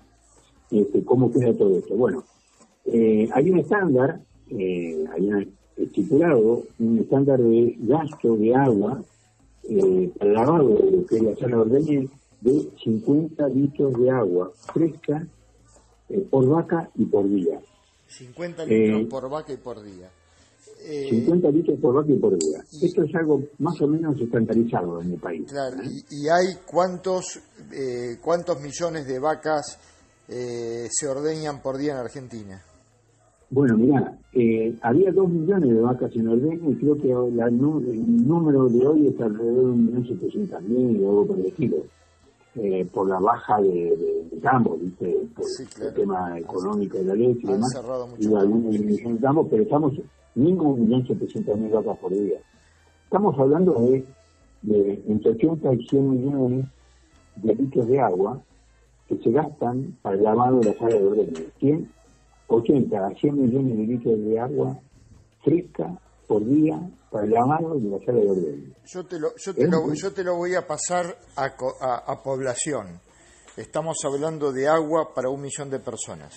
este, 0.71 1.03
¿cómo 1.03 1.31
queda 1.31 1.53
todo 1.53 1.77
esto? 1.77 1.95
Bueno, 1.95 2.23
eh, 2.85 3.29
hay 3.33 3.49
un 3.49 3.59
estándar, 3.59 4.19
eh, 4.49 5.05
hay 5.13 5.27
un 5.27 5.53
estipulado, 5.77 6.63
un 6.79 6.99
estándar 6.99 7.39
de 7.39 7.75
gasto 7.79 8.35
de 8.35 8.53
agua 8.53 9.01
eh, 9.69 10.11
para 10.19 10.31
lavado 10.33 10.69
de 10.69 10.91
lo 10.91 11.05
que 11.05 11.15
es 11.15 11.23
la 11.23 11.35
sala 11.35 11.55
de 11.55 11.61
ordeño 11.61 12.09
de 12.43 12.69
50 12.83 13.47
litros 13.47 13.93
de 13.93 14.09
agua 14.11 14.51
fresca 14.73 15.25
eh, 16.09 16.27
por 16.29 16.47
vaca 16.47 16.89
y 16.95 17.05
por 17.05 17.27
día. 17.29 17.59
50 18.07 18.65
litros 18.65 19.01
eh, 19.01 19.07
por 19.09 19.29
vaca 19.29 19.53
y 19.53 19.57
por 19.57 19.81
día. 19.81 20.09
50 21.09 21.47
eh, 21.47 21.51
litros 21.53 21.79
por 21.79 21.95
vaca 21.95 22.11
y 22.11 22.17
por 22.17 22.37
día. 22.37 22.59
Esto 22.81 23.03
es 23.03 23.15
algo 23.15 23.41
más 23.59 23.79
o 23.81 23.87
menos 23.87 24.19
estandarizado 24.19 25.01
en 25.01 25.13
el 25.13 25.19
país. 25.19 25.49
Claro, 25.49 25.77
y, 25.83 26.27
hay 26.27 26.57
cuántos, 26.65 27.39
cuántos 28.21 28.59
millones 28.61 29.07
de 29.07 29.19
vacas 29.19 29.79
se 30.27 31.07
ordeñan 31.07 31.61
por 31.61 31.77
día 31.77 31.93
en 31.93 31.99
Argentina? 31.99 32.61
Bueno, 33.49 33.77
mira, 33.77 34.17
había 34.81 35.11
dos 35.11 35.29
millones 35.29 35.69
de 35.69 35.79
vacas 35.79 36.11
en 36.15 36.27
ordeño 36.27 36.71
y 36.71 36.75
creo 36.75 36.97
que 36.97 37.11
el 37.11 38.27
número 38.27 38.67
de 38.67 38.85
hoy 38.85 39.07
es 39.07 39.21
alrededor 39.21 39.75
de 39.75 39.93
1.700.000 39.93 41.03
o 41.03 41.09
algo 41.09 41.27
por 41.27 41.39
el 41.39 41.45
estilo. 41.45 41.77
Eh, 42.55 42.87
por 42.93 43.09
la 43.09 43.19
baja 43.19 43.59
de, 43.61 43.67
de, 43.67 44.27
de 44.29 44.39
campo, 44.39 44.77
¿viste? 44.79 45.25
por 45.35 45.45
el 45.87 45.93
tema 45.95 46.37
económico 46.37 46.99
de 46.99 47.03
la 47.05 47.15
leche 47.15 47.39
y 47.41 47.47
demás, 47.47 47.81
y 48.19 48.27
algunos 48.35 48.73
de 48.73 49.17
campo, 49.19 49.47
pero 49.49 49.63
estamos 49.63 49.93
ningún 50.35 50.81
millón 50.81 51.07
setecientos 51.07 51.57
mil 51.57 51.71
vacas 51.71 51.97
por 51.97 52.11
día. 52.13 52.37
Estamos 53.05 53.39
hablando 53.39 53.73
de, 53.73 54.05
de 54.61 55.03
entre 55.07 55.31
80 55.31 55.73
y 55.73 55.87
100 55.87 56.09
millones 56.09 56.65
de 57.37 57.55
litros 57.55 57.87
de 57.87 57.99
agua 57.99 58.39
que 59.07 59.17
se 59.17 59.31
gastan 59.31 59.97
para 60.03 60.15
el 60.15 60.23
lavado 60.23 60.59
de 60.59 60.73
la 60.73 60.77
sala 60.77 60.95
de 60.95 61.07
ordeño. 61.07 61.39
100, 61.57 61.91
80 62.49 63.07
a 63.07 63.09
100 63.15 63.41
millones 63.41 63.77
de 63.77 63.83
litros 63.83 64.19
de 64.19 64.39
agua 64.39 64.79
fresca 65.41 65.91
por 66.27 66.45
día 66.45 66.79
para. 67.13 67.27
Yo 68.85 69.05
te 69.05 69.19
lo, 69.19 69.35
yo 69.37 69.53
te 69.53 69.67
lo, 69.67 69.93
yo 69.93 70.11
te 70.11 70.23
lo 70.23 70.35
voy 70.35 70.55
a 70.55 70.65
pasar 70.65 71.17
a, 71.35 71.45
a, 71.45 72.23
población. 72.23 72.99
Estamos 73.55 73.97
hablando 74.03 74.51
de 74.51 74.67
agua 74.67 75.13
para 75.13 75.29
un 75.29 75.41
millón 75.41 75.69
de 75.69 75.79
personas. 75.79 76.33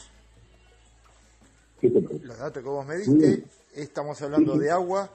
Los 1.81 2.39
datos 2.39 2.63
que 2.63 2.69
vos 2.69 2.87
me 2.87 2.97
diste, 2.97 3.45
estamos 3.75 4.21
hablando 4.23 4.57
de 4.57 4.71
agua 4.71 5.11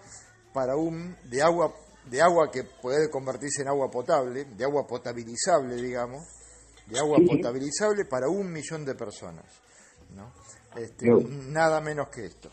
para 0.53 0.75
un 0.75 1.15
de 1.29 1.41
agua 1.41 1.73
de 2.09 2.21
agua 2.21 2.49
que 2.51 2.63
puede 2.63 3.09
convertirse 3.09 3.61
en 3.61 3.67
agua 3.67 3.89
potable, 3.89 4.45
de 4.45 4.63
agua 4.63 4.87
potabilizable, 4.87 5.75
digamos, 5.75 6.25
de 6.87 6.99
agua 6.99 7.19
potabilizable 7.25 8.05
para 8.05 8.27
un 8.27 8.51
millón 8.51 8.83
de 8.83 8.95
personas, 8.95 9.45
¿no? 10.15 10.33
Este, 10.75 11.07
nada 11.07 11.79
menos 11.81 12.09
que 12.09 12.25
esto. 12.25 12.49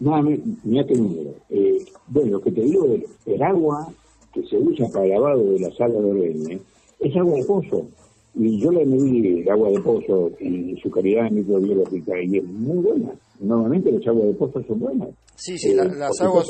No, 0.00 0.22
mira 0.64 0.86
qué 0.86 0.94
número. 0.94 1.34
Eh, 1.50 1.84
bueno, 2.08 2.32
lo 2.32 2.40
que 2.40 2.50
te 2.52 2.62
digo 2.62 2.86
es 2.86 3.04
el 3.26 3.42
agua 3.42 3.92
que 4.32 4.42
se 4.46 4.56
usa 4.56 4.88
para 4.92 5.04
el 5.04 5.10
lavado 5.12 5.52
de 5.52 5.60
la 5.60 5.70
sala 5.72 5.94
de 6.00 6.10
ordeño 6.10 6.60
es 7.00 7.16
agua 7.16 7.34
de 7.36 7.44
pozo. 7.44 7.86
Y 8.34 8.62
yo 8.62 8.70
le 8.70 8.86
medí 8.86 9.40
el 9.40 9.50
agua 9.50 9.70
de 9.70 9.80
pozo 9.80 10.30
en 10.38 10.76
su 10.80 10.90
calidad 10.90 11.28
microbiológica 11.30 12.12
y 12.22 12.38
es 12.38 12.44
muy 12.44 12.78
buena. 12.78 13.12
Normalmente 13.40 13.90
las 13.90 14.06
aguas 14.06 14.26
de 14.26 14.34
pozo 14.34 14.62
son 14.68 14.78
buenas. 14.78 15.08
Sí, 15.34 15.58
sí, 15.58 15.70
eh, 15.70 15.76
las, 15.76 16.20
aguas, 16.20 16.46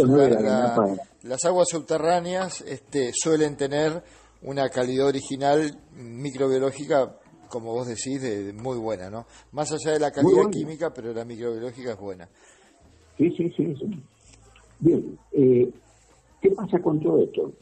las 1.22 1.44
aguas 1.44 1.68
subterráneas 1.68 2.60
este, 2.62 3.12
suelen 3.14 3.56
tener 3.56 4.02
una 4.42 4.68
calidad 4.68 5.06
original 5.06 5.78
microbiológica, 5.94 7.16
como 7.48 7.72
vos 7.72 7.86
decís, 7.86 8.20
de, 8.20 8.52
muy 8.52 8.78
buena, 8.78 9.08
¿no? 9.08 9.26
Más 9.52 9.70
allá 9.72 9.92
de 9.92 10.00
la 10.00 10.10
calidad 10.10 10.50
química, 10.50 10.92
pero 10.92 11.14
la 11.14 11.24
microbiológica 11.24 11.92
es 11.92 11.98
buena. 12.00 12.28
Sí, 13.20 13.30
sí, 13.36 13.52
sí. 13.54 13.76
Bien, 14.78 15.18
eh, 15.32 15.70
¿qué 16.40 16.50
pasa 16.52 16.80
con 16.80 17.00
todo 17.00 17.22
esto? 17.22 17.52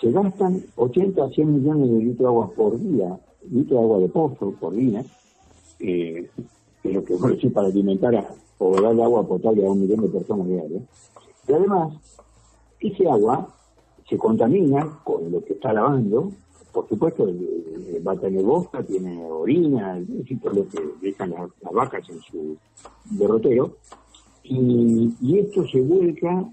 Se 0.00 0.10
gastan 0.10 0.64
80 0.74 1.22
a 1.22 1.28
100 1.28 1.54
millones 1.54 1.90
de 1.90 1.98
litros 1.98 2.18
de 2.18 2.24
agua 2.24 2.50
por 2.56 2.80
día, 2.80 3.20
litros 3.50 3.78
de 3.78 3.84
agua 3.84 3.98
de 3.98 4.08
pozo 4.08 4.52
por 4.52 4.74
día, 4.74 5.04
eh, 5.80 6.30
que 6.82 6.88
es 6.88 6.94
lo 6.94 7.04
que 7.04 7.14
voy 7.14 7.30
a 7.30 7.34
decir 7.34 7.52
para 7.52 7.66
alimentar 7.66 8.16
a, 8.16 8.26
o 8.56 8.80
dar 8.80 8.98
agua 8.98 9.28
potable 9.28 9.66
a 9.66 9.70
un 9.70 9.82
millón 9.82 10.00
de 10.00 10.08
personas 10.08 10.48
diarias. 10.48 10.82
Y 11.46 11.52
además, 11.52 11.92
ese 12.80 13.06
agua 13.06 13.54
se 14.08 14.16
contamina 14.16 14.98
con 15.04 15.30
lo 15.30 15.44
que 15.44 15.52
está 15.52 15.74
lavando, 15.74 16.32
por 16.72 16.88
supuesto, 16.88 17.26
va 18.06 18.12
a 18.12 18.16
tener 18.16 18.42
boca, 18.42 18.82
tiene 18.82 19.22
orina, 19.26 20.02
todo 20.42 20.54
lo 20.54 20.68
que 20.68 20.80
dejan 21.02 21.32
las 21.32 21.72
vacas 21.72 22.08
en 22.08 22.20
su 22.22 22.56
derrotero, 23.10 23.76
y, 24.48 25.38
esto 25.38 25.66
se 25.66 25.80
vuelca 25.80 26.44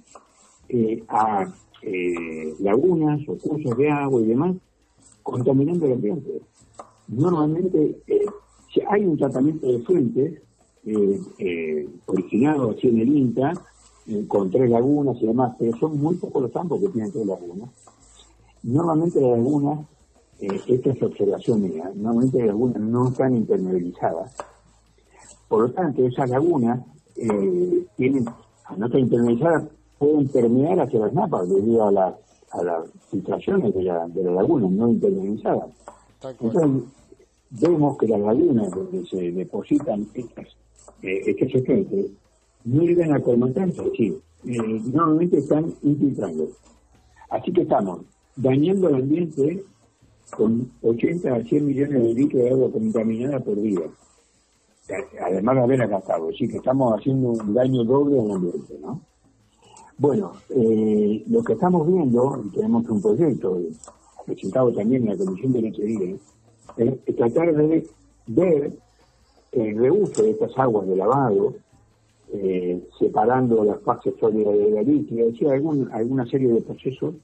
eh, 0.69 1.03
a 1.07 1.53
eh, 1.81 2.53
lagunas 2.59 3.21
o 3.27 3.37
cursos 3.37 3.77
de 3.77 3.89
agua 3.89 4.21
y 4.21 4.25
demás, 4.25 4.55
contaminando 5.21 5.85
el 5.85 5.93
ambiente. 5.93 6.41
Normalmente, 7.07 7.97
eh, 8.07 8.25
hay 8.87 9.05
un 9.05 9.17
tratamiento 9.17 9.67
de 9.67 9.79
fuentes 9.79 10.41
originado 12.07 12.71
aquí 12.71 12.89
en 12.89 12.99
el 12.99 13.15
INTA, 13.15 13.53
con 14.27 14.51
tres 14.51 14.69
lagunas 14.69 15.15
y 15.21 15.27
demás, 15.27 15.55
pero 15.57 15.77
son 15.77 15.97
muy 15.97 16.15
pocos 16.15 16.41
los 16.41 16.51
campos 16.51 16.81
que 16.81 16.89
tienen 16.89 17.11
tres 17.11 17.25
lagunas. 17.25 17.69
Normalmente 18.63 19.21
las 19.21 19.37
lagunas, 19.37 19.87
esta 20.39 20.89
es 20.89 21.01
observación 21.01 21.61
mía, 21.61 21.89
normalmente 21.95 22.39
las 22.39 22.47
lagunas 22.47 22.81
no 22.81 23.07
están 23.09 23.37
impermeabilizadas. 23.37 24.35
Por 25.47 25.61
lo 25.61 25.71
tanto, 25.71 26.05
esas 26.05 26.29
lagunas 26.29 26.81
tienen, 27.15 28.25
al 28.65 28.79
no 28.79 28.85
estar 28.85 28.99
impermeabilizadas, 28.99 29.63
pueden 29.97 30.27
permear 30.27 30.79
hacia 30.79 30.99
las 30.99 31.13
napas 31.13 31.47
debido 31.49 31.87
a, 31.87 31.91
las 31.91 32.13
a 32.51 32.63
las 32.63 32.89
filtraciones 33.09 33.73
de 33.73 33.83
la, 33.83 34.07
de 34.07 34.23
la 34.23 34.31
laguna 34.31 34.67
no 34.69 34.89
impermeabilizadas. 34.89 35.69
Entonces, 36.23 36.83
vemos 37.49 37.97
que 37.97 38.07
las 38.07 38.19
lagunas 38.19 38.71
donde 38.71 39.05
se 39.05 39.31
depositan 39.31 40.07
estas, 40.13 40.47
eh, 41.01 41.21
estos 41.25 41.61
no 42.65 42.81
llegan 42.83 43.13
a 43.13 43.19
colmatarse, 43.19 43.81
sí, 43.97 44.17
eh, 44.45 44.81
normalmente 44.91 45.39
están 45.39 45.73
infiltrando. 45.81 46.49
Así 47.29 47.51
que 47.51 47.61
estamos 47.61 48.01
dañando 48.35 48.89
el 48.89 48.95
ambiente 48.95 49.63
con 50.35 50.71
80 50.81 51.35
a 51.35 51.43
100 51.43 51.65
millones 51.65 52.03
de 52.03 52.13
litros 52.13 52.43
de 52.43 52.49
agua 52.49 52.71
contaminada 52.71 53.39
por 53.39 53.61
día. 53.61 53.81
Además 55.21 55.55
de 55.55 55.61
haber 55.61 55.87
gastado, 55.87 56.29
así 56.29 56.47
que 56.47 56.57
estamos 56.57 56.93
haciendo 56.99 57.29
un 57.29 57.53
daño 57.53 57.83
doble 57.85 58.19
al 58.19 58.31
ambiente, 58.31 58.77
¿no? 58.81 59.01
Bueno, 59.97 60.33
eh, 60.49 61.23
lo 61.27 61.41
que 61.43 61.53
estamos 61.53 61.87
viendo, 61.87 62.43
y 62.45 62.49
tenemos 62.49 62.89
un 62.89 63.01
proyecto 63.01 63.61
presentado 64.25 64.73
también 64.73 65.03
en 65.03 65.17
la 65.17 65.23
Comisión 65.23 65.53
de 65.53 65.61
Lechería, 65.61 66.15
es 66.75 67.15
tratar 67.15 67.55
de 67.55 67.87
ver 68.27 68.73
el 69.53 69.77
reuso 69.77 70.23
de 70.23 70.31
estas 70.31 70.57
aguas 70.57 70.87
de 70.87 70.95
lavado, 70.97 71.53
eh, 72.33 72.85
separando 72.99 73.63
las 73.63 73.79
fases 73.81 74.15
sólidas 74.19 74.57
de 74.57 74.71
la 74.71 74.81
líquida, 74.81 75.21
es 75.25 75.33
decir, 75.33 75.47
alguna 75.47 76.25
serie 76.25 76.49
de 76.49 76.61
procesos, 76.61 77.15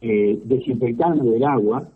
eh, 0.00 0.40
desinfectando 0.44 1.34
el 1.34 1.42
agua, 1.42 1.88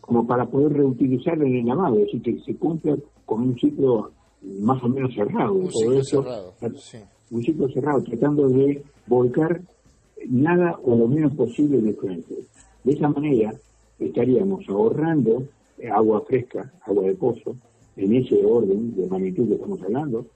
como 0.00 0.26
para 0.26 0.46
poder 0.46 0.72
reutilizarla 0.72 1.44
en 1.44 1.56
el 1.56 1.66
lavado, 1.66 1.96
es 1.96 2.06
decir, 2.06 2.22
que 2.22 2.40
se 2.40 2.56
cumpla 2.56 2.96
con 3.24 3.42
un 3.42 3.58
ciclo 3.58 4.10
más 4.42 4.82
o 4.82 4.88
menos 4.88 5.14
cerrado. 5.14 5.54
Un 5.54 5.70
ciclo 5.70 6.04
cerrado, 6.04 6.54
sí 6.76 6.98
un 7.30 7.42
ciclo 7.42 7.68
cerrado, 7.68 8.02
tratando 8.02 8.48
de 8.48 8.82
volcar 9.06 9.60
nada 10.28 10.78
o 10.84 10.96
lo 10.96 11.08
menos 11.08 11.34
posible 11.34 11.80
de 11.80 11.92
frente. 11.94 12.34
De 12.84 12.92
esa 12.92 13.08
manera 13.08 13.52
estaríamos 13.98 14.64
ahorrando 14.68 15.48
agua 15.92 16.22
fresca, 16.26 16.72
agua 16.82 17.04
de 17.04 17.14
pozo, 17.14 17.56
en 17.96 18.14
ese 18.14 18.44
orden 18.44 18.94
de 18.94 19.06
magnitud 19.06 19.48
que 19.48 19.54
estamos 19.54 19.82
hablando, 19.82 20.26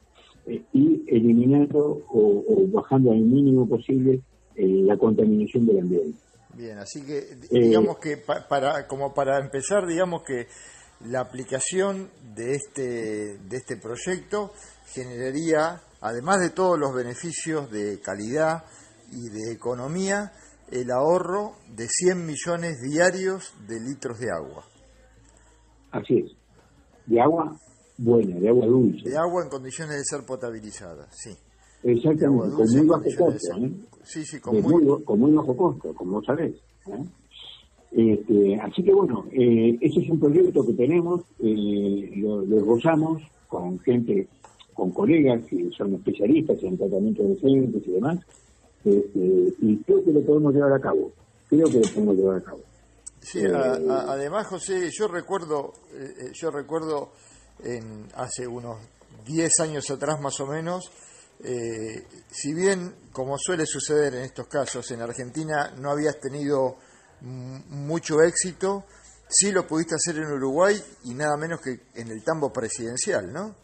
eh, 0.46 0.62
y 0.72 1.02
eliminando 1.06 2.02
o, 2.08 2.44
bajando 2.68 3.12
al 3.12 3.20
mínimo 3.20 3.68
posible 3.68 4.20
eh, 4.54 4.66
la 4.84 4.96
contaminación 4.96 5.66
del 5.66 5.80
ambiente. 5.80 6.18
Bien, 6.54 6.78
así 6.78 7.04
que 7.04 7.18
eh, 7.18 7.36
digamos 7.50 7.98
que 7.98 8.16
para 8.16 8.86
como 8.88 9.14
para 9.14 9.38
empezar, 9.38 9.86
digamos 9.86 10.22
que 10.22 10.46
la 11.06 11.20
aplicación 11.20 12.10
de 12.34 12.54
este 12.54 13.38
de 13.38 13.56
este 13.56 13.76
proyecto 13.76 14.52
generaría 14.86 15.80
además 16.00 16.40
de 16.40 16.50
todos 16.50 16.78
los 16.78 16.94
beneficios 16.94 17.70
de 17.70 18.00
calidad 18.00 18.64
y 19.12 19.28
de 19.30 19.52
economía, 19.52 20.32
el 20.70 20.90
ahorro 20.90 21.52
de 21.74 21.86
100 21.88 22.26
millones 22.26 22.80
diarios 22.82 23.54
de 23.66 23.80
litros 23.80 24.18
de 24.18 24.26
agua. 24.30 24.64
Así 25.90 26.18
es. 26.18 26.32
De 27.06 27.20
agua 27.20 27.56
buena, 27.96 28.38
de 28.38 28.48
agua 28.48 28.66
dulce. 28.66 29.08
De 29.08 29.16
agua 29.16 29.44
en 29.44 29.48
condiciones 29.48 29.96
de 29.96 30.04
ser 30.04 30.26
potabilizada, 30.26 31.08
sí. 31.10 31.30
Exactamente, 31.82 32.54
con 32.54 32.66
muy 32.70 32.86
bajo 32.86 33.04
costo. 33.16 33.56
¿eh? 33.56 33.72
Sí, 34.02 34.24
sí, 34.24 34.40
con 34.40 34.60
muy... 34.60 35.04
con 35.04 35.20
muy 35.20 35.32
bajo 35.32 35.56
costo, 35.56 35.94
como 35.94 36.22
sabés. 36.22 36.54
¿eh? 36.86 37.04
Este, 37.90 38.56
así 38.60 38.82
que 38.82 38.92
bueno, 38.92 39.24
eh, 39.32 39.78
ese 39.80 40.00
es 40.00 40.10
un 40.10 40.20
proyecto 40.20 40.64
que 40.66 40.74
tenemos, 40.74 41.22
eh, 41.40 42.12
lo, 42.16 42.42
lo 42.42 42.64
gozamos 42.64 43.22
con 43.48 43.78
gente 43.80 44.28
con 44.74 44.90
colegas 44.92 45.44
que 45.46 45.70
son 45.76 45.94
especialistas 45.94 46.62
en 46.62 46.76
tratamiento 46.76 47.22
de 47.22 47.30
docentes 47.30 47.82
y 47.86 47.90
demás, 47.92 48.18
este, 48.84 49.54
y 49.60 49.76
creo 49.78 50.04
que 50.04 50.12
lo 50.12 50.20
podemos 50.20 50.54
llevar 50.54 50.72
a 50.74 50.80
cabo. 50.80 51.10
Creo 51.48 51.66
que 51.66 51.80
lo 51.80 51.94
podemos 51.94 52.16
llevar 52.16 52.36
a 52.36 52.42
cabo. 52.42 52.60
Sí, 53.20 53.40
eh, 53.40 53.50
además, 53.52 54.46
José, 54.46 54.90
yo 54.92 55.08
recuerdo, 55.08 55.72
eh, 55.94 56.30
yo 56.34 56.50
recuerdo 56.50 57.10
en 57.64 58.06
hace 58.14 58.46
unos 58.46 58.76
10 59.26 59.60
años 59.60 59.90
atrás 59.90 60.20
más 60.20 60.38
o 60.40 60.46
menos, 60.46 60.90
si 62.30 62.52
bien, 62.52 62.94
como 63.12 63.36
suele 63.38 63.64
suceder 63.64 64.14
en 64.14 64.22
estos 64.22 64.46
casos, 64.48 64.90
en 64.90 65.00
Argentina 65.00 65.72
no 65.80 65.90
habías 65.90 66.20
tenido 66.20 66.76
mucho 67.20 68.22
éxito, 68.22 68.84
sí 69.28 69.52
lo 69.52 69.66
pudiste 69.66 69.94
hacer 69.94 70.22
en 70.22 70.32
Uruguay 70.32 70.76
y 71.04 71.14
nada 71.14 71.36
menos 71.36 71.60
que 71.60 71.80
en 71.94 72.08
el 72.10 72.22
tambo 72.22 72.52
presidencial, 72.52 73.32
¿no? 73.32 73.54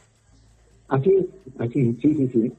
Así, 0.89 1.28
así, 1.59 1.98
sí, 2.01 2.14
sí, 2.14 2.31
sí. 2.32 2.52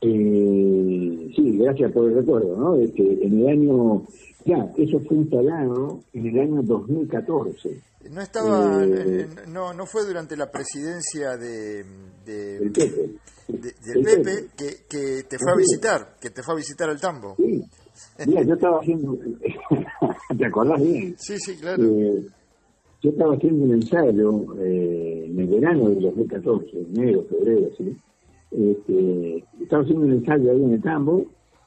Eh, 0.00 1.32
sí, 1.34 1.58
gracias 1.58 1.92
por 1.92 2.08
el 2.08 2.14
recuerdo, 2.14 2.56
¿no? 2.56 2.94
que 2.94 3.02
en 3.02 3.40
el 3.40 3.48
año, 3.48 4.04
ya, 4.44 4.72
eso 4.76 5.00
fue 5.00 5.16
instalado 5.16 6.00
en 6.12 6.26
el 6.26 6.40
año 6.40 6.62
2014. 6.62 7.82
No 8.10 8.20
estaba, 8.22 8.84
eh, 8.84 9.28
no, 9.48 9.74
no 9.74 9.86
fue 9.86 10.06
durante 10.06 10.36
la 10.36 10.50
presidencia 10.50 11.36
de, 11.36 11.84
de 12.24 12.58
del 12.60 12.72
Pepe, 12.72 13.10
del 13.48 14.02
Pepe, 14.04 14.46
Que, 14.56 14.76
que, 14.88 15.24
te 15.24 15.36
fue 15.36 15.52
a 15.52 15.56
visitar, 15.56 16.16
que 16.20 16.30
te 16.30 16.42
fue 16.42 16.54
a 16.54 16.56
visitar 16.56 16.88
al 16.88 17.00
tambo. 17.00 17.34
Sí, 17.36 17.60
mira, 18.26 18.42
yo 18.42 18.54
estaba 18.54 18.80
haciendo, 18.80 19.18
¿te 20.38 20.44
acordás 20.44 20.82
bien? 20.82 21.14
Sí, 21.18 21.38
sí, 21.38 21.56
claro. 21.56 21.82
Eh, 21.84 22.26
yo 23.00 23.10
estaba 23.10 23.34
haciendo 23.34 23.64
un 23.64 23.72
ensayo 23.72 24.56
eh, 24.60 25.26
en 25.26 25.38
el 25.38 25.46
verano 25.46 25.88
del 25.88 26.00
2014, 26.00 26.86
enero, 26.94 27.24
febrero, 27.30 27.68
¿sí? 27.76 27.96
Este, 28.50 29.44
estaba 29.60 29.82
haciendo 29.82 30.06
un 30.06 30.12
ensayo 30.12 30.50
ahí 30.50 30.62
en 30.62 30.72
el 30.72 30.80
campo 30.80 31.24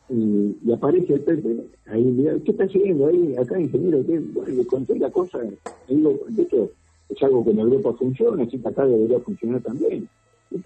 y, 0.10 0.72
aparece 0.74 1.14
el 1.14 1.22
Pepe 1.22 1.58
ahí, 1.86 2.42
¿qué 2.44 2.52
está 2.52 2.66
haciendo 2.66 3.08
ahí? 3.08 3.36
Acá, 3.38 3.60
ingeniero, 3.60 4.06
¿qué? 4.06 4.20
Bueno, 4.20 4.54
le 4.54 4.66
conté 4.66 5.00
la 5.00 5.10
cosa, 5.10 5.40
digo, 5.88 6.20
de 6.28 6.44
hecho, 6.44 6.70
es 7.08 7.24
algo 7.24 7.46
que 7.46 7.52
en 7.52 7.60
Europa 7.60 7.94
funciona, 7.94 8.44
así 8.44 8.58
que 8.60 8.68
acá 8.68 8.86
debería 8.86 9.20
funcionar 9.20 9.62
también. 9.62 10.08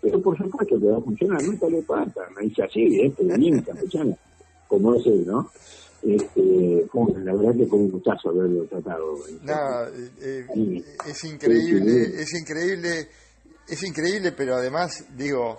Pero 0.01 0.19
por 0.19 0.35
supuesto 0.35 0.79
que 0.79 0.87
va 0.87 0.97
a 0.97 1.01
funcionar, 1.01 1.43
nunca 1.43 1.69
le 1.69 1.83
pasa, 1.83 2.21
me 2.35 2.47
dice 2.47 2.63
así, 2.63 3.01
¿eh? 3.01 3.13
La 3.19 3.37
niña 3.37 3.63
campechana, 3.63 4.17
como 4.75 4.95
es 4.95 5.05
él, 5.05 5.25
¿no? 5.25 5.51
Este, 6.03 6.85
la 7.23 7.33
verdad 7.33 7.55
que 7.55 7.65
fue 7.65 7.79
un 7.79 7.91
gustazo 7.91 8.29
haberlo 8.29 8.65
tratado. 8.65 9.15
Eh, 9.27 10.45
eh, 10.55 10.83
es 11.07 11.23
increíble, 11.23 12.21
es 12.21 12.33
increíble, 12.33 13.07
es 13.67 13.83
increíble, 13.83 14.31
pero 14.33 14.55
además, 14.55 15.05
digo, 15.17 15.57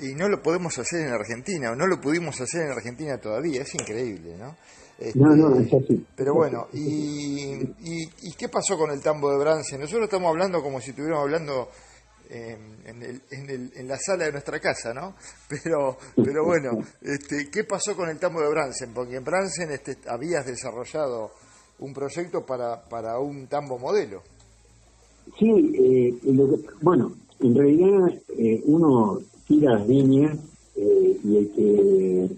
y 0.00 0.14
no 0.14 0.28
lo 0.28 0.42
podemos 0.42 0.76
hacer 0.78 1.06
en 1.06 1.12
Argentina, 1.12 1.70
o 1.70 1.76
no 1.76 1.86
lo 1.86 2.00
pudimos 2.00 2.40
hacer 2.40 2.62
en 2.62 2.72
Argentina 2.72 3.18
todavía, 3.18 3.62
es 3.62 3.74
increíble, 3.74 4.36
¿no? 4.36 4.56
no, 5.14 5.36
no, 5.36 5.60
es 5.60 5.72
así. 5.72 6.04
Pero 6.16 6.34
bueno, 6.34 6.66
y, 6.72 7.52
y, 7.62 8.02
y, 8.22 8.32
qué 8.36 8.48
pasó 8.48 8.76
con 8.76 8.90
el 8.90 9.00
tambo 9.00 9.30
de 9.30 9.38
Brance? 9.38 9.78
Nosotros 9.78 10.04
estamos 10.04 10.28
hablando 10.28 10.60
como 10.60 10.80
si 10.80 10.90
estuviéramos 10.90 11.22
hablando 11.22 11.68
en, 12.28 13.02
el, 13.02 13.22
en, 13.30 13.50
el, 13.50 13.72
en, 13.74 13.88
la 13.88 13.96
sala 13.96 14.26
de 14.26 14.32
nuestra 14.32 14.60
casa, 14.60 14.92
¿no? 14.92 15.14
Pero, 15.48 15.96
pero 16.14 16.44
bueno, 16.44 16.84
este, 17.00 17.48
¿qué 17.50 17.64
pasó 17.64 17.96
con 17.96 18.08
el 18.10 18.18
tambo 18.18 18.40
de 18.40 18.50
Bransen? 18.50 18.92
Porque 18.92 19.16
en 19.16 19.24
Bransen 19.24 19.70
este, 19.70 19.96
habías 20.06 20.44
desarrollado 20.44 21.30
un 21.78 21.94
proyecto 21.94 22.44
para, 22.44 22.82
para 22.82 23.18
un 23.18 23.46
tambo 23.46 23.78
modelo. 23.78 24.22
Sí, 25.38 25.48
eh, 25.48 26.14
bueno, 26.82 27.12
en 27.40 27.54
realidad 27.54 28.08
eh, 28.36 28.62
uno 28.66 29.20
tira 29.46 29.74
las 29.74 29.88
líneas 29.88 30.38
eh, 30.76 31.18
y 31.24 31.36
el 31.36 31.52
que 31.52 32.28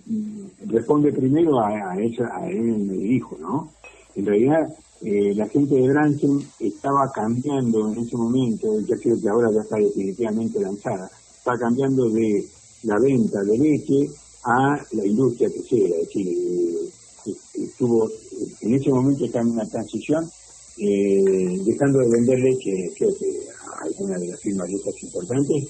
responde 0.67 1.13
primero 1.13 1.59
a, 1.61 1.93
a, 1.93 2.01
esa, 2.01 2.37
a 2.37 2.49
él 2.49 2.79
me 2.79 2.95
dirijo, 2.95 3.37
¿no? 3.41 3.73
En 4.15 4.27
realidad 4.27 4.69
eh, 5.03 5.35
la 5.35 5.49
gente 5.49 5.75
de 5.77 5.89
Branson 5.89 6.45
estaba 6.59 7.11
cambiando 7.11 7.91
en 7.91 8.01
ese 8.01 8.17
momento, 8.19 8.81
ya 8.81 8.97
creo 8.97 9.19
que 9.19 9.29
ahora 9.31 9.51
ya 9.51 9.63
está 9.63 9.77
definitivamente 9.77 10.61
lanzada, 10.61 11.11
está 11.39 11.57
cambiando 11.59 12.11
de 12.11 12.45
la 12.83 12.99
venta 12.99 13.43
de 13.43 13.57
leche 13.57 14.11
a 14.45 14.77
la 14.93 15.07
industria 15.07 15.49
quesera, 15.49 15.97
es 15.97 16.07
decir, 16.07 16.29
eh, 16.29 17.33
estuvo, 17.55 18.11
en 18.61 18.75
ese 18.75 18.91
momento 18.91 19.25
está 19.25 19.41
en 19.41 19.49
una 19.49 19.67
transición, 19.67 20.31
eh, 20.77 21.59
dejando 21.65 22.01
de 22.01 22.11
vender 22.11 22.39
leche, 22.39 22.93
creo 22.99 23.11
a 23.73 23.85
alguna 23.85 24.19
de 24.19 24.29
las 24.29 24.41
firmas 24.41 24.69
estas 24.69 25.03
importantes, 25.03 25.65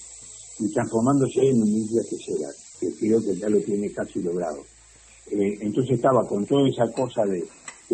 y 0.58 0.72
transformándose 0.72 1.40
en 1.40 1.62
una 1.62 1.70
industria 1.70 2.02
quesera, 2.10 2.48
que 2.80 2.92
creo 2.94 3.20
que 3.20 3.36
ya 3.36 3.48
lo 3.48 3.60
tiene 3.60 3.92
casi 3.92 4.20
logrado. 4.22 4.58
entonces 5.30 5.94
estaba 5.94 6.26
con 6.26 6.44
toda 6.44 6.68
esa 6.68 6.90
cosa 6.92 7.24
de 7.24 7.44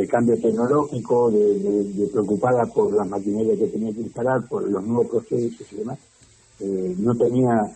cambio 0.06 0.36
tecnológico, 0.38 1.30
de, 1.30 2.08
preocupada 2.12 2.66
por 2.66 2.92
la 2.92 3.04
maquinaria 3.04 3.56
que 3.56 3.68
tenía 3.68 3.92
que 3.92 4.02
instalar, 4.02 4.46
por 4.46 4.68
los 4.68 4.84
nuevos 4.84 5.06
procesos 5.06 5.66
y 5.72 5.76
demás, 5.76 5.98
eh, 6.60 6.94
no 6.98 7.14
tenía 7.14 7.74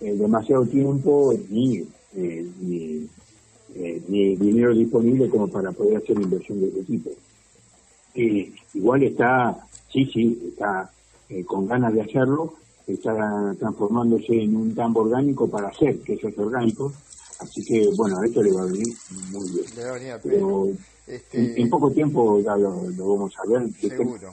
eh, 0.00 0.14
demasiado 0.14 0.66
tiempo 0.66 1.32
ni, 1.48 1.86
ni, 2.14 3.08
dinero 4.36 4.74
disponible 4.74 5.28
como 5.28 5.46
para 5.48 5.70
poder 5.70 5.98
hacer 5.98 6.20
inversión 6.20 6.60
de 6.60 6.68
ese 6.68 6.82
tipo. 6.82 7.10
igual 8.74 9.02
está, 9.04 9.56
sí, 9.92 10.04
sí, 10.12 10.50
está 10.50 10.90
con 11.46 11.68
ganas 11.68 11.94
de 11.94 12.02
hacerlo, 12.02 12.54
está 12.86 13.54
transformándose 13.58 14.42
en 14.42 14.56
un 14.56 14.74
campo 14.74 15.00
orgánico 15.00 15.48
para 15.48 15.68
hacer 15.68 16.00
quesos 16.00 16.36
orgánicos. 16.36 16.92
Así 17.38 17.64
que, 17.64 17.88
bueno, 17.96 18.18
a 18.18 18.26
esto 18.26 18.42
le 18.42 18.52
va 18.52 18.62
a 18.62 18.66
venir 18.66 18.94
muy 19.30 19.50
bien. 19.50 19.64
Le 19.76 19.84
va 19.84 19.90
a 19.90 19.94
venir 19.94 20.12
a 20.12 20.18
este... 21.14 21.60
en, 21.60 21.68
poco 21.68 21.90
tiempo 21.90 22.40
ya 22.40 22.56
lo, 22.56 22.70
vamos 22.96 23.34
a 23.38 23.48
ver. 23.48 23.62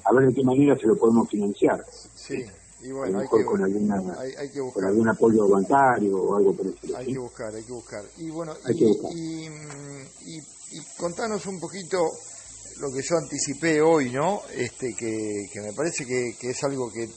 a 0.04 0.14
ver 0.14 0.28
de 0.28 0.34
qué 0.34 0.44
manera 0.44 0.78
se 0.78 0.88
lo 0.88 0.96
podemos 0.96 1.30
financiar. 1.30 1.84
Sí. 2.16 2.44
Y 2.82 2.92
bueno, 2.92 3.20
hay 3.20 3.28
que, 3.28 3.44
con, 3.44 3.64
alguna, 3.64 3.96
hay, 4.20 4.50
que 4.52 4.62
buscar. 4.62 4.84
con 4.84 4.92
algún 4.92 5.10
apoyo 5.10 5.48
bancario 5.50 6.16
o 6.16 6.38
algo 6.38 6.54
por 6.54 6.68
eso. 6.68 6.96
Hay 6.96 7.08
que 7.08 7.20
buscar, 7.20 7.54
hay 7.54 7.64
que 7.64 7.74
buscar. 7.74 8.04
Y 8.18 8.30
bueno, 8.30 8.54
y, 8.70 8.86
y, 8.86 10.38
y, 10.38 10.98
contanos 10.98 11.46
un 11.48 11.60
poquito 11.60 11.98
lo 12.80 12.92
que 12.94 13.02
yo 13.02 13.18
anticipé 13.18 13.82
hoy, 13.82 14.12
¿no? 14.12 14.42
Este, 14.56 14.94
que, 14.94 15.50
que 15.52 15.62
me 15.62 15.74
parece 15.74 16.06
que, 16.06 16.36
que 16.40 16.52
es 16.52 16.64
algo 16.64 16.92
que 16.94 17.10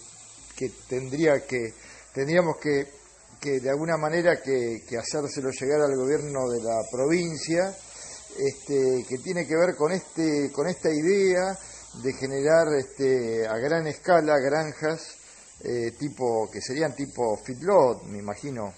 que 0.61 0.71
tendría 0.87 1.41
que 1.47 1.73
tendríamos 2.13 2.59
que, 2.59 2.87
que 3.41 3.61
de 3.61 3.71
alguna 3.71 3.97
manera 3.97 4.43
que, 4.43 4.83
que, 4.87 4.99
hacérselo 4.99 5.51
llegar 5.51 5.81
al 5.81 5.97
gobierno 5.97 6.51
de 6.51 6.63
la 6.63 6.77
provincia, 6.93 7.75
este, 8.39 9.05
que 9.09 9.19
tiene 9.19 9.47
que 9.47 9.57
ver 9.57 9.77
con 9.77 9.93
este 9.93 10.51
con 10.53 10.69
esta 10.69 10.91
idea 10.91 11.59
de 12.03 12.13
generar 12.13 12.67
este, 12.79 13.47
a 13.47 13.57
gran 13.59 13.87
escala 13.87 14.39
granjas 14.39 15.17
eh, 15.63 15.93
tipo 15.99 16.51
que 16.51 16.61
serían 16.61 16.95
tipo 16.95 17.37
feedlot, 17.37 18.05
me 18.05 18.19
imagino 18.19 18.73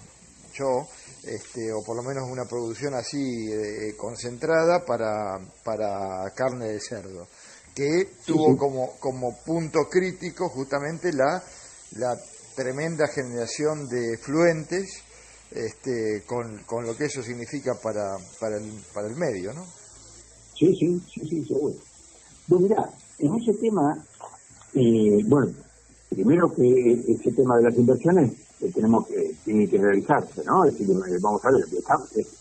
yo, 0.53 0.87
este, 1.23 1.71
o 1.71 1.83
por 1.83 1.95
lo 1.95 2.03
menos 2.03 2.29
una 2.29 2.45
producción 2.45 2.93
así 2.93 3.51
eh, 3.51 3.95
concentrada 3.97 4.85
para, 4.85 5.39
para 5.63 6.29
carne 6.35 6.67
de 6.67 6.79
cerdo, 6.79 7.27
que 7.73 8.17
tuvo 8.25 8.57
como, 8.57 8.99
como 8.99 9.39
punto 9.43 9.87
crítico 9.89 10.49
justamente 10.49 11.11
la 11.13 11.41
la 11.95 12.17
tremenda 12.55 13.07
generación 13.07 13.87
de 13.87 14.17
fluentes 14.17 15.03
este, 15.55 16.23
con, 16.25 16.59
con, 16.65 16.85
lo 16.85 16.95
que 16.95 17.05
eso 17.05 17.21
significa 17.21 17.73
para, 17.81 18.17
para, 18.39 18.57
el, 18.57 18.71
para 18.93 19.07
el 19.07 19.15
medio, 19.15 19.53
¿no? 19.53 19.63
Sí, 20.57 20.73
sí, 20.79 20.99
sí, 21.13 21.21
sí, 21.27 21.45
seguro. 21.45 21.75
Bueno, 22.47 22.67
mira, 22.67 22.89
en 23.19 23.35
ese 23.35 23.53
tema, 23.59 24.03
eh, 24.73 25.23
bueno, 25.27 25.53
primero 26.09 26.53
que 26.53 27.03
ese 27.07 27.31
tema 27.31 27.57
de 27.57 27.63
las 27.63 27.77
inversiones 27.77 28.33
eh, 28.61 28.71
tenemos 28.73 29.07
que, 29.07 29.35
tiene 29.45 29.67
que 29.67 29.77
realizarse, 29.77 30.43
¿no? 30.45 30.65
Es 30.65 30.79
eh, 30.79 31.17
vamos 31.21 31.41
a 31.43 31.51
ver, 31.51 31.65
está, 31.77 31.95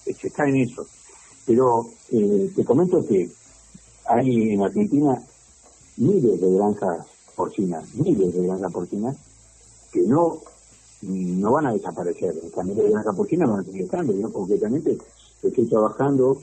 se 0.04 0.26
está 0.26 0.48
en 0.48 0.56
eso. 0.56 0.86
Pero 1.44 1.90
te 2.08 2.64
comento 2.64 3.04
que 3.08 3.28
hay 4.06 4.52
en 4.52 4.62
Argentina 4.62 5.20
miles 5.96 6.40
de 6.40 6.52
granjas 6.52 7.06
porcinas, 7.34 7.94
miles 7.94 8.32
de 8.32 8.46
granjas 8.46 8.72
porcinas, 8.72 9.16
que 9.90 10.02
no 10.02 10.40
no 11.02 11.52
van 11.52 11.66
a 11.66 11.72
desaparecer. 11.72 12.34
También 12.54 12.78
de 12.78 12.90
granja 12.90 13.12
porcina 13.12 13.46
van 13.46 13.60
a 13.60 13.64
seguir 13.64 13.82
estando. 13.82 14.12
Yo 14.12 14.32
concretamente 14.32 14.96
estoy 15.42 15.66
trabajando 15.66 16.38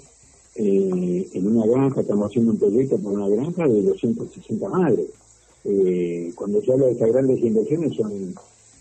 eh, 0.56 1.30
en 1.34 1.48
una 1.48 1.65
granja, 1.65 2.02
estamos 2.02 2.30
haciendo 2.30 2.52
un 2.52 2.60
proyecto 2.60 2.98
por 2.98 3.14
una 3.14 3.30
granja 3.30 3.68
de 3.68 3.81
260 3.81 4.69
madres. 4.69 5.07
Eh, 5.64 6.31
cuando 6.36 6.61
se 6.61 6.72
habla 6.72 6.86
de 6.88 6.91
estas 6.94 7.11
grandes 7.11 7.40
inversiones 7.40 7.95
son 7.95 8.11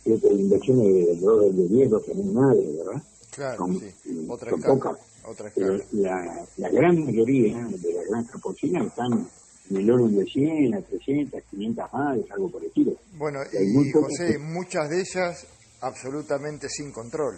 inversiones 0.05 0.85
de, 0.87 1.17
de, 1.17 1.53
de 1.53 1.69
10, 1.69 1.91
12 1.91 2.15
mil 2.15 2.33
madres, 2.33 2.77
¿verdad? 2.79 3.03
Claro, 3.31 3.67
sí. 3.79 4.27
Otra 4.29 4.51
son 4.51 4.63
pocas. 4.63 4.99
Otra 5.25 5.53
la, 5.93 6.47
la 6.57 6.71
gran 6.71 7.05
mayoría 7.05 7.59
de 7.67 7.93
las 7.93 8.07
granjas 8.09 8.41
porcinas 8.41 8.87
están 8.87 9.29
en 9.71 9.77
el 9.77 9.91
orden 9.91 10.17
de 10.17 10.25
100 10.25 10.75
a 10.75 10.81
300, 10.81 11.43
500 11.51 11.93
madres, 11.93 12.25
algo 12.31 12.51
por 12.51 12.63
el 12.63 12.69
estilo. 12.69 12.93
Bueno, 13.19 13.41
y, 13.53 13.93
José, 13.93 14.39
muchas 14.39 14.89
de 14.89 15.01
ellas 15.01 15.47
absolutamente 15.81 16.69
sin 16.69 16.93
control. 16.93 17.37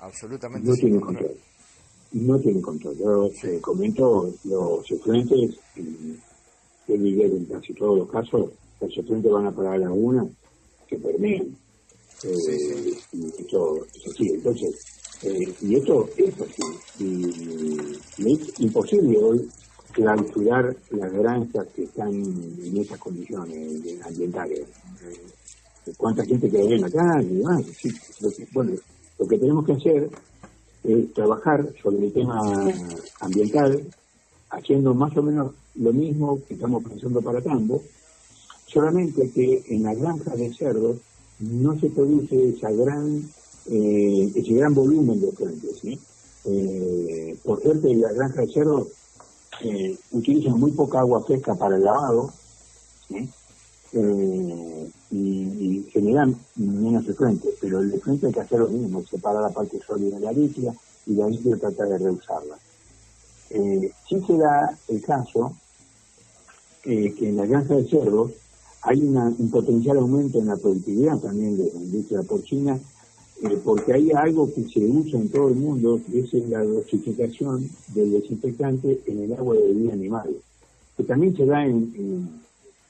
Absolutamente 0.00 0.68
no 0.68 0.74
sin 0.74 0.82
tienen 0.82 1.00
control. 1.00 1.36
No 2.12 2.38
tienen 2.38 2.62
control. 2.62 2.96
Yo 2.96 3.30
sí. 3.40 3.58
comento 3.60 4.32
los 4.44 4.90
efluentes, 4.90 5.58
yo 5.76 6.94
diría 6.96 7.28
que 7.28 7.36
en 7.36 7.44
casi 7.46 7.74
todos 7.74 7.98
los 7.98 8.10
casos, 8.10 8.50
los 8.80 8.96
efluentes 8.96 9.30
van 9.30 9.46
a 9.46 9.52
parar 9.52 9.74
a 9.74 9.78
laguna, 9.78 10.26
que 10.86 10.96
permean. 10.98 11.56
Eh, 12.24 12.98
y 13.12 13.26
esto 13.26 13.84
es 13.84 14.12
así. 14.12 14.28
Entonces, 14.30 14.74
eh, 15.22 15.54
y 15.62 15.76
esto 15.76 16.08
es 16.16 16.34
así. 16.40 16.62
y 18.18 18.32
es 18.32 18.60
imposible 18.60 19.18
hoy 19.18 19.48
clausurar 19.92 20.76
las 20.90 21.12
granjas 21.12 21.66
que 21.74 21.84
están 21.84 22.12
en 22.12 22.76
esas 22.76 22.98
condiciones 22.98 24.00
ambientales. 24.04 24.66
¿Cuánta 25.96 26.24
gente 26.24 26.50
quedaría 26.50 26.76
en 26.76 26.82
la 26.82 26.90
calle? 26.90 27.42
bueno, 28.52 28.72
lo 29.18 29.26
que 29.26 29.38
tenemos 29.38 29.64
que 29.64 29.72
hacer 29.72 30.10
es 30.84 31.12
trabajar 31.12 31.72
sobre 31.82 32.06
el 32.06 32.12
tema 32.12 32.38
ambiental, 33.20 33.86
haciendo 34.50 34.94
más 34.94 35.16
o 35.16 35.22
menos 35.22 35.52
lo 35.74 35.92
mismo 35.92 36.40
que 36.46 36.54
estamos 36.54 36.82
pensando 36.84 37.20
para 37.20 37.40
Tambo, 37.40 37.82
solamente 38.66 39.30
que 39.30 39.64
en 39.68 39.82
la 39.82 39.94
granja 39.94 40.34
de 40.34 40.52
cerdos 40.54 40.98
no 41.40 41.78
se 41.78 41.90
produce 41.90 42.50
esa 42.50 42.70
gran, 42.70 43.22
eh, 43.70 44.32
ese 44.34 44.54
gran 44.54 44.74
volumen 44.74 45.20
de 45.20 45.32
fuentes. 45.32 45.80
Eh, 46.44 47.36
por 47.44 47.62
suerte, 47.62 47.94
la 47.94 48.12
granja 48.12 48.42
de 48.42 48.52
cerdos 48.52 48.88
eh, 49.62 49.96
utilizan 50.12 50.58
muy 50.58 50.72
poca 50.72 51.00
agua 51.00 51.22
fresca 51.24 51.54
para 51.54 51.76
el 51.76 51.84
lavado 51.84 52.32
eh, 53.92 54.90
y, 55.10 55.86
generan 55.90 56.36
menos 56.56 57.08
efluentes, 57.08 57.54
pero 57.60 57.80
el 57.80 57.92
efluente 57.92 58.26
hay 58.26 58.32
que 58.32 58.40
hacer 58.40 58.60
lo 58.60 58.68
mismo, 58.68 59.02
separar 59.04 59.42
la 59.42 59.50
parte 59.50 59.80
sólida 59.86 60.18
de 60.18 60.24
la 60.24 60.32
líquida 60.32 60.74
y 61.06 61.14
la 61.14 61.28
líquida 61.28 61.56
tratar 61.56 61.88
de 61.88 61.98
reusarla. 61.98 62.58
Eh, 63.50 63.90
sí 64.08 64.20
se 64.26 64.36
da 64.36 64.78
el 64.88 65.02
caso 65.02 65.54
que 66.82 67.14
en 67.20 67.36
la 67.36 67.44
granja 67.44 67.74
de 67.74 67.88
cerdos 67.88 68.32
hay 68.82 69.02
un 69.02 69.50
potencial 69.50 69.98
aumento 69.98 70.38
en 70.38 70.46
la 70.46 70.56
productividad 70.56 71.18
también 71.18 71.56
de 71.56 71.70
la 71.72 71.80
industria 71.80 72.22
porcina 72.22 72.78
eh, 73.40 73.56
porque 73.62 73.92
hay 73.92 74.10
algo 74.10 74.52
que 74.52 74.68
se 74.68 74.80
usa 74.84 75.20
en 75.20 75.28
todo 75.28 75.48
el 75.48 75.54
mundo, 75.54 76.00
que 76.10 76.20
es 76.20 76.32
la 76.48 76.64
dosificación 76.64 77.70
del 77.94 78.12
desinfectante 78.12 79.00
en 79.06 79.22
el 79.22 79.32
agua 79.32 79.54
de 79.54 79.72
vida 79.74 79.92
animal, 79.92 80.36
que 80.96 81.04
también 81.04 81.36
se 81.36 81.46
da 81.46 81.64
en, 81.64 82.42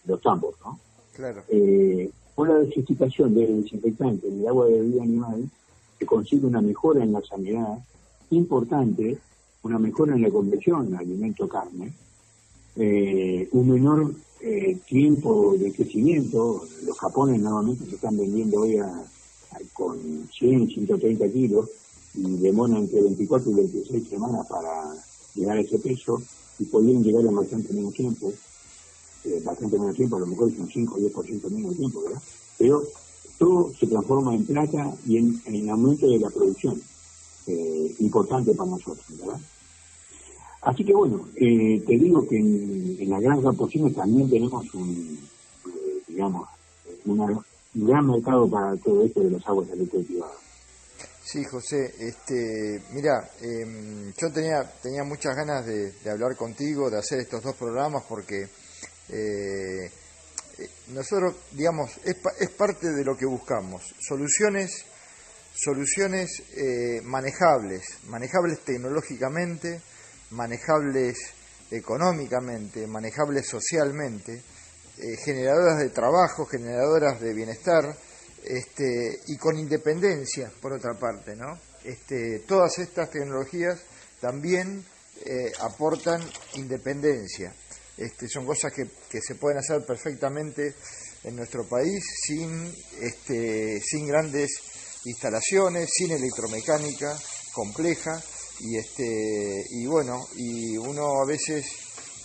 los 0.07 0.23
tambos, 0.23 0.55
¿no? 0.65 0.79
Claro. 1.19 1.43
Eh, 1.49 2.09
con 2.32 2.47
la 2.47 2.55
dosificación 2.61 3.35
del 3.35 3.62
desinfectante 3.62 4.28
en 4.28 4.40
el 4.40 4.47
agua 4.47 4.66
de 4.66 4.81
vida 4.82 5.03
animal, 5.03 5.51
se 5.99 6.07
consigue 6.07 6.47
una 6.47 6.61
mejora 6.61 7.03
en 7.03 7.12
la 7.12 7.20
sanidad 7.23 7.77
importante, 8.31 9.19
una 9.65 9.81
mejora 9.81 10.15
en 10.15 10.23
la 10.23 10.31
conversión 10.31 10.95
alimento-carne, 10.95 11.93
eh, 12.77 13.49
un 13.51 13.69
menor 13.69 14.15
tiempo 14.86 15.57
de 15.59 15.73
crecimiento. 15.73 16.65
Los 16.86 16.97
japoneses 16.97 17.43
nuevamente 17.43 17.85
se 17.86 17.97
están 17.97 18.16
vendiendo 18.16 18.61
hoy 18.61 18.78
a 18.78 19.05
con 19.73 19.99
100, 20.32 20.69
130 20.69 21.28
kilos 21.32 21.69
y 22.15 22.36
demora 22.36 22.78
entre 22.78 23.03
24 23.03 23.51
y 23.51 23.55
26 23.55 24.09
semanas 24.09 24.47
para 24.47 24.95
llegar 25.35 25.57
a 25.57 25.61
ese 25.61 25.81
peso 25.81 26.23
y 26.61 26.65
podrían 26.66 27.03
llegar 27.03 27.24
en 27.27 27.35
bastante 27.35 27.73
menos 27.73 27.95
tiempo, 27.95 28.32
eh, 29.24 29.40
bastante 29.45 29.78
menos 29.78 29.97
tiempo, 29.97 30.16
a 30.16 30.20
lo 30.20 30.27
mejor 30.27 30.51
es 30.51 30.59
un 30.59 30.69
5 30.69 30.95
o 30.95 30.99
10% 30.99 31.51
menos 31.51 31.77
tiempo, 31.77 32.03
¿verdad? 32.03 32.23
Pero 32.59 32.82
todo 33.39 33.73
se 33.78 33.86
transforma 33.86 34.35
en 34.35 34.45
plata 34.47 34.95
y 35.07 35.19
en, 35.19 35.40
en 35.47 35.70
aumento 35.70 36.09
de 36.09 36.19
la 36.19 36.31
producción, 36.31 36.81
eh, 37.47 37.95
importante 38.01 38.55
para 38.55 38.70
nosotros, 38.70 39.05
¿verdad? 39.19 39.40
Así 40.62 40.85
que 40.85 40.93
bueno, 40.93 41.28
eh, 41.36 41.81
te 41.86 41.97
digo 41.97 42.27
que 42.28 42.36
en, 42.36 43.09
la 43.09 43.20
granja 43.20 43.53
porcina 43.53 43.90
también 43.90 44.28
tenemos 44.28 44.74
un, 44.74 45.19
digamos, 46.07 46.49
una 47.07 47.27
gran 47.74 48.07
mercado 48.07 48.49
para 48.51 48.77
todo 48.77 49.05
esto 49.05 49.20
de 49.20 49.31
las 49.31 49.47
aguas 49.47 49.69
electrificadas. 49.70 50.49
Sí, 51.31 51.45
José, 51.45 51.95
este, 51.99 52.82
mira, 52.93 53.31
em, 53.43 54.12
yo 54.16 54.32
tenía, 54.32 54.62
tenía 54.82 55.05
muchas 55.05 55.36
ganas 55.36 55.65
de, 55.66 56.11
hablar 56.11 56.35
contigo, 56.36 56.90
de 56.90 56.99
hacer 56.99 57.20
estos 57.20 57.43
dos 57.43 57.55
programas, 57.55 58.03
porque 58.09 58.47
eh, 59.10 59.90
nosotros, 60.89 61.36
digamos, 61.52 61.90
es, 62.05 62.16
es, 62.40 62.51
parte 62.51 62.90
de 62.90 63.05
lo 63.05 63.16
que 63.16 63.26
buscamos, 63.26 63.94
soluciones, 64.01 64.85
soluciones 65.55 66.43
eh, 66.56 67.01
manejables, 67.02 67.98
manejables 68.06 68.60
tecnológicamente, 68.64 69.80
manejables 70.30 71.16
económicamente, 71.70 72.86
manejables 72.86 73.47
socialmente, 73.47 74.43
eh, 74.98 75.16
generadoras 75.24 75.78
de 75.78 75.90
trabajo, 75.90 76.44
generadoras 76.47 77.20
de 77.20 77.32
bienestar, 77.32 77.97
este, 78.44 79.20
y 79.28 79.36
con 79.36 79.59
independencia, 79.59 80.51
por 80.60 80.72
otra 80.72 80.94
parte, 80.94 81.36
¿no? 81.36 81.59
Este, 81.85 82.40
todas 82.40 82.78
estas 82.78 83.10
tecnologías 83.10 83.80
también 84.20 84.85
aportan 85.60 86.22
independencia. 86.55 87.52
Este, 87.99 88.29
son 88.29 88.47
cosas 88.47 88.73
que, 88.73 88.87
que, 89.11 89.20
se 89.20 89.35
pueden 89.35 89.59
hacer 89.59 89.85
perfectamente 89.85 90.75
en 91.25 91.35
nuestro 91.35 91.69
país 91.69 92.05
sin, 92.25 92.73
este, 93.01 93.81
sin 93.81 94.07
grandes 94.07 94.51
instalaciones, 95.05 95.91
sin 95.93 96.12
electromecánica 96.12 97.19
compleja 97.53 98.23
y 98.61 98.77
este 98.77 99.65
y 99.70 99.87
bueno 99.87 100.29
y 100.37 100.77
uno 100.77 101.23
a 101.23 101.27
veces 101.27 101.66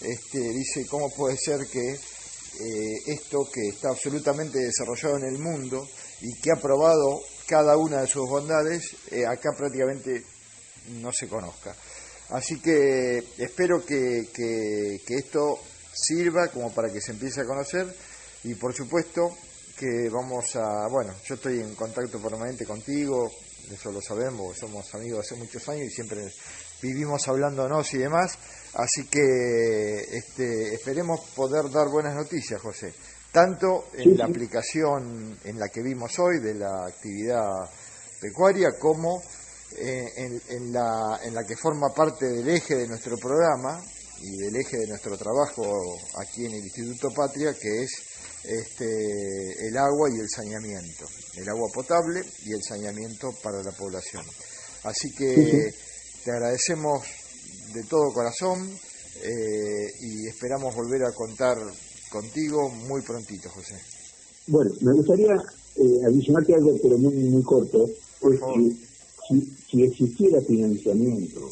este, 0.01 0.39
dice 0.39 0.85
cómo 0.87 1.09
puede 1.09 1.37
ser 1.37 1.67
que 1.67 1.93
eh, 1.93 2.97
esto 3.07 3.49
que 3.51 3.69
está 3.69 3.89
absolutamente 3.89 4.59
desarrollado 4.59 5.17
en 5.17 5.25
el 5.25 5.39
mundo 5.39 5.87
y 6.21 6.39
que 6.39 6.51
ha 6.51 6.61
probado 6.61 7.21
cada 7.47 7.77
una 7.77 8.01
de 8.01 8.07
sus 8.07 8.27
bondades 8.27 8.95
eh, 9.11 9.25
acá 9.25 9.49
prácticamente 9.57 10.23
no 11.01 11.11
se 11.11 11.27
conozca 11.27 11.75
así 12.33 12.59
que 12.59 13.23
espero 13.37 13.85
que, 13.85 14.29
que, 14.33 15.01
que 15.05 15.15
esto 15.15 15.59
sirva 15.93 16.47
como 16.49 16.73
para 16.73 16.91
que 16.91 16.99
se 16.99 17.11
empiece 17.11 17.41
a 17.41 17.45
conocer 17.45 17.87
y 18.43 18.55
por 18.55 18.73
supuesto 18.73 19.29
que 19.77 20.09
vamos 20.09 20.55
a, 20.55 20.87
bueno, 20.87 21.13
yo 21.25 21.35
estoy 21.35 21.59
en 21.59 21.75
contacto 21.75 22.21
permanente 22.21 22.65
contigo, 22.65 23.31
eso 23.71 23.91
lo 23.91 24.01
sabemos, 24.01 24.57
somos 24.57 24.93
amigos 24.95 25.25
hace 25.25 25.35
muchos 25.35 25.67
años 25.69 25.87
y 25.87 25.89
siempre 25.91 26.21
vivimos 26.81 27.27
hablándonos 27.27 27.93
y 27.93 27.99
demás, 27.99 28.37
así 28.73 29.07
que 29.07 30.01
este, 30.11 30.73
esperemos 30.73 31.21
poder 31.35 31.71
dar 31.71 31.87
buenas 31.87 32.15
noticias, 32.15 32.61
José, 32.61 32.93
tanto 33.31 33.85
en 33.93 34.17
la 34.17 34.25
aplicación 34.25 35.37
en 35.43 35.59
la 35.59 35.69
que 35.69 35.81
vimos 35.81 36.17
hoy 36.19 36.39
de 36.39 36.55
la 36.55 36.87
actividad 36.87 37.69
pecuaria 38.19 38.69
como 38.79 39.21
eh, 39.77 40.39
en, 40.49 40.71
la, 40.71 41.19
en 41.23 41.33
la 41.33 41.43
que 41.43 41.55
forma 41.55 41.93
parte 41.93 42.25
del 42.25 42.49
eje 42.49 42.75
de 42.75 42.87
nuestro 42.87 43.17
programa 43.17 43.81
y 44.21 44.37
del 44.37 44.55
eje 44.55 44.77
de 44.77 44.87
nuestro 44.87 45.17
trabajo 45.17 45.63
aquí 46.21 46.45
en 46.45 46.53
el 46.53 46.63
Instituto 46.63 47.09
Patria, 47.13 47.53
que 47.53 47.83
es 47.83 47.91
este, 48.43 49.67
el 49.67 49.77
agua 49.77 50.09
y 50.09 50.19
el 50.19 50.29
saneamiento, 50.29 51.05
el 51.35 51.49
agua 51.49 51.69
potable 51.73 52.21
y 52.45 52.53
el 52.53 52.63
saneamiento 52.63 53.31
para 53.43 53.61
la 53.63 53.71
población. 53.71 54.23
Así 54.83 55.11
que 55.13 55.73
te 56.23 56.31
agradecemos 56.31 57.01
de 57.73 57.83
todo 57.83 58.13
corazón 58.13 58.69
eh, 59.23 59.87
y 60.01 60.27
esperamos 60.27 60.75
volver 60.75 61.03
a 61.03 61.11
contar 61.11 61.57
contigo 62.09 62.69
muy 62.69 63.01
prontito, 63.01 63.49
José. 63.49 63.75
Bueno, 64.47 64.71
me 64.81 64.93
gustaría 64.93 65.33
eh, 65.75 66.05
adicionarte 66.05 66.53
algo, 66.53 66.77
pero 66.81 66.97
muy, 66.97 67.13
muy 67.15 67.43
corto. 67.43 67.85
Por 68.19 68.39
Si, 69.27 69.39
si, 69.69 69.83
existiera 69.83 70.41
financiamiento 70.41 71.49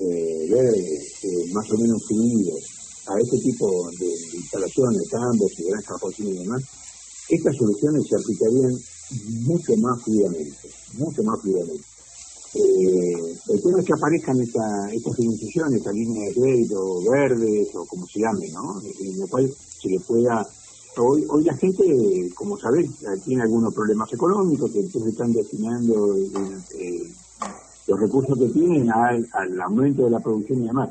eh, 0.00 0.48
eh, 0.50 1.52
más 1.52 1.70
o 1.70 1.78
menos 1.78 2.02
fluido 2.08 2.54
a 3.06 3.18
este 3.20 3.38
tipo 3.38 3.90
de, 3.98 4.06
instalaciones, 4.36 5.08
campos 5.08 5.52
y 5.58 5.64
granjas 5.64 6.00
porcinas 6.00 6.34
y 6.34 6.38
demás, 6.38 6.62
estas 7.28 7.56
soluciones 7.56 8.02
se 8.08 8.16
aplicarían 8.16 8.74
mucho 9.46 9.72
más 9.78 10.02
fluidamente, 10.02 10.68
mucho 10.94 11.22
más 11.22 11.40
fluidamente. 11.40 11.84
Eh, 12.54 13.32
el 13.48 13.62
tema 13.62 13.80
es 13.80 13.86
que 13.86 13.94
aparezcan 13.94 14.40
esta, 14.40 14.92
estas 14.92 15.16
financiaciones, 15.16 15.78
esta 15.78 15.92
línea 15.92 16.28
de 16.28 16.34
crédito 16.34 17.00
verdes 17.10 17.68
o 17.74 17.86
como 17.86 18.06
se 18.06 18.20
llame, 18.20 18.48
¿no? 18.52 18.80
En 18.82 19.18
lo 19.18 19.26
cual 19.28 19.48
se 19.48 19.88
le 19.88 19.98
pueda... 20.00 20.46
Hoy, 20.96 21.24
hoy 21.28 21.44
la 21.44 21.56
gente, 21.56 21.84
como 22.34 22.58
sabés, 22.58 22.90
tiene 23.24 23.42
algunos 23.42 23.74
problemas 23.74 24.12
económicos 24.12 24.70
que 24.70 24.80
entonces 24.80 25.12
están 25.12 25.32
destinando 25.32 26.16
eh, 26.16 27.10
los 27.86 28.00
recursos 28.00 28.38
que 28.38 28.48
tienen 28.48 28.90
al, 28.90 29.26
al 29.32 29.60
aumento 29.60 30.04
de 30.04 30.10
la 30.10 30.20
producción 30.20 30.62
y 30.62 30.66
demás. 30.66 30.90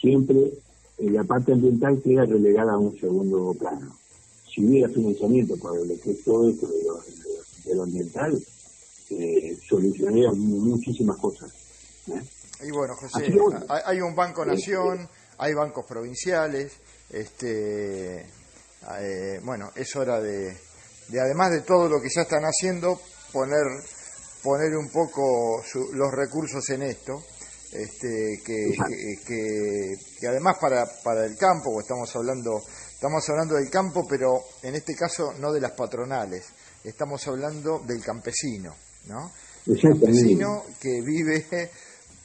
Siempre 0.00 0.52
eh, 0.98 1.10
la 1.10 1.24
parte 1.24 1.52
ambiental 1.52 2.00
queda 2.02 2.24
relegada 2.24 2.72
a 2.72 2.78
un 2.78 2.98
segundo 2.98 3.54
plano. 3.54 3.96
Si 4.52 4.64
hubiera 4.64 4.88
financiamiento 4.88 5.56
para 5.56 5.76
lo 5.76 6.00
que 6.00 6.12
es 6.12 6.24
todo 6.24 6.48
esto 6.48 6.66
de 6.68 7.74
lo, 7.74 7.82
ambiental, 7.82 8.38
eh, 9.10 9.58
solucionaría 9.68 10.30
muchísimas 10.32 11.16
cosas. 11.18 11.52
¿eh? 12.08 12.22
Y 12.66 12.70
bueno, 12.70 12.94
José, 12.96 13.32
hay 13.84 14.00
un 14.00 14.14
Banco 14.14 14.44
Nación, 14.46 15.06
hay 15.38 15.52
bancos 15.52 15.84
provinciales, 15.84 16.72
este, 17.10 18.24
eh, 19.00 19.40
bueno, 19.42 19.70
es 19.74 19.94
hora 19.96 20.20
de, 20.20 20.56
de, 21.08 21.20
además 21.20 21.50
de 21.50 21.62
todo 21.62 21.88
lo 21.88 22.00
que 22.00 22.08
ya 22.14 22.22
están 22.22 22.44
haciendo, 22.44 23.00
poner, 23.32 23.64
poner 24.42 24.76
un 24.76 24.90
poco 24.90 25.62
los 25.92 26.12
recursos 26.12 26.68
en 26.70 26.82
esto 26.82 27.22
este, 27.72 28.40
que, 28.44 28.72
que, 29.26 30.26
además 30.28 30.56
para, 30.60 30.86
para 31.02 31.24
el 31.24 31.36
campo, 31.36 31.80
estamos 31.80 32.14
hablando, 32.14 32.62
estamos 32.92 33.28
hablando 33.28 33.56
del 33.56 33.68
campo, 33.70 34.06
pero 34.08 34.44
en 34.62 34.74
este 34.74 34.94
caso 34.94 35.32
no 35.38 35.52
de 35.52 35.60
las 35.60 35.72
patronales, 35.72 36.46
estamos 36.84 37.26
hablando 37.26 37.80
del 37.80 38.02
campesino, 38.02 38.74
¿no? 39.06 39.32
El 39.66 39.80
campesino 39.80 40.64
que 40.80 41.00
vive, 41.02 41.70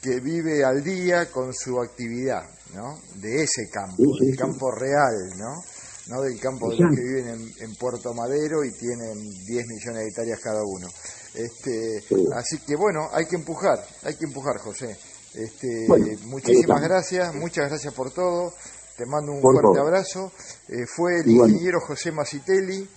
que 0.01 0.19
vive 0.19 0.63
al 0.63 0.83
día 0.83 1.31
con 1.31 1.53
su 1.53 1.79
actividad, 1.81 2.47
¿no? 2.75 2.99
De 3.15 3.43
ese 3.43 3.67
campo, 3.71 4.03
del 4.19 4.38
campo 4.38 4.71
real, 4.71 5.38
¿no? 5.38 5.63
No 6.11 6.21
del 6.21 6.38
campo 6.41 6.69
de 6.69 6.77
los 6.77 6.93
que 6.93 7.01
viven 7.01 7.27
en, 7.29 7.53
en, 7.63 7.75
Puerto 7.75 8.13
Madero 8.13 8.65
y 8.65 8.71
tienen 8.73 9.17
10 9.45 9.47
millones 9.47 10.03
de 10.03 10.07
hectáreas 10.09 10.39
cada 10.41 10.61
uno. 10.61 10.88
Este, 11.33 12.03
así 12.35 12.59
que 12.67 12.75
bueno, 12.75 13.07
hay 13.13 13.25
que 13.27 13.38
empujar, 13.38 13.79
hay 14.03 14.15
que 14.17 14.25
empujar, 14.25 14.57
José. 14.57 14.97
Este, 15.33 15.88
muchísimas 16.25 16.81
gracias, 16.81 17.33
muchas 17.33 17.69
gracias 17.69 17.93
por 17.93 18.11
todo. 18.11 18.53
Te 18.97 19.05
mando 19.05 19.31
un 19.31 19.41
fuerte 19.41 19.79
abrazo. 19.79 20.33
Eh, 20.67 20.85
fue 20.85 21.21
el 21.21 21.29
ingeniero 21.29 21.79
José 21.79 22.11
Macitelli, 22.11 22.88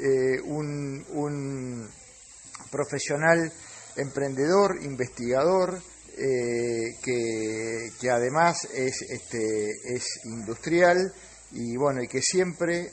eh, 0.00 0.40
un, 0.44 1.88
profesional 2.72 3.52
emprendedor, 3.96 4.82
investigador, 4.82 5.80
eh, 6.18 6.96
que, 7.00 7.90
que, 8.00 8.10
además 8.10 8.66
es, 8.74 9.02
este, 9.02 9.70
es 9.84 10.04
industrial 10.24 11.12
y 11.52 11.76
bueno, 11.76 12.02
y 12.02 12.08
que 12.08 12.22
siempre 12.22 12.92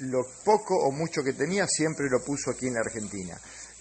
lo 0.00 0.20
poco 0.44 0.74
o 0.76 0.92
mucho 0.92 1.22
que 1.22 1.32
tenía 1.32 1.66
siempre 1.66 2.08
lo 2.08 2.22
puso 2.24 2.50
aquí 2.50 2.66
en 2.66 2.74
la 2.74 2.80
Argentina. 2.80 3.38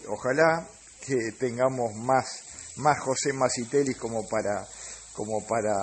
Ojalá 0.07 0.67
que 1.05 1.31
tengamos 1.39 1.95
más 1.95 2.43
más 2.77 2.99
José 2.99 3.33
Macitelis 3.33 3.97
como 3.97 4.27
para 4.27 4.65
como 5.19 5.45
para 5.45 5.75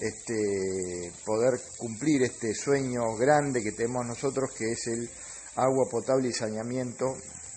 este, 0.00 1.12
poder 1.26 1.60
cumplir 1.76 2.22
este 2.22 2.54
sueño 2.54 3.16
grande 3.18 3.62
que 3.62 3.72
tenemos 3.72 4.06
nosotros, 4.06 4.50
que 4.56 4.72
es 4.72 4.86
el 4.86 5.10
agua 5.56 5.86
potable 5.90 6.28
y 6.28 6.32
saneamiento 6.32 7.04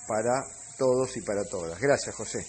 para 0.09 0.43
todos 0.77 1.15
y 1.15 1.21
para 1.21 1.45
todas. 1.45 1.79
Gracias, 1.79 2.15
José. 2.15 2.45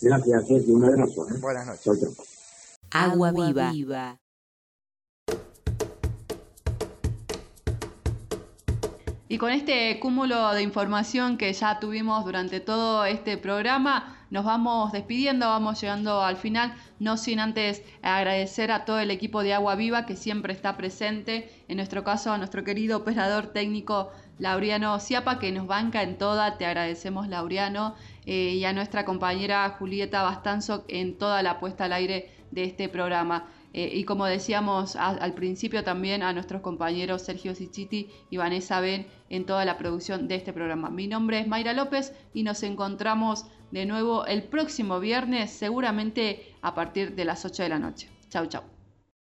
Gracias, 0.00 0.46
Sergio. 0.46 0.74
Un 0.74 0.84
abrazo. 0.84 1.28
¿eh? 1.28 1.40
Buenas 1.40 1.66
noches. 1.66 2.16
Agua 2.92 3.32
viva. 3.32 4.20
Y 9.34 9.38
con 9.38 9.50
este 9.50 9.98
cúmulo 9.98 10.52
de 10.52 10.62
información 10.62 11.38
que 11.38 11.52
ya 11.52 11.80
tuvimos 11.80 12.24
durante 12.24 12.60
todo 12.60 13.04
este 13.04 13.36
programa, 13.36 14.16
nos 14.30 14.44
vamos 14.44 14.92
despidiendo, 14.92 15.48
vamos 15.48 15.80
llegando 15.80 16.22
al 16.22 16.36
final, 16.36 16.72
no 17.00 17.16
sin 17.16 17.40
antes 17.40 17.82
agradecer 18.00 18.70
a 18.70 18.84
todo 18.84 19.00
el 19.00 19.10
equipo 19.10 19.42
de 19.42 19.52
Agua 19.52 19.74
Viva 19.74 20.06
que 20.06 20.14
siempre 20.14 20.52
está 20.52 20.76
presente, 20.76 21.50
en 21.66 21.78
nuestro 21.78 22.04
caso 22.04 22.30
a 22.30 22.38
nuestro 22.38 22.62
querido 22.62 22.98
operador 22.98 23.48
técnico 23.48 24.12
Laureano 24.38 25.00
Ciapa 25.00 25.40
que 25.40 25.50
nos 25.50 25.66
banca 25.66 26.04
en 26.04 26.16
toda, 26.16 26.56
te 26.56 26.66
agradecemos 26.66 27.26
Laureano, 27.26 27.96
eh, 28.26 28.54
y 28.54 28.64
a 28.64 28.72
nuestra 28.72 29.04
compañera 29.04 29.68
Julieta 29.70 30.22
Bastanzo 30.22 30.84
en 30.86 31.18
toda 31.18 31.42
la 31.42 31.58
puesta 31.58 31.86
al 31.86 31.92
aire 31.94 32.30
de 32.52 32.62
este 32.62 32.88
programa. 32.88 33.48
Eh, 33.74 33.90
y 33.92 34.04
como 34.04 34.24
decíamos 34.24 34.94
al 34.94 35.34
principio 35.34 35.82
también 35.82 36.22
a 36.22 36.32
nuestros 36.32 36.62
compañeros 36.62 37.22
Sergio 37.22 37.56
Sichiti 37.56 38.08
y 38.30 38.36
Vanessa 38.36 38.80
Ben 38.80 39.08
en 39.30 39.46
toda 39.46 39.64
la 39.64 39.76
producción 39.78 40.28
de 40.28 40.36
este 40.36 40.52
programa. 40.52 40.90
Mi 40.90 41.08
nombre 41.08 41.40
es 41.40 41.48
Mayra 41.48 41.72
López 41.72 42.14
y 42.32 42.44
nos 42.44 42.62
encontramos 42.62 43.46
de 43.72 43.84
nuevo 43.84 44.26
el 44.26 44.44
próximo 44.44 45.00
viernes, 45.00 45.50
seguramente 45.50 46.54
a 46.62 46.74
partir 46.74 47.16
de 47.16 47.24
las 47.24 47.44
8 47.44 47.64
de 47.64 47.68
la 47.68 47.80
noche. 47.80 48.08
Chau, 48.30 48.46
chau. 48.46 48.73